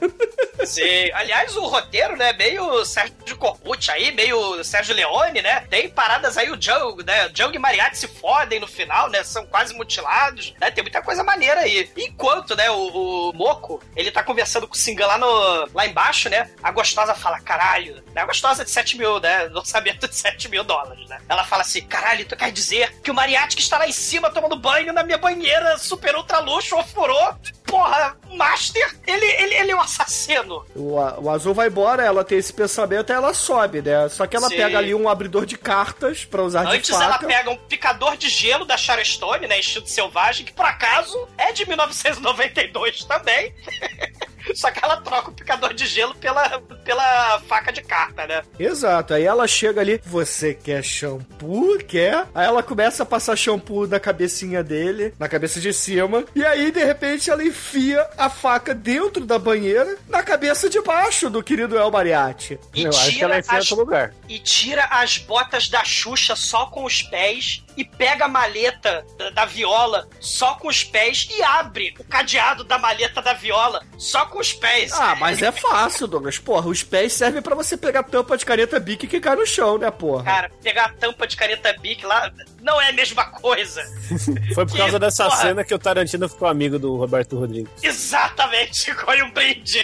Sim. 0.66 1.12
Aliás, 1.14 1.56
o 1.56 1.68
roteiro, 1.68 2.16
né, 2.16 2.34
meio 2.34 2.84
Sérgio 2.86 3.38
Corbucci 3.38 3.92
aí, 3.92 4.12
meio 4.12 4.64
Sérgio 4.64 4.96
Leone, 4.96 5.42
né? 5.42 5.62
Tem 5.70 5.90
paradas 5.90 6.38
aí, 6.38 6.50
o 6.50 6.58
Django, 6.58 7.04
né? 7.04 7.30
Django 7.30 7.56
e 7.56 7.60
Mariachi 7.60 7.98
se 7.98 8.08
fodem 8.08 8.60
no 8.60 8.68
final, 8.68 9.10
né? 9.10 9.24
São 9.24 9.46
quase 9.46 9.74
mutilados, 9.76 10.54
né? 10.60 10.72
Tem 10.72 10.84
muita 10.84 11.02
coisa 11.02 11.24
maneira 11.24 11.62
aí. 11.62 11.90
Enquanto, 11.98 12.56
né, 12.56 12.70
o, 12.72 13.30
o 13.30 13.34
Moco, 13.34 13.82
ele 13.96 14.12
tá 14.12 14.24
conversando 14.24 14.68
com 14.68 14.74
o 14.74 14.78
Singan 14.78 15.08
lá, 15.08 15.18
no, 15.18 15.70
lá 15.74 15.86
embaixo, 15.86 16.30
né? 16.30 16.50
A 16.64 16.72
gostosa 16.72 17.14
fala, 17.14 17.40
caralho, 17.40 18.04
né? 18.14 18.22
A 18.22 18.26
gostosa 18.26 18.64
de 18.64 18.72
7 18.72 18.98
mil, 18.98 19.20
né? 19.20 19.48
No 19.50 19.60
orçamento 19.66 20.08
de 20.08 20.16
7 20.16 20.50
mil 20.50 20.64
dólares, 20.64 21.08
né? 21.10 21.20
Ela 21.30 21.44
fala 21.44 21.62
assim, 21.62 21.82
caralho, 21.82 22.26
tu 22.26 22.36
quer 22.36 22.52
dizer 22.52 23.00
que 23.02 23.12
o 23.12 23.14
Mariachi 23.14 23.56
que 23.56 23.62
está 23.62 23.78
lá 23.78 23.88
em 23.88 23.92
cima 23.92 24.32
tomando 24.32 24.56
banho 24.56 24.94
na 24.94 25.04
minha 25.04 25.18
banheira 25.18 25.78
super 25.78 26.16
ultra 26.16 26.40
luxo 26.40 26.76
ofurou? 26.76 27.35
Porra, 27.66 28.16
Master, 28.34 28.96
ele, 29.08 29.26
ele, 29.26 29.54
ele 29.56 29.72
é 29.72 29.76
um 29.76 29.82
assassino. 29.82 30.66
O, 30.76 30.96
o 30.96 31.30
azul 31.30 31.54
vai 31.54 31.68
embora, 31.68 32.04
ela 32.04 32.24
tem 32.24 32.38
esse 32.38 32.54
pensamento, 32.54 33.10
aí 33.10 33.16
ela 33.16 33.34
sobe, 33.34 33.82
né? 33.82 34.08
Só 34.10 34.28
que 34.28 34.36
ela 34.36 34.48
Sim. 34.50 34.58
pega 34.58 34.78
ali 34.78 34.94
um 34.94 35.10
abridor 35.10 35.46
de 35.46 35.58
cartas 35.58 36.24
pra 36.24 36.44
usar 36.44 36.68
Antes 36.68 36.88
de 36.88 36.94
ela 36.94 37.14
faca. 37.14 37.28
pega 37.28 37.50
um 37.50 37.58
picador 37.58 38.16
de 38.18 38.30
gelo 38.30 38.66
da 38.66 38.78
Charestone, 38.78 39.48
né? 39.48 39.60
Estilo 39.60 39.88
selvagem, 39.88 40.46
que 40.46 40.54
por 40.54 40.66
acaso 40.66 41.28
é 41.38 41.52
de 41.52 41.68
1992 41.68 43.04
também. 43.06 43.54
Só 44.56 44.70
que 44.72 44.84
ela 44.84 44.98
troca 44.98 45.30
o 45.30 45.34
picador 45.34 45.74
de 45.74 45.86
gelo 45.86 46.14
pela, 46.16 46.60
pela 46.84 47.40
faca 47.48 47.72
de 47.72 47.82
carta, 47.82 48.26
né? 48.28 48.42
Exato, 48.60 49.14
aí 49.14 49.24
ela 49.24 49.48
chega 49.48 49.82
ali, 49.82 50.02
você 50.06 50.54
quer 50.54 50.84
shampoo? 50.84 51.78
Quer? 51.88 52.26
Aí 52.34 52.46
ela 52.46 52.62
começa 52.64 53.04
a 53.04 53.06
passar 53.06 53.36
shampoo 53.36 53.88
na 53.88 54.00
cabecinha 54.00 54.64
dele, 54.64 55.14
na 55.20 55.28
cabeça 55.28 55.60
de 55.60 55.74
cima, 55.74 56.24
e 56.36 56.44
aí 56.46 56.72
de 56.72 56.84
repente 56.84 57.30
ela 57.30 57.44
enfia 57.44 58.06
a 58.18 58.30
faca 58.30 58.74
dentro 58.74 59.26
da 59.26 59.38
banheira, 59.40 59.98
na 60.08 60.24
cabeça 60.24 60.70
de 60.70 60.82
baixo 60.82 61.30
do 61.30 61.44
querido 61.44 61.78
El 61.78 61.92
Mariachi. 61.92 62.60
E 62.74 62.84
Eu 62.84 62.90
acho 62.90 63.06
que 63.06 63.12
tira 63.14 63.26
ela 63.26 63.40
enfia 63.40 63.54
em 63.54 63.58
as- 63.58 63.72
outro 63.72 63.86
lugar. 63.86 64.14
E 64.30 64.40
tira 64.40 64.86
as 64.86 65.18
botas 65.18 65.70
da 65.70 65.84
Xuxa 65.84 66.36
só 66.36 66.66
com 66.68 66.84
os 66.86 67.02
pés 67.04 67.64
e 67.78 67.84
pega 67.84 68.26
a 68.26 68.28
maleta 68.28 69.06
da, 69.18 69.30
da 69.32 69.46
viola 69.46 70.08
só 70.20 70.56
com 70.56 70.68
os 70.68 70.84
pés 70.84 71.28
e 71.32 71.42
abre 71.44 71.94
o 72.00 72.04
cadeado 72.04 72.64
da 72.64 72.78
maleta 72.78 73.22
da 73.22 73.34
viola 73.34 73.82
só 73.98 74.26
com 74.28 74.40
os 74.40 74.54
pés. 74.54 74.92
Ah, 74.94 75.16
mas 75.16 75.42
é 75.42 75.52
fácil, 75.52 76.08
Douglas. 76.08 76.38
Porra, 76.40 76.68
os 76.68 76.84
pés 76.84 77.14
servem 77.14 77.42
pra 77.42 77.56
você 77.56 77.76
pegar 77.78 78.04
tampa 78.04 78.38
de 78.38 78.46
caneta 78.46 78.80
Bic 78.80 79.08
que 79.08 79.20
cai 79.20 79.36
no 79.36 79.46
chão, 79.46 79.78
né, 79.78 79.90
porra? 79.92 80.24
Cara, 80.24 80.52
pegar 80.62 80.86
a 80.86 80.90
tampa 80.94 81.28
de 81.28 81.36
caneta 81.36 81.74
Bic 81.74 82.06
lá 82.06 82.32
não 82.62 82.80
é 82.82 82.90
a 82.90 82.94
mesma 82.94 83.26
coisa. 83.26 83.82
Foi 84.54 84.66
por 84.66 84.72
Que, 84.74 84.78
causa 84.78 85.00
dessa 85.00 85.26
porra. 85.26 85.38
cena 85.42 85.64
que 85.64 85.74
o 85.74 85.80
Tarantino 85.80 86.28
ficou 86.30 86.48
amigo 86.48 86.80
do 86.80 86.96
Roberto 86.96 87.38
Rodrigues. 87.38 87.72
Exatamente, 87.84 88.94
foi 88.96 89.22
um 89.22 89.32
brinde. 89.32 89.84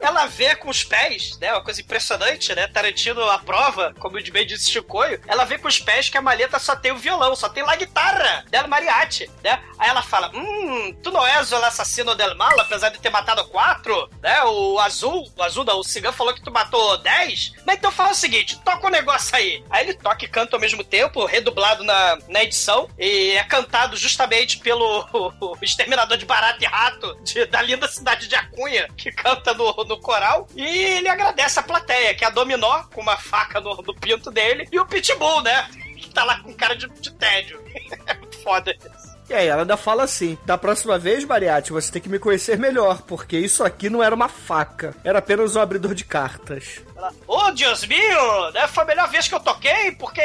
Ela 0.00 0.26
vê 0.26 0.54
com 0.56 0.68
os 0.68 0.84
pés, 0.84 1.38
né? 1.38 1.52
Uma 1.52 1.62
coisa 1.62 1.80
impressionante, 1.80 2.54
né? 2.54 2.66
Tarantino 2.66 3.22
aprova, 3.30 3.94
como 3.98 4.18
o 4.18 4.32
bem 4.32 4.46
disse 4.46 4.70
Chicoio, 4.70 5.20
ela 5.26 5.44
vê 5.44 5.58
com 5.58 5.68
os 5.68 5.78
pés 5.78 6.08
que 6.08 6.16
a 6.18 6.22
maleta 6.22 6.58
só 6.58 6.74
tem 6.76 6.92
o 6.92 6.96
violão, 6.98 7.34
só 7.36 7.48
tem 7.48 7.62
lá 7.62 7.72
a 7.72 7.76
guitarra 7.76 8.44
dela, 8.48 8.68
mariachi, 8.68 9.30
né? 9.42 9.62
Aí 9.78 9.88
ela 9.88 10.02
fala: 10.02 10.30
Hum, 10.34 10.94
tu 11.02 11.10
não 11.10 11.26
és 11.26 11.50
o 11.52 11.56
assassino 11.56 12.14
del 12.14 12.34
mal, 12.36 12.58
apesar 12.60 12.88
de 12.90 12.98
ter 12.98 13.10
matado 13.10 13.44
quatro, 13.48 14.08
né? 14.22 14.42
O 14.44 14.78
azul, 14.78 15.30
o 15.36 15.42
azul 15.42 15.64
não, 15.64 15.78
o 15.78 15.84
cigano 15.84 16.14
falou 16.16 16.34
que 16.34 16.42
tu 16.42 16.50
matou 16.50 16.98
dez. 16.98 17.52
Mas 17.66 17.76
então 17.76 17.90
fala 17.90 18.10
o 18.10 18.14
seguinte: 18.14 18.58
toca 18.64 18.86
o 18.86 18.90
negócio 18.90 19.34
aí. 19.36 19.64
Aí 19.70 19.84
ele 19.84 19.94
toca 19.94 20.24
e 20.24 20.28
canta 20.28 20.56
ao 20.56 20.60
mesmo 20.60 20.82
tempo, 20.84 21.24
redublado 21.24 21.84
na, 21.84 22.18
na 22.28 22.42
edição, 22.42 22.88
e 22.98 23.32
é 23.32 23.44
cantado 23.44 23.96
justamente 23.96 24.58
pelo 24.58 25.06
o 25.40 25.56
exterminador 25.62 26.16
de 26.16 26.24
barato 26.24 26.62
e 26.62 26.66
rato 26.66 27.14
de- 27.22 27.46
da 27.46 27.60
linda 27.62 27.88
cidade 27.88 28.28
de 28.28 28.34
Acunha, 28.34 28.88
que 28.96 29.10
canta 29.12 29.52
no, 29.54 29.61
no 29.86 29.98
coral. 30.00 30.48
E 30.54 30.64
ele 30.64 31.08
agradece 31.08 31.58
a 31.58 31.62
plateia, 31.62 32.14
que 32.14 32.24
é 32.24 32.26
a 32.26 32.30
Dominó, 32.30 32.84
com 32.92 33.00
uma 33.00 33.16
faca 33.16 33.60
no, 33.60 33.76
no 33.76 33.94
pinto 33.94 34.30
dele, 34.30 34.68
e 34.70 34.78
o 34.78 34.86
Pitbull, 34.86 35.42
né? 35.42 35.68
Que 35.96 36.10
tá 36.10 36.24
lá 36.24 36.40
com 36.40 36.52
cara 36.54 36.74
de, 36.74 36.88
de 36.88 37.12
tédio. 37.12 37.60
É 38.06 38.16
foda 38.42 38.74
isso. 38.74 39.12
E 39.28 39.34
aí, 39.34 39.46
ela 39.46 39.62
ainda 39.62 39.76
fala 39.76 40.02
assim: 40.02 40.36
da 40.44 40.58
próxima 40.58 40.98
vez, 40.98 41.24
Mariatti, 41.24 41.72
você 41.72 41.92
tem 41.92 42.02
que 42.02 42.08
me 42.08 42.18
conhecer 42.18 42.58
melhor, 42.58 43.02
porque 43.02 43.38
isso 43.38 43.62
aqui 43.64 43.88
não 43.88 44.02
era 44.02 44.14
uma 44.14 44.28
faca, 44.28 44.94
era 45.04 45.20
apenas 45.20 45.56
um 45.56 45.60
abridor 45.60 45.94
de 45.94 46.04
cartas. 46.04 46.80
Ela, 47.02 47.12
Ô, 47.26 47.50
Deus 47.50 47.84
meu, 47.84 48.52
né? 48.52 48.68
Foi 48.68 48.84
a 48.84 48.86
melhor 48.86 49.08
vez 49.08 49.26
que 49.26 49.34
eu 49.34 49.40
toquei, 49.40 49.90
porque 49.92 50.22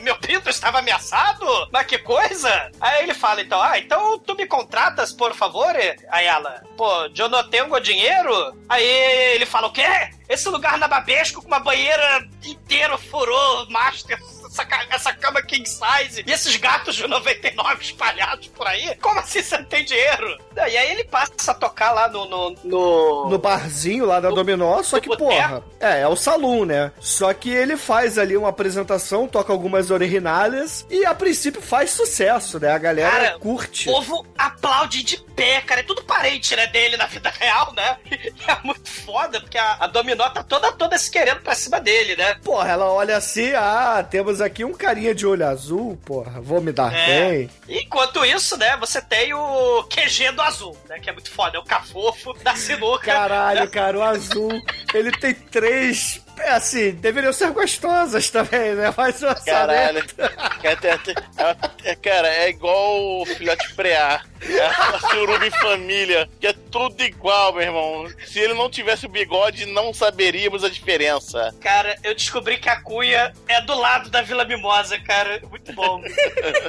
meu 0.00 0.16
pinto 0.16 0.50
estava 0.50 0.80
ameaçado. 0.80 1.46
Mas 1.72 1.86
que 1.86 1.98
coisa! 1.98 2.72
Aí 2.80 3.04
ele 3.04 3.14
fala, 3.14 3.40
então, 3.40 3.62
ah, 3.62 3.78
então 3.78 4.18
tu 4.18 4.34
me 4.34 4.44
contratas, 4.44 5.12
por 5.12 5.32
favor? 5.32 5.72
Aí 6.10 6.26
ela, 6.26 6.62
pô, 6.76 6.90
eu 7.16 7.28
não 7.28 7.48
tenho 7.48 7.78
dinheiro? 7.80 8.56
Aí 8.68 8.84
ele 8.84 9.46
fala, 9.46 9.68
o 9.68 9.72
quê? 9.72 9.86
Esse 10.28 10.48
lugar 10.48 10.76
nababesco 10.76 11.40
com 11.40 11.46
uma 11.46 11.60
banheira 11.60 12.28
inteira 12.44 12.98
furou, 12.98 13.70
master, 13.70 14.18
essa, 14.48 14.66
essa 14.90 15.12
cama 15.14 15.42
king 15.42 15.68
size 15.68 16.24
e 16.26 16.32
esses 16.32 16.56
gatos 16.56 16.96
de 16.96 17.06
99 17.06 17.82
espalhados 17.82 18.48
por 18.48 18.66
aí? 18.66 18.94
Como 18.96 19.18
assim 19.18 19.42
você 19.42 19.58
não 19.58 19.64
tem 19.64 19.84
dinheiro? 19.84 20.38
E 20.56 20.60
aí 20.76 20.90
ele 20.90 21.04
passa 21.04 21.52
a 21.52 21.54
tocar 21.54 21.92
lá 21.92 22.08
no... 22.08 22.24
no, 22.26 22.54
no... 22.64 23.28
No 23.28 23.38
barzinho 23.38 24.04
lá 24.06 24.20
da 24.20 24.30
Dominó, 24.30 24.82
só 24.82 25.00
que, 25.00 25.08
porra, 25.16 25.62
é, 25.80 26.00
é 26.00 26.08
o 26.08 26.16
salão, 26.16 26.64
né? 26.64 26.92
Só 27.00 27.32
que 27.32 27.50
ele 27.50 27.76
faz 27.76 28.18
ali 28.18 28.36
uma 28.36 28.48
apresentação, 28.48 29.28
toca 29.28 29.52
algumas 29.52 29.90
originalhas 29.90 30.86
e 30.90 31.04
a 31.04 31.14
princípio 31.14 31.62
faz 31.62 31.90
sucesso, 31.90 32.58
né? 32.58 32.72
A 32.72 32.78
galera 32.78 33.10
Cara, 33.10 33.38
curte. 33.38 33.88
O 33.88 33.92
povo 33.92 34.26
aplaude 34.36 35.02
de 35.02 35.18
pé, 35.34 35.60
cara. 35.60 35.80
É 35.80 35.84
tudo 35.84 36.02
parente, 36.02 36.54
né, 36.56 36.66
dele 36.66 36.96
na 36.96 37.06
vida 37.06 37.32
real, 37.38 37.72
né? 37.74 37.96
E 38.38 38.50
é 38.50 38.58
muito 38.64 38.88
foda, 38.88 39.40
porque 39.40 39.58
a, 39.58 39.78
a 39.80 39.86
Dominó 39.86 40.28
tá 40.30 40.42
toda, 40.42 40.72
toda 40.72 40.98
se 40.98 41.10
querendo 41.10 41.40
pra 41.40 41.54
cima 41.54 41.80
dele, 41.80 42.16
né? 42.16 42.34
Porra, 42.42 42.70
ela 42.70 42.90
olha 42.90 43.16
assim, 43.16 43.52
ah, 43.54 44.04
temos 44.08 44.37
aqui 44.40 44.64
um 44.64 44.72
carinha 44.72 45.14
de 45.14 45.26
olho 45.26 45.46
azul, 45.46 45.98
porra, 46.04 46.40
vou 46.40 46.60
me 46.60 46.72
dar 46.72 46.92
É. 46.94 47.06
bem. 47.30 47.50
Enquanto 47.68 48.24
isso, 48.24 48.56
né, 48.56 48.76
você 48.76 49.00
tem 49.00 49.32
o 49.34 49.82
QG 49.84 50.32
do 50.32 50.42
azul, 50.42 50.76
né? 50.88 50.98
Que 51.00 51.10
é 51.10 51.12
muito 51.12 51.30
foda, 51.30 51.56
é 51.56 51.60
o 51.60 51.64
cafofo 51.64 52.32
da 52.42 52.54
sinuca. 52.54 53.06
Caralho, 53.06 53.60
né? 53.60 53.66
cara, 53.72 53.98
o 53.98 54.02
azul, 54.02 54.50
ele 54.94 55.10
tem 55.12 55.34
três. 55.34 56.20
É 56.40 56.50
assim, 56.50 56.92
deveriam 56.92 57.32
ser 57.32 57.50
gostosas 57.50 58.30
também, 58.30 58.74
né? 58.74 58.92
Mas 58.96 59.22
o 59.22 59.34
Caralho. 59.44 60.04
tem- 60.06 60.98
tem- 60.98 61.14
é- 61.36 61.90
é- 61.90 61.94
cara, 61.96 62.28
é 62.28 62.48
igual 62.48 63.20
o 63.22 63.26
filhote 63.26 63.74
preá. 63.74 64.22
É 64.40 64.64
a 64.66 65.00
suruba 65.10 65.44
em 65.44 65.50
família, 65.50 66.28
que 66.40 66.46
é 66.46 66.52
tudo 66.70 67.02
igual, 67.02 67.52
meu 67.54 67.62
irmão. 67.62 68.06
Se 68.24 68.38
ele 68.38 68.54
não 68.54 68.70
tivesse 68.70 69.04
o 69.04 69.08
bigode, 69.08 69.66
não 69.66 69.92
saberíamos 69.92 70.62
a 70.62 70.68
diferença. 70.70 71.52
Cara, 71.60 71.96
eu 72.04 72.14
descobri 72.14 72.56
que 72.58 72.68
a 72.68 72.80
Cunha 72.80 73.32
é 73.48 73.60
do 73.62 73.74
lado 73.76 74.08
da 74.10 74.22
Vila 74.22 74.44
Mimosa, 74.44 74.96
cara. 75.00 75.42
Muito 75.50 75.72
bom. 75.72 76.00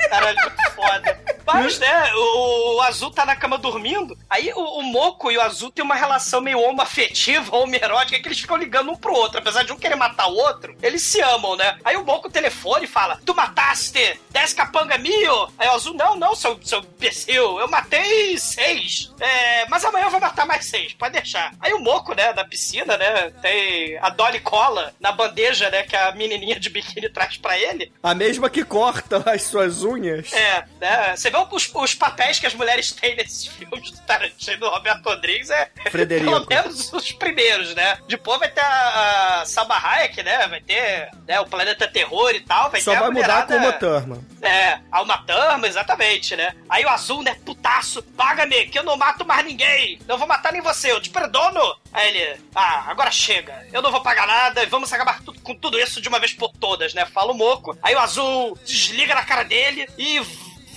Caralho, 0.10 0.38
muito 0.42 0.72
foda. 0.76 1.20
Mas, 1.46 1.78
né, 1.80 2.12
o, 2.16 2.78
o 2.78 2.82
Azul 2.82 3.12
tá 3.12 3.24
na 3.26 3.36
cama 3.36 3.58
dormindo. 3.58 4.18
Aí 4.30 4.52
o, 4.56 4.80
o 4.80 4.84
Moco 4.84 5.32
e 5.32 5.38
o 5.38 5.42
Azul 5.42 5.72
têm 5.72 5.84
uma 5.86 5.96
relação 5.96 6.42
meio 6.42 6.60
homoafetiva, 6.60 7.56
homoerótica, 7.56 8.20
que 8.20 8.28
eles 8.28 8.40
ficam 8.40 8.58
ligando 8.58 8.92
um 8.92 8.96
pro 8.96 9.14
outro. 9.14 9.38
Apesar 9.40 9.59
de 9.64 9.72
um 9.72 9.78
querer 9.78 9.96
matar 9.96 10.28
o 10.28 10.36
outro, 10.36 10.76
eles 10.82 11.02
se 11.02 11.22
amam, 11.22 11.56
né? 11.56 11.78
Aí 11.84 11.96
o 11.96 12.06
Moco 12.06 12.30
telefone 12.30 12.86
e 12.86 12.88
fala: 12.88 13.20
Tu 13.26 13.34
mataste 13.36 14.20
10 14.30 14.54
capanga 14.54 14.98
mil? 14.98 15.48
Aí 15.58 15.68
o 15.68 15.74
Azul: 15.74 15.94
Não, 15.94 16.16
não, 16.16 16.36
seu, 16.36 16.60
seu 16.64 16.80
imbecil. 16.80 17.60
Eu 17.60 17.68
matei 17.68 18.38
seis. 18.38 19.12
É, 19.20 19.68
mas 19.68 19.84
amanhã 19.84 20.06
eu 20.06 20.12
vou 20.12 20.20
matar 20.20 20.46
mais 20.46 20.66
seis. 20.66 20.94
Pode 20.94 21.14
deixar. 21.14 21.54
Aí 21.60 21.74
o 21.74 21.80
Moco, 21.80 22.14
né, 22.14 22.34
na 22.34 22.46
piscina, 22.46 22.98
né, 22.98 23.32
tem 23.42 23.98
a 24.00 24.10
Dolly 24.10 24.40
Cola 24.40 24.94
na 25.00 25.12
bandeja, 25.12 25.70
né, 25.70 25.84
que 25.84 25.96
a 25.96 26.12
menininha 26.12 26.60
de 26.60 26.70
biquíni 26.70 27.10
traz 27.10 27.38
pra 27.38 27.58
ele. 27.58 27.92
A 28.02 28.14
mesma 28.14 28.50
que 28.50 28.64
corta 28.64 29.24
as 29.30 29.44
suas 29.44 29.84
unhas. 29.84 30.32
É, 30.34 30.66
né? 30.80 31.16
Você 31.16 31.30
vê 31.30 31.38
os, 31.38 31.72
os 31.74 31.96
papéis 31.96 32.40
que 32.40 32.48
as 32.48 32.54
mulheres 32.54 32.92
têm 32.92 33.16
nesses 33.16 33.48
filmes 33.48 33.92
do 33.92 34.02
Tarantino 34.02 34.60
do 34.60 34.70
Roberto 34.70 35.04
Rodrigues 35.06 35.50
é 35.50 35.70
Frederico. 35.90 36.32
pelo 36.32 36.46
menos 36.48 36.92
os 36.94 37.12
primeiros, 37.12 37.74
né? 37.76 37.98
Depois 38.08 38.40
vai 38.40 38.50
ter 38.50 38.62
a, 38.62 39.42
a 39.42 39.46
Salma 39.50 39.76
Hayek, 39.76 40.24
né? 40.24 40.48
Vai 40.48 40.62
ter 40.62 41.10
né, 41.28 41.40
o 41.40 41.46
Planeta 41.46 41.88
Terror 41.88 42.32
e 42.32 42.40
tal. 42.42 42.70
Vai 42.72 42.82
Só 42.82 42.96
vai 42.96 43.10
mudar 43.10 43.46
com 43.48 43.56
uma 43.56 43.74
Thurman. 43.74 44.26
É, 44.42 44.80
a 44.92 45.02
uma 45.02 45.18
Thurman, 45.20 45.68
exatamente, 45.70 46.36
né? 46.36 46.54
Aí 46.70 46.86
o 46.86 46.90
Azul, 46.90 47.24
né, 47.24 47.36
putaço, 47.46 48.02
paga-me, 48.02 48.68
que 48.68 48.78
eu 48.80 48.84
não 48.84 48.96
mato 48.98 49.26
mais 49.26 49.46
ninguém. 49.46 50.00
Não 50.08 50.18
vou 50.18 50.28
matar 50.28 50.54
nem 50.54 50.62
você, 50.62 50.92
eu 50.92 51.02
te 51.02 51.10
perdono. 51.10 51.76
Aí 51.92 52.08
ele, 52.16 52.42
ah, 52.56 52.86
agora 52.88 53.12
chega. 53.12 53.66
Eu 53.74 53.82
não 53.82 53.92
vou 53.92 54.02
pagar 54.02 54.28
nada 54.28 54.64
e 54.64 54.68
vamos 54.68 54.92
acabar 54.94 55.22
tu- 55.24 55.34
com 55.42 55.56
tudo 55.56 55.80
isso 55.80 56.00
de 56.02 56.08
uma 56.08 56.20
vez 56.20 56.34
por 56.34 56.52
todas, 56.52 56.94
né? 56.94 57.06
Fala 57.06 57.32
o 57.32 57.36
Moco. 57.38 57.78
Aí 57.82 57.96
o 57.96 58.00
Azul 58.00 58.58
desliga 58.66 59.16
na 59.16 59.24
cara 59.26 59.44
dele 59.44 59.88
e 59.98 60.22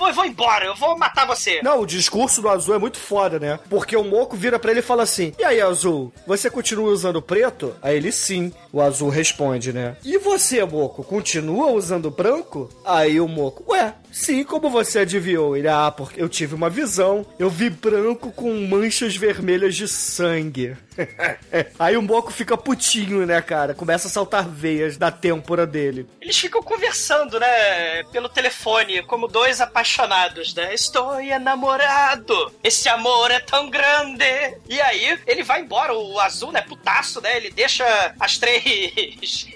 vou, 0.02 0.12
vou 0.12 0.24
embora, 0.24 0.64
eu 0.64 0.74
vou 0.74 0.98
matar 0.98 1.26
você. 1.26 1.60
Não, 1.62 1.80
o 1.80 1.86
discurso 1.86 2.42
do 2.42 2.48
Azul 2.48 2.74
é 2.74 2.78
muito 2.78 2.98
foda, 2.98 3.38
né? 3.38 3.58
Porque 3.70 3.96
o 3.96 4.04
Moco 4.04 4.36
vira 4.36 4.58
pra 4.58 4.70
ele 4.70 4.80
e 4.80 4.82
fala 4.82 5.02
assim: 5.04 5.32
E 5.38 5.44
aí, 5.44 5.60
Azul, 5.60 6.12
você 6.26 6.50
continua 6.50 6.90
usando 6.90 7.22
preto? 7.22 7.74
Aí 7.80 7.96
ele 7.96 8.10
sim. 8.10 8.52
O 8.72 8.80
Azul 8.80 9.08
responde, 9.10 9.72
né? 9.72 9.96
E 10.04 10.18
você, 10.18 10.64
Moco, 10.64 11.04
continua 11.04 11.70
usando 11.70 12.10
branco? 12.10 12.68
Aí 12.84 13.20
o 13.20 13.28
Moco, 13.28 13.64
ué, 13.72 13.94
sim, 14.12 14.44
como 14.44 14.70
você 14.70 15.00
adivinhou? 15.00 15.56
Ele, 15.56 15.68
ah, 15.68 15.90
porque 15.90 16.22
eu 16.22 16.28
tive 16.28 16.54
uma 16.54 16.70
visão. 16.70 17.26
Eu 17.38 17.50
vi 17.50 17.70
branco 17.70 18.30
com 18.30 18.52
manchas 18.66 19.16
vermelhas 19.16 19.74
de 19.74 19.88
sangue. 19.88 20.76
aí 21.78 21.96
o 21.96 22.02
Moco 22.02 22.30
fica 22.30 22.56
putinho, 22.56 23.26
né, 23.26 23.40
cara? 23.40 23.74
Começa 23.74 24.08
a 24.08 24.10
saltar 24.10 24.48
veias 24.48 24.96
da 24.96 25.10
têmpora 25.10 25.66
dele. 25.66 26.06
Eles 26.20 26.38
ficam 26.38 26.62
conversando, 26.62 27.40
né, 27.40 28.04
pelo 28.12 28.28
telefone, 28.28 29.02
como 29.02 29.26
dois 29.26 29.60
apaixonados, 29.60 30.54
né? 30.54 30.74
Estou 30.74 31.20
enamorado, 31.20 32.52
esse 32.62 32.88
amor 32.88 33.30
é 33.30 33.40
tão 33.40 33.70
grande. 33.70 34.24
E 34.68 34.80
aí, 34.80 35.18
ele 35.26 35.42
vai 35.42 35.62
embora, 35.62 35.94
o 35.94 36.20
azul, 36.20 36.52
né, 36.52 36.60
putaço, 36.62 37.20
né? 37.20 37.36
Ele 37.36 37.50
deixa 37.50 38.14
as 38.20 38.38
três 38.38 39.46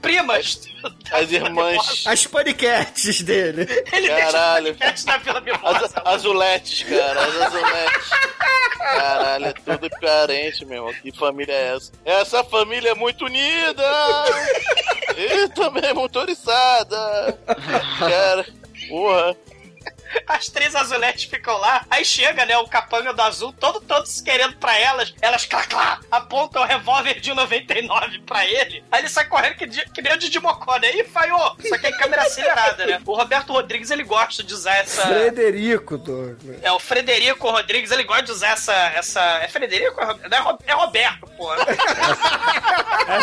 primas. 0.00 0.68
As 1.12 1.30
irmãs. 1.30 2.04
As 2.06 2.26
paniquetes 2.26 3.22
dele. 3.22 3.66
Ele 3.92 4.08
Caralho. 4.08 4.74
deixa 4.74 4.94
as 4.94 5.04
paniquetes 5.04 5.04
na 5.04 5.16
Vila 5.18 5.40
Mimosa. 5.40 5.86
As, 5.86 6.14
azuletes, 6.14 6.82
cara, 6.84 7.20
as 7.20 7.40
azuletes. 7.42 8.10
Caralho, 8.78 9.46
é 9.46 9.52
tudo 9.52 9.90
carente, 9.90 10.64
meu 10.64 10.78
irmão. 10.78 10.94
Que 11.02 11.12
família 11.12 11.52
é 11.52 11.76
essa? 11.76 11.92
Essa 12.04 12.44
família 12.44 12.90
é 12.90 12.94
muito 12.94 13.24
unida! 13.26 13.84
E 15.16 15.48
também 15.48 15.92
motorizada! 15.92 17.38
Cara, 17.98 18.46
porra. 18.88 19.36
As 20.26 20.48
três 20.48 20.74
azuletes 20.74 21.24
ficam 21.24 21.56
lá, 21.58 21.84
aí 21.90 22.04
chega, 22.04 22.44
né, 22.46 22.56
o 22.58 22.66
capanga 22.68 23.12
do 23.12 23.22
azul, 23.22 23.52
todo, 23.52 23.80
todo 23.80 24.06
se 24.06 24.22
querendo 24.22 24.56
pra 24.56 24.78
elas, 24.78 25.12
elas, 25.20 25.44
clá, 25.44 25.62
clá, 25.64 26.00
apontam 26.10 26.62
o 26.62 26.66
revólver 26.66 27.20
de 27.20 27.32
99 27.34 28.20
pra 28.20 28.46
ele, 28.46 28.82
aí 28.90 29.00
ele 29.02 29.08
sai 29.08 29.26
correndo 29.26 29.54
que, 29.56 29.66
de- 29.66 29.84
que 29.92 30.02
nem 30.02 30.12
o 30.12 30.18
Didi 30.18 30.38
Mocó, 30.40 30.76
né, 30.78 30.90
e 30.92 31.04
falhou, 31.04 31.56
só 31.68 31.78
que 31.78 31.86
é 31.86 31.92
câmera 31.92 32.22
acelerada, 32.22 32.86
né. 32.86 33.00
O 33.06 33.14
Roberto 33.16 33.52
Rodrigues, 33.52 33.90
ele 33.90 34.04
gosta 34.04 34.42
de 34.42 34.52
usar 34.54 34.76
essa... 34.76 35.02
Frederico, 35.06 35.98
Douglas. 35.98 36.58
É, 36.62 36.70
o 36.72 36.78
Frederico 36.78 37.48
Rodrigues, 37.50 37.90
ele 37.90 38.04
gosta 38.04 38.22
de 38.24 38.32
usar 38.32 38.48
essa... 38.50 38.74
essa... 38.74 39.20
É 39.42 39.48
Frederico? 39.48 40.00
É 40.00 40.38
Ro- 40.38 40.58
É 40.66 40.70
é 40.70 40.74
Roberto, 40.74 41.26
pô. 41.36 41.52
É 41.54 41.64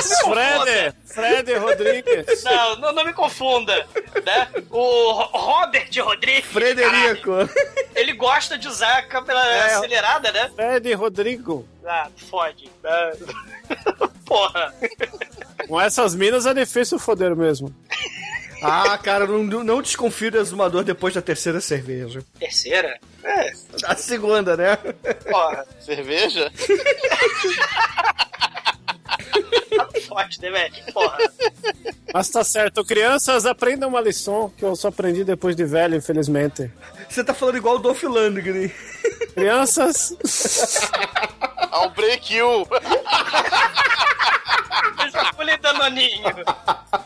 Fred! 0.01 0.93
Fred 1.05 1.53
Rodrigues. 1.55 2.43
Não, 2.43 2.75
não, 2.77 2.91
não 2.93 3.05
me 3.05 3.13
confunda, 3.13 3.87
né? 4.25 4.47
O 4.69 5.11
Ro- 5.11 5.29
Robert 5.33 5.89
Rodrigues. 6.01 6.45
Frederico. 6.83 7.31
ele 7.95 8.13
gosta 8.13 8.57
de 8.57 8.67
usar 8.67 8.97
a 8.97 9.03
câmera 9.03 9.39
É. 9.39 9.75
acelerada, 9.75 10.31
né? 10.31 10.51
Fred 10.55 10.93
Rodrigo. 10.93 11.67
Ah, 11.85 12.07
fode. 12.29 12.69
Ah. 12.83 13.11
Porra. 14.25 14.73
Com 15.67 15.79
essas 15.79 16.13
minas 16.15 16.45
é 16.45 16.53
difícil 16.53 16.99
foder 16.99 17.35
mesmo. 17.35 17.73
Ah, 18.61 18.97
cara, 18.97 19.25
não, 19.27 19.43
não 19.43 19.81
desconfio 19.81 20.31
do 20.31 20.37
exumador 20.39 20.83
depois 20.83 21.13
da 21.13 21.21
terceira 21.21 21.61
cerveja. 21.61 22.21
Terceira? 22.39 22.99
É, 23.23 23.51
A 23.85 23.95
segunda, 23.95 24.57
né? 24.57 24.75
porra. 25.29 25.65
Cerveja? 25.79 26.51
Fode, 30.17 30.41
né, 30.41 30.49
velho? 30.49 30.73
Porra. 30.93 31.17
Mas 32.11 32.29
tá 32.29 32.43
certo. 32.43 32.83
Crianças, 32.83 33.45
aprendam 33.45 33.89
uma 33.89 34.01
lição 34.01 34.51
que 34.57 34.65
eu 34.65 34.75
só 34.75 34.87
aprendi 34.87 35.23
depois 35.23 35.55
de 35.55 35.63
velho, 35.63 35.95
infelizmente. 35.95 36.71
Você 37.07 37.23
tá 37.23 37.35
falando 37.35 37.57
igual 37.57 37.75
o 37.75 37.79
Dolph 37.79 38.01
Lundgren. 38.01 38.71
Crianças, 39.35 40.17
Ao 41.69 41.91
break 41.91 42.33
you. 42.33 42.67
Escolhe 45.05 45.55
danoninho. 45.57 46.23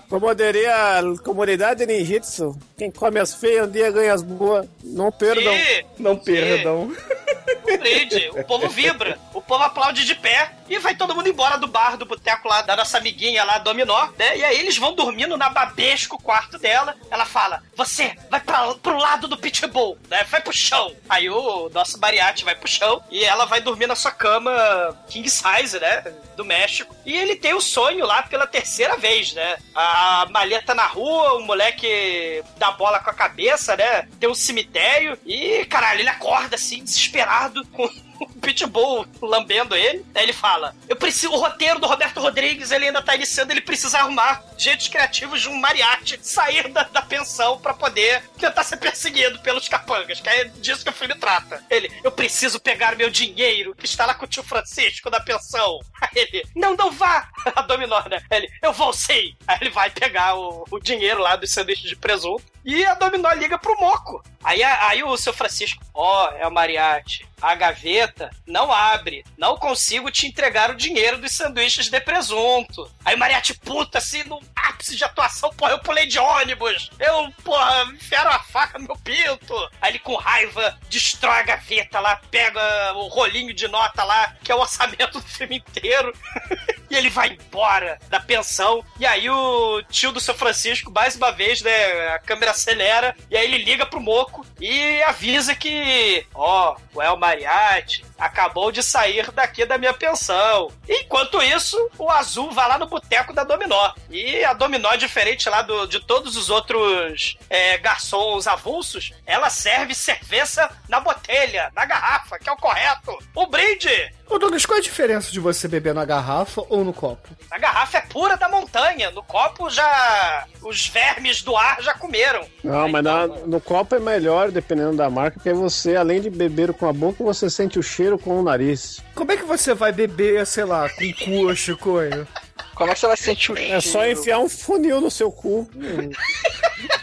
como 0.09 0.33
diria 0.33 0.99
a 0.99 1.17
comunidade 1.21 1.85
ninjitsu, 1.85 2.57
quem 2.77 2.89
come 2.89 3.19
as 3.19 3.33
feias 3.33 3.67
um 3.67 3.71
dia 3.71 3.91
ganha 3.91 4.13
as 4.13 4.23
boas. 4.23 4.65
Não 4.81 5.11
perdam. 5.11 5.53
Ih, 5.53 5.85
Não 5.99 6.15
brinde. 6.15 8.29
O 8.33 8.43
povo 8.45 8.69
vibra. 8.69 9.19
O 9.33 9.41
povo 9.41 9.63
aplaude 9.63 10.05
de 10.05 10.15
pé. 10.15 10.53
E 10.71 10.79
vai 10.79 10.95
todo 10.95 11.13
mundo 11.13 11.27
embora 11.27 11.57
do 11.57 11.67
bar, 11.67 11.97
do 11.97 12.05
boteco 12.05 12.47
lá, 12.47 12.61
da 12.61 12.77
nossa 12.77 12.97
amiguinha 12.97 13.43
lá, 13.43 13.57
Dominó, 13.57 14.07
né? 14.17 14.37
E 14.37 14.45
aí 14.45 14.57
eles 14.57 14.77
vão 14.77 14.95
dormindo 14.95 15.35
na 15.35 15.49
babesco 15.49 16.17
quarto 16.17 16.57
dela. 16.57 16.95
Ela 17.11 17.25
fala, 17.25 17.61
você 17.75 18.15
vai 18.29 18.39
pra, 18.39 18.73
pro 18.75 18.97
lado 18.97 19.27
do 19.27 19.35
pitbull, 19.35 19.97
né? 20.09 20.23
Vai 20.23 20.39
pro 20.39 20.53
chão. 20.53 20.95
Aí 21.09 21.29
o 21.29 21.69
nosso 21.73 21.97
bariate 21.97 22.45
vai 22.45 22.55
pro 22.55 22.69
chão 22.69 23.03
e 23.11 23.21
ela 23.21 23.43
vai 23.43 23.59
dormir 23.59 23.85
na 23.85 23.97
sua 23.97 24.11
cama 24.11 24.97
king 25.09 25.29
size, 25.29 25.77
né? 25.77 26.03
Do 26.37 26.45
México. 26.45 26.95
E 27.05 27.17
ele 27.17 27.35
tem 27.35 27.53
o 27.53 27.59
sonho 27.59 28.05
lá 28.05 28.23
pela 28.23 28.47
terceira 28.47 28.95
vez, 28.95 29.33
né? 29.33 29.57
A 29.75 30.25
maleta 30.29 30.73
na 30.73 30.85
rua, 30.85 31.33
o 31.33 31.41
moleque 31.41 32.41
dá 32.55 32.71
bola 32.71 32.99
com 32.99 33.09
a 33.09 33.13
cabeça, 33.13 33.75
né? 33.75 34.07
Tem 34.21 34.29
um 34.29 34.33
cemitério 34.33 35.19
e, 35.25 35.65
caralho, 35.65 35.99
ele 35.99 36.07
acorda 36.07 36.55
assim, 36.55 36.81
desesperado, 36.81 37.65
com 37.73 37.89
Pitbull 38.27 39.05
lambendo 39.21 39.75
ele. 39.75 40.05
Aí 40.15 40.23
ele 40.23 40.33
fala: 40.33 40.75
Eu 40.87 40.95
preciso. 40.95 41.31
O 41.31 41.37
roteiro 41.37 41.79
do 41.79 41.87
Roberto 41.87 42.19
Rodrigues, 42.19 42.71
ele 42.71 42.87
ainda 42.87 43.01
tá 43.01 43.15
iniciando, 43.15 43.51
ele 43.51 43.61
precisa 43.61 43.99
arrumar 43.99 44.43
jeitos 44.57 44.87
criativos 44.87 45.41
de 45.41 45.49
um 45.49 45.59
mariachi 45.59 46.19
sair 46.21 46.67
da, 46.69 46.83
da 46.83 47.01
pensão 47.01 47.59
pra 47.59 47.73
poder 47.73 48.21
tentar 48.37 48.63
ser 48.63 48.77
perseguido 48.77 49.39
pelos 49.39 49.67
capangas, 49.67 50.19
que 50.19 50.29
é 50.29 50.45
disso 50.45 50.83
que 50.83 50.89
o 50.89 50.93
filme 50.93 51.15
trata. 51.15 51.63
Ele, 51.69 51.91
eu 52.03 52.11
preciso 52.11 52.59
pegar 52.59 52.95
meu 52.95 53.09
dinheiro 53.09 53.75
que 53.75 53.85
está 53.85 54.05
lá 54.05 54.13
com 54.13 54.25
o 54.25 54.27
tio 54.27 54.43
Francisco 54.43 55.09
da 55.09 55.19
pensão. 55.19 55.79
Aí 56.01 56.09
ele, 56.15 56.43
não, 56.55 56.75
não 56.75 56.91
vá! 56.91 57.29
A 57.55 57.61
dominó, 57.61 58.01
né? 58.09 58.21
Ele, 58.29 58.49
eu 58.61 58.73
vou 58.73 58.93
sim! 58.93 59.35
Aí 59.47 59.57
ele 59.61 59.69
vai 59.69 59.89
pegar 59.89 60.35
o, 60.35 60.65
o 60.69 60.79
dinheiro 60.79 61.21
lá 61.21 61.35
dos 61.35 61.51
sanduíches 61.51 61.89
de 61.89 61.95
presunto. 61.95 62.43
E 62.63 62.85
a 62.85 62.93
dominó 62.93 63.31
liga 63.33 63.57
pro 63.57 63.79
Moco. 63.79 64.23
Aí, 64.43 64.63
aí 64.63 65.03
o 65.03 65.17
seu 65.17 65.33
Francisco, 65.33 65.83
ó, 65.93 66.29
é 66.31 66.47
o 66.47 66.51
Mariachi. 66.51 67.25
A 67.41 67.55
gaveta 67.55 68.10
não 68.45 68.71
abre. 68.71 69.23
Não 69.37 69.57
consigo 69.57 70.11
te 70.11 70.27
entregar 70.27 70.71
o 70.71 70.75
dinheiro 70.75 71.17
dos 71.17 71.31
sanduíches 71.31 71.89
de 71.89 71.99
presunto. 71.99 72.89
Aí 73.03 73.15
o 73.15 73.59
puta, 73.63 73.97
assim, 73.97 74.23
no 74.23 74.41
ápice 74.55 74.95
de 74.95 75.03
atuação, 75.03 75.49
porra, 75.51 75.71
eu 75.71 75.79
pulei 75.79 76.05
de 76.05 76.19
ônibus. 76.19 76.89
Eu, 76.99 77.31
porra, 77.43 77.83
enfiaram 77.93 78.31
a 78.31 78.39
faca 78.39 78.77
no 78.77 78.85
meu 78.85 78.97
pinto. 78.97 79.53
Aí 79.81 79.91
ele, 79.91 79.99
com 79.99 80.15
raiva, 80.15 80.77
destrói 80.89 81.39
a 81.39 81.43
gaveta 81.43 81.99
lá, 81.99 82.21
pega 82.29 82.93
o 82.95 83.07
rolinho 83.07 83.53
de 83.53 83.67
nota 83.67 84.03
lá, 84.03 84.35
que 84.43 84.51
é 84.51 84.55
o 84.55 84.59
orçamento 84.59 85.19
do 85.19 85.27
filme 85.27 85.57
inteiro. 85.57 86.13
E 86.91 86.95
ele 86.95 87.09
vai 87.09 87.29
embora 87.29 87.97
da 88.09 88.19
pensão. 88.19 88.83
E 88.99 89.05
aí 89.05 89.29
o 89.29 89.81
tio 89.83 90.11
do 90.11 90.19
seu 90.19 90.35
Francisco, 90.35 90.91
mais 90.91 91.15
uma 91.15 91.31
vez, 91.31 91.61
né? 91.61 92.09
A 92.09 92.19
câmera 92.19 92.51
acelera. 92.51 93.15
E 93.29 93.37
aí 93.37 93.45
ele 93.45 93.63
liga 93.63 93.85
pro 93.85 94.01
Moco 94.01 94.45
e 94.59 95.01
avisa 95.03 95.55
que, 95.55 96.25
ó, 96.35 96.75
o 96.93 97.01
El 97.01 97.15
Mariachi 97.15 97.90
acabou 98.17 98.71
de 98.71 98.81
sair 98.83 99.31
daqui 99.31 99.65
da 99.65 99.77
minha 99.77 99.93
pensão. 99.93 100.69
Enquanto 100.87 101.41
isso, 101.41 101.77
o 101.97 102.09
Azul 102.09 102.51
vai 102.51 102.67
lá 102.67 102.77
no 102.77 102.87
boteco 102.87 103.33
da 103.33 103.43
Dominó. 103.43 103.93
E 104.09 104.43
a 104.43 104.53
Dominó, 104.53 104.95
diferente 104.95 105.49
lá 105.49 105.61
do, 105.61 105.85
de 105.87 105.99
todos 105.99 106.35
os 106.37 106.49
outros 106.49 107.37
é, 107.49 107.77
garçons 107.77 108.47
avulsos, 108.47 109.13
ela 109.25 109.49
serve 109.49 109.93
cerveja 109.95 110.69
na 110.87 110.99
botelha, 110.99 111.71
na 111.75 111.85
garrafa, 111.85 112.37
que 112.39 112.49
é 112.49 112.51
o 112.51 112.57
correto. 112.57 113.17
O 113.35 113.47
brinde! 113.47 114.13
Ô 114.29 114.39
Douglas, 114.39 114.65
qual 114.65 114.77
é 114.77 114.79
a 114.79 114.83
diferença 114.83 115.29
de 115.29 115.41
você 115.41 115.67
beber 115.67 115.93
na 115.93 116.05
garrafa 116.05 116.63
ou 116.69 116.85
no 116.85 116.93
copo? 116.93 117.27
A 117.51 117.57
garrafa 117.59 117.97
é 117.97 118.01
pura 118.01 118.37
da 118.37 118.47
montanha. 118.47 119.11
No 119.11 119.21
copo 119.21 119.69
já. 119.69 120.45
Os 120.61 120.87
vermes 120.87 121.41
do 121.41 121.57
ar 121.57 121.81
já 121.81 121.93
comeram. 121.93 122.47
Não, 122.63 122.87
mas 122.87 123.03
na- 123.03 123.27
no 123.27 123.59
copo 123.59 123.93
é 123.93 123.99
melhor, 123.99 124.49
dependendo 124.49 124.95
da 124.95 125.09
marca, 125.09 125.35
porque 125.37 125.51
você, 125.51 125.97
além 125.97 126.21
de 126.21 126.29
beber 126.29 126.71
com 126.73 126.87
a 126.87 126.93
boca, 126.93 127.21
você 127.21 127.49
sente 127.49 127.77
o 127.77 127.80
cheiro 127.83 128.17
com 128.17 128.39
o 128.39 128.43
nariz. 128.43 129.01
Como 129.15 129.31
é 129.31 129.37
que 129.37 129.43
você 129.43 129.73
vai 129.73 129.91
beber, 129.91 130.45
sei 130.45 130.63
lá, 130.63 130.89
com 130.89 131.13
cu, 131.13 131.55
Chicoio? 131.55 132.27
Como 132.75 132.89
é 132.89 132.93
que 132.93 132.99
você 132.99 133.07
vai 133.07 133.17
sentir 133.17 133.51
o 133.51 133.55
cheiro? 133.55 133.73
É 133.73 133.81
só 133.81 134.07
enfiar 134.07 134.39
um 134.39 134.49
funil 134.49 135.01
no 135.01 135.11
seu 135.11 135.31
cu. 135.31 135.69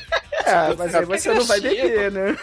É, 0.48 0.74
mas 0.76 0.94
aí 0.94 1.04
você 1.04 1.32
não 1.32 1.44
vai 1.44 1.60
beber, 1.60 2.10
né? 2.10 2.36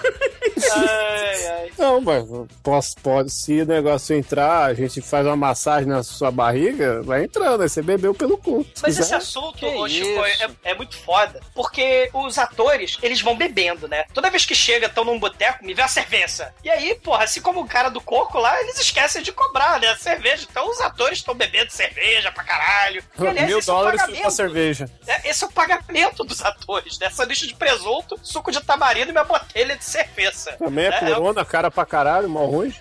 Ai, 0.71 1.47
ai. 1.47 1.71
Não, 1.77 2.01
mas 2.01 2.23
posso, 2.63 2.95
pode, 3.01 3.31
se 3.31 3.61
o 3.61 3.65
negócio 3.65 4.15
entrar, 4.15 4.65
a 4.65 4.73
gente 4.73 5.01
faz 5.01 5.25
uma 5.25 5.35
massagem 5.35 5.87
na 5.87 6.03
sua 6.03 6.31
barriga, 6.31 7.01
vai 7.03 7.23
entrando, 7.23 7.61
aí 7.61 7.69
você 7.69 7.81
bebeu 7.81 8.13
pelo 8.13 8.37
cu. 8.37 8.65
Mas 8.81 8.95
quiser. 8.95 9.01
esse 9.01 9.15
assunto, 9.15 9.65
ô, 9.65 9.87
Chico, 9.87 10.25
isso? 10.25 10.43
é, 10.63 10.71
é 10.71 10.75
muito 10.75 10.97
foda. 10.97 11.41
Porque 11.53 12.09
os 12.13 12.37
atores, 12.37 12.97
eles 13.01 13.21
vão 13.21 13.35
bebendo, 13.35 13.87
né? 13.87 14.05
Toda 14.13 14.29
vez 14.29 14.45
que 14.45 14.55
chega, 14.55 14.87
estão 14.87 15.03
num 15.03 15.19
boteco, 15.19 15.65
me 15.65 15.73
vê 15.73 15.81
a 15.81 15.87
cerveja. 15.87 16.53
E 16.63 16.69
aí, 16.69 16.95
porra, 16.95 17.23
assim 17.25 17.41
como 17.41 17.61
o 17.61 17.67
cara 17.67 17.89
do 17.89 18.01
coco 18.01 18.39
lá, 18.39 18.59
eles 18.61 18.79
esquecem 18.79 19.21
de 19.21 19.31
cobrar, 19.31 19.79
né? 19.79 19.89
A 19.89 19.97
cerveja. 19.97 20.47
Então 20.49 20.69
os 20.69 20.79
atores 20.81 21.19
estão 21.19 21.35
bebendo 21.35 21.71
cerveja 21.71 22.31
pra 22.31 22.43
caralho. 22.43 23.03
E, 23.19 23.27
aliás, 23.27 23.47
Mil 23.47 23.59
esse 23.59 23.69
é 23.69 23.73
o 23.73 23.75
dólares 23.75 24.01
pagamento. 24.01 24.21
pra 24.21 24.31
cerveja. 24.31 24.89
É, 25.07 25.29
esse 25.29 25.43
é 25.43 25.47
o 25.47 25.51
pagamento 25.51 26.23
dos 26.23 26.43
atores, 26.43 26.97
né? 26.99 27.09
Sanduíche 27.09 27.47
de 27.47 27.55
presunto, 27.55 27.94
suco 28.21 28.51
de 28.51 28.61
tamarindo 28.61 29.09
e 29.09 29.11
minha 29.11 29.23
botelha 29.23 29.75
de 29.75 29.83
cerveja. 29.83 30.53
Também 30.57 30.85
é 30.85 30.89
Né? 30.89 31.13
corona, 31.13 31.45
cara 31.45 31.69
pra 31.69 31.85
caralho, 31.85 32.29
mal 32.29 32.45
ruim. 32.45 32.73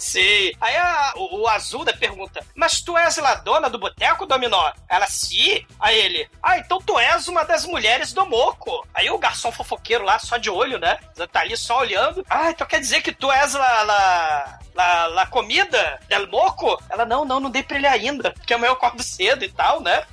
Sim. 0.00 0.52
Aí 0.60 0.76
a- 0.76 1.12
o, 1.16 1.42
o 1.42 1.48
Azulda 1.48 1.92
pergunta: 1.96 2.44
Mas 2.54 2.80
tu 2.80 2.96
és 2.96 3.18
a 3.18 3.34
dona 3.36 3.68
do 3.68 3.78
boteco, 3.78 4.26
Dominó? 4.26 4.72
Ela, 4.88 5.06
sim. 5.06 5.64
Aí 5.78 5.96
ele: 5.98 6.28
Ah, 6.42 6.58
então 6.58 6.78
tu 6.80 6.98
és 6.98 7.28
uma 7.28 7.44
das 7.44 7.64
mulheres 7.66 8.12
do 8.12 8.24
Moco. 8.26 8.86
Aí 8.94 9.10
o 9.10 9.18
garçom 9.18 9.52
fofoqueiro 9.52 10.04
lá, 10.04 10.18
só 10.18 10.36
de 10.38 10.48
olho, 10.50 10.78
né? 10.78 10.98
Tá 11.30 11.40
ali 11.40 11.56
só 11.56 11.78
olhando. 11.80 12.24
Ah, 12.28 12.50
então 12.50 12.66
quer 12.66 12.80
dizer 12.80 13.02
que 13.02 13.12
tu 13.12 13.30
és 13.30 13.52
la, 13.52 13.82
la, 13.82 14.58
la, 14.74 15.06
la 15.06 15.26
comida 15.26 16.00
del 16.08 16.26
Moco? 16.28 16.82
Ela: 16.88 17.04
Não, 17.04 17.24
não, 17.26 17.38
não 17.38 17.50
dei 17.50 17.62
pra 17.62 17.76
ele 17.76 17.86
ainda. 17.86 18.30
Porque 18.32 18.54
amanhã 18.54 18.70
eu 18.70 18.74
acordo 18.74 19.02
cedo 19.02 19.44
e 19.44 19.50
tal, 19.52 19.80
né? 19.82 20.04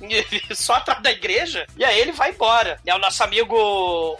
E, 0.50 0.54
só 0.54 0.74
atrás 0.74 1.02
da 1.02 1.10
igreja. 1.10 1.66
E 1.76 1.84
aí 1.84 1.98
ele 1.98 2.12
vai 2.12 2.30
embora. 2.30 2.78
É 2.84 2.94
o 2.94 2.98
nosso 2.98 3.22
amigo, 3.24 3.56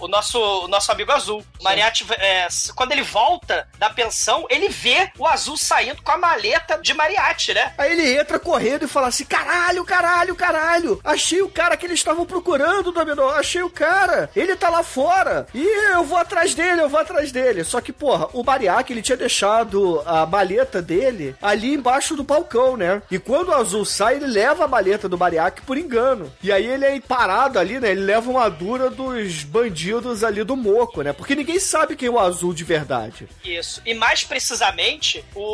o 0.01 0.09
nosso, 0.09 0.39
o 0.65 0.69
nosso 0.69 0.91
amigo 0.91 1.13
Azul. 1.13 1.45
Mariachi, 1.61 2.07
é, 2.15 2.47
quando 2.75 2.93
ele 2.93 3.03
volta 3.03 3.69
da 3.79 3.91
pensão, 3.91 4.47
ele 4.49 4.69
vê 4.69 5.11
o 5.19 5.27
Azul 5.27 5.57
saindo 5.59 6.03
com 6.03 6.13
a 6.13 6.19
maleta 6.19 6.79
de 6.79 6.95
Mariachi, 6.95 7.55
né? 7.55 7.73
Aí 7.77 7.93
ele 7.93 8.19
entra 8.19 8.39
correndo 8.39 8.85
e 8.85 8.89
fala 8.89 9.09
assim: 9.09 9.25
caralho, 9.25 9.85
caralho, 9.85 10.35
caralho! 10.35 11.01
Achei 11.05 11.43
o 11.43 11.49
cara 11.49 11.77
que 11.77 11.87
eles 11.87 11.99
estavam 11.99 12.25
procurando, 12.25 12.93
Dominó! 12.93 13.31
Achei 13.31 13.63
o 13.63 13.71
cara! 13.71 14.31
Ele 14.35 14.57
tá 14.57 14.69
lá 14.69 14.83
fora! 14.83 15.47
E 15.55 15.65
eu 15.93 16.05
vou 16.05 16.19
atrás 16.19 16.55
dele, 16.55 16.83
eu 16.83 16.89
vou 16.89 17.01
atrás 17.01 17.33
dele. 17.33 17.65
Só 17.65 17.81
que, 17.81 17.93
porra, 17.93 18.29
o 18.33 18.43
Bariac, 18.43 18.93
ele 18.93 19.03
tinha 19.03 19.17
deixado 19.17 20.03
a 20.07 20.25
maleta 20.27 20.81
dele 20.81 21.35
ali 21.43 21.75
embaixo 21.75 22.15
do 22.15 22.23
balcão, 22.23 22.77
né? 22.77 23.03
E 23.11 23.19
quando 23.19 23.49
o 23.49 23.55
Azul 23.55 23.85
sai, 23.85 24.17
ele 24.17 24.27
leva 24.27 24.65
a 24.65 24.69
maleta 24.69 25.09
do 25.09 25.17
Bariac 25.17 25.63
por 25.63 25.77
engano. 25.77 26.33
E 26.43 26.53
aí 26.53 26.67
ele 26.67 26.85
é 26.85 27.01
parado 27.01 27.59
ali, 27.59 27.81
né? 27.81 27.91
Ele 27.91 28.03
leva 28.03 28.31
uma 28.31 28.49
dura 28.49 28.91
dos 28.91 29.45
bandidos 29.45 30.23
ali 30.23 30.45
do 30.45 30.57
Moco, 30.57 31.03
né? 31.03 31.13
Porque 31.13 31.35
ninguém 31.35 31.59
sabe 31.59 31.97
quem 31.97 32.09
é 32.09 32.11
o 32.11 32.19
Azul 32.19 32.55
de 32.55 32.65
verdade. 32.65 33.29
Isso. 33.45 33.83
E 33.85 33.95
mais 33.95 34.25
precisamente, 34.25 35.25
o 35.35 35.48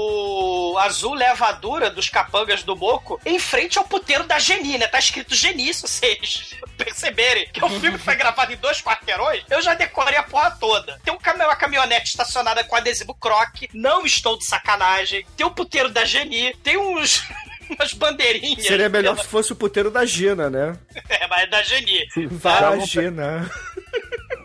Azul 0.78 1.14
leva 1.14 1.47
a 1.49 1.53
dura 1.53 1.90
dos 1.90 2.09
capangas 2.09 2.62
do 2.62 2.74
Moco 2.76 3.20
em 3.24 3.38
frente 3.38 3.78
ao 3.78 3.84
puteiro 3.84 4.24
da 4.24 4.38
Geni, 4.38 4.78
né? 4.78 4.86
Tá 4.86 4.99
escrito 4.99 5.34
Geni, 5.34 5.72
se 5.72 5.82
vocês 5.82 6.55
perceberem 6.76 7.49
que 7.53 7.64
o 7.64 7.68
filme 7.80 7.99
foi 7.99 8.14
gravado 8.16 8.53
em 8.53 8.57
dois 8.57 8.80
quarteirões, 8.82 9.42
eu 9.51 9.62
já 9.62 9.74
decorei 9.74 10.16
a 10.16 10.22
porra 10.22 10.51
toda. 10.53 11.01
Tem 11.05 11.12
um 11.12 11.18
cam- 11.18 11.34
uma 11.34 11.57
caminhonete 11.57 12.07
estacionada 12.11 12.64
com 12.64 12.76
adesivo 12.76 13.14
croque, 13.14 13.68
não 13.72 14.05
estou 14.05 14.38
de 14.38 14.45
sacanagem. 14.45 15.24
Tem 15.36 15.47
o 15.47 15.51
puteiro 15.51 15.88
da 15.90 16.05
Geni, 16.05 16.55
tem 16.62 16.76
uns. 16.76 17.22
umas 17.78 17.95
bandeirinhas. 17.95 18.66
Seria 18.66 18.88
melhor 18.90 19.14
pela- 19.14 19.24
se 19.24 19.30
fosse 19.30 19.53
o 19.53 19.57
puteiro 19.57 19.90
da 19.90 20.05
Gina, 20.05 20.51
né? 20.51 20.76
É, 21.09 21.26
mas 21.26 21.42
é 21.42 21.47
da 21.47 21.62
Geni. 21.62 22.07
Vagina. 22.30 23.51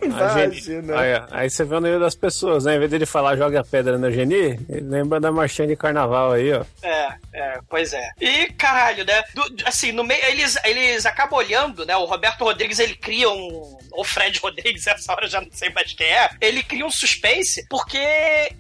A 0.20 0.30
Geni- 0.30 0.56
Vagina. 0.56 1.00
Aí, 1.00 1.22
aí 1.32 1.50
você 1.50 1.64
vê 1.64 1.76
o 1.76 1.80
nível 1.82 2.00
das 2.00 2.16
pessoas, 2.16 2.66
né? 2.66 2.76
Em 2.76 2.80
vez 2.80 2.92
dele 2.92 3.06
falar 3.06 3.36
joga 3.36 3.64
pedra 3.64 3.98
na 3.98 4.10
Geni, 4.12 4.60
ele 4.70 4.82
lembra 4.82 5.20
da 5.20 5.32
marchinha 5.32 5.68
de 5.68 5.76
carnaval 5.76 6.32
aí, 6.34 6.52
ó. 6.54 6.64
É, 6.82 7.14
é, 7.34 7.60
pois 7.70 7.94
é. 7.94 8.10
E 8.20 8.48
caralho, 8.54 9.06
né? 9.06 9.24
do- 9.34 9.56
assim, 9.66 9.92
no 9.92 10.04
meio, 10.04 10.24
eles, 10.26 10.58
eles 10.66 11.06
acabam 11.06 11.38
olhando, 11.40 11.86
né? 11.86 11.96
O 11.98 12.06
Roberto 12.06 12.44
Rodrigues 12.44 12.80
ele 12.80 12.96
cria 12.96 13.30
um. 13.30 13.78
Ou 13.92 14.04
Fred 14.04 14.38
Rodrigues, 14.44 14.86
essa 14.88 15.12
hora 15.12 15.26
eu 15.26 15.30
já 15.30 15.42
não 15.42 15.50
sei 15.52 15.70
mais 15.72 15.94
quem 15.94 16.08
é. 16.08 16.30
Ele 16.40 16.64
cria 16.64 16.86
um 16.86 16.92
suspense, 16.92 17.66
porque 17.70 18.00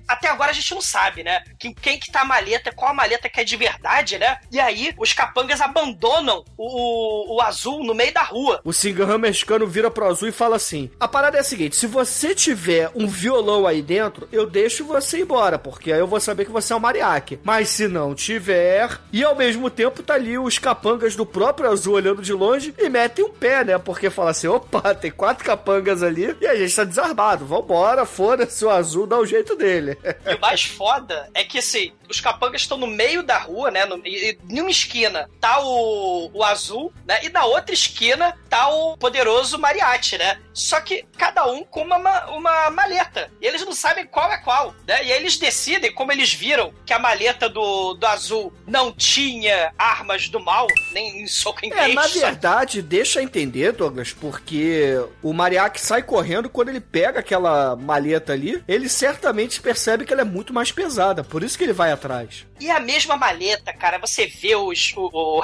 até 0.07 0.27
agora 0.27 0.51
a 0.51 0.53
gente 0.53 0.73
não 0.73 0.81
sabe, 0.81 1.23
né? 1.23 1.43
Quem, 1.59 1.73
quem 1.73 1.99
que 1.99 2.11
tá 2.11 2.21
a 2.21 2.25
maleta, 2.25 2.71
qual 2.71 2.91
a 2.91 2.93
maleta 2.93 3.29
que 3.29 3.39
é 3.39 3.43
de 3.43 3.55
verdade, 3.55 4.17
né? 4.17 4.37
E 4.51 4.59
aí 4.59 4.93
os 4.97 5.13
capangas 5.13 5.61
abandonam 5.61 6.43
o, 6.57 7.35
o 7.35 7.41
azul 7.41 7.83
no 7.83 7.93
meio 7.93 8.13
da 8.13 8.23
rua. 8.23 8.59
O 8.63 8.73
cigarrão 8.73 9.17
mexicano 9.17 9.65
vira 9.67 9.89
pro 9.91 10.07
azul 10.07 10.27
e 10.27 10.31
fala 10.31 10.55
assim: 10.55 10.89
A 10.99 11.07
parada 11.07 11.28
é 11.37 11.41
a 11.41 11.43
seguinte: 11.43 11.75
se 11.75 11.87
você 11.87 12.33
tiver 12.35 12.91
um 12.95 13.07
violão 13.07 13.65
aí 13.65 13.81
dentro, 13.81 14.27
eu 14.31 14.45
deixo 14.45 14.85
você 14.85 15.21
embora, 15.21 15.57
porque 15.57 15.91
aí 15.91 15.99
eu 15.99 16.07
vou 16.07 16.19
saber 16.19 16.45
que 16.45 16.51
você 16.51 16.73
é 16.73 16.75
um 16.75 16.79
mariaque. 16.79 17.39
Mas 17.43 17.69
se 17.69 17.87
não 17.87 18.15
tiver, 18.15 18.99
e 19.11 19.23
ao 19.23 19.35
mesmo 19.35 19.69
tempo 19.69 20.03
tá 20.03 20.15
ali 20.15 20.37
os 20.37 20.57
capangas 20.57 21.15
do 21.15 21.25
próprio 21.25 21.69
azul 21.69 21.95
olhando 21.95 22.21
de 22.21 22.33
longe 22.33 22.73
e 22.77 22.89
metem 22.89 23.25
um 23.25 23.29
pé, 23.29 23.63
né? 23.63 23.77
Porque 23.77 24.09
fala 24.09 24.31
assim: 24.31 24.47
opa, 24.47 24.93
tem 24.95 25.11
quatro 25.11 25.43
capangas 25.43 26.03
ali 26.03 26.35
e 26.39 26.47
a 26.47 26.55
gente 26.55 26.75
tá 26.75 26.83
desarmado. 26.83 27.45
Vambora, 27.45 28.05
foda-se, 28.05 28.63
o 28.65 28.69
azul 28.69 29.07
dá 29.07 29.17
o 29.17 29.25
jeito 29.25 29.55
dele. 29.55 29.97
E 30.25 30.35
o 30.35 30.39
mais 30.39 30.63
foda 30.63 31.29
é 31.33 31.43
que, 31.43 31.59
assim, 31.59 31.91
os 32.09 32.19
capangas 32.19 32.61
estão 32.61 32.77
no 32.77 32.87
meio 32.87 33.23
da 33.23 33.37
rua, 33.37 33.71
né? 33.71 33.85
No, 33.85 33.97
e, 34.05 34.31
e 34.31 34.37
em 34.49 34.61
uma 34.61 34.69
esquina 34.69 35.29
tá 35.39 35.61
o, 35.61 36.29
o 36.33 36.43
azul, 36.43 36.93
né? 37.05 37.19
E 37.23 37.29
na 37.29 37.45
outra 37.45 37.73
esquina 37.73 38.37
tá 38.49 38.67
o 38.69 38.97
poderoso 38.97 39.57
mariachi, 39.57 40.17
né? 40.17 40.39
Só 40.59 40.79
que 40.81 41.05
cada 41.17 41.45
um 41.49 41.63
com 41.63 41.81
uma, 41.81 41.97
ma- 41.97 42.25
uma 42.27 42.69
maleta. 42.69 43.31
E 43.41 43.45
eles 43.47 43.63
não 43.65 43.73
sabem 43.73 44.05
qual 44.05 44.31
é 44.31 44.37
qual, 44.39 44.75
né? 44.87 45.03
E 45.05 45.11
aí 45.11 45.19
eles 45.19 45.37
decidem, 45.37 45.91
como 45.93 46.11
eles 46.11 46.33
viram 46.33 46.73
que 46.85 46.93
a 46.93 46.99
maleta 46.99 47.47
do, 47.49 47.93
do 47.93 48.05
azul 48.05 48.53
não 48.67 48.91
tinha 48.91 49.73
armas 49.77 50.27
do 50.29 50.39
mal, 50.39 50.67
nem 50.91 51.25
soco 51.27 51.65
em 51.65 51.71
É, 51.71 51.87
na 51.93 52.07
verdade, 52.07 52.81
deixa 52.81 53.21
entender, 53.21 53.71
Douglas, 53.71 54.11
porque 54.13 54.93
o 55.21 55.33
Mariachi 55.33 55.79
sai 55.81 56.03
correndo 56.03 56.49
quando 56.49 56.69
ele 56.69 56.81
pega 56.81 57.19
aquela 57.19 57.75
maleta 57.75 58.33
ali, 58.33 58.63
ele 58.67 58.89
certamente 58.89 59.61
percebe 59.61 60.05
que 60.05 60.11
ela 60.13 60.21
é 60.21 60.25
muito 60.25 60.53
mais 60.53 60.71
pesada, 60.71 61.23
por 61.23 61.43
isso 61.43 61.57
que 61.57 61.63
ele 61.63 61.73
vai 61.73 61.91
atrás. 61.91 62.45
E 62.59 62.69
a 62.69 62.79
mesma 62.79 63.15
maleta, 63.15 63.71
cara, 63.73 63.97
você 63.97 64.27
vê 64.27 64.55
os, 64.55 64.93
o, 64.97 65.09
o, 65.13 65.41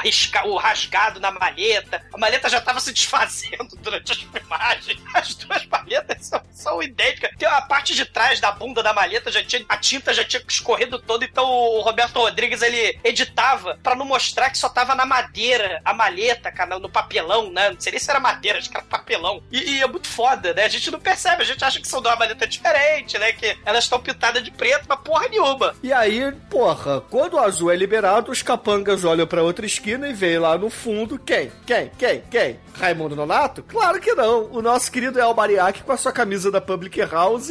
o 0.49 0.57
rasgado 0.57 1.19
na 1.19 1.31
maleta, 1.31 2.05
a 2.13 2.17
maleta 2.17 2.49
já 2.49 2.59
tava 2.59 2.79
se 2.81 2.91
desfazendo 2.91 3.75
durante 3.81 4.11
as 4.11 4.17
filmagens. 4.19 4.99
As 5.13 5.35
duas 5.35 5.65
maletas 5.65 6.25
são, 6.25 6.41
são 6.51 6.83
idênticas. 6.83 7.31
Tem 7.37 7.47
a 7.47 7.61
parte 7.61 7.95
de 7.95 8.05
trás 8.05 8.39
da 8.39 8.51
bunda 8.51 8.81
da 8.81 8.93
maleta, 8.93 9.31
já 9.31 9.43
tinha, 9.43 9.63
a 9.67 9.77
tinta 9.77 10.13
já 10.13 10.23
tinha 10.23 10.41
escorrido 10.47 10.99
toda, 10.99 11.25
então 11.25 11.45
o 11.45 11.81
Roberto 11.81 12.17
Rodrigues 12.19 12.61
ele 12.61 12.99
editava 13.03 13.77
pra 13.81 13.95
não 13.95 14.05
mostrar 14.05 14.49
que 14.49 14.57
só 14.57 14.69
tava 14.69 14.95
na 14.95 15.05
madeira 15.05 15.81
a 15.83 15.93
maleta, 15.93 16.51
cara, 16.51 16.79
no 16.79 16.89
papelão, 16.89 17.51
né? 17.51 17.69
Não 17.69 17.79
sei 17.79 17.91
nem 17.91 17.99
se 17.99 18.09
era 18.09 18.19
madeira, 18.19 18.59
acho 18.59 18.69
que 18.69 18.77
era 18.77 18.85
papelão. 18.85 19.41
E, 19.51 19.75
e 19.75 19.81
é 19.81 19.87
muito 19.87 20.07
foda, 20.07 20.53
né? 20.53 20.65
A 20.65 20.69
gente 20.69 20.91
não 20.91 20.99
percebe, 20.99 21.41
a 21.41 21.45
gente 21.45 21.63
acha 21.63 21.79
que 21.79 21.87
são 21.87 22.01
de 22.01 22.07
uma 22.07 22.15
maleta 22.15 22.47
diferente, 22.47 23.17
né? 23.17 23.31
Que 23.31 23.57
elas 23.65 23.83
estão 23.83 23.99
pintadas 23.99 24.43
de 24.43 24.51
preto, 24.51 24.85
mas 24.87 24.99
porra 24.99 25.27
nenhuma. 25.27 25.75
E 25.81 25.93
aí, 25.93 26.31
porra, 26.49 27.01
quando 27.01 27.35
o 27.35 27.39
azul 27.39 27.71
é 27.71 27.75
liberado, 27.75 28.31
os 28.31 28.41
capangas 28.41 29.03
olham 29.03 29.27
pra 29.27 29.43
outra 29.43 29.65
esquina 29.65 30.07
e 30.07 30.13
veem 30.13 30.39
lá 30.39 30.57
no 30.57 30.69
fundo 30.69 31.19
quem? 31.19 31.51
Quem? 31.65 31.91
Quem? 31.97 32.21
Quem? 32.29 32.59
Raimundo 32.77 33.15
Nonato? 33.15 33.63
Claro 33.63 33.99
que 33.99 34.13
não. 34.13 34.49
O 34.51 34.61
nosso 34.61 34.91
querido 34.95 35.19
El 35.19 35.33
Mariachi 35.33 35.83
com 35.83 35.91
a 35.91 35.97
sua 35.97 36.13
camisa 36.13 36.49
da 36.49 36.61
Public 36.61 37.01
House 37.01 37.49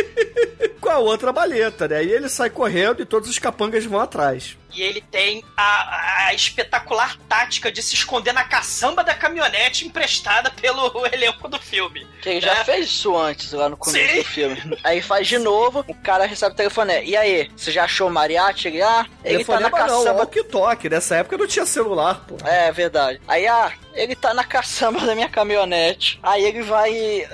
com 0.80 0.88
a 0.88 0.96
outra 0.96 1.30
maleta, 1.30 1.86
né? 1.86 2.02
E 2.02 2.10
ele 2.10 2.30
sai 2.30 2.48
correndo 2.48 3.02
e 3.02 3.04
todos 3.04 3.28
os 3.28 3.38
capangas 3.38 3.84
vão 3.84 4.00
atrás. 4.00 4.56
E 4.76 4.82
ele 4.82 5.00
tem 5.00 5.42
a, 5.56 6.26
a 6.28 6.34
espetacular 6.34 7.16
tática 7.28 7.72
de 7.72 7.82
se 7.82 7.94
esconder 7.94 8.32
na 8.32 8.44
caçamba 8.44 9.02
da 9.02 9.14
caminhonete 9.14 9.86
emprestada 9.86 10.50
pelo 10.50 11.06
elenco 11.10 11.48
do 11.48 11.58
filme. 11.58 12.06
Que 12.20 12.28
ele 12.28 12.40
já 12.40 12.52
É. 12.58 12.64
fez 12.64 12.86
isso 12.86 13.16
antes, 13.16 13.52
lá 13.52 13.68
no 13.68 13.76
começo 13.76 14.12
Sim. 14.12 14.18
do 14.18 14.24
filme. 14.24 14.78
Aí 14.84 15.00
faz 15.00 15.26
de 15.26 15.38
novo, 15.38 15.84
o 15.88 15.94
cara 15.94 16.26
recebe 16.26 16.52
o 16.52 16.56
telefone. 16.56 16.92
é, 16.92 17.04
E 17.04 17.16
aí, 17.16 17.50
você 17.56 17.70
já 17.72 17.84
achou 17.84 18.08
o 18.08 18.12
mariachi? 18.12 18.68
Ele, 18.68 18.82
ah, 18.82 19.06
ele 19.24 19.44
tá 19.44 19.58
na 19.60 19.68
Telefonema 19.70 19.70
não, 19.70 19.86
caçamba. 20.04 20.18
walkie-talkie. 20.20 20.88
Nessa 20.90 21.16
época 21.16 21.38
não 21.38 21.46
tinha 21.46 21.64
celular, 21.66 22.24
pô. 22.26 22.36
É 22.46 22.70
verdade. 22.72 23.20
Aí, 23.26 23.46
ah, 23.46 23.72
ele 23.94 24.14
tá 24.14 24.34
na 24.34 24.44
caçamba 24.44 25.00
da 25.00 25.14
minha 25.14 25.28
caminhonete. 25.28 26.18
Aí 26.22 26.44
ele 26.44 26.62
vai 26.62 26.92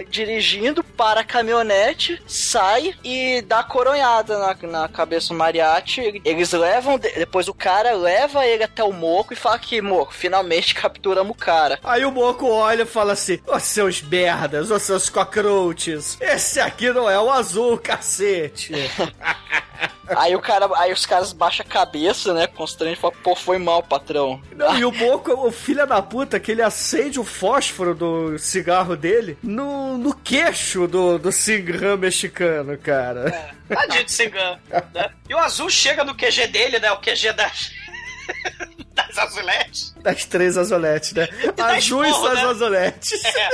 dirigindo 0.09 0.84
para 0.84 1.20
a 1.20 1.24
caminhonete, 1.24 2.22
sai 2.26 2.95
e 3.03 3.43
dá 3.43 3.62
coronhada 3.64 4.38
na, 4.38 4.55
na 4.68 4.88
cabeça 4.88 5.28
do 5.28 5.34
mariachi. 5.34 6.20
Eles 6.24 6.53
levam, 6.53 6.99
de- 6.99 7.26
depois 7.33 7.49
o 7.49 7.55
cara 7.55 7.95
leva 7.95 8.45
ele 8.45 8.62
até 8.62 8.85
o 8.85 8.93
moco 8.93 9.33
e 9.33 9.37
fala 9.37 9.59
que, 9.59 9.80
moco, 9.80 10.12
finalmente 10.12 10.74
capturamos 10.74 11.33
o 11.33 11.35
cara. 11.35 11.80
Aí 11.83 12.05
o 12.05 12.12
Moco 12.12 12.47
olha 12.47 12.83
e 12.83 12.87
fala 12.87 13.14
assim: 13.14 13.41
Ô 13.47 13.59
seus 13.59 14.03
merdas, 14.03 14.70
ô 14.70 14.78
seus 14.78 15.09
cockroaches, 15.09 16.18
esse 16.20 16.61
aqui 16.61 16.93
não 16.93 17.09
é 17.09 17.18
o 17.18 17.30
azul, 17.30 17.78
cacete. 17.78 18.74
Aí 20.09 20.34
o 20.34 20.40
cara, 20.40 20.68
aí 20.76 20.92
os 20.92 21.07
caras 21.07 21.32
baixam 21.32 21.64
a 21.66 21.68
cabeça, 21.68 22.34
né, 22.34 22.46
constrange 22.46 22.94
e 22.94 23.00
falam, 23.00 23.16
pô, 23.22 23.36
foi 23.36 23.59
mal, 23.59 23.82
patrão. 23.82 24.42
Não, 24.55 24.76
e 24.76 24.84
o 24.84 24.92
Moco, 24.92 25.32
o 25.32 25.50
filho 25.53 25.86
da 25.86 26.03
puta, 26.03 26.40
que 26.40 26.50
ele 26.50 26.62
acende 26.62 27.20
o 27.20 27.24
fósforo 27.24 27.94
do 27.94 28.38
cigarro 28.38 28.96
dele 28.96 29.38
no, 29.42 29.96
no 29.96 30.14
queixo 30.14 30.86
do, 30.88 31.18
do 31.18 31.30
Singram 31.30 31.96
mexicano, 31.96 32.76
cara. 32.76 33.55
Tadinho 33.68 34.05
de 34.05 34.12
Singan, 34.12 34.59
né? 34.92 35.11
E 35.28 35.34
o 35.34 35.38
azul 35.38 35.70
chega 35.70 36.05
no 36.05 36.14
QG 36.14 36.48
dele, 36.48 36.78
né? 36.78 36.90
O 36.92 37.00
QG 37.00 37.32
das. 37.32 37.70
das 38.95 39.16
azuletes. 39.18 39.95
Das 39.99 40.24
três 40.24 40.57
azuletes, 40.59 41.12
né? 41.12 41.26
dá 41.57 41.74
Azuis 41.76 42.09
esporro, 42.11 42.28
das 42.28 42.43
né? 42.43 42.49
azuletes. 42.51 43.24
É. 43.24 43.49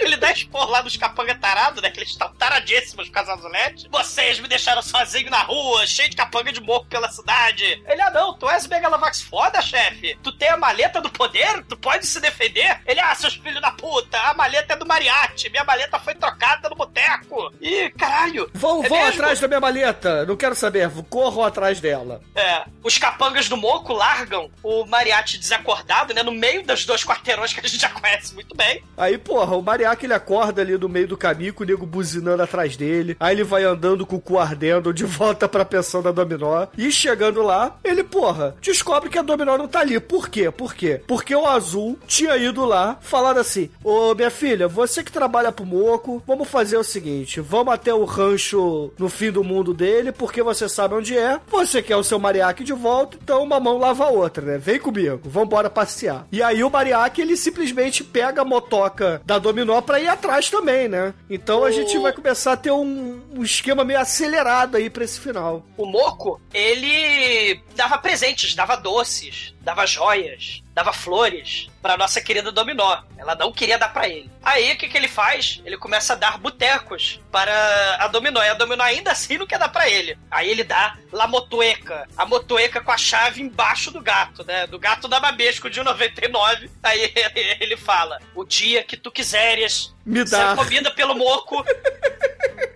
Ele 0.06 0.16
dá 0.16 0.30
expor 0.30 0.68
lá 0.70 0.80
dos 0.82 0.96
capanga 0.96 1.34
tarado, 1.34 1.80
né? 1.82 1.90
Que 1.90 1.98
eles 1.98 2.10
estão 2.10 2.32
taradíssimos 2.34 3.08
com 3.08 3.18
as 3.18 3.28
azuletes. 3.28 3.84
Vocês 3.90 4.38
me 4.38 4.46
deixaram 4.48 4.80
sozinho 4.82 5.30
na 5.30 5.42
rua, 5.42 5.86
cheio 5.86 6.08
de 6.08 6.16
capanga 6.16 6.52
de 6.52 6.60
moco 6.60 6.86
pela 6.86 7.10
cidade. 7.10 7.82
Ele, 7.86 8.00
ah 8.00 8.10
não, 8.10 8.34
tu 8.34 8.48
és 8.48 8.66
Megalovax 8.66 9.22
foda, 9.22 9.60
chefe. 9.60 10.16
Tu 10.22 10.32
tem 10.32 10.48
a 10.48 10.56
maleta 10.56 11.00
do 11.00 11.10
poder, 11.10 11.64
tu 11.64 11.76
pode 11.76 12.06
se 12.06 12.20
defender. 12.20 12.80
Ele, 12.86 13.00
ah, 13.00 13.14
seus 13.14 13.34
filhos 13.34 13.60
da 13.60 13.72
puta, 13.72 14.18
a 14.18 14.34
maleta 14.34 14.74
é 14.74 14.76
do 14.76 14.86
Mariachi, 14.86 15.50
minha 15.50 15.64
maleta 15.64 15.98
foi 15.98 16.14
trocada 16.14 16.68
no 16.68 16.76
boteco. 16.76 17.52
Ih, 17.60 17.90
caralho. 17.98 18.48
Vão, 18.54 18.84
É 18.84 18.88
vão 18.88 18.98
mesmo? 18.98 19.14
atrás 19.14 19.40
da 19.40 19.48
minha 19.48 19.60
maleta. 19.60 20.24
Não 20.24 20.36
quero 20.36 20.54
saber. 20.54 20.88
Corram 21.10 21.42
atrás 21.42 21.80
dela. 21.80 22.20
É, 22.34 22.64
os 22.82 22.96
capangas 22.98 23.48
do 23.48 23.56
Moco 23.56 23.92
largam 24.16 24.50
o 24.62 24.86
Mariachi 24.86 25.38
desacordado, 25.38 26.14
né? 26.14 26.22
No 26.22 26.32
meio 26.32 26.64
dos 26.64 26.84
dois 26.86 27.04
quarteirões 27.04 27.52
que 27.52 27.60
a 27.60 27.68
gente 27.68 27.80
já 27.80 27.90
conhece 27.90 28.34
muito 28.34 28.56
bem. 28.56 28.82
Aí, 28.96 29.18
porra, 29.18 29.56
o 29.56 29.62
Mariachi 29.62 30.06
ele 30.06 30.14
acorda 30.14 30.62
ali 30.62 30.76
no 30.78 30.88
meio 30.88 31.06
do 31.06 31.16
caminho 31.16 31.52
com 31.52 31.62
o 31.62 31.66
nego 31.66 31.84
buzinando 31.84 32.42
atrás 32.42 32.76
dele. 32.76 33.16
Aí 33.20 33.34
ele 33.34 33.44
vai 33.44 33.64
andando 33.64 34.06
com 34.06 34.16
o 34.16 34.20
cu 34.20 34.38
ardendo 34.38 34.92
de 34.92 35.04
volta 35.06 35.48
pra 35.48 35.64
pensão 35.64 36.02
da 36.02 36.10
Dominó. 36.10 36.66
E 36.78 36.90
chegando 36.90 37.42
lá, 37.42 37.76
ele, 37.84 38.02
porra, 38.02 38.56
descobre 38.60 39.10
que 39.10 39.18
a 39.18 39.22
Dominó 39.22 39.58
não 39.58 39.68
tá 39.68 39.80
ali. 39.80 40.00
Por 40.00 40.28
quê? 40.28 40.50
Por 40.50 40.74
quê? 40.74 41.02
Porque 41.06 41.34
o 41.34 41.46
Azul 41.46 41.98
tinha 42.06 42.36
ido 42.36 42.64
lá, 42.64 42.96
falado 43.00 43.38
assim: 43.38 43.68
Ô 43.84 44.14
minha 44.14 44.30
filha, 44.30 44.66
você 44.66 45.04
que 45.04 45.12
trabalha 45.12 45.52
pro 45.52 45.66
Moco, 45.66 46.22
vamos 46.26 46.48
fazer 46.48 46.78
o 46.78 46.84
seguinte: 46.84 47.40
vamos 47.40 47.74
até 47.74 47.92
o 47.92 48.04
rancho 48.04 48.92
no 48.98 49.08
fim 49.08 49.30
do 49.30 49.44
mundo 49.44 49.74
dele, 49.74 50.12
porque 50.12 50.42
você 50.42 50.68
sabe 50.68 50.94
onde 50.94 51.16
é. 51.16 51.38
Você 51.48 51.82
quer 51.82 51.96
o 51.96 52.04
seu 52.04 52.18
Mariachi 52.18 52.64
de 52.64 52.72
volta, 52.72 53.18
então 53.22 53.42
uma 53.42 53.60
mão 53.60 53.78
lava 53.78 54.05
a 54.06 54.10
outra, 54.10 54.44
né? 54.44 54.58
Vem 54.58 54.78
comigo, 54.78 55.20
vambora 55.24 55.68
passear. 55.68 56.26
E 56.30 56.42
aí 56.42 56.62
o 56.62 56.70
Mariachi, 56.70 57.20
ele 57.20 57.36
simplesmente 57.36 58.04
pega 58.04 58.42
a 58.42 58.44
motoca 58.44 59.20
da 59.24 59.38
Dominó 59.38 59.80
pra 59.80 60.00
ir 60.00 60.08
atrás 60.08 60.48
também, 60.50 60.88
né? 60.88 61.14
Então 61.28 61.64
a 61.64 61.70
gente 61.70 61.98
vai 61.98 62.12
começar 62.12 62.52
a 62.52 62.56
ter 62.56 62.70
um, 62.70 63.20
um 63.34 63.42
esquema 63.42 63.84
meio 63.84 64.00
acelerado 64.00 64.76
aí 64.76 64.88
pra 64.88 65.04
esse 65.04 65.20
final. 65.20 65.64
O 65.76 65.86
Moco, 65.86 66.40
ele 66.52 67.60
dava 67.74 67.98
presentes, 67.98 68.54
dava 68.54 68.76
doces, 68.76 69.54
dava 69.66 69.84
joias, 69.84 70.62
dava 70.72 70.92
flores 70.92 71.68
pra 71.82 71.96
nossa 71.96 72.20
querida 72.20 72.52
Dominó. 72.52 73.02
Ela 73.18 73.34
não 73.34 73.52
queria 73.52 73.76
dar 73.76 73.88
pra 73.92 74.08
ele. 74.08 74.30
Aí 74.40 74.72
o 74.72 74.76
que, 74.78 74.88
que 74.88 74.96
ele 74.96 75.08
faz? 75.08 75.60
Ele 75.64 75.76
começa 75.76 76.12
a 76.12 76.16
dar 76.16 76.38
botecos 76.38 77.20
para 77.32 77.96
a 77.98 78.06
Dominó. 78.06 78.40
E 78.44 78.48
a 78.48 78.54
Dominó 78.54 78.84
ainda 78.84 79.10
assim 79.10 79.36
não 79.38 79.46
quer 79.46 79.58
dar 79.58 79.68
pra 79.68 79.88
ele. 79.90 80.16
Aí 80.30 80.48
ele 80.48 80.62
dá 80.62 80.96
La 81.10 81.26
Motueca. 81.26 82.06
A 82.16 82.24
Motueca 82.24 82.80
com 82.80 82.92
a 82.92 82.96
chave 82.96 83.42
embaixo 83.42 83.90
do 83.90 84.00
gato, 84.00 84.44
né? 84.44 84.68
Do 84.68 84.78
gato 84.78 85.08
da 85.08 85.18
Babesco 85.18 85.68
de 85.68 85.82
99. 85.82 86.70
Aí 86.80 87.12
ele 87.58 87.76
fala: 87.76 88.20
O 88.36 88.44
dia 88.44 88.84
que 88.84 88.96
tu 88.96 89.10
quiseres 89.10 89.92
Me 90.04 90.24
ser 90.24 90.36
dá. 90.36 90.54
comida 90.54 90.92
pelo 90.92 91.16
Moco. 91.16 91.64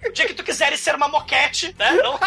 O 0.08 0.12
dia 0.12 0.26
que 0.26 0.34
tu 0.34 0.42
quiseres 0.42 0.80
ser 0.80 0.96
uma 0.96 1.06
moquete, 1.06 1.72
né? 1.78 1.92
Não... 1.92 2.18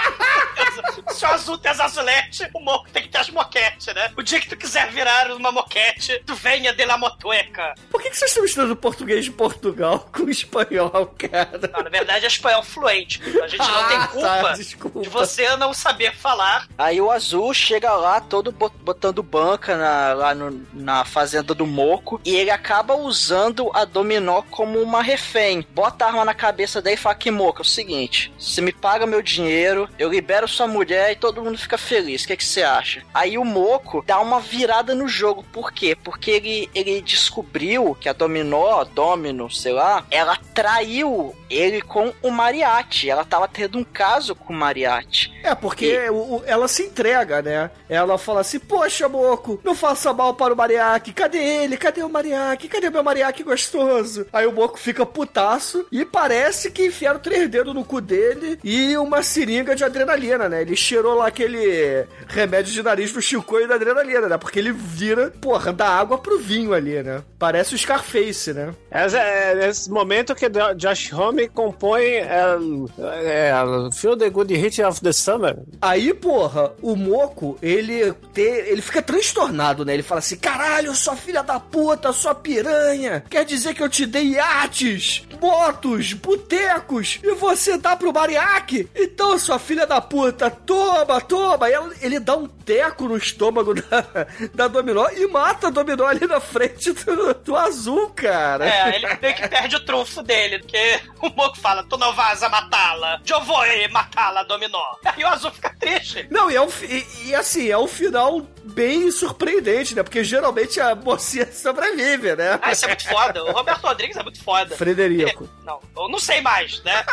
Se 1.14 1.26
o 1.26 1.28
azul 1.28 1.57
tem 1.57 1.70
as 1.70 1.80
azulete, 1.82 2.49
o 2.53 2.59
moco 2.61 2.89
tem 2.89 3.03
que 3.03 3.09
ter 3.09 3.18
as 3.18 3.30
moquete, 3.30 3.93
né? 3.93 4.11
O 4.16 4.24
dia 4.24 4.39
que 4.39 4.47
tu 4.56 4.58
quiser 4.60 4.89
virar 4.91 5.32
uma 5.32 5.51
moquete, 5.51 6.22
tu 6.26 6.36
venha 6.36 6.74
de 6.74 6.86
la 6.86 6.97
motueca. 6.97 7.74
Por 7.89 8.01
que, 8.01 8.10
que 8.10 8.18
vocês 8.18 8.32
estão 8.32 8.43
misturando 8.43 8.76
português 8.76 9.26
de 9.26 9.32
Portugal 9.32 10.08
com 10.14 10.30
espanhol, 10.30 11.14
cara? 11.18 11.60
Não, 11.74 11.84
na 11.84 11.89
verdade 11.89 12.26
é 12.26 12.28
espanhol 12.28 12.64
fluente. 12.64 13.22
A 13.41 13.47
gente 13.47 13.60
não 13.60 13.88
tem 13.88 13.97
Ah, 13.97 14.08
culpa 14.08 14.30
tá, 14.30 14.54
de 15.01 15.10
você 15.10 15.56
não 15.58 15.74
saber 15.74 16.14
falar. 16.16 16.68
Aí 16.78 16.99
o 17.01 17.10
azul 17.12 17.54
chega 17.54 17.91
lá, 17.93 18.20
todo 18.22 18.51
bot- 18.51 18.76
botando 18.82 19.24
banca 19.24 19.78
na, 19.78 20.14
lá 20.14 20.36
no- 20.36 20.66
na 20.74 21.06
fazenda 21.06 21.54
do 21.54 21.66
Moco, 21.66 22.20
e 22.26 22.36
ele 22.36 22.51
acaba 22.51 22.95
usando 22.95 23.70
a 23.74 23.86
Dominó 23.86 24.41
como 24.43 24.82
uma 24.82 25.01
refém. 25.01 25.66
Bota 25.72 26.06
a 26.06 26.08
arma 26.10 26.26
na 26.26 26.34
cabeça 26.34 26.82
dele 26.82 26.95
e 26.95 26.99
fala 26.99 27.16
que 27.16 27.32
Moco, 27.32 27.62
é 27.62 27.64
o 27.64 27.66
seguinte, 27.66 28.32
você 28.38 28.62
me 28.62 28.72
paga 28.72 29.06
meu 29.06 29.22
dinheiro, 29.22 29.89
eu 29.97 30.10
libero 30.10 30.47
sua 30.47 30.68
mulher 30.68 31.12
e 31.12 31.16
todo 31.16 31.41
mundo 31.43 31.58
fica 31.58 31.78
feliz. 31.78 32.24
O 32.24 32.28
que, 32.28 32.38
que 32.38 32.43
você 32.43 32.64
acha? 32.64 33.04
Aí 33.14 33.38
o 33.38 33.45
Moco 33.45 34.04
dá 34.06 34.20
uma 34.20 34.39
virada 34.44 34.94
no 34.94 35.08
jogo. 35.08 35.44
Por 35.52 35.72
quê? 35.72 35.96
Porque 35.96 36.32
ele, 36.32 36.70
ele 36.76 37.02
descobriu 37.02 37.96
que 38.00 38.08
a 38.08 38.14
Dominó, 38.14 38.84
Domino, 38.84 39.50
sei 39.50 39.74
lá, 39.74 40.06
ela 40.12 40.38
traiu 40.54 41.36
ele 41.54 41.82
com 41.82 42.14
o 42.22 42.32
Mariachi. 42.32 43.10
Ela 43.10 43.24
tava 43.26 43.47
tendo 43.47 43.78
um 43.78 43.84
caso 43.84 44.36
com 44.36 44.54
o 44.54 44.56
Mariachi. 44.56 45.32
É, 45.43 45.54
porque 45.54 46.10
o- 46.10 46.38
o- 46.38 46.43
ela 46.45 46.68
se 46.68 46.84
entrega, 46.84 47.41
né? 47.41 47.70
Ela 47.89 48.18
fala 48.18 48.41
assim, 48.41 48.60
poxa, 48.60 49.08
Moco, 49.10 49.60
não 49.64 49.76
faça 49.76 50.14
mal 50.14 50.34
para 50.34 50.54
o 50.54 50.58
Mariachi. 50.58 51.14
Cadê 51.14 51.38
ele? 51.38 51.78
Cadê 51.78 52.01
o 52.04 52.10
Mariachi? 52.10 52.68
Cadê 52.68 52.89
meu 52.89 53.04
Mariachi 53.04 53.43
gostoso? 53.43 54.26
Aí 54.32 54.45
o 54.47 54.51
Moco 54.51 54.80
fica 54.80 55.06
putaço 55.06 55.86
e 55.91 56.06
parece 56.06 56.72
que 56.72 56.86
enfiaram 56.88 57.20
três 57.20 57.49
dedos 57.49 57.74
no 57.74 57.84
cu 57.84 57.99
dele 58.01 58.60
e 58.64 58.95
uma 58.97 59.22
seringa 59.22 59.76
de 59.76 59.84
adrenalina, 59.84 60.47
né? 60.47 60.62
Ele 60.62 60.76
cheirou 60.76 61.16
lá 61.16 61.28
aquele 61.28 62.06
remédio 62.28 62.72
de 62.74 62.82
nariz 62.84 63.12
pro 63.12 63.22
Chicoio 63.22 63.68
da 63.68 63.76
adrenalina, 63.76 64.28
né? 64.28 64.38
Porque 64.38 64.60
ele 64.60 64.72
vira, 64.72 65.32
porra, 65.41 65.74
da 65.74 65.88
água 65.88 66.18
pro 66.18 66.39
vinho 66.39 66.74
ali, 66.74 67.01
né? 67.04 67.22
Parece 67.38 67.76
o 67.76 67.78
Scarface, 67.78 68.54
né? 68.54 68.74
Esse 68.91 69.18
é 69.18 69.56
nesse 69.56 69.89
momento 69.89 70.34
que 70.36 70.47
Jo- 70.49 70.74
Josh 70.76 71.12
Homme 71.14 71.43
compõe 71.48 72.04
é, 72.04 72.58
é, 73.00 73.54
Feel 73.94 74.18
the 74.18 74.30
Good 74.30 74.54
Hit 74.54 74.82
of 74.82 75.02
the 75.02 75.12
Summer. 75.12 75.58
Aí, 75.82 76.14
porra, 76.14 76.74
o 76.82 76.96
Moco, 76.96 77.58
ele 77.62 78.14
te, 78.34 78.41
ele 78.41 78.82
fica 78.82 79.02
transtornado, 79.02 79.86
né? 79.86 79.94
Ele 79.94 80.04
fala 80.04 80.20
assim: 80.20 80.36
caralho, 80.36 80.96
sua 80.96 81.16
filha 81.16 81.44
da 81.44 81.60
puta, 81.60 82.12
sua 82.14 82.36
piranha. 82.36 83.24
Quer 83.30 83.46
dizer 83.46 83.74
que 83.74 83.84
eu 83.84 83.89
te 83.89 84.06
dei 84.06 84.34
iates, 84.34 85.28
motos, 85.41 86.14
botecos 86.14 87.20
e 87.24 87.34
você 87.36 87.78
dá 87.78 87.96
pro 87.96 88.14
Mariaque? 88.14 88.88
Então, 88.96 89.38
sua 89.38 89.60
filha 89.60 89.86
da 89.86 90.02
puta, 90.02 90.50
toma, 90.50 91.20
toma. 91.22 91.70
E 91.70 91.74
ele 92.02 92.20
dá 92.20 92.38
um 92.38 92.48
teco 92.66 93.07
no 93.07 93.18
estômago 93.18 93.74
da, 93.82 94.05
da 94.53 94.68
Dominó 94.68 95.07
e 95.09 95.28
mata 95.28 95.68
a 95.68 95.70
Dominó 95.70 96.05
ali 96.05 96.26
na 96.26 96.39
frente 96.39 96.91
do, 96.91 97.34
do 97.34 97.55
azul, 97.55 98.09
cara. 98.09 98.68
É, 98.68 98.95
ele 98.95 99.07
meio 99.22 99.36
que 99.36 99.47
perde 99.47 99.76
o 99.76 99.86
trunfo 99.86 100.24
dele, 100.24 100.59
porque 100.59 100.99
o 101.22 101.30
Moco 101.30 101.57
fala, 101.59 101.84
tu 101.84 101.97
não 101.97 102.14
vas 102.14 102.41
a 102.43 102.49
matá-la, 102.49 103.22
eu 103.34 103.41
vou 103.41 103.64
matá-la, 103.91 104.43
dominó. 104.43 104.82
Aí 105.03 105.24
o 105.24 105.28
azul 105.28 105.51
fica 105.51 105.76
triste. 105.80 106.28
Não, 106.30 106.49
e, 106.49 106.55
é 106.55 106.61
um, 106.61 106.70
e, 106.84 107.28
e 107.28 107.36
assim, 107.36 107.70
é 107.70 107.78
um 107.78 107.88
final 107.88 108.41
bem 108.64 109.11
surpreendente, 109.11 109.93
né? 109.95 110.03
Porque 110.03 110.24
geralmente 110.24 110.80
a 110.80 110.95
mocinha 110.95 111.45
sobrevive, 111.51 112.36
né? 112.36 112.59
Ah, 112.61 112.72
isso 112.72 112.86
é 112.86 112.88
muito 112.89 113.07
foda. 113.07 113.43
O 113.43 113.51
Roberto 113.51 113.82
Rodrigues 113.84 114.16
é 114.18 114.24
muito 114.24 114.41
foda. 114.43 114.76
Frederico. 114.76 115.43
Ele- 115.43 115.49
não, 115.66 115.80
eu 115.97 116.09
não 116.09 116.20
sei 116.20 116.41
mais, 116.41 116.82
né? 116.84 117.03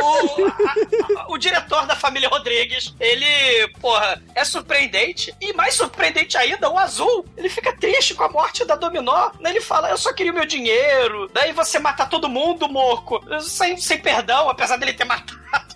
o, 0.00 0.46
a- 0.46 1.20
a- 1.22 1.26
o 1.28 1.38
diretor 1.38 1.86
da 1.86 1.94
família 1.96 2.28
Rodrigues, 2.28 2.94
ele, 3.00 3.68
porra, 3.80 4.20
é 4.34 4.44
surpreendente. 4.44 5.34
E 5.40 5.52
mais 5.52 5.74
surpreendente 5.74 6.36
ainda, 6.36 6.68
o 6.70 6.78
azul, 6.78 7.24
ele 7.36 7.48
fica 7.48 7.72
triste 7.76 8.14
com 8.14 8.24
a 8.24 8.28
morte 8.28 8.64
da 8.64 8.74
Dominó. 8.74 9.30
Né? 9.40 9.50
Ele 9.50 9.60
fala, 9.60 9.90
eu 9.90 9.98
só 9.98 10.12
queria 10.12 10.32
o 10.32 10.34
meu 10.34 10.46
dinheiro. 10.46 11.28
Daí 11.32 11.52
você 11.52 11.78
mata 11.78 12.06
todo 12.06 12.28
mundo, 12.28 12.68
Moco. 12.68 13.20
Sem, 13.40 13.76
sem 13.76 13.98
perdão, 13.98 14.48
apesar 14.48 14.76
dele 14.76 14.92
ter 14.94 15.04
matado 15.04 15.71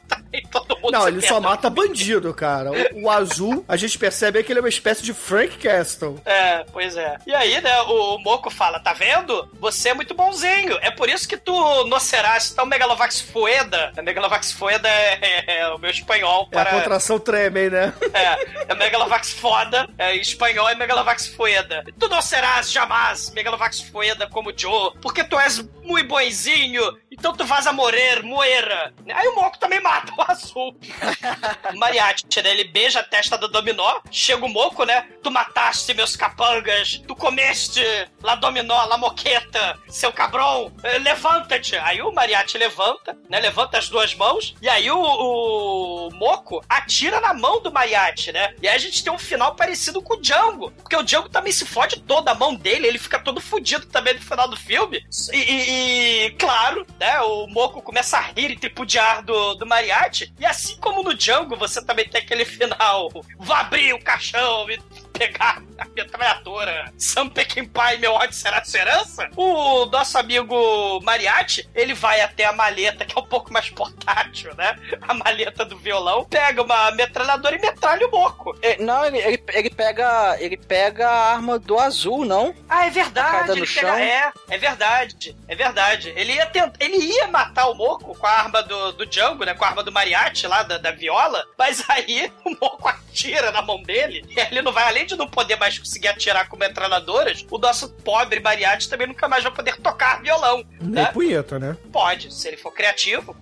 todo 0.51 0.77
mundo. 0.81 0.93
Não, 0.93 1.09
ele 1.09 1.21
só 1.21 1.41
mata 1.41 1.69
bandido, 1.71 2.33
cara. 2.35 2.71
O, 2.95 3.05
o 3.05 3.11
azul, 3.11 3.65
a 3.69 3.77
gente 3.77 3.99
percebe 3.99 4.43
que 4.43 4.53
ele 4.53 4.59
é 4.61 4.63
uma 4.63 4.69
espécie 4.69 5.03
de 5.03 5.13
Frank 5.13 5.57
Castle. 5.59 6.21
É, 6.25 6.65
pois 6.73 6.97
é. 6.97 7.17
E 7.27 7.35
aí, 7.35 7.61
né, 7.61 7.81
o 7.83 8.19
Moco 8.19 8.51
fala, 8.51 8.79
tá 8.81 8.93
vendo? 8.93 9.49
Você 9.61 9.91
é 9.91 9.95
muito 9.95 10.15
bonzinho. 10.15 10.79
É 10.83 10.91
por 10.91 11.09
isso 11.09 11.29
que 11.29 11.37
tu 11.37 11.85
não 11.87 11.99
serás 12.01 12.51
tão 12.53 12.67
Megalovax 12.67 13.21
Fueda. 13.21 13.93
A 13.97 14.03
Megalovax 14.03 14.53
Fueda 14.53 14.89
é, 14.89 15.19
é- 15.23 15.59
é 15.61 15.69
o 15.69 15.79
meu 15.79 15.91
espanhol 15.91 16.49
É 16.53 16.59
a 16.59 16.65
para... 16.65 16.71
contração 16.79 17.19
tremem, 17.19 17.71
né? 17.71 17.93
É, 18.13 18.73
é 18.73 18.75
Megalovax 18.75 19.33
foda, 19.33 19.89
é, 19.99 20.15
em 20.17 20.21
espanhol 20.21 20.69
é 20.69 20.75
Megalovax 20.75 21.29
Fueda. 21.29 21.85
Tu 21.99 22.09
não 22.09 22.23
serás 22.23 22.71
jamais 22.71 23.31
Megalovax 23.31 23.81
Fueda 23.81 24.27
como 24.29 24.53
Joe, 24.57 24.93
porque 25.01 25.25
tu 25.25 25.39
és 25.39 25.65
muito 25.83 26.09
bonzinho, 26.09 26.83
então 27.19 27.35
tu 27.35 27.45
vas 27.45 27.67
a 27.67 27.73
morrer, 27.73 28.23
moera. 28.23 28.93
Aí 29.15 29.29
o 29.29 29.35
Moco 29.35 29.59
também 29.59 29.81
mata 29.81 30.13
o 30.17 30.31
azul. 30.31 30.77
O 31.75 31.79
Mariachi, 31.79 32.25
né, 32.43 32.51
ele 32.51 32.65
beija 32.65 33.01
a 33.01 33.03
testa 33.03 33.37
do 33.37 33.49
Dominó, 33.49 34.01
chega 34.11 34.45
o 34.45 34.49
Moco, 34.49 34.85
né, 34.85 35.07
tu 35.23 35.31
mataste 35.31 35.93
meus 35.95 36.17
capangas, 36.17 37.03
tu 37.07 37.15
comeste 37.17 37.83
la 38.23 38.35
Dominó, 38.37 38.85
la 38.87 38.97
Moqueta, 38.97 39.79
seu 39.89 40.13
cabrão, 40.13 40.73
eh, 40.83 40.99
levanta-te. 40.99 41.77
Aí 41.77 42.01
o 42.01 42.13
Mariachi 42.13 42.57
levanta, 42.59 43.17
né, 43.29 43.41
levanta 43.41 43.79
as 43.79 43.89
duas 43.89 44.15
mãos, 44.15 44.55
e 44.63 44.69
aí 44.69 44.91
o, 44.91 44.99
o 45.01 46.11
Moco 46.15 46.63
atira 46.69 47.21
na 47.21 47.35
mão 47.35 47.61
do 47.61 47.73
Mariachi, 47.73 48.33
né? 48.33 48.55
E 48.63 48.69
aí 48.69 48.75
a 48.75 48.79
gente 48.79 49.03
tem 49.03 49.13
um 49.13 49.19
final 49.19 49.55
parecido 49.55 50.01
com 50.03 50.15
o 50.15 50.21
Django, 50.21 50.71
porque 50.73 50.97
o 50.97 51.03
Django 51.03 51.29
também 51.29 51.53
se 51.53 51.67
fode 51.67 52.01
toda 52.01 52.31
a 52.31 52.35
mão 52.35 52.55
dele, 52.55 52.87
ele 52.87 52.99
fica 52.99 53.19
todo 53.19 53.41
fudido 53.41 53.87
também 53.87 54.15
no 54.15 54.21
final 54.21 54.49
do 54.49 54.57
filme. 54.57 55.05
E, 55.33 55.37
e- 55.39 56.27
e, 56.27 56.31
claro, 56.33 56.87
né, 56.99 57.06
o 57.21 57.47
Moco 57.47 57.83
começa 57.83 58.19
a 58.19 58.21
rir 58.21 58.51
e 58.51 58.57
tripudiar 58.57 59.23
do, 59.23 59.55
do 59.55 59.67
Mariachi, 59.67 60.33
e 60.39 60.47
assim 60.47 60.77
como 60.79 61.03
no 61.03 61.15
Django, 61.15 61.57
você 61.57 61.85
também 61.85 62.09
tem 62.09 62.21
aquele 62.21 62.45
final, 62.45 63.11
vá 63.39 63.61
abrir 63.61 63.93
o 63.93 64.03
caixão 64.03 64.69
e 64.71 64.79
pegar 65.13 65.63
a 65.79 65.85
metralhadora, 65.87 66.93
Sam 66.99 67.29
Peckinpah, 67.29 67.97
meu 67.97 68.13
ódio 68.13 68.35
será 68.35 68.63
sua 68.65 68.81
herança? 68.81 69.31
O 69.35 69.87
nosso 69.87 70.19
amigo 70.19 71.01
Mariachi, 71.03 71.69
ele 71.75 71.95
vai 71.95 72.21
até 72.21 72.45
a 72.45 72.53
maleta, 72.53 73.05
que 73.05 73.17
é 73.17 73.21
um 73.21 73.27
pouco 73.27 73.53
mais 73.53 73.71
portátil, 73.71 74.55
né? 74.55 74.77
A 75.03 75.15
maleta 75.15 75.65
do 75.65 75.77
violão, 75.77 76.25
pega 76.25 76.63
uma 76.63 76.91
metralhadora 76.93 77.57
e 77.57 77.61
metralha 77.61 78.07
o 78.07 78.11
moco. 78.11 78.57
É, 78.61 78.77
não, 78.79 79.05
ele, 79.07 79.19
ele, 79.19 79.43
ele 79.53 79.71
pega. 79.71 80.37
Ele 80.39 80.57
pega 80.57 81.09
a 81.09 81.33
arma 81.35 81.59
do 81.59 81.79
azul, 81.79 82.25
não? 82.25 82.55
Ah, 82.69 82.87
é 82.87 82.91
verdade, 82.91 83.53
ele 83.53 83.61
no 83.61 83.67
pega... 83.67 83.81
chão. 83.81 83.97
É, 83.97 84.33
é 84.49 84.59
verdade, 84.59 85.37
é 85.49 85.55
verdade. 85.55 86.13
Ele 86.17 86.35
ia 86.35 86.47
tentar, 86.47 86.77
ele 86.81 86.96
ia 86.99 87.27
matar 87.29 87.69
o 87.69 87.75
Moco 87.75 88.15
com 88.17 88.27
a 88.27 88.31
arma 88.31 88.63
do, 88.63 88.93
do 88.93 89.07
Django, 89.07 89.45
né, 89.45 89.55
com 89.55 89.65
a 89.65 89.69
arma 89.69 89.83
do 89.83 89.93
Mariachi 89.93 90.47
lá, 90.47 90.63
da, 90.63 90.79
da 90.79 90.91
viola, 90.93 91.45
mas 91.59 91.83
aí 91.91 92.33
o 92.45 92.51
Moco 92.61 92.89
atira 92.89 93.51
na 93.51 93.63
mão 93.63 93.83
dele, 93.83 94.25
e 94.29 94.39
ele 94.41 94.63
não 94.63 94.73
vai, 94.73 94.85
além 94.85 95.07
de 95.07 95.17
não 95.17 95.27
poder 95.29 95.57
mais 95.57 95.79
conseguir 95.79 96.09
atirar 96.09 96.49
com 96.49 96.57
metralhadoras, 96.57 97.45
o 97.51 97.59
nosso 97.59 97.89
pobre 97.89 98.41
Mariachi 98.41 98.89
também 98.89 99.07
nunca 99.07 99.29
mais 99.29 99.43
vai 99.43 99.53
poder 99.53 99.77
tocar 99.81 100.21
violão, 100.23 100.65
Nem 100.81 101.05
né? 101.05 101.11
punheta, 101.13 101.59
né? 101.59 101.77
Pode, 101.93 102.33
se 102.35 102.49
ele 102.49 102.57
for 102.57 102.73
criativo, 102.73 103.37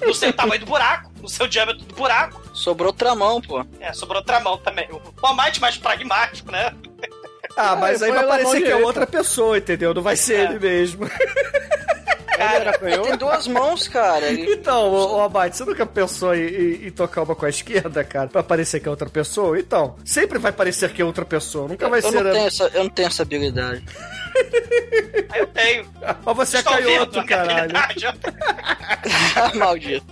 no 0.00 0.14
seu 0.14 0.32
tamanho 0.32 0.60
do 0.60 0.66
buraco, 0.66 1.10
no 1.20 1.28
seu 1.28 1.46
diâmetro 1.46 1.84
do 1.84 1.94
buraco, 1.94 2.42
Sobrou 2.54 2.88
outra 2.88 3.14
mão, 3.14 3.40
pô. 3.42 3.64
é, 3.80 3.92
sobrou 3.92 4.20
outra 4.20 4.38
mão 4.40 4.56
também. 4.58 4.88
O 4.90 5.26
Almighty 5.26 5.60
mais 5.60 5.76
pragmático, 5.76 6.50
né? 6.52 6.72
Ah, 7.56 7.74
mas 7.76 8.00
ele 8.00 8.12
aí 8.12 8.18
vai 8.18 8.26
parecer 8.28 8.62
que 8.62 8.70
é 8.70 8.76
outra 8.76 9.06
pessoa, 9.06 9.58
entendeu? 9.58 9.92
Não 9.92 10.02
vai 10.02 10.16
ser 10.16 10.34
É. 10.38 10.42
ele 10.44 10.58
mesmo. 10.60 11.06
Cara, 12.36 12.78
tem 12.78 13.16
duas 13.16 13.46
mãos, 13.46 13.86
cara. 13.88 14.32
Então, 14.32 14.90
ô, 14.92 15.16
ô 15.16 15.20
Abate, 15.22 15.56
você 15.56 15.64
nunca 15.64 15.86
pensou 15.86 16.34
em, 16.34 16.40
em- 16.46 16.86
em 16.86 16.90
tocar 16.90 17.22
uma 17.22 17.34
com 17.34 17.46
a 17.46 17.48
esquerda, 17.48 18.02
cara? 18.04 18.28
Pra 18.28 18.42
parecer 18.42 18.80
que 18.80 18.88
é 18.88 18.90
outra 18.90 19.08
pessoa? 19.08 19.58
Então, 19.58 19.96
sempre 20.04 20.38
vai 20.38 20.52
parecer 20.52 20.92
que 20.92 21.00
é 21.02 21.04
outra 21.04 21.24
pessoa. 21.24 21.68
Nunca 21.68 21.88
vai 21.88 22.00
eu, 22.00 22.10
ser. 22.10 22.22
não 22.22 22.32
tenho 22.32 22.46
essa, 22.46 22.64
eu 22.74 22.82
não 22.84 22.90
tenho 22.90 23.08
essa 23.08 23.22
habilidade. 23.22 23.84
aí 25.30 25.40
eu 25.40 25.46
tenho. 25.48 25.86
Mas 26.24 26.36
você 26.36 26.56
é 26.56 26.60
Estou 26.60 26.76
vendo 26.76 26.86
canhoto, 27.12 27.24
caralho. 27.26 27.72
Maldito. 29.58 30.06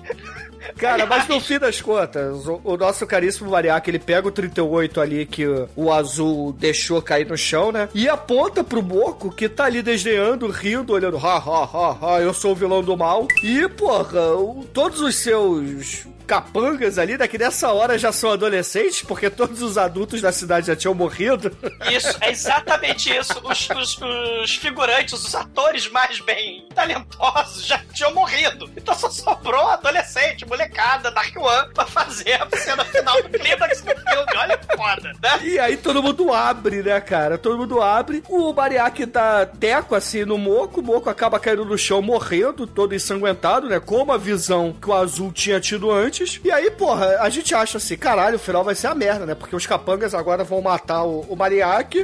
Cara, 0.77 1.07
mas 1.07 1.27
no 1.29 1.41
fim 1.41 1.59
das 1.59 1.81
contas, 1.81 2.47
o, 2.47 2.61
o 2.65 2.77
nosso 2.77 3.07
caríssimo 3.07 3.51
Mariaca, 3.51 3.91
ele 3.91 3.99
pega 3.99 4.29
o 4.29 4.31
38 4.31 5.01
ali 5.01 5.27
que 5.27 5.47
o, 5.77 5.93
azul 5.93 6.53
deixou 6.53 7.01
cair 7.03 7.27
no 7.27 7.37
chão, 7.37 7.71
né? 7.73 7.89
E 7.95 8.09
aponta 8.09 8.63
pro 8.65 8.83
Moco 8.83 9.31
que 9.31 9.49
tá 9.49 9.65
ali 9.65 9.83
desdenhando, 9.83 10.49
rindo, 10.49 10.93
olhando, 10.93 11.17
ha, 11.19 11.37
ha, 11.37 11.65
ha, 11.65 12.15
ha, 12.17 12.21
eu 12.21 12.33
sou 12.35 12.53
o 12.53 12.57
vilão 12.57 12.83
do 12.83 12.97
mal. 12.97 13.27
E, 13.43 13.69
porra, 13.69 14.35
o- 14.35 14.65
todos 14.73 15.01
os 15.01 15.17
seus 15.17 16.07
capangas 16.27 16.99
ali, 16.99 17.19
né, 17.19 17.27
que 17.29 17.37
nessa 17.37 17.71
hora 17.73 17.99
já 17.99 18.11
são 18.13 18.31
adolescentes, 18.33 19.03
porque 19.03 19.29
todos 19.29 19.61
os 19.61 19.77
adultos 19.77 20.21
da 20.23 20.33
cidade 20.33 20.69
já 20.69 20.77
tinham 20.77 20.95
morrido. 20.95 21.55
Isso, 21.91 22.17
é 22.21 22.31
exatamente 22.31 23.15
isso. 23.15 23.35
Os, 23.45 23.69
os- 23.71 23.99
os 24.43 24.55
figurantes, 24.57 25.13
os 25.13 25.35
atores 25.35 25.91
mais 25.91 26.21
bem 26.21 26.67
talentosos 26.75 27.67
já 27.67 27.79
tinham 27.93 28.15
morrido. 28.15 28.71
Então 28.77 28.95
só 28.95 29.11
sobrou 29.11 29.69
adolescente, 29.69 30.47
molecada, 30.53 31.11
Dark 31.11 31.35
One, 31.35 31.73
pra 31.73 31.87
fazer 31.87 32.35
a 32.35 32.57
cena 32.57 32.85
final 32.85 33.23
do 33.23 33.31
clímax 33.31 33.81
do 33.81 33.91
filme. 33.91 34.37
Olha 34.37 34.59
que 34.59 34.77
foda, 34.77 35.13
né? 35.23 35.41
E 35.43 35.59
aí 35.59 35.79
todo 35.79 36.03
mundo 36.03 36.31
abre, 36.33 36.83
né, 36.83 37.01
cara? 37.01 37.39
Todo 37.39 37.57
mundo 37.57 37.81
abre. 37.81 38.23
O 38.29 38.53
Bariaki 38.53 39.07
dá 39.07 39.47
teco 39.47 39.95
assim 39.95 40.27
no 40.27 40.37
Moco. 40.37 40.81
O 40.81 40.83
Moco 40.83 41.09
acaba 41.09 41.41
caindo 41.41 41.65
no 41.65 41.79
chão 41.79 42.03
morrendo, 42.03 42.67
todo 42.67 42.95
ensanguentado, 42.95 43.67
né? 43.67 43.81
Como 43.81 44.13
a 44.13 44.19
visão 44.19 44.75
que 44.75 44.91
o 44.91 44.93
azul 44.93 45.33
tinha 45.33 45.59
tido 45.59 45.91
antes. 45.91 46.39
E 46.45 46.51
aí, 46.51 46.71
porra, 46.71 47.19
a 47.21 47.31
gente 47.31 47.55
acha 47.55 47.79
assim, 47.79 47.97
caralho, 47.97 48.37
o 48.37 48.41
final 48.41 48.62
vai 48.62 48.74
ser 48.74 48.89
a 48.89 48.95
merda, 48.95 49.24
né? 49.24 49.35
Porque 49.35 49.57
os 49.57 49.66
capangas 49.66 50.15
agora 50.15 50.45
vão 50.45 50.61
matar 50.61 51.03
o, 51.05 51.20
o. 51.20 51.37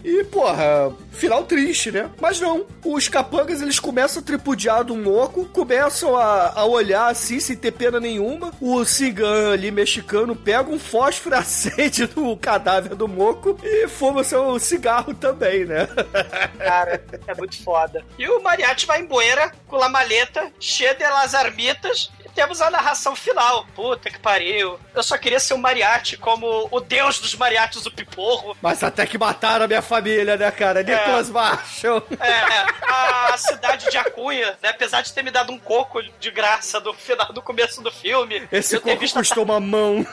E, 0.04 0.24
porra, 0.24 0.92
final 1.12 1.44
triste, 1.44 1.92
né? 1.92 2.10
Mas 2.20 2.40
não. 2.40 2.64
Os 2.84 3.08
capangas, 3.08 3.60
eles 3.60 3.78
começam 3.78 4.22
a 4.22 4.24
tripudiar 4.24 4.84
do 4.84 4.96
Moco, 4.96 5.44
começam 5.46 6.16
a, 6.16 6.52
a 6.54 6.64
olhar 6.64 7.08
assim, 7.08 7.38
sem 7.40 7.56
ter 7.56 7.72
pena 7.72 8.00
nenhuma. 8.00 8.37
O 8.60 8.84
cigano 8.84 9.52
ali, 9.52 9.70
mexicano, 9.70 10.34
pega 10.34 10.68
um 10.70 10.78
fósforo 10.78 11.34
acende 11.36 12.08
no 12.14 12.36
cadáver 12.36 12.94
do 12.94 13.08
Moco 13.08 13.58
e 13.62 13.88
fuma 13.88 14.24
seu 14.24 14.58
cigarro 14.58 15.14
também, 15.14 15.64
né? 15.64 15.86
Cara, 16.58 17.04
é 17.26 17.34
muito 17.34 17.62
foda. 17.62 18.04
E 18.18 18.28
o 18.28 18.42
mariachi 18.42 18.86
vai 18.86 19.00
em 19.00 19.06
Boeira 19.06 19.52
com 19.66 19.82
a 19.82 19.88
maleta 19.88 20.50
cheia 20.58 20.94
de 20.94 21.04
las 21.04 21.34
armitas. 21.34 22.10
Temos 22.38 22.62
a 22.62 22.70
narração 22.70 23.16
final. 23.16 23.66
Puta 23.74 24.08
que 24.08 24.18
pariu. 24.20 24.78
Eu 24.94 25.02
só 25.02 25.18
queria 25.18 25.40
ser 25.40 25.54
um 25.54 25.58
mariachi 25.58 26.16
como 26.16 26.68
o 26.70 26.78
deus 26.78 27.18
dos 27.18 27.34
mariachis, 27.34 27.84
o 27.84 27.90
Piporro. 27.90 28.56
Mas 28.62 28.80
até 28.84 29.04
que 29.04 29.18
mataram 29.18 29.64
a 29.64 29.66
minha 29.66 29.82
família, 29.82 30.36
né, 30.36 30.48
cara? 30.52 30.84
Nicolas 30.84 31.28
Marshall. 31.30 32.00
É, 32.20 33.32
a 33.32 33.36
cidade 33.36 33.90
de 33.90 33.98
Acunha, 33.98 34.56
né? 34.62 34.68
Apesar 34.68 35.00
de 35.02 35.12
ter 35.12 35.24
me 35.24 35.32
dado 35.32 35.52
um 35.52 35.58
coco 35.58 36.00
de 36.00 36.30
graça 36.30 36.78
do 36.78 36.94
final 36.94 37.32
do 37.32 37.42
começo 37.42 37.82
do 37.82 37.90
filme. 37.90 38.46
Esse 38.52 38.78
coco 38.78 39.00
visto 39.00 39.18
custou 39.18 39.42
uma 39.42 39.58
mão. 39.58 40.06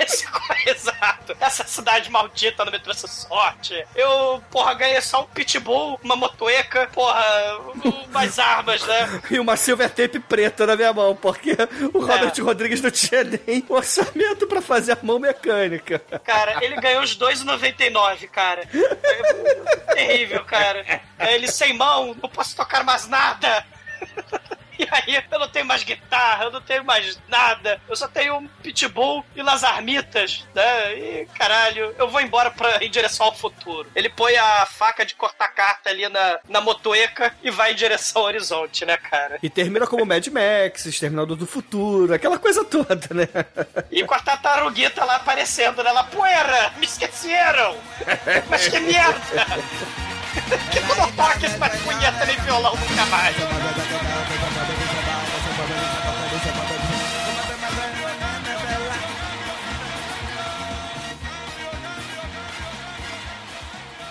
Esse 0.00 0.26
Exato. 0.64 1.36
Essa 1.40 1.64
cidade 1.66 2.08
maldita 2.10 2.64
não 2.64 2.70
me 2.70 2.78
trouxe 2.78 3.08
sorte. 3.08 3.84
Eu, 3.96 4.42
porra, 4.50 4.74
ganhei 4.74 5.00
só 5.00 5.22
um 5.22 5.26
pitbull, 5.26 5.98
uma 6.04 6.14
motoeca, 6.14 6.88
porra, 6.92 7.20
um- 7.84 8.04
umas 8.04 8.38
armas, 8.38 8.82
né? 8.86 9.22
E 9.30 9.40
uma 9.40 9.56
silver 9.56 9.90
tape 9.90 10.20
preta 10.20 10.66
na 10.66 10.76
minha 10.76 10.92
mão, 10.92 11.16
porque 11.16 11.56
o 11.92 11.98
Robert 12.00 12.32
É. 12.36 12.40
Rodrigues 12.40 12.80
não 12.80 12.90
tinha 12.90 13.24
nem 13.24 13.64
orçamento 13.68 14.46
pra 14.46 14.62
fazer 14.62 14.92
a 14.92 14.98
mão 15.02 15.18
mecânica. 15.18 15.98
Cara, 16.24 16.62
ele 16.64 16.76
ganhou 16.76 17.02
os 17.02 17.16
2,99, 17.18 18.28
cara. 18.28 18.62
É 18.72 19.94
terrível, 19.94 20.44
cara. 20.44 21.02
É, 21.18 21.34
Ele 21.34 21.48
sem 21.50 21.72
mão, 21.72 22.14
não 22.22 22.28
posso 22.28 22.54
tocar 22.54 22.84
mais 22.84 23.08
nada. 23.08 23.64
E 24.82 24.88
aí, 24.90 25.22
eu 25.30 25.38
não 25.38 25.48
tenho 25.48 25.64
mais 25.64 25.84
guitarra, 25.84 26.44
eu 26.44 26.50
não 26.50 26.60
tenho 26.60 26.84
mais 26.84 27.18
nada. 27.28 27.80
Eu 27.88 27.94
só 27.94 28.08
tenho 28.08 28.36
um 28.36 28.48
pitbull 28.62 29.24
e 29.34 29.42
las 29.42 29.62
armitas, 29.62 30.44
né? 30.54 30.94
E 30.94 31.28
caralho, 31.38 31.94
eu 31.98 32.08
vou 32.08 32.20
embora 32.20 32.50
pra, 32.50 32.82
em 32.84 32.90
direção 32.90 33.26
ao 33.26 33.34
futuro. 33.34 33.88
Ele 33.94 34.08
põe 34.08 34.36
a 34.36 34.66
faca 34.66 35.04
de 35.04 35.14
cortar 35.14 35.48
carta 35.48 35.90
ali 35.90 36.08
na, 36.08 36.40
na 36.48 36.60
motoeca 36.60 37.34
e 37.42 37.50
vai 37.50 37.72
em 37.72 37.76
direção 37.76 38.22
ao 38.22 38.28
horizonte, 38.28 38.84
né, 38.84 38.96
cara? 38.96 39.38
E 39.42 39.48
termina 39.48 39.86
como 39.86 40.04
Mad 40.04 40.26
Max, 40.28 40.86
Exterminador 40.86 41.36
do 41.36 41.46
Futuro, 41.46 42.14
aquela 42.14 42.38
coisa 42.38 42.64
toda, 42.64 43.08
né? 43.14 43.28
E 43.90 44.04
com 44.04 44.14
a 44.14 44.20
tartaruguita 44.20 45.04
lá 45.04 45.16
aparecendo, 45.16 45.82
né? 45.82 45.92
Lá, 45.92 46.04
poeira, 46.04 46.72
me 46.78 46.86
esqueceram! 46.86 47.76
Mas 48.48 48.68
que 48.68 48.80
merda! 48.80 49.46
que 50.72 50.80
tu 50.80 50.94
não 50.96 51.12
toques 51.12 51.56
mais 51.58 51.80
punheta 51.82 52.24
nem 52.24 52.36
violão 52.40 52.74
nunca 52.76 53.06
mais! 53.06 53.36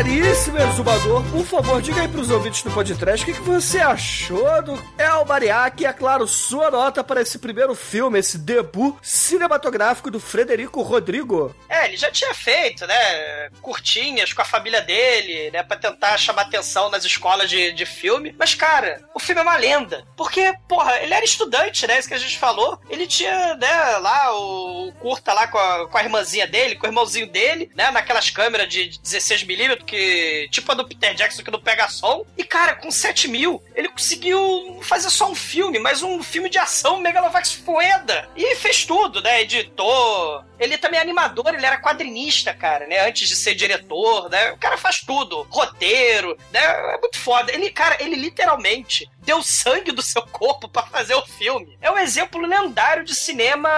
Caríssimo 0.00 0.56
exumador, 0.56 1.22
por 1.30 1.44
favor, 1.44 1.82
diga 1.82 2.00
aí 2.00 2.08
pros 2.08 2.30
ouvintes 2.30 2.62
do 2.62 2.70
podcast 2.70 3.22
o 3.22 3.26
que, 3.26 3.38
que 3.38 3.46
você 3.46 3.80
achou 3.80 4.62
do 4.62 4.72
El 4.96 5.26
Mariachi 5.26 5.82
e, 5.82 5.84
é 5.84 5.92
claro, 5.92 6.26
sua 6.26 6.70
nota 6.70 7.04
para 7.04 7.20
esse 7.20 7.38
primeiro 7.38 7.74
filme, 7.74 8.18
esse 8.18 8.38
debut 8.38 8.96
cinematográfico 9.02 10.10
do 10.10 10.18
Frederico 10.18 10.80
Rodrigo. 10.80 11.54
É, 11.68 11.84
ele 11.84 11.98
já 11.98 12.10
tinha 12.10 12.32
feito, 12.32 12.86
né? 12.86 13.50
Curtinhas 13.60 14.32
com 14.32 14.40
a 14.40 14.44
família 14.44 14.80
dele, 14.80 15.50
né? 15.50 15.62
Pra 15.62 15.76
tentar 15.76 16.16
chamar 16.16 16.42
atenção 16.42 16.88
nas 16.88 17.04
escolas 17.04 17.50
de, 17.50 17.72
de 17.72 17.84
filme. 17.84 18.34
Mas, 18.38 18.54
cara, 18.54 19.02
o 19.14 19.20
filme 19.20 19.40
é 19.40 19.44
uma 19.44 19.56
lenda. 19.56 20.06
Porque, 20.16 20.54
porra, 20.66 20.96
ele 21.02 21.12
era 21.12 21.24
estudante, 21.24 21.86
né? 21.86 21.98
Isso 21.98 22.08
que 22.08 22.14
a 22.14 22.18
gente 22.18 22.38
falou. 22.38 22.80
Ele 22.88 23.06
tinha, 23.06 23.54
né, 23.56 23.98
lá 23.98 24.34
o, 24.34 24.88
o 24.88 24.92
curta 24.94 25.34
lá 25.34 25.46
com 25.46 25.58
a, 25.58 25.88
com 25.88 25.98
a 25.98 26.02
irmãzinha 26.02 26.46
dele, 26.46 26.76
com 26.76 26.86
o 26.86 26.88
irmãozinho 26.88 27.30
dele, 27.30 27.70
né? 27.74 27.90
Naquelas 27.90 28.30
câmeras 28.30 28.66
de 28.66 28.90
16mm, 29.04 29.89
que 29.90 30.48
tipo 30.52 30.70
a 30.70 30.74
do 30.76 30.86
Peter 30.86 31.14
Jackson 31.14 31.42
que 31.42 31.50
não 31.50 31.60
pega 31.60 31.88
som. 31.88 32.24
E, 32.38 32.44
cara, 32.44 32.76
com 32.76 32.90
7 32.90 33.26
mil, 33.26 33.60
ele 33.74 33.88
conseguiu 33.88 34.78
fazer 34.82 35.10
só 35.10 35.28
um 35.28 35.34
filme, 35.34 35.80
mas 35.80 36.00
um 36.00 36.22
filme 36.22 36.48
de 36.48 36.58
ação 36.58 37.00
Megalovax 37.00 37.52
foeda. 37.52 38.28
E 38.36 38.54
fez 38.54 38.84
tudo, 38.84 39.20
né? 39.20 39.42
Editor. 39.42 40.44
Ele 40.60 40.78
também 40.78 41.00
é 41.00 41.02
animador, 41.02 41.54
ele 41.54 41.64
era 41.64 41.80
quadrinista, 41.80 42.54
cara, 42.54 42.86
né? 42.86 43.06
Antes 43.08 43.28
de 43.28 43.34
ser 43.34 43.54
diretor, 43.54 44.30
né? 44.30 44.52
O 44.52 44.58
cara 44.58 44.76
faz 44.76 45.00
tudo. 45.00 45.46
Roteiro, 45.50 46.38
né? 46.52 46.60
É 46.60 46.98
muito 46.98 47.18
foda. 47.18 47.52
Ele, 47.52 47.70
cara, 47.70 47.96
ele 48.00 48.14
literalmente 48.14 49.10
deu 49.22 49.42
sangue 49.42 49.92
do 49.92 50.02
seu 50.02 50.22
corpo 50.22 50.68
pra 50.68 50.82
fazer 50.82 51.14
o 51.14 51.26
filme. 51.26 51.76
É 51.80 51.90
um 51.90 51.98
exemplo 51.98 52.40
lendário 52.40 53.04
de 53.04 53.14
cinema 53.14 53.70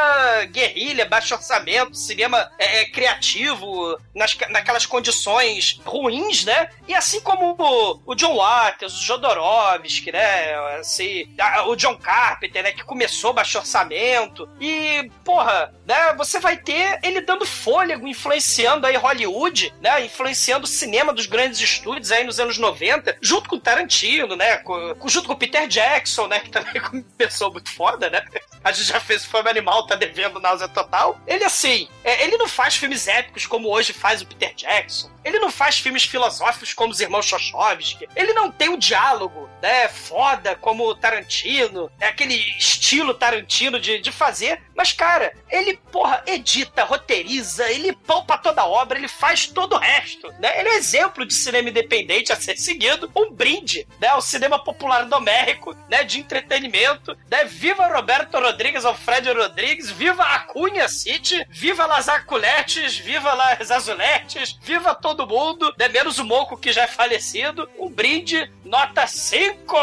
guerrilha, 0.50 1.06
baixo 1.06 1.34
orçamento, 1.34 1.96
cinema 1.96 2.50
é, 2.58 2.80
é, 2.80 2.90
criativo, 2.90 3.98
nas, 4.14 4.36
naquelas 4.48 4.86
condições 4.86 5.80
ruins, 5.84 6.01
né? 6.44 6.68
E 6.88 6.94
assim 6.94 7.20
como 7.20 7.56
o, 7.58 8.02
o 8.06 8.14
John 8.14 8.36
Waters, 8.36 8.94
o 8.94 9.04
Jodorowsky, 9.04 10.12
né? 10.12 10.54
Assim, 10.78 11.26
o 11.66 11.76
John 11.76 11.96
Carpenter, 11.96 12.62
né? 12.62 12.72
Que 12.72 12.84
começou 12.84 13.32
baixo 13.32 13.58
orçamento. 13.58 14.48
E, 14.60 15.10
porra, 15.24 15.72
né? 15.86 16.14
Você 16.16 16.38
vai 16.40 16.56
ter 16.56 16.98
ele 17.02 17.20
dando 17.20 17.46
fôlego, 17.46 18.06
influenciando 18.06 18.86
aí 18.86 18.96
Hollywood, 18.96 19.72
né? 19.80 20.04
Influenciando 20.04 20.64
o 20.64 20.68
cinema 20.68 21.12
dos 21.12 21.26
grandes 21.26 21.60
estúdios 21.60 22.12
aí 22.12 22.24
nos 22.24 22.38
anos 22.40 22.58
90, 22.58 23.16
junto 23.20 23.48
com 23.48 23.58
Tarantino, 23.58 24.36
né? 24.36 24.58
Com, 24.58 24.94
com- 24.94 25.08
junto 25.08 25.28
com 25.28 25.36
Peter 25.36 25.66
Jackson, 25.66 26.26
né? 26.26 26.40
Que 26.42 26.50
também 26.50 26.82
começou 26.82 27.52
muito 27.52 27.70
foda, 27.72 28.10
né? 28.10 28.24
A 28.64 28.72
gente 28.72 28.86
já 28.88 28.98
fez 29.00 29.24
o 29.24 29.28
Fome 29.28 29.48
Animal, 29.48 29.86
tá 29.86 29.94
devendo 29.94 30.40
náusea 30.40 30.68
total. 30.68 31.18
Ele, 31.26 31.44
assim, 31.44 31.88
é, 32.04 32.24
ele 32.24 32.36
não 32.36 32.48
faz 32.48 32.76
filmes 32.76 33.06
épicos 33.08 33.46
como 33.46 33.68
hoje 33.68 33.92
faz 33.92 34.22
o 34.22 34.26
Peter 34.26 34.52
Jackson. 34.54 35.10
Ele 35.24 35.38
não 35.38 35.50
faz 35.50 35.78
filmes 35.78 35.91
filosóficos 36.00 36.72
como 36.72 36.92
os 36.92 37.00
irmãos 37.00 37.26
Chochovsky. 37.26 38.08
Ele 38.16 38.32
não 38.32 38.50
tem 38.50 38.68
o 38.70 38.78
diálogo, 38.78 39.48
né? 39.60 39.88
Foda 39.88 40.54
como 40.56 40.86
o 40.86 40.94
Tarantino. 40.94 41.90
É 42.00 42.06
aquele 42.06 42.34
estilo 42.56 43.14
Tarantino 43.14 43.78
de, 43.78 44.00
de 44.00 44.12
fazer. 44.12 44.62
Mas, 44.74 44.92
cara, 44.92 45.32
ele, 45.50 45.78
porra, 45.90 46.22
edita, 46.26 46.84
roteiriza, 46.84 47.70
ele 47.70 47.92
poupa 47.92 48.38
toda 48.38 48.62
a 48.62 48.66
obra, 48.66 48.98
ele 48.98 49.08
faz 49.08 49.46
todo 49.46 49.74
o 49.74 49.78
resto, 49.78 50.32
né? 50.38 50.58
Ele 50.58 50.68
é 50.68 50.72
um 50.72 50.76
exemplo 50.76 51.26
de 51.26 51.34
cinema 51.34 51.68
independente 51.68 52.32
a 52.32 52.36
ser 52.36 52.56
seguido. 52.56 53.10
Um 53.14 53.30
brinde, 53.30 53.86
né? 54.00 54.08
Ao 54.08 54.22
cinema 54.22 54.62
popular 54.62 55.04
domérico, 55.04 55.76
né? 55.88 56.04
De 56.04 56.20
entretenimento, 56.20 57.16
né? 57.30 57.44
Viva 57.44 57.86
Roberto 57.88 58.38
Rodrigues, 58.38 58.84
Alfredo 58.84 59.32
Rodrigues, 59.34 59.90
viva 59.90 60.22
a 60.22 60.40
Cunha 60.40 60.88
City, 60.88 61.46
viva 61.50 61.86
Las 61.86 62.08
Aculetes, 62.08 62.96
viva 62.96 63.32
Las 63.34 63.70
Azuletes, 63.70 64.58
viva 64.62 64.94
todo 64.94 65.26
mundo, 65.26 65.72
né? 65.78 65.88
Menos 65.88 66.18
o 66.18 66.24
Moco 66.24 66.56
que 66.56 66.72
já 66.72 66.82
é 66.82 66.88
falecido. 66.88 67.68
Um 67.78 67.90
brinde, 67.90 68.50
Nota 68.72 69.06
5! 69.06 69.76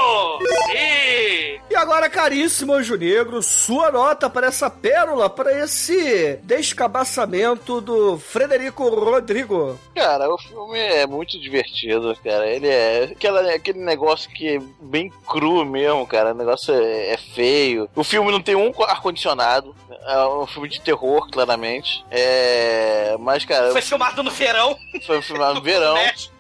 Sim! 0.66 1.62
E 1.70 1.76
agora, 1.76 2.10
caríssimo 2.10 2.74
Anjo 2.74 2.96
Negro, 2.96 3.40
sua 3.44 3.92
nota 3.92 4.28
para 4.28 4.48
essa 4.48 4.68
pérola, 4.68 5.30
para 5.30 5.64
esse 5.64 6.40
descabaçamento 6.42 7.82
do 7.82 8.18
Frederico 8.18 8.90
Rodrigo. 8.90 9.80
Cara, 9.94 10.28
o 10.34 10.40
filme 10.40 10.80
é 10.80 11.06
muito 11.06 11.40
divertido, 11.40 12.18
cara. 12.24 12.48
Ele 12.48 12.68
é 12.68 13.04
aquela, 13.04 13.54
aquele 13.54 13.78
negócio 13.78 14.28
que 14.32 14.56
é 14.56 14.62
bem 14.82 15.14
cru 15.28 15.64
mesmo, 15.64 16.08
cara. 16.08 16.32
O 16.32 16.38
negócio 16.38 16.74
é, 16.74 17.14
é 17.14 17.18
feio. 17.18 17.88
O 17.96 18.04
filme 18.04 18.32
não 18.32 18.42
tem 18.42 18.56
um 18.56 18.74
ar-condicionado. 18.86 19.76
É 20.08 20.26
um 20.30 20.48
filme 20.48 20.68
de 20.68 20.82
terror, 20.82 21.30
claramente. 21.30 22.04
É. 22.10 23.16
Mas, 23.20 23.46
cara. 23.46 23.72
Foi 23.72 23.84
filmado 23.84 24.24
no 24.24 24.32
verão. 24.32 24.76
Foi 25.06 25.22
filmado 25.22 25.54
no 25.54 25.62
verão. 25.62 25.96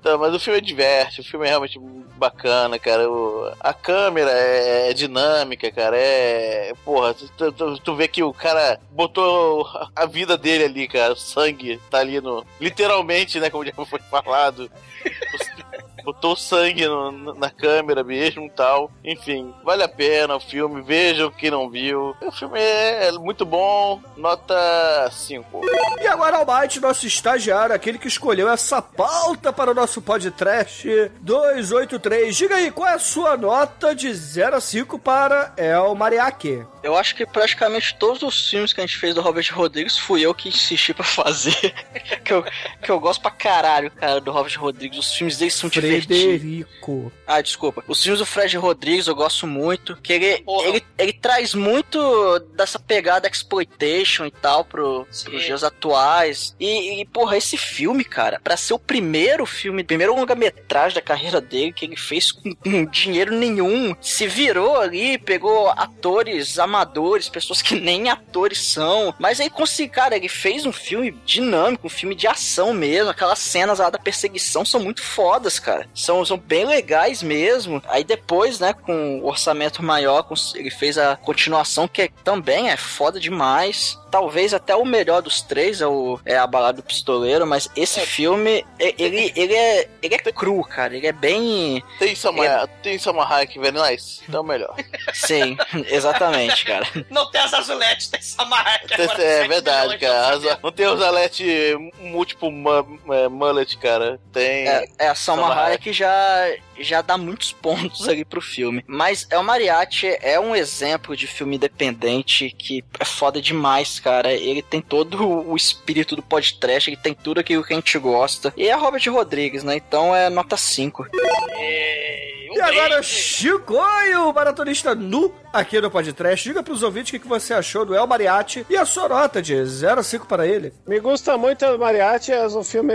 Então, 0.00 0.18
mas 0.18 0.34
o 0.34 0.40
filme 0.40 0.58
é 0.58 0.62
diverte, 0.62 1.20
o 1.20 1.24
filme 1.24 1.44
é 1.44 1.50
realmente 1.50 1.78
bacana, 2.16 2.78
cara. 2.78 3.10
O, 3.10 3.52
a 3.60 3.74
câmera 3.74 4.30
é, 4.30 4.88
é, 4.88 4.94
dinâmica, 4.94 5.70
cara. 5.70 5.94
É. 5.94 6.72
Porra, 6.82 7.12
tu, 7.12 7.52
tu, 7.52 7.78
tu, 7.78 7.94
vê 7.94 8.08
que 8.08 8.22
o 8.22 8.32
cara 8.32 8.80
botou 8.90 9.66
a 9.94 10.06
vida 10.06 10.38
dele 10.38 10.64
ali, 10.64 10.88
cara. 10.88 11.12
O 11.12 11.16
sangue 11.16 11.78
tá 11.90 11.98
ali 11.98 12.18
no. 12.18 12.46
Literalmente, 12.58 13.38
né? 13.38 13.50
Como 13.50 13.64
já 13.64 13.72
foi 13.72 14.00
falado. 14.10 14.70
botou 16.04 16.36
sangue 16.36 16.86
no, 16.86 17.34
na 17.34 17.50
câmera 17.50 18.02
mesmo 18.02 18.44
e 18.46 18.50
tal. 18.50 18.90
Enfim, 19.04 19.54
vale 19.64 19.82
a 19.82 19.88
pena 19.88 20.36
o 20.36 20.40
filme, 20.40 20.82
vejam 20.82 21.30
quem 21.30 21.50
não 21.50 21.68
viu. 21.68 22.14
O 22.20 22.32
filme 22.32 22.58
é 22.58 23.12
muito 23.12 23.44
bom, 23.44 24.00
nota 24.16 25.08
5. 25.10 25.60
E 26.00 26.06
agora, 26.06 26.38
Almighty, 26.38 26.80
nosso 26.80 27.06
estagiário, 27.06 27.74
aquele 27.74 27.98
que 27.98 28.08
escolheu 28.08 28.48
essa 28.48 28.80
pauta 28.80 29.52
para 29.52 29.70
o 29.70 29.74
nosso 29.74 30.00
podcast 30.02 30.88
283. 31.20 32.36
Diga 32.36 32.56
aí, 32.56 32.70
qual 32.70 32.88
é 32.88 32.94
a 32.94 32.98
sua 32.98 33.36
nota 33.36 33.94
de 33.94 34.12
0 34.12 34.56
a 34.56 34.60
5 34.60 34.98
para 34.98 35.52
El 35.56 35.94
Mariachi? 35.94 36.64
Eu 36.82 36.96
acho 36.96 37.14
que 37.14 37.26
praticamente 37.26 37.94
todos 37.96 38.22
os 38.22 38.48
filmes 38.48 38.72
que 38.72 38.80
a 38.80 38.86
gente 38.86 38.96
fez 38.96 39.14
do 39.14 39.20
Robert 39.20 39.46
Rodrigues 39.52 39.98
fui 39.98 40.22
eu 40.22 40.34
que 40.34 40.48
insisti 40.48 40.94
pra 40.94 41.04
fazer. 41.04 41.74
que, 42.24 42.32
eu, 42.32 42.44
que 42.82 42.90
eu 42.90 42.98
gosto 42.98 43.20
pra 43.20 43.30
caralho, 43.30 43.90
cara, 43.90 44.20
do 44.20 44.32
Robert 44.32 44.58
Rodrigues. 44.58 44.98
Os 44.98 45.14
filmes 45.14 45.36
dele 45.36 45.50
são 45.50 45.68
divertidos. 45.68 45.89
Frederico. 45.90 47.12
Ah, 47.26 47.40
desculpa. 47.40 47.84
Os 47.86 48.02
filmes 48.02 48.18
do 48.18 48.26
Fred 48.26 48.56
Rodrigues 48.56 49.06
eu 49.06 49.14
gosto 49.14 49.46
muito. 49.46 49.96
Que 49.96 50.12
ele, 50.12 50.44
ele, 50.64 50.84
ele, 50.98 51.12
traz 51.12 51.54
muito 51.54 52.38
dessa 52.54 52.78
pegada 52.78 53.28
exploitation 53.28 54.26
e 54.26 54.30
tal 54.30 54.64
pro, 54.64 55.06
pros 55.24 55.44
dias 55.44 55.62
atuais. 55.62 56.54
E, 56.58 57.00
e, 57.00 57.04
porra, 57.04 57.36
esse 57.36 57.56
filme, 57.56 58.04
cara, 58.04 58.40
pra 58.42 58.56
ser 58.56 58.74
o 58.74 58.78
primeiro 58.78 59.46
filme, 59.46 59.84
primeiro 59.84 60.14
longa-metragem 60.14 60.94
da 60.94 61.02
carreira 61.02 61.40
dele, 61.40 61.72
que 61.72 61.84
ele 61.84 61.96
fez 61.96 62.32
com, 62.32 62.54
com 62.54 62.84
dinheiro 62.86 63.34
nenhum, 63.34 63.94
se 64.00 64.26
virou 64.26 64.80
ali, 64.80 65.18
pegou 65.18 65.68
atores 65.70 66.58
amadores, 66.58 67.28
pessoas 67.28 67.62
que 67.62 67.74
nem 67.74 68.08
atores 68.08 68.60
são. 68.60 69.14
Mas 69.18 69.40
aí 69.40 69.50
conseguiu, 69.50 69.92
cara, 69.92 70.16
ele 70.16 70.28
fez 70.28 70.66
um 70.66 70.72
filme 70.72 71.10
dinâmico, 71.24 71.86
um 71.86 71.90
filme 71.90 72.14
de 72.14 72.26
ação 72.26 72.72
mesmo. 72.72 73.10
Aquelas 73.10 73.38
cenas 73.38 73.78
lá 73.78 73.90
da 73.90 73.98
perseguição 73.98 74.64
são 74.64 74.80
muito 74.80 75.02
fodas, 75.02 75.58
cara. 75.58 75.79
São, 75.94 76.24
são 76.24 76.36
bem 76.36 76.64
legais 76.64 77.22
mesmo. 77.22 77.82
Aí 77.88 78.04
depois, 78.04 78.60
né, 78.60 78.72
com 78.72 79.20
o 79.20 79.26
orçamento 79.26 79.82
maior, 79.82 80.26
ele 80.54 80.70
fez 80.70 80.98
a 80.98 81.16
continuação, 81.16 81.88
que 81.88 82.10
também 82.24 82.70
é 82.70 82.76
foda 82.76 83.18
demais 83.18 83.98
talvez 84.10 84.52
até 84.52 84.74
o 84.74 84.84
melhor 84.84 85.22
dos 85.22 85.40
três 85.40 85.80
é, 85.80 85.86
o, 85.86 86.18
é 86.26 86.36
a 86.36 86.46
Balada 86.46 86.78
do 86.78 86.82
Pistoleiro, 86.82 87.46
mas 87.46 87.70
esse 87.76 88.00
é. 88.00 88.06
filme, 88.06 88.66
ele, 88.78 89.32
ele, 89.36 89.54
é, 89.54 89.88
ele 90.02 90.14
é 90.14 90.18
cru, 90.18 90.62
cara. 90.64 90.96
Ele 90.96 91.06
é 91.06 91.12
bem. 91.12 91.82
Tem 91.98 92.14
Samurai, 92.14 92.64
é... 92.64 92.66
tem 92.82 92.98
Samurai 92.98 93.46
que 93.46 93.58
very 93.58 93.76
nice, 93.80 94.20
então 94.28 94.42
é 94.42 94.46
melhor. 94.46 94.74
Sim, 95.14 95.56
exatamente, 95.88 96.64
cara. 96.64 96.86
Não 97.08 97.30
tem 97.30 97.40
as 97.40 97.54
azuletes, 97.54 98.08
tem 98.08 98.20
Samurai 98.20 98.80
que 98.80 99.00
É, 99.00 99.44
é 99.44 99.48
verdade, 99.48 99.98
cara. 99.98 100.58
Não 100.62 100.72
tem 100.72 100.86
os 100.86 101.00
azulete 101.00 101.76
múltiplo 102.00 102.50
mullet, 102.50 103.78
cara. 103.78 104.18
Tem. 104.32 104.68
É, 104.68 104.84
é 104.98 105.08
a 105.08 105.14
Samurai 105.14 105.69
que 105.78 105.92
já 105.92 106.54
já 106.78 107.02
dá 107.02 107.18
muitos 107.18 107.52
pontos 107.52 108.08
ali 108.08 108.24
pro 108.24 108.40
filme. 108.40 108.82
Mas 108.86 109.26
El 109.30 109.42
Mariachi 109.42 110.16
é 110.22 110.40
um 110.40 110.56
exemplo 110.56 111.16
de 111.16 111.26
filme 111.26 111.56
independente 111.56 112.50
que 112.50 112.82
é 112.98 113.04
foda 113.04 113.40
demais, 113.40 114.00
cara. 114.00 114.32
Ele 114.32 114.62
tem 114.62 114.80
todo 114.80 115.22
o 115.22 115.54
espírito 115.56 116.16
do 116.16 116.22
podcast, 116.22 116.88
ele 116.88 116.96
tem 116.96 117.14
tudo 117.14 117.40
aquilo 117.40 117.62
que 117.64 117.72
a 117.72 117.76
gente 117.76 117.98
gosta. 117.98 118.52
E 118.56 118.68
é 118.68 118.74
Robert 118.74 119.02
Rodrigues, 119.10 119.62
né? 119.62 119.76
Então 119.76 120.14
é 120.14 120.30
nota 120.30 120.56
5. 120.56 121.06
É... 121.50 122.30
E 122.52 122.60
agora, 122.60 123.00
Chicoio, 123.02 124.28
o 124.28 124.34
maratonista 124.34 124.94
nu 124.94 125.32
aqui 125.52 125.80
no 125.80 125.90
podcast. 125.90 126.48
Diga 126.48 126.62
pros 126.62 126.82
ouvintes 126.82 127.12
o 127.12 127.20
que 127.20 127.28
você 127.28 127.54
achou 127.54 127.84
do 127.84 127.94
El 127.94 128.06
Mariachi 128.06 128.66
e 128.68 128.76
a 128.76 128.84
sua 128.84 129.08
nota 129.08 129.42
de 129.42 129.64
0 129.64 130.00
a 130.00 130.02
5 130.02 130.26
para 130.26 130.46
ele. 130.46 130.72
Me 130.86 130.98
gusta 131.00 131.36
muito 131.36 131.64
El 131.64 131.78
Mariachi, 131.78 132.32
é 132.32 132.46
um 132.46 132.64
filme 132.64 132.94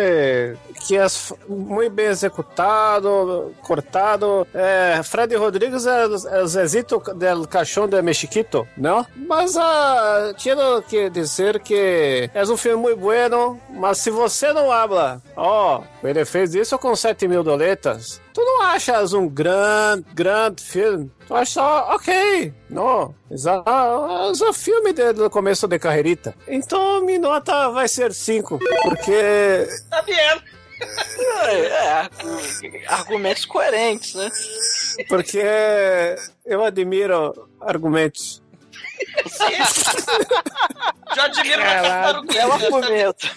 que 0.87 0.97
é 0.97 1.05
muito 1.47 1.93
bem 1.93 2.07
executado, 2.07 3.53
cortado. 3.61 4.47
É, 4.53 5.01
Fred 5.03 5.35
Rodrigues 5.35 5.85
é, 5.85 6.03
é 6.03 6.41
o 6.41 6.47
Zezito 6.47 7.01
del 7.15 7.47
Caixão 7.47 7.87
de 7.87 8.01
Mexiquito, 8.01 8.67
não? 8.77 9.05
Mas 9.15 9.55
uh, 9.55 10.33
tinha 10.37 10.55
que 10.87 11.09
dizer 11.09 11.59
que 11.59 12.29
é 12.33 12.43
um 12.43 12.57
filme 12.57 12.81
muito 12.81 12.99
bueno, 12.99 13.59
mas 13.69 13.97
se 13.97 14.09
você 14.09 14.53
não 14.53 14.71
habla, 14.71 15.21
ó, 15.35 15.79
oh, 15.79 16.07
ele 16.07 16.23
fez 16.25 16.55
isso 16.55 16.77
com 16.77 16.95
7 16.95 17.27
mil 17.27 17.43
doletas, 17.43 18.21
tu 18.33 18.41
não 18.41 18.63
achas 18.63 19.13
um 19.13 19.27
grande, 19.27 20.05
grande 20.13 20.63
filme? 20.63 21.11
Tu 21.27 21.33
acha 21.33 21.53
só, 21.53 21.95
ok, 21.95 22.53
não, 22.69 23.15
é 23.31 24.49
um 24.49 24.53
filme 24.53 24.93
do 24.93 25.29
começo 25.29 25.67
de 25.67 25.79
carreirita. 25.79 26.35
Então 26.47 27.03
minha 27.03 27.19
nota 27.19 27.69
vai 27.69 27.87
ser 27.87 28.13
5, 28.13 28.59
porque... 28.83 29.67
Tá 29.89 30.01
vendo? 30.01 30.43
É, 31.47 31.65
é, 31.67 32.09
argumentos 32.87 33.45
coerentes, 33.45 34.13
né? 34.13 34.29
Porque 35.07 35.41
eu 36.45 36.63
admiro 36.63 37.47
argumentos. 37.61 38.43
Já 41.15 41.25
admiro 41.25 41.61
uma 41.61 42.37
É 42.37 42.45
um 42.45 42.51
argumento. 42.53 43.27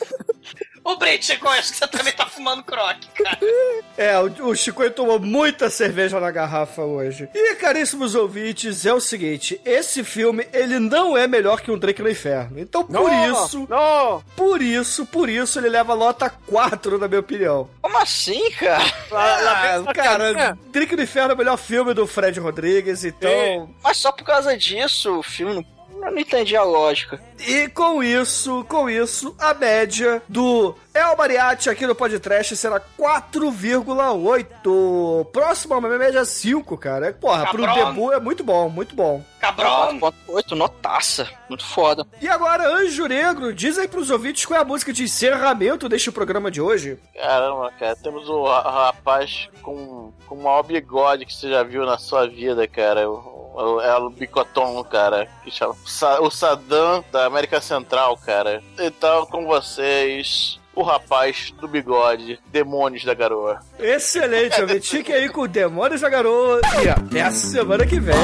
Ô, 0.89 0.97
Brent, 0.97 1.23
Chico, 1.23 1.47
acho 1.49 1.73
que 1.73 1.77
você 1.77 1.87
também 1.87 2.15
tá 2.15 2.25
fumando 2.25 2.63
croque, 2.63 3.07
cara. 3.23 3.39
É, 3.99 4.17
o, 4.17 4.51
o 4.51 4.55
Chico 4.55 4.89
tomou 4.91 5.19
muita 5.19 5.69
cerveja 5.69 6.21
na 6.21 6.31
garrafa 6.31 6.83
hoje. 6.83 7.29
E, 7.35 7.57
caríssimos 7.57 8.15
ouvintes, 8.15 8.87
é 8.87 8.95
o 8.95 9.01
seguinte: 9.01 9.61
esse 9.65 10.05
filme, 10.05 10.47
ele 10.53 10.79
não 10.79 11.19
é 11.19 11.27
melhor 11.27 11.61
que 11.61 11.69
um 11.69 11.77
Drake 11.77 12.01
no 12.01 12.09
Inferno. 12.09 12.61
Então, 12.61 12.85
por 12.85 12.93
não, 12.93 13.45
isso. 13.45 13.67
Não. 13.69 14.23
Por 14.37 14.63
isso, 14.63 15.05
por 15.05 15.29
isso, 15.29 15.59
ele 15.59 15.69
leva 15.69 15.97
nota 15.97 16.31
4, 16.31 16.97
na 16.97 17.09
minha 17.09 17.19
opinião. 17.19 17.69
Como 17.83 17.99
assim, 17.99 18.51
cara? 18.53 18.85
Ah, 19.11 19.93
cara, 19.93 20.57
Drake 20.71 20.95
no 20.95 21.03
Inferno 21.03 21.33
é 21.33 21.35
o 21.35 21.39
melhor 21.39 21.57
filme 21.57 21.93
do 21.93 22.07
Fred 22.07 22.39
Rodrigues, 22.39 23.05
então. 23.05 23.29
É. 23.29 23.67
Mas 23.83 23.97
só 23.97 24.13
por 24.13 24.23
causa 24.23 24.57
disso, 24.57 25.19
o 25.19 25.23
filme 25.25 25.55
não 25.55 25.78
eu 26.07 26.11
não 26.11 26.19
entendi 26.19 26.57
a 26.57 26.63
lógica. 26.63 27.21
E 27.47 27.69
com 27.69 28.03
isso, 28.03 28.65
com 28.69 28.91
isso, 28.91 29.35
a 29.39 29.55
média 29.55 30.21
do 30.29 30.75
El 30.93 31.17
Mariachi 31.17 31.71
aqui 31.71 31.87
no 31.87 31.95
podcast 31.95 32.57
será 32.57 32.81
4,8. 32.99 35.27
Próximo 35.33 35.75
a 35.75 35.79
uma 35.79 35.89
média 35.97 36.25
5, 36.25 36.77
cara. 36.77 37.13
Porra, 37.13 37.45
Cabrão. 37.45 37.73
pro 37.75 37.85
debut 37.85 38.13
é 38.13 38.19
muito 38.21 38.43
bom, 38.43 38.69
muito 38.69 38.97
bom. 38.97 39.23
Cabrão! 39.39 40.01
4,8, 40.01 40.51
notaça. 40.57 41.29
Muito 41.49 41.65
foda. 41.65 42.05
E 42.21 42.29
agora, 42.29 42.69
Anjo 42.69 43.07
Negro, 43.07 43.55
diz 43.55 43.79
aí 43.79 43.87
pros 43.87 44.11
ouvintes 44.11 44.45
qual 44.45 44.59
é 44.59 44.63
a 44.63 44.67
música 44.67 44.93
de 44.93 45.05
encerramento 45.05 45.89
deste 45.89 46.11
programa 46.11 46.51
de 46.51 46.61
hoje. 46.61 46.99
Caramba, 47.15 47.71
cara, 47.79 47.95
temos 47.97 48.29
o 48.29 48.43
rapaz 48.45 49.49
com, 49.63 50.13
com 50.27 50.35
o 50.35 50.43
maior 50.43 50.65
bigode 50.65 51.25
que 51.25 51.33
você 51.33 51.49
já 51.49 51.63
viu 51.63 51.87
na 51.87 51.99
sua 51.99 52.27
vida, 52.27 52.67
cara. 52.67 53.09
O 53.09 53.38
é 53.83 53.97
o 53.97 54.11
Bicoton, 54.11 54.83
cara, 54.85 55.29
que 55.43 55.51
chama 55.51 55.75
o 56.21 56.31
Saddam 56.31 57.05
da 57.11 57.27
América 57.27 57.61
Central, 57.61 58.17
cara. 58.17 58.63
Então, 58.79 59.27
com 59.27 59.47
vocês, 59.47 60.59
o 60.75 60.83
rapaz 60.83 61.53
do 61.61 61.67
bigode, 61.67 62.39
Demônios 62.53 63.05
da 63.05 63.15
Garoa. 63.15 63.59
Excelente, 63.79 64.61
eu 64.61 64.69
fique 64.81 65.13
aí 65.13 65.29
com 65.29 65.47
Demônios 65.49 66.01
da 66.01 66.09
Garoa 66.09 66.61
e 66.83 66.89
até 66.89 67.23
a 67.23 67.33
semana 67.33 67.85
que 67.85 67.99
vem. 67.99 68.15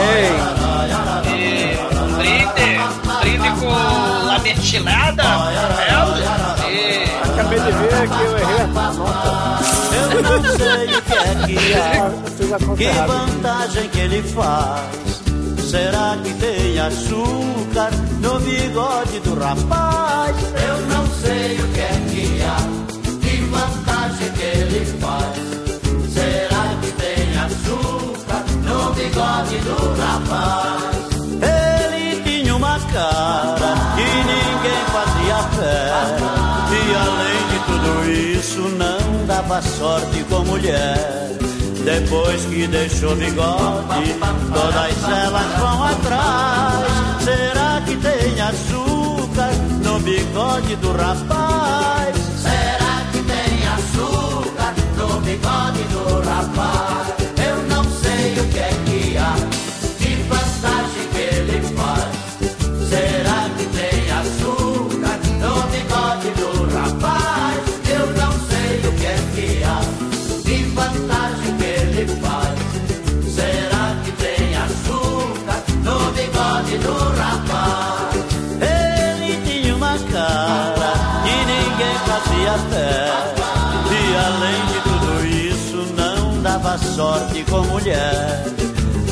E 1.35 1.75
brinde, 2.17 2.79
brinde 3.21 3.61
com 3.61 3.71
a 3.71 4.39
mertilada, 4.39 5.23
é? 5.81 5.95
Acabei 7.29 7.59
de 7.59 7.73
ver 7.73 8.09
que 8.09 8.23
eu 8.23 8.39
errei 8.39 8.61
a 8.61 8.93
nota. 8.93 9.65
Eu 10.15 10.23
não 10.23 10.43
sei 10.57 10.87
o 10.95 11.03
que 11.03 11.15
é 11.15 11.35
que 11.47 11.59
há, 11.75 12.59
que 12.77 12.89
vantagem 13.09 13.89
que 13.89 13.99
ele 13.99 14.23
faz. 14.23 15.24
Será 15.75 16.17
que 16.23 16.33
tem 16.35 16.79
açúcar 16.79 17.91
no 18.21 18.39
bigode 18.39 19.19
do 19.19 19.35
rapaz? 19.35 20.37
Eu 20.69 20.87
não 20.87 21.05
sei 21.21 21.59
o 21.59 21.69
que 21.73 21.81
é 21.81 22.03
que 22.11 22.43
há, 22.43 22.57
que 23.21 23.37
vantagem 23.47 24.31
que 24.35 24.43
ele 24.43 24.85
faz. 25.01 25.35
Será 26.13 26.77
que 26.81 26.93
tem 26.93 27.15
bigode 28.95 29.59
do 29.59 30.01
rapaz. 30.01 30.95
Ele 31.43 32.23
tinha 32.23 32.55
uma 32.55 32.79
cara 32.79 33.75
que 33.97 34.09
ninguém 34.31 34.85
fazia 34.93 35.43
fé. 35.57 35.91
E 36.71 36.83
além 36.95 37.41
de 37.51 37.59
tudo 37.67 37.91
isso, 38.39 38.61
não 38.77 39.27
dava 39.27 39.61
sorte 39.61 40.23
com 40.31 40.45
mulher. 40.45 41.44
Depois 41.85 42.47
que 42.47 42.67
deixou 42.67 43.15
bigode, 43.15 44.15
todas 44.55 45.05
elas 45.07 45.59
vão 45.59 45.85
atrás. 45.85 46.87
Será 47.23 47.83
que 47.85 47.95
tem 47.97 48.41
açúcar 48.41 49.53
no 49.83 50.01
bigode 50.01 50.77
do 50.77 50.93
rapaz? 50.93 52.17
Será 52.39 53.03
que 53.13 53.19
tem 53.23 53.69
açúcar 53.69 54.75
no 54.97 55.21
bigode 55.21 55.83
do 55.93 56.23
rapaz? 56.27 57.15
Eu 57.47 57.63
não 57.69 57.85
sei 57.85 58.41
o 58.41 58.49
que 58.49 58.59
é 58.59 58.84
sorte 86.95 87.45
com 87.51 87.61
mulher. 87.63 88.45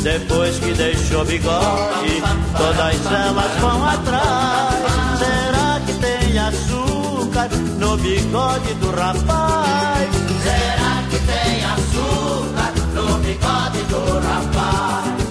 Depois 0.03 0.59
que 0.59 0.73
deixou 0.73 1.25
bigode, 1.25 2.23
todas 2.57 3.07
elas 3.07 3.61
vão 3.61 3.89
atrás. 3.89 4.75
Será 5.19 5.81
que 5.85 5.93
tem 5.95 6.39
açúcar 6.39 7.49
no 7.79 7.97
bigode 7.97 8.75
do 8.75 8.91
rapaz? 8.91 10.11
Será 10.43 11.03
que 11.11 11.19
tem 11.27 11.65
açúcar 11.65 12.73
no 12.95 13.19
bigode 13.19 13.83
do 13.89 14.21
rapaz? 14.27 15.22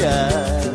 Mulher. 0.00 0.72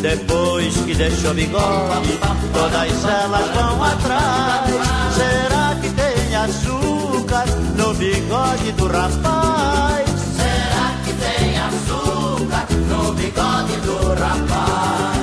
Depois 0.00 0.74
que 0.76 0.94
deixou 0.94 1.34
bigode, 1.34 2.18
todas 2.52 3.04
elas 3.04 3.50
vão 3.54 3.84
atrás. 3.84 4.70
Será 5.14 5.74
que 5.80 5.90
tem 5.90 6.36
açúcar 6.36 7.44
no 7.76 7.92
bigode 7.94 8.72
do 8.72 8.86
rapaz? 8.86 10.08
Será 10.36 10.94
que 11.04 11.12
tem 11.12 11.58
açúcar 11.58 12.66
no 12.88 13.12
bigode 13.12 13.76
do 13.84 14.08
rapaz? 14.14 15.19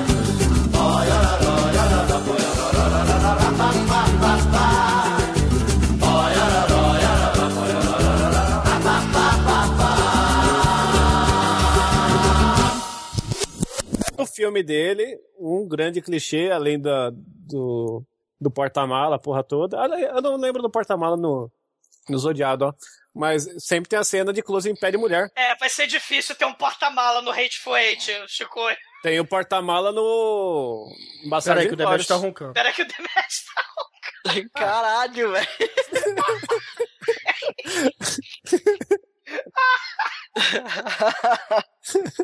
Filme 14.48 14.64
dele, 14.64 15.20
um 15.38 15.68
grande 15.68 16.02
clichê, 16.02 16.50
além 16.52 16.80
da, 16.80 17.12
do, 17.14 18.02
do 18.40 18.50
porta-mala, 18.50 19.18
a 19.18 19.20
porra 19.20 19.44
toda. 19.44 19.78
Ah, 19.80 19.88
Eu 20.00 20.22
não 20.22 20.38
lembro 20.38 20.62
do 20.62 20.70
porta-mala 20.70 21.18
no, 21.18 21.52
no 22.08 22.18
Zodiado, 22.18 22.66
ó. 22.66 22.74
Mas 23.14 23.46
sempre 23.58 23.90
tem 23.90 23.98
a 24.00 24.04
cena 24.04 24.32
de 24.32 24.42
close 24.44 24.70
em 24.70 24.76
pé 24.76 24.92
de 24.92 24.98
mulher. 24.98 25.30
É, 25.36 25.56
vai 25.56 25.70
ser 25.70 25.88
difícil 25.88 26.36
ter 26.36 26.46
um 26.46 26.54
porta-mala 26.54 27.22
no 27.22 27.32
Hateful 27.32 27.76
Eight, 27.76 28.14
Chico. 28.28 28.60
Tem 29.02 29.20
o 29.20 29.26
porta-mala 29.26 29.92
no. 29.92 30.88
Peraí 31.44 31.68
que 31.68 31.74
o 31.74 31.78
Demet 31.78 32.08
tá 32.08 32.16
roncando. 32.16 32.54
Pera 32.54 32.72
que 32.72 32.84
o 32.84 32.88
Demet 32.88 33.46
tá 33.54 33.64
roncando. 33.76 34.50
Caralho, 34.54 35.32
velho. 35.32 35.48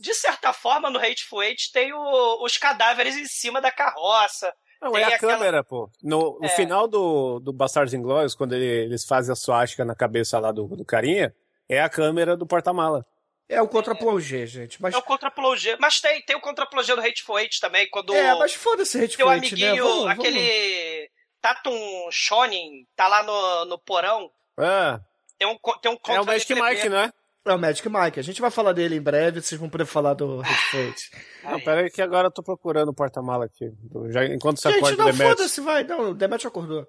De 0.00 0.14
certa 0.14 0.52
forma, 0.52 0.90
no 0.90 0.98
Hateful 0.98 1.42
Eight 1.42 1.72
tem 1.72 1.92
o- 1.92 2.44
os 2.44 2.56
cadáveres 2.58 3.16
em 3.16 3.26
cima 3.26 3.60
da 3.60 3.70
carroça. 3.70 4.52
Não, 4.80 4.92
Tem 4.92 5.02
é 5.02 5.04
a 5.04 5.08
aquela- 5.16 5.32
câmera, 5.32 5.64
pô. 5.64 5.90
No, 6.02 6.38
no 6.38 6.46
É. 6.46 6.48
final 6.50 6.86
do, 6.86 7.40
do 7.40 7.52
Bastardos 7.52 7.94
Inglórios, 7.94 8.34
quando 8.34 8.54
ele- 8.54 8.84
eles 8.84 9.04
fazem 9.04 9.32
a 9.32 9.36
suástica 9.36 9.84
na 9.84 9.94
cabeça 9.94 10.38
lá 10.38 10.52
do, 10.52 10.66
do 10.68 10.84
carinha, 10.84 11.34
é 11.68 11.80
a 11.82 11.88
câmera 11.88 12.36
do 12.36 12.46
porta-mala. 12.46 13.04
É 13.48 13.60
o 13.62 13.66
contra-plongé, 13.68 14.44
gente. 14.46 14.80
Mas... 14.80 14.94
É 14.94 14.98
o 14.98 15.02
contraplongê. 15.02 15.76
Mas 15.80 16.00
tem, 16.00 16.20
tem 16.22 16.36
o 16.36 16.40
contraplongê 16.40 16.94
do 16.94 17.00
Hateful 17.00 17.38
Eight 17.40 17.60
também, 17.60 17.88
quando 17.90 18.14
É, 18.14 18.34
mas 18.36 18.52
foda-se 18.54 19.02
Hateful 19.02 19.32
Eight, 19.32 19.46
amiguinho, 19.54 19.74
né? 19.74 19.80
Vamos- 19.80 19.96
vamos- 20.04 20.10
aquele 20.12 21.10
Tatum 21.40 22.08
Shonin, 22.10 22.86
tá 22.94 23.08
lá 23.08 23.22
no, 23.22 23.64
no 23.64 23.78
porão, 23.78 24.30
É, 24.58 25.00
tem 25.38 25.48
um, 25.48 25.56
tem 25.80 25.90
um 25.92 25.98
é 26.14 26.20
o 26.20 26.26
Magic. 26.26 26.54
Mike, 26.54 26.88
né? 26.88 27.10
É 27.50 27.54
o 27.54 27.58
Magic 27.58 27.88
Mike. 27.88 28.20
A 28.20 28.22
gente 28.22 28.40
vai 28.40 28.50
falar 28.50 28.72
dele 28.72 28.96
em 28.96 29.00
breve, 29.00 29.40
vocês 29.40 29.60
vão 29.60 29.70
poder 29.70 29.86
falar 29.86 30.14
do 30.14 30.42
Eight. 30.74 31.10
Não, 31.42 31.60
pera 31.60 31.80
aí 31.80 31.90
que 31.90 32.02
agora 32.02 32.28
eu 32.28 32.32
tô 32.32 32.42
procurando 32.42 32.90
o 32.90 32.94
porta-mala 32.94 33.46
aqui. 33.46 33.70
Já, 34.10 34.24
enquanto 34.26 34.60
você 34.60 34.70
Gente, 34.70 34.78
acorda 34.78 35.04
não, 35.04 35.10
o 35.10 35.14
foda-se, 35.14 35.60
vai. 35.60 35.84
Não, 35.84 36.10
o 36.10 36.14
Demet 36.14 36.46
acordou. 36.46 36.86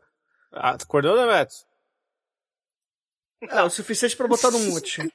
Ah, 0.52 0.72
acordou, 0.72 1.16
Demetrius? 1.16 1.66
É, 3.50 3.64
o 3.64 3.70
suficiente 3.70 4.18
pra 4.18 4.28
botar 4.28 4.52
no 4.52 4.60
mute. 4.60 5.02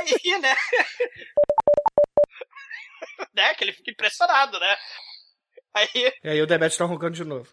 Aí, 0.00 0.40
né? 0.40 0.54
né? 3.34 3.54
Que 3.54 3.64
ele 3.64 3.72
fica 3.72 3.90
impressionado, 3.90 4.58
né? 4.58 4.76
Aí, 5.74 6.12
E 6.24 6.28
aí 6.30 6.40
o 6.40 6.46
Demet 6.46 6.74
tá 6.76 6.86
roncando 6.86 7.14
de 7.14 7.24
novo. 7.24 7.46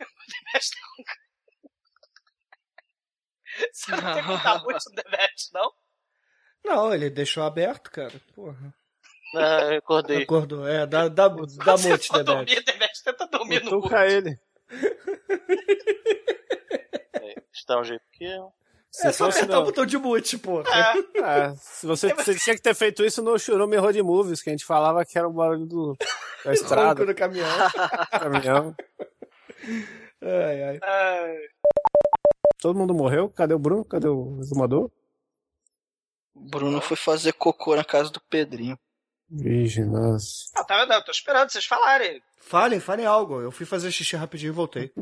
você 3.71 3.91
não 3.91 4.13
tem 4.13 4.43
dar 4.43 4.63
muito 4.63 4.89
no 4.89 4.95
Demet, 4.95 5.49
não? 5.53 5.71
Não, 6.65 6.93
ele 6.93 7.09
deixou 7.09 7.43
aberto, 7.43 7.91
cara. 7.91 8.13
Porra. 8.35 8.73
Ah, 9.35 9.61
eu 9.73 9.77
acordei. 9.80 10.23
Acordou. 10.23 10.67
É, 10.67 10.85
dá, 10.85 11.07
dá, 11.07 11.27
dá 11.65 11.75
Você 11.77 11.89
mute, 11.89 12.09
Demet. 12.11 12.23
dormir, 12.25 12.63
Demet, 12.63 13.03
tenta 13.03 13.27
dormir 13.27 13.63
no 13.63 13.80
mute. 13.81 13.93
ele. 13.95 14.39
Está 17.53 17.80
um 17.80 17.84
jeito 17.84 18.03
que 18.11 18.23
eu. 18.25 18.51
Se 18.91 19.07
É 19.07 19.11
só 19.11 19.25
fosse 19.25 19.39
apertar 19.39 19.57
o 19.57 19.59
no- 19.61 19.65
botão 19.67 19.85
de 19.88 19.97
mute, 19.97 20.38
porra. 20.38 20.69
É, 21.15 21.55
se 21.55 21.88
você, 21.88 22.13
você 22.13 22.35
tinha 22.35 22.55
que 22.55 22.61
ter 22.61 22.75
feito 22.75 23.03
isso 23.03 23.23
no 23.23 23.39
Churume 23.39 23.75
Road 23.77 23.99
Movies, 24.03 24.41
que 24.41 24.49
a 24.49 24.53
gente 24.53 24.65
falava 24.65 25.03
que 25.03 25.17
era 25.17 25.27
o 25.27 25.34
barulho 25.34 25.65
do, 25.65 25.97
da 26.45 26.53
estrada, 26.53 27.03
no 27.03 27.15
caminhão. 27.15 27.47
do 27.47 28.19
caminhão. 28.19 28.75
Ai, 30.21 30.63
ai. 30.63 30.80
Ai, 30.84 31.38
Todo 32.64 32.80
mundo 32.80 32.94
morreu? 32.94 33.30
Cadê 33.30 33.53
o 33.53 33.60
Bruno? 33.60 33.84
Cadê 33.84 34.07
o 34.07 34.38
exumador? 34.40 34.90
Bruno 36.34 36.80
foi 36.80 36.95
fazer 36.95 37.34
cocô 37.34 37.76
na 37.76 37.84
casa 37.84 38.10
do 38.10 38.22
Pedrinho. 38.22 38.80
Vixe, 39.30 39.84
nossa. 39.84 40.45
Não, 40.56 40.65
tá 40.65 40.80
vendo? 40.80 40.94
Eu 40.94 41.03
tô 41.03 41.11
esperando 41.11 41.49
vocês 41.49 41.65
falarem. 41.65 42.23
Falem, 42.40 42.80
falem 42.80 43.06
algo. 43.06 43.41
Eu 43.41 43.52
fui 43.52 43.65
fazer 43.65 43.91
xixi 43.91 44.15
rapidinho 44.15 44.52
e 44.52 44.56
voltei. 44.56 44.94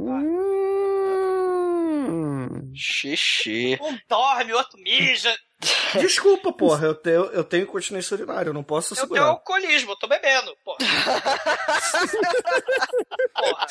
Hum, 2.03 2.71
Xixi. 2.73 3.77
Um 3.79 3.95
dorme, 4.09 4.53
outro 4.53 4.79
mija. 4.81 5.31
Desculpa, 6.01 6.51
porra. 6.51 6.88
Eu 6.88 6.95
tenho, 6.95 7.25
eu 7.25 7.43
tenho 7.43 7.67
continência 7.67 8.15
urinária. 8.15 8.49
Eu 8.49 8.53
não 8.55 8.63
posso 8.63 8.93
Eu 8.93 8.97
tenho 8.97 9.07
segurar. 9.07 9.25
alcoolismo, 9.27 9.91
eu 9.91 9.99
tô 9.99 10.07
bebendo, 10.07 10.57
porra. 10.65 10.79
porra. 13.38 13.67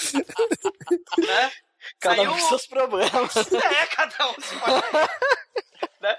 Né? 1.19 1.51
Cada 1.99 2.17
Saiu... 2.17 2.31
É, 2.31 2.35
um 2.35 2.39
com 2.39 2.49
seus 2.49 2.67
problemas. 2.67 3.37
É, 3.37 3.87
cada 3.87 4.29
um 4.29 4.35
se 4.41 4.55
né? 6.01 6.17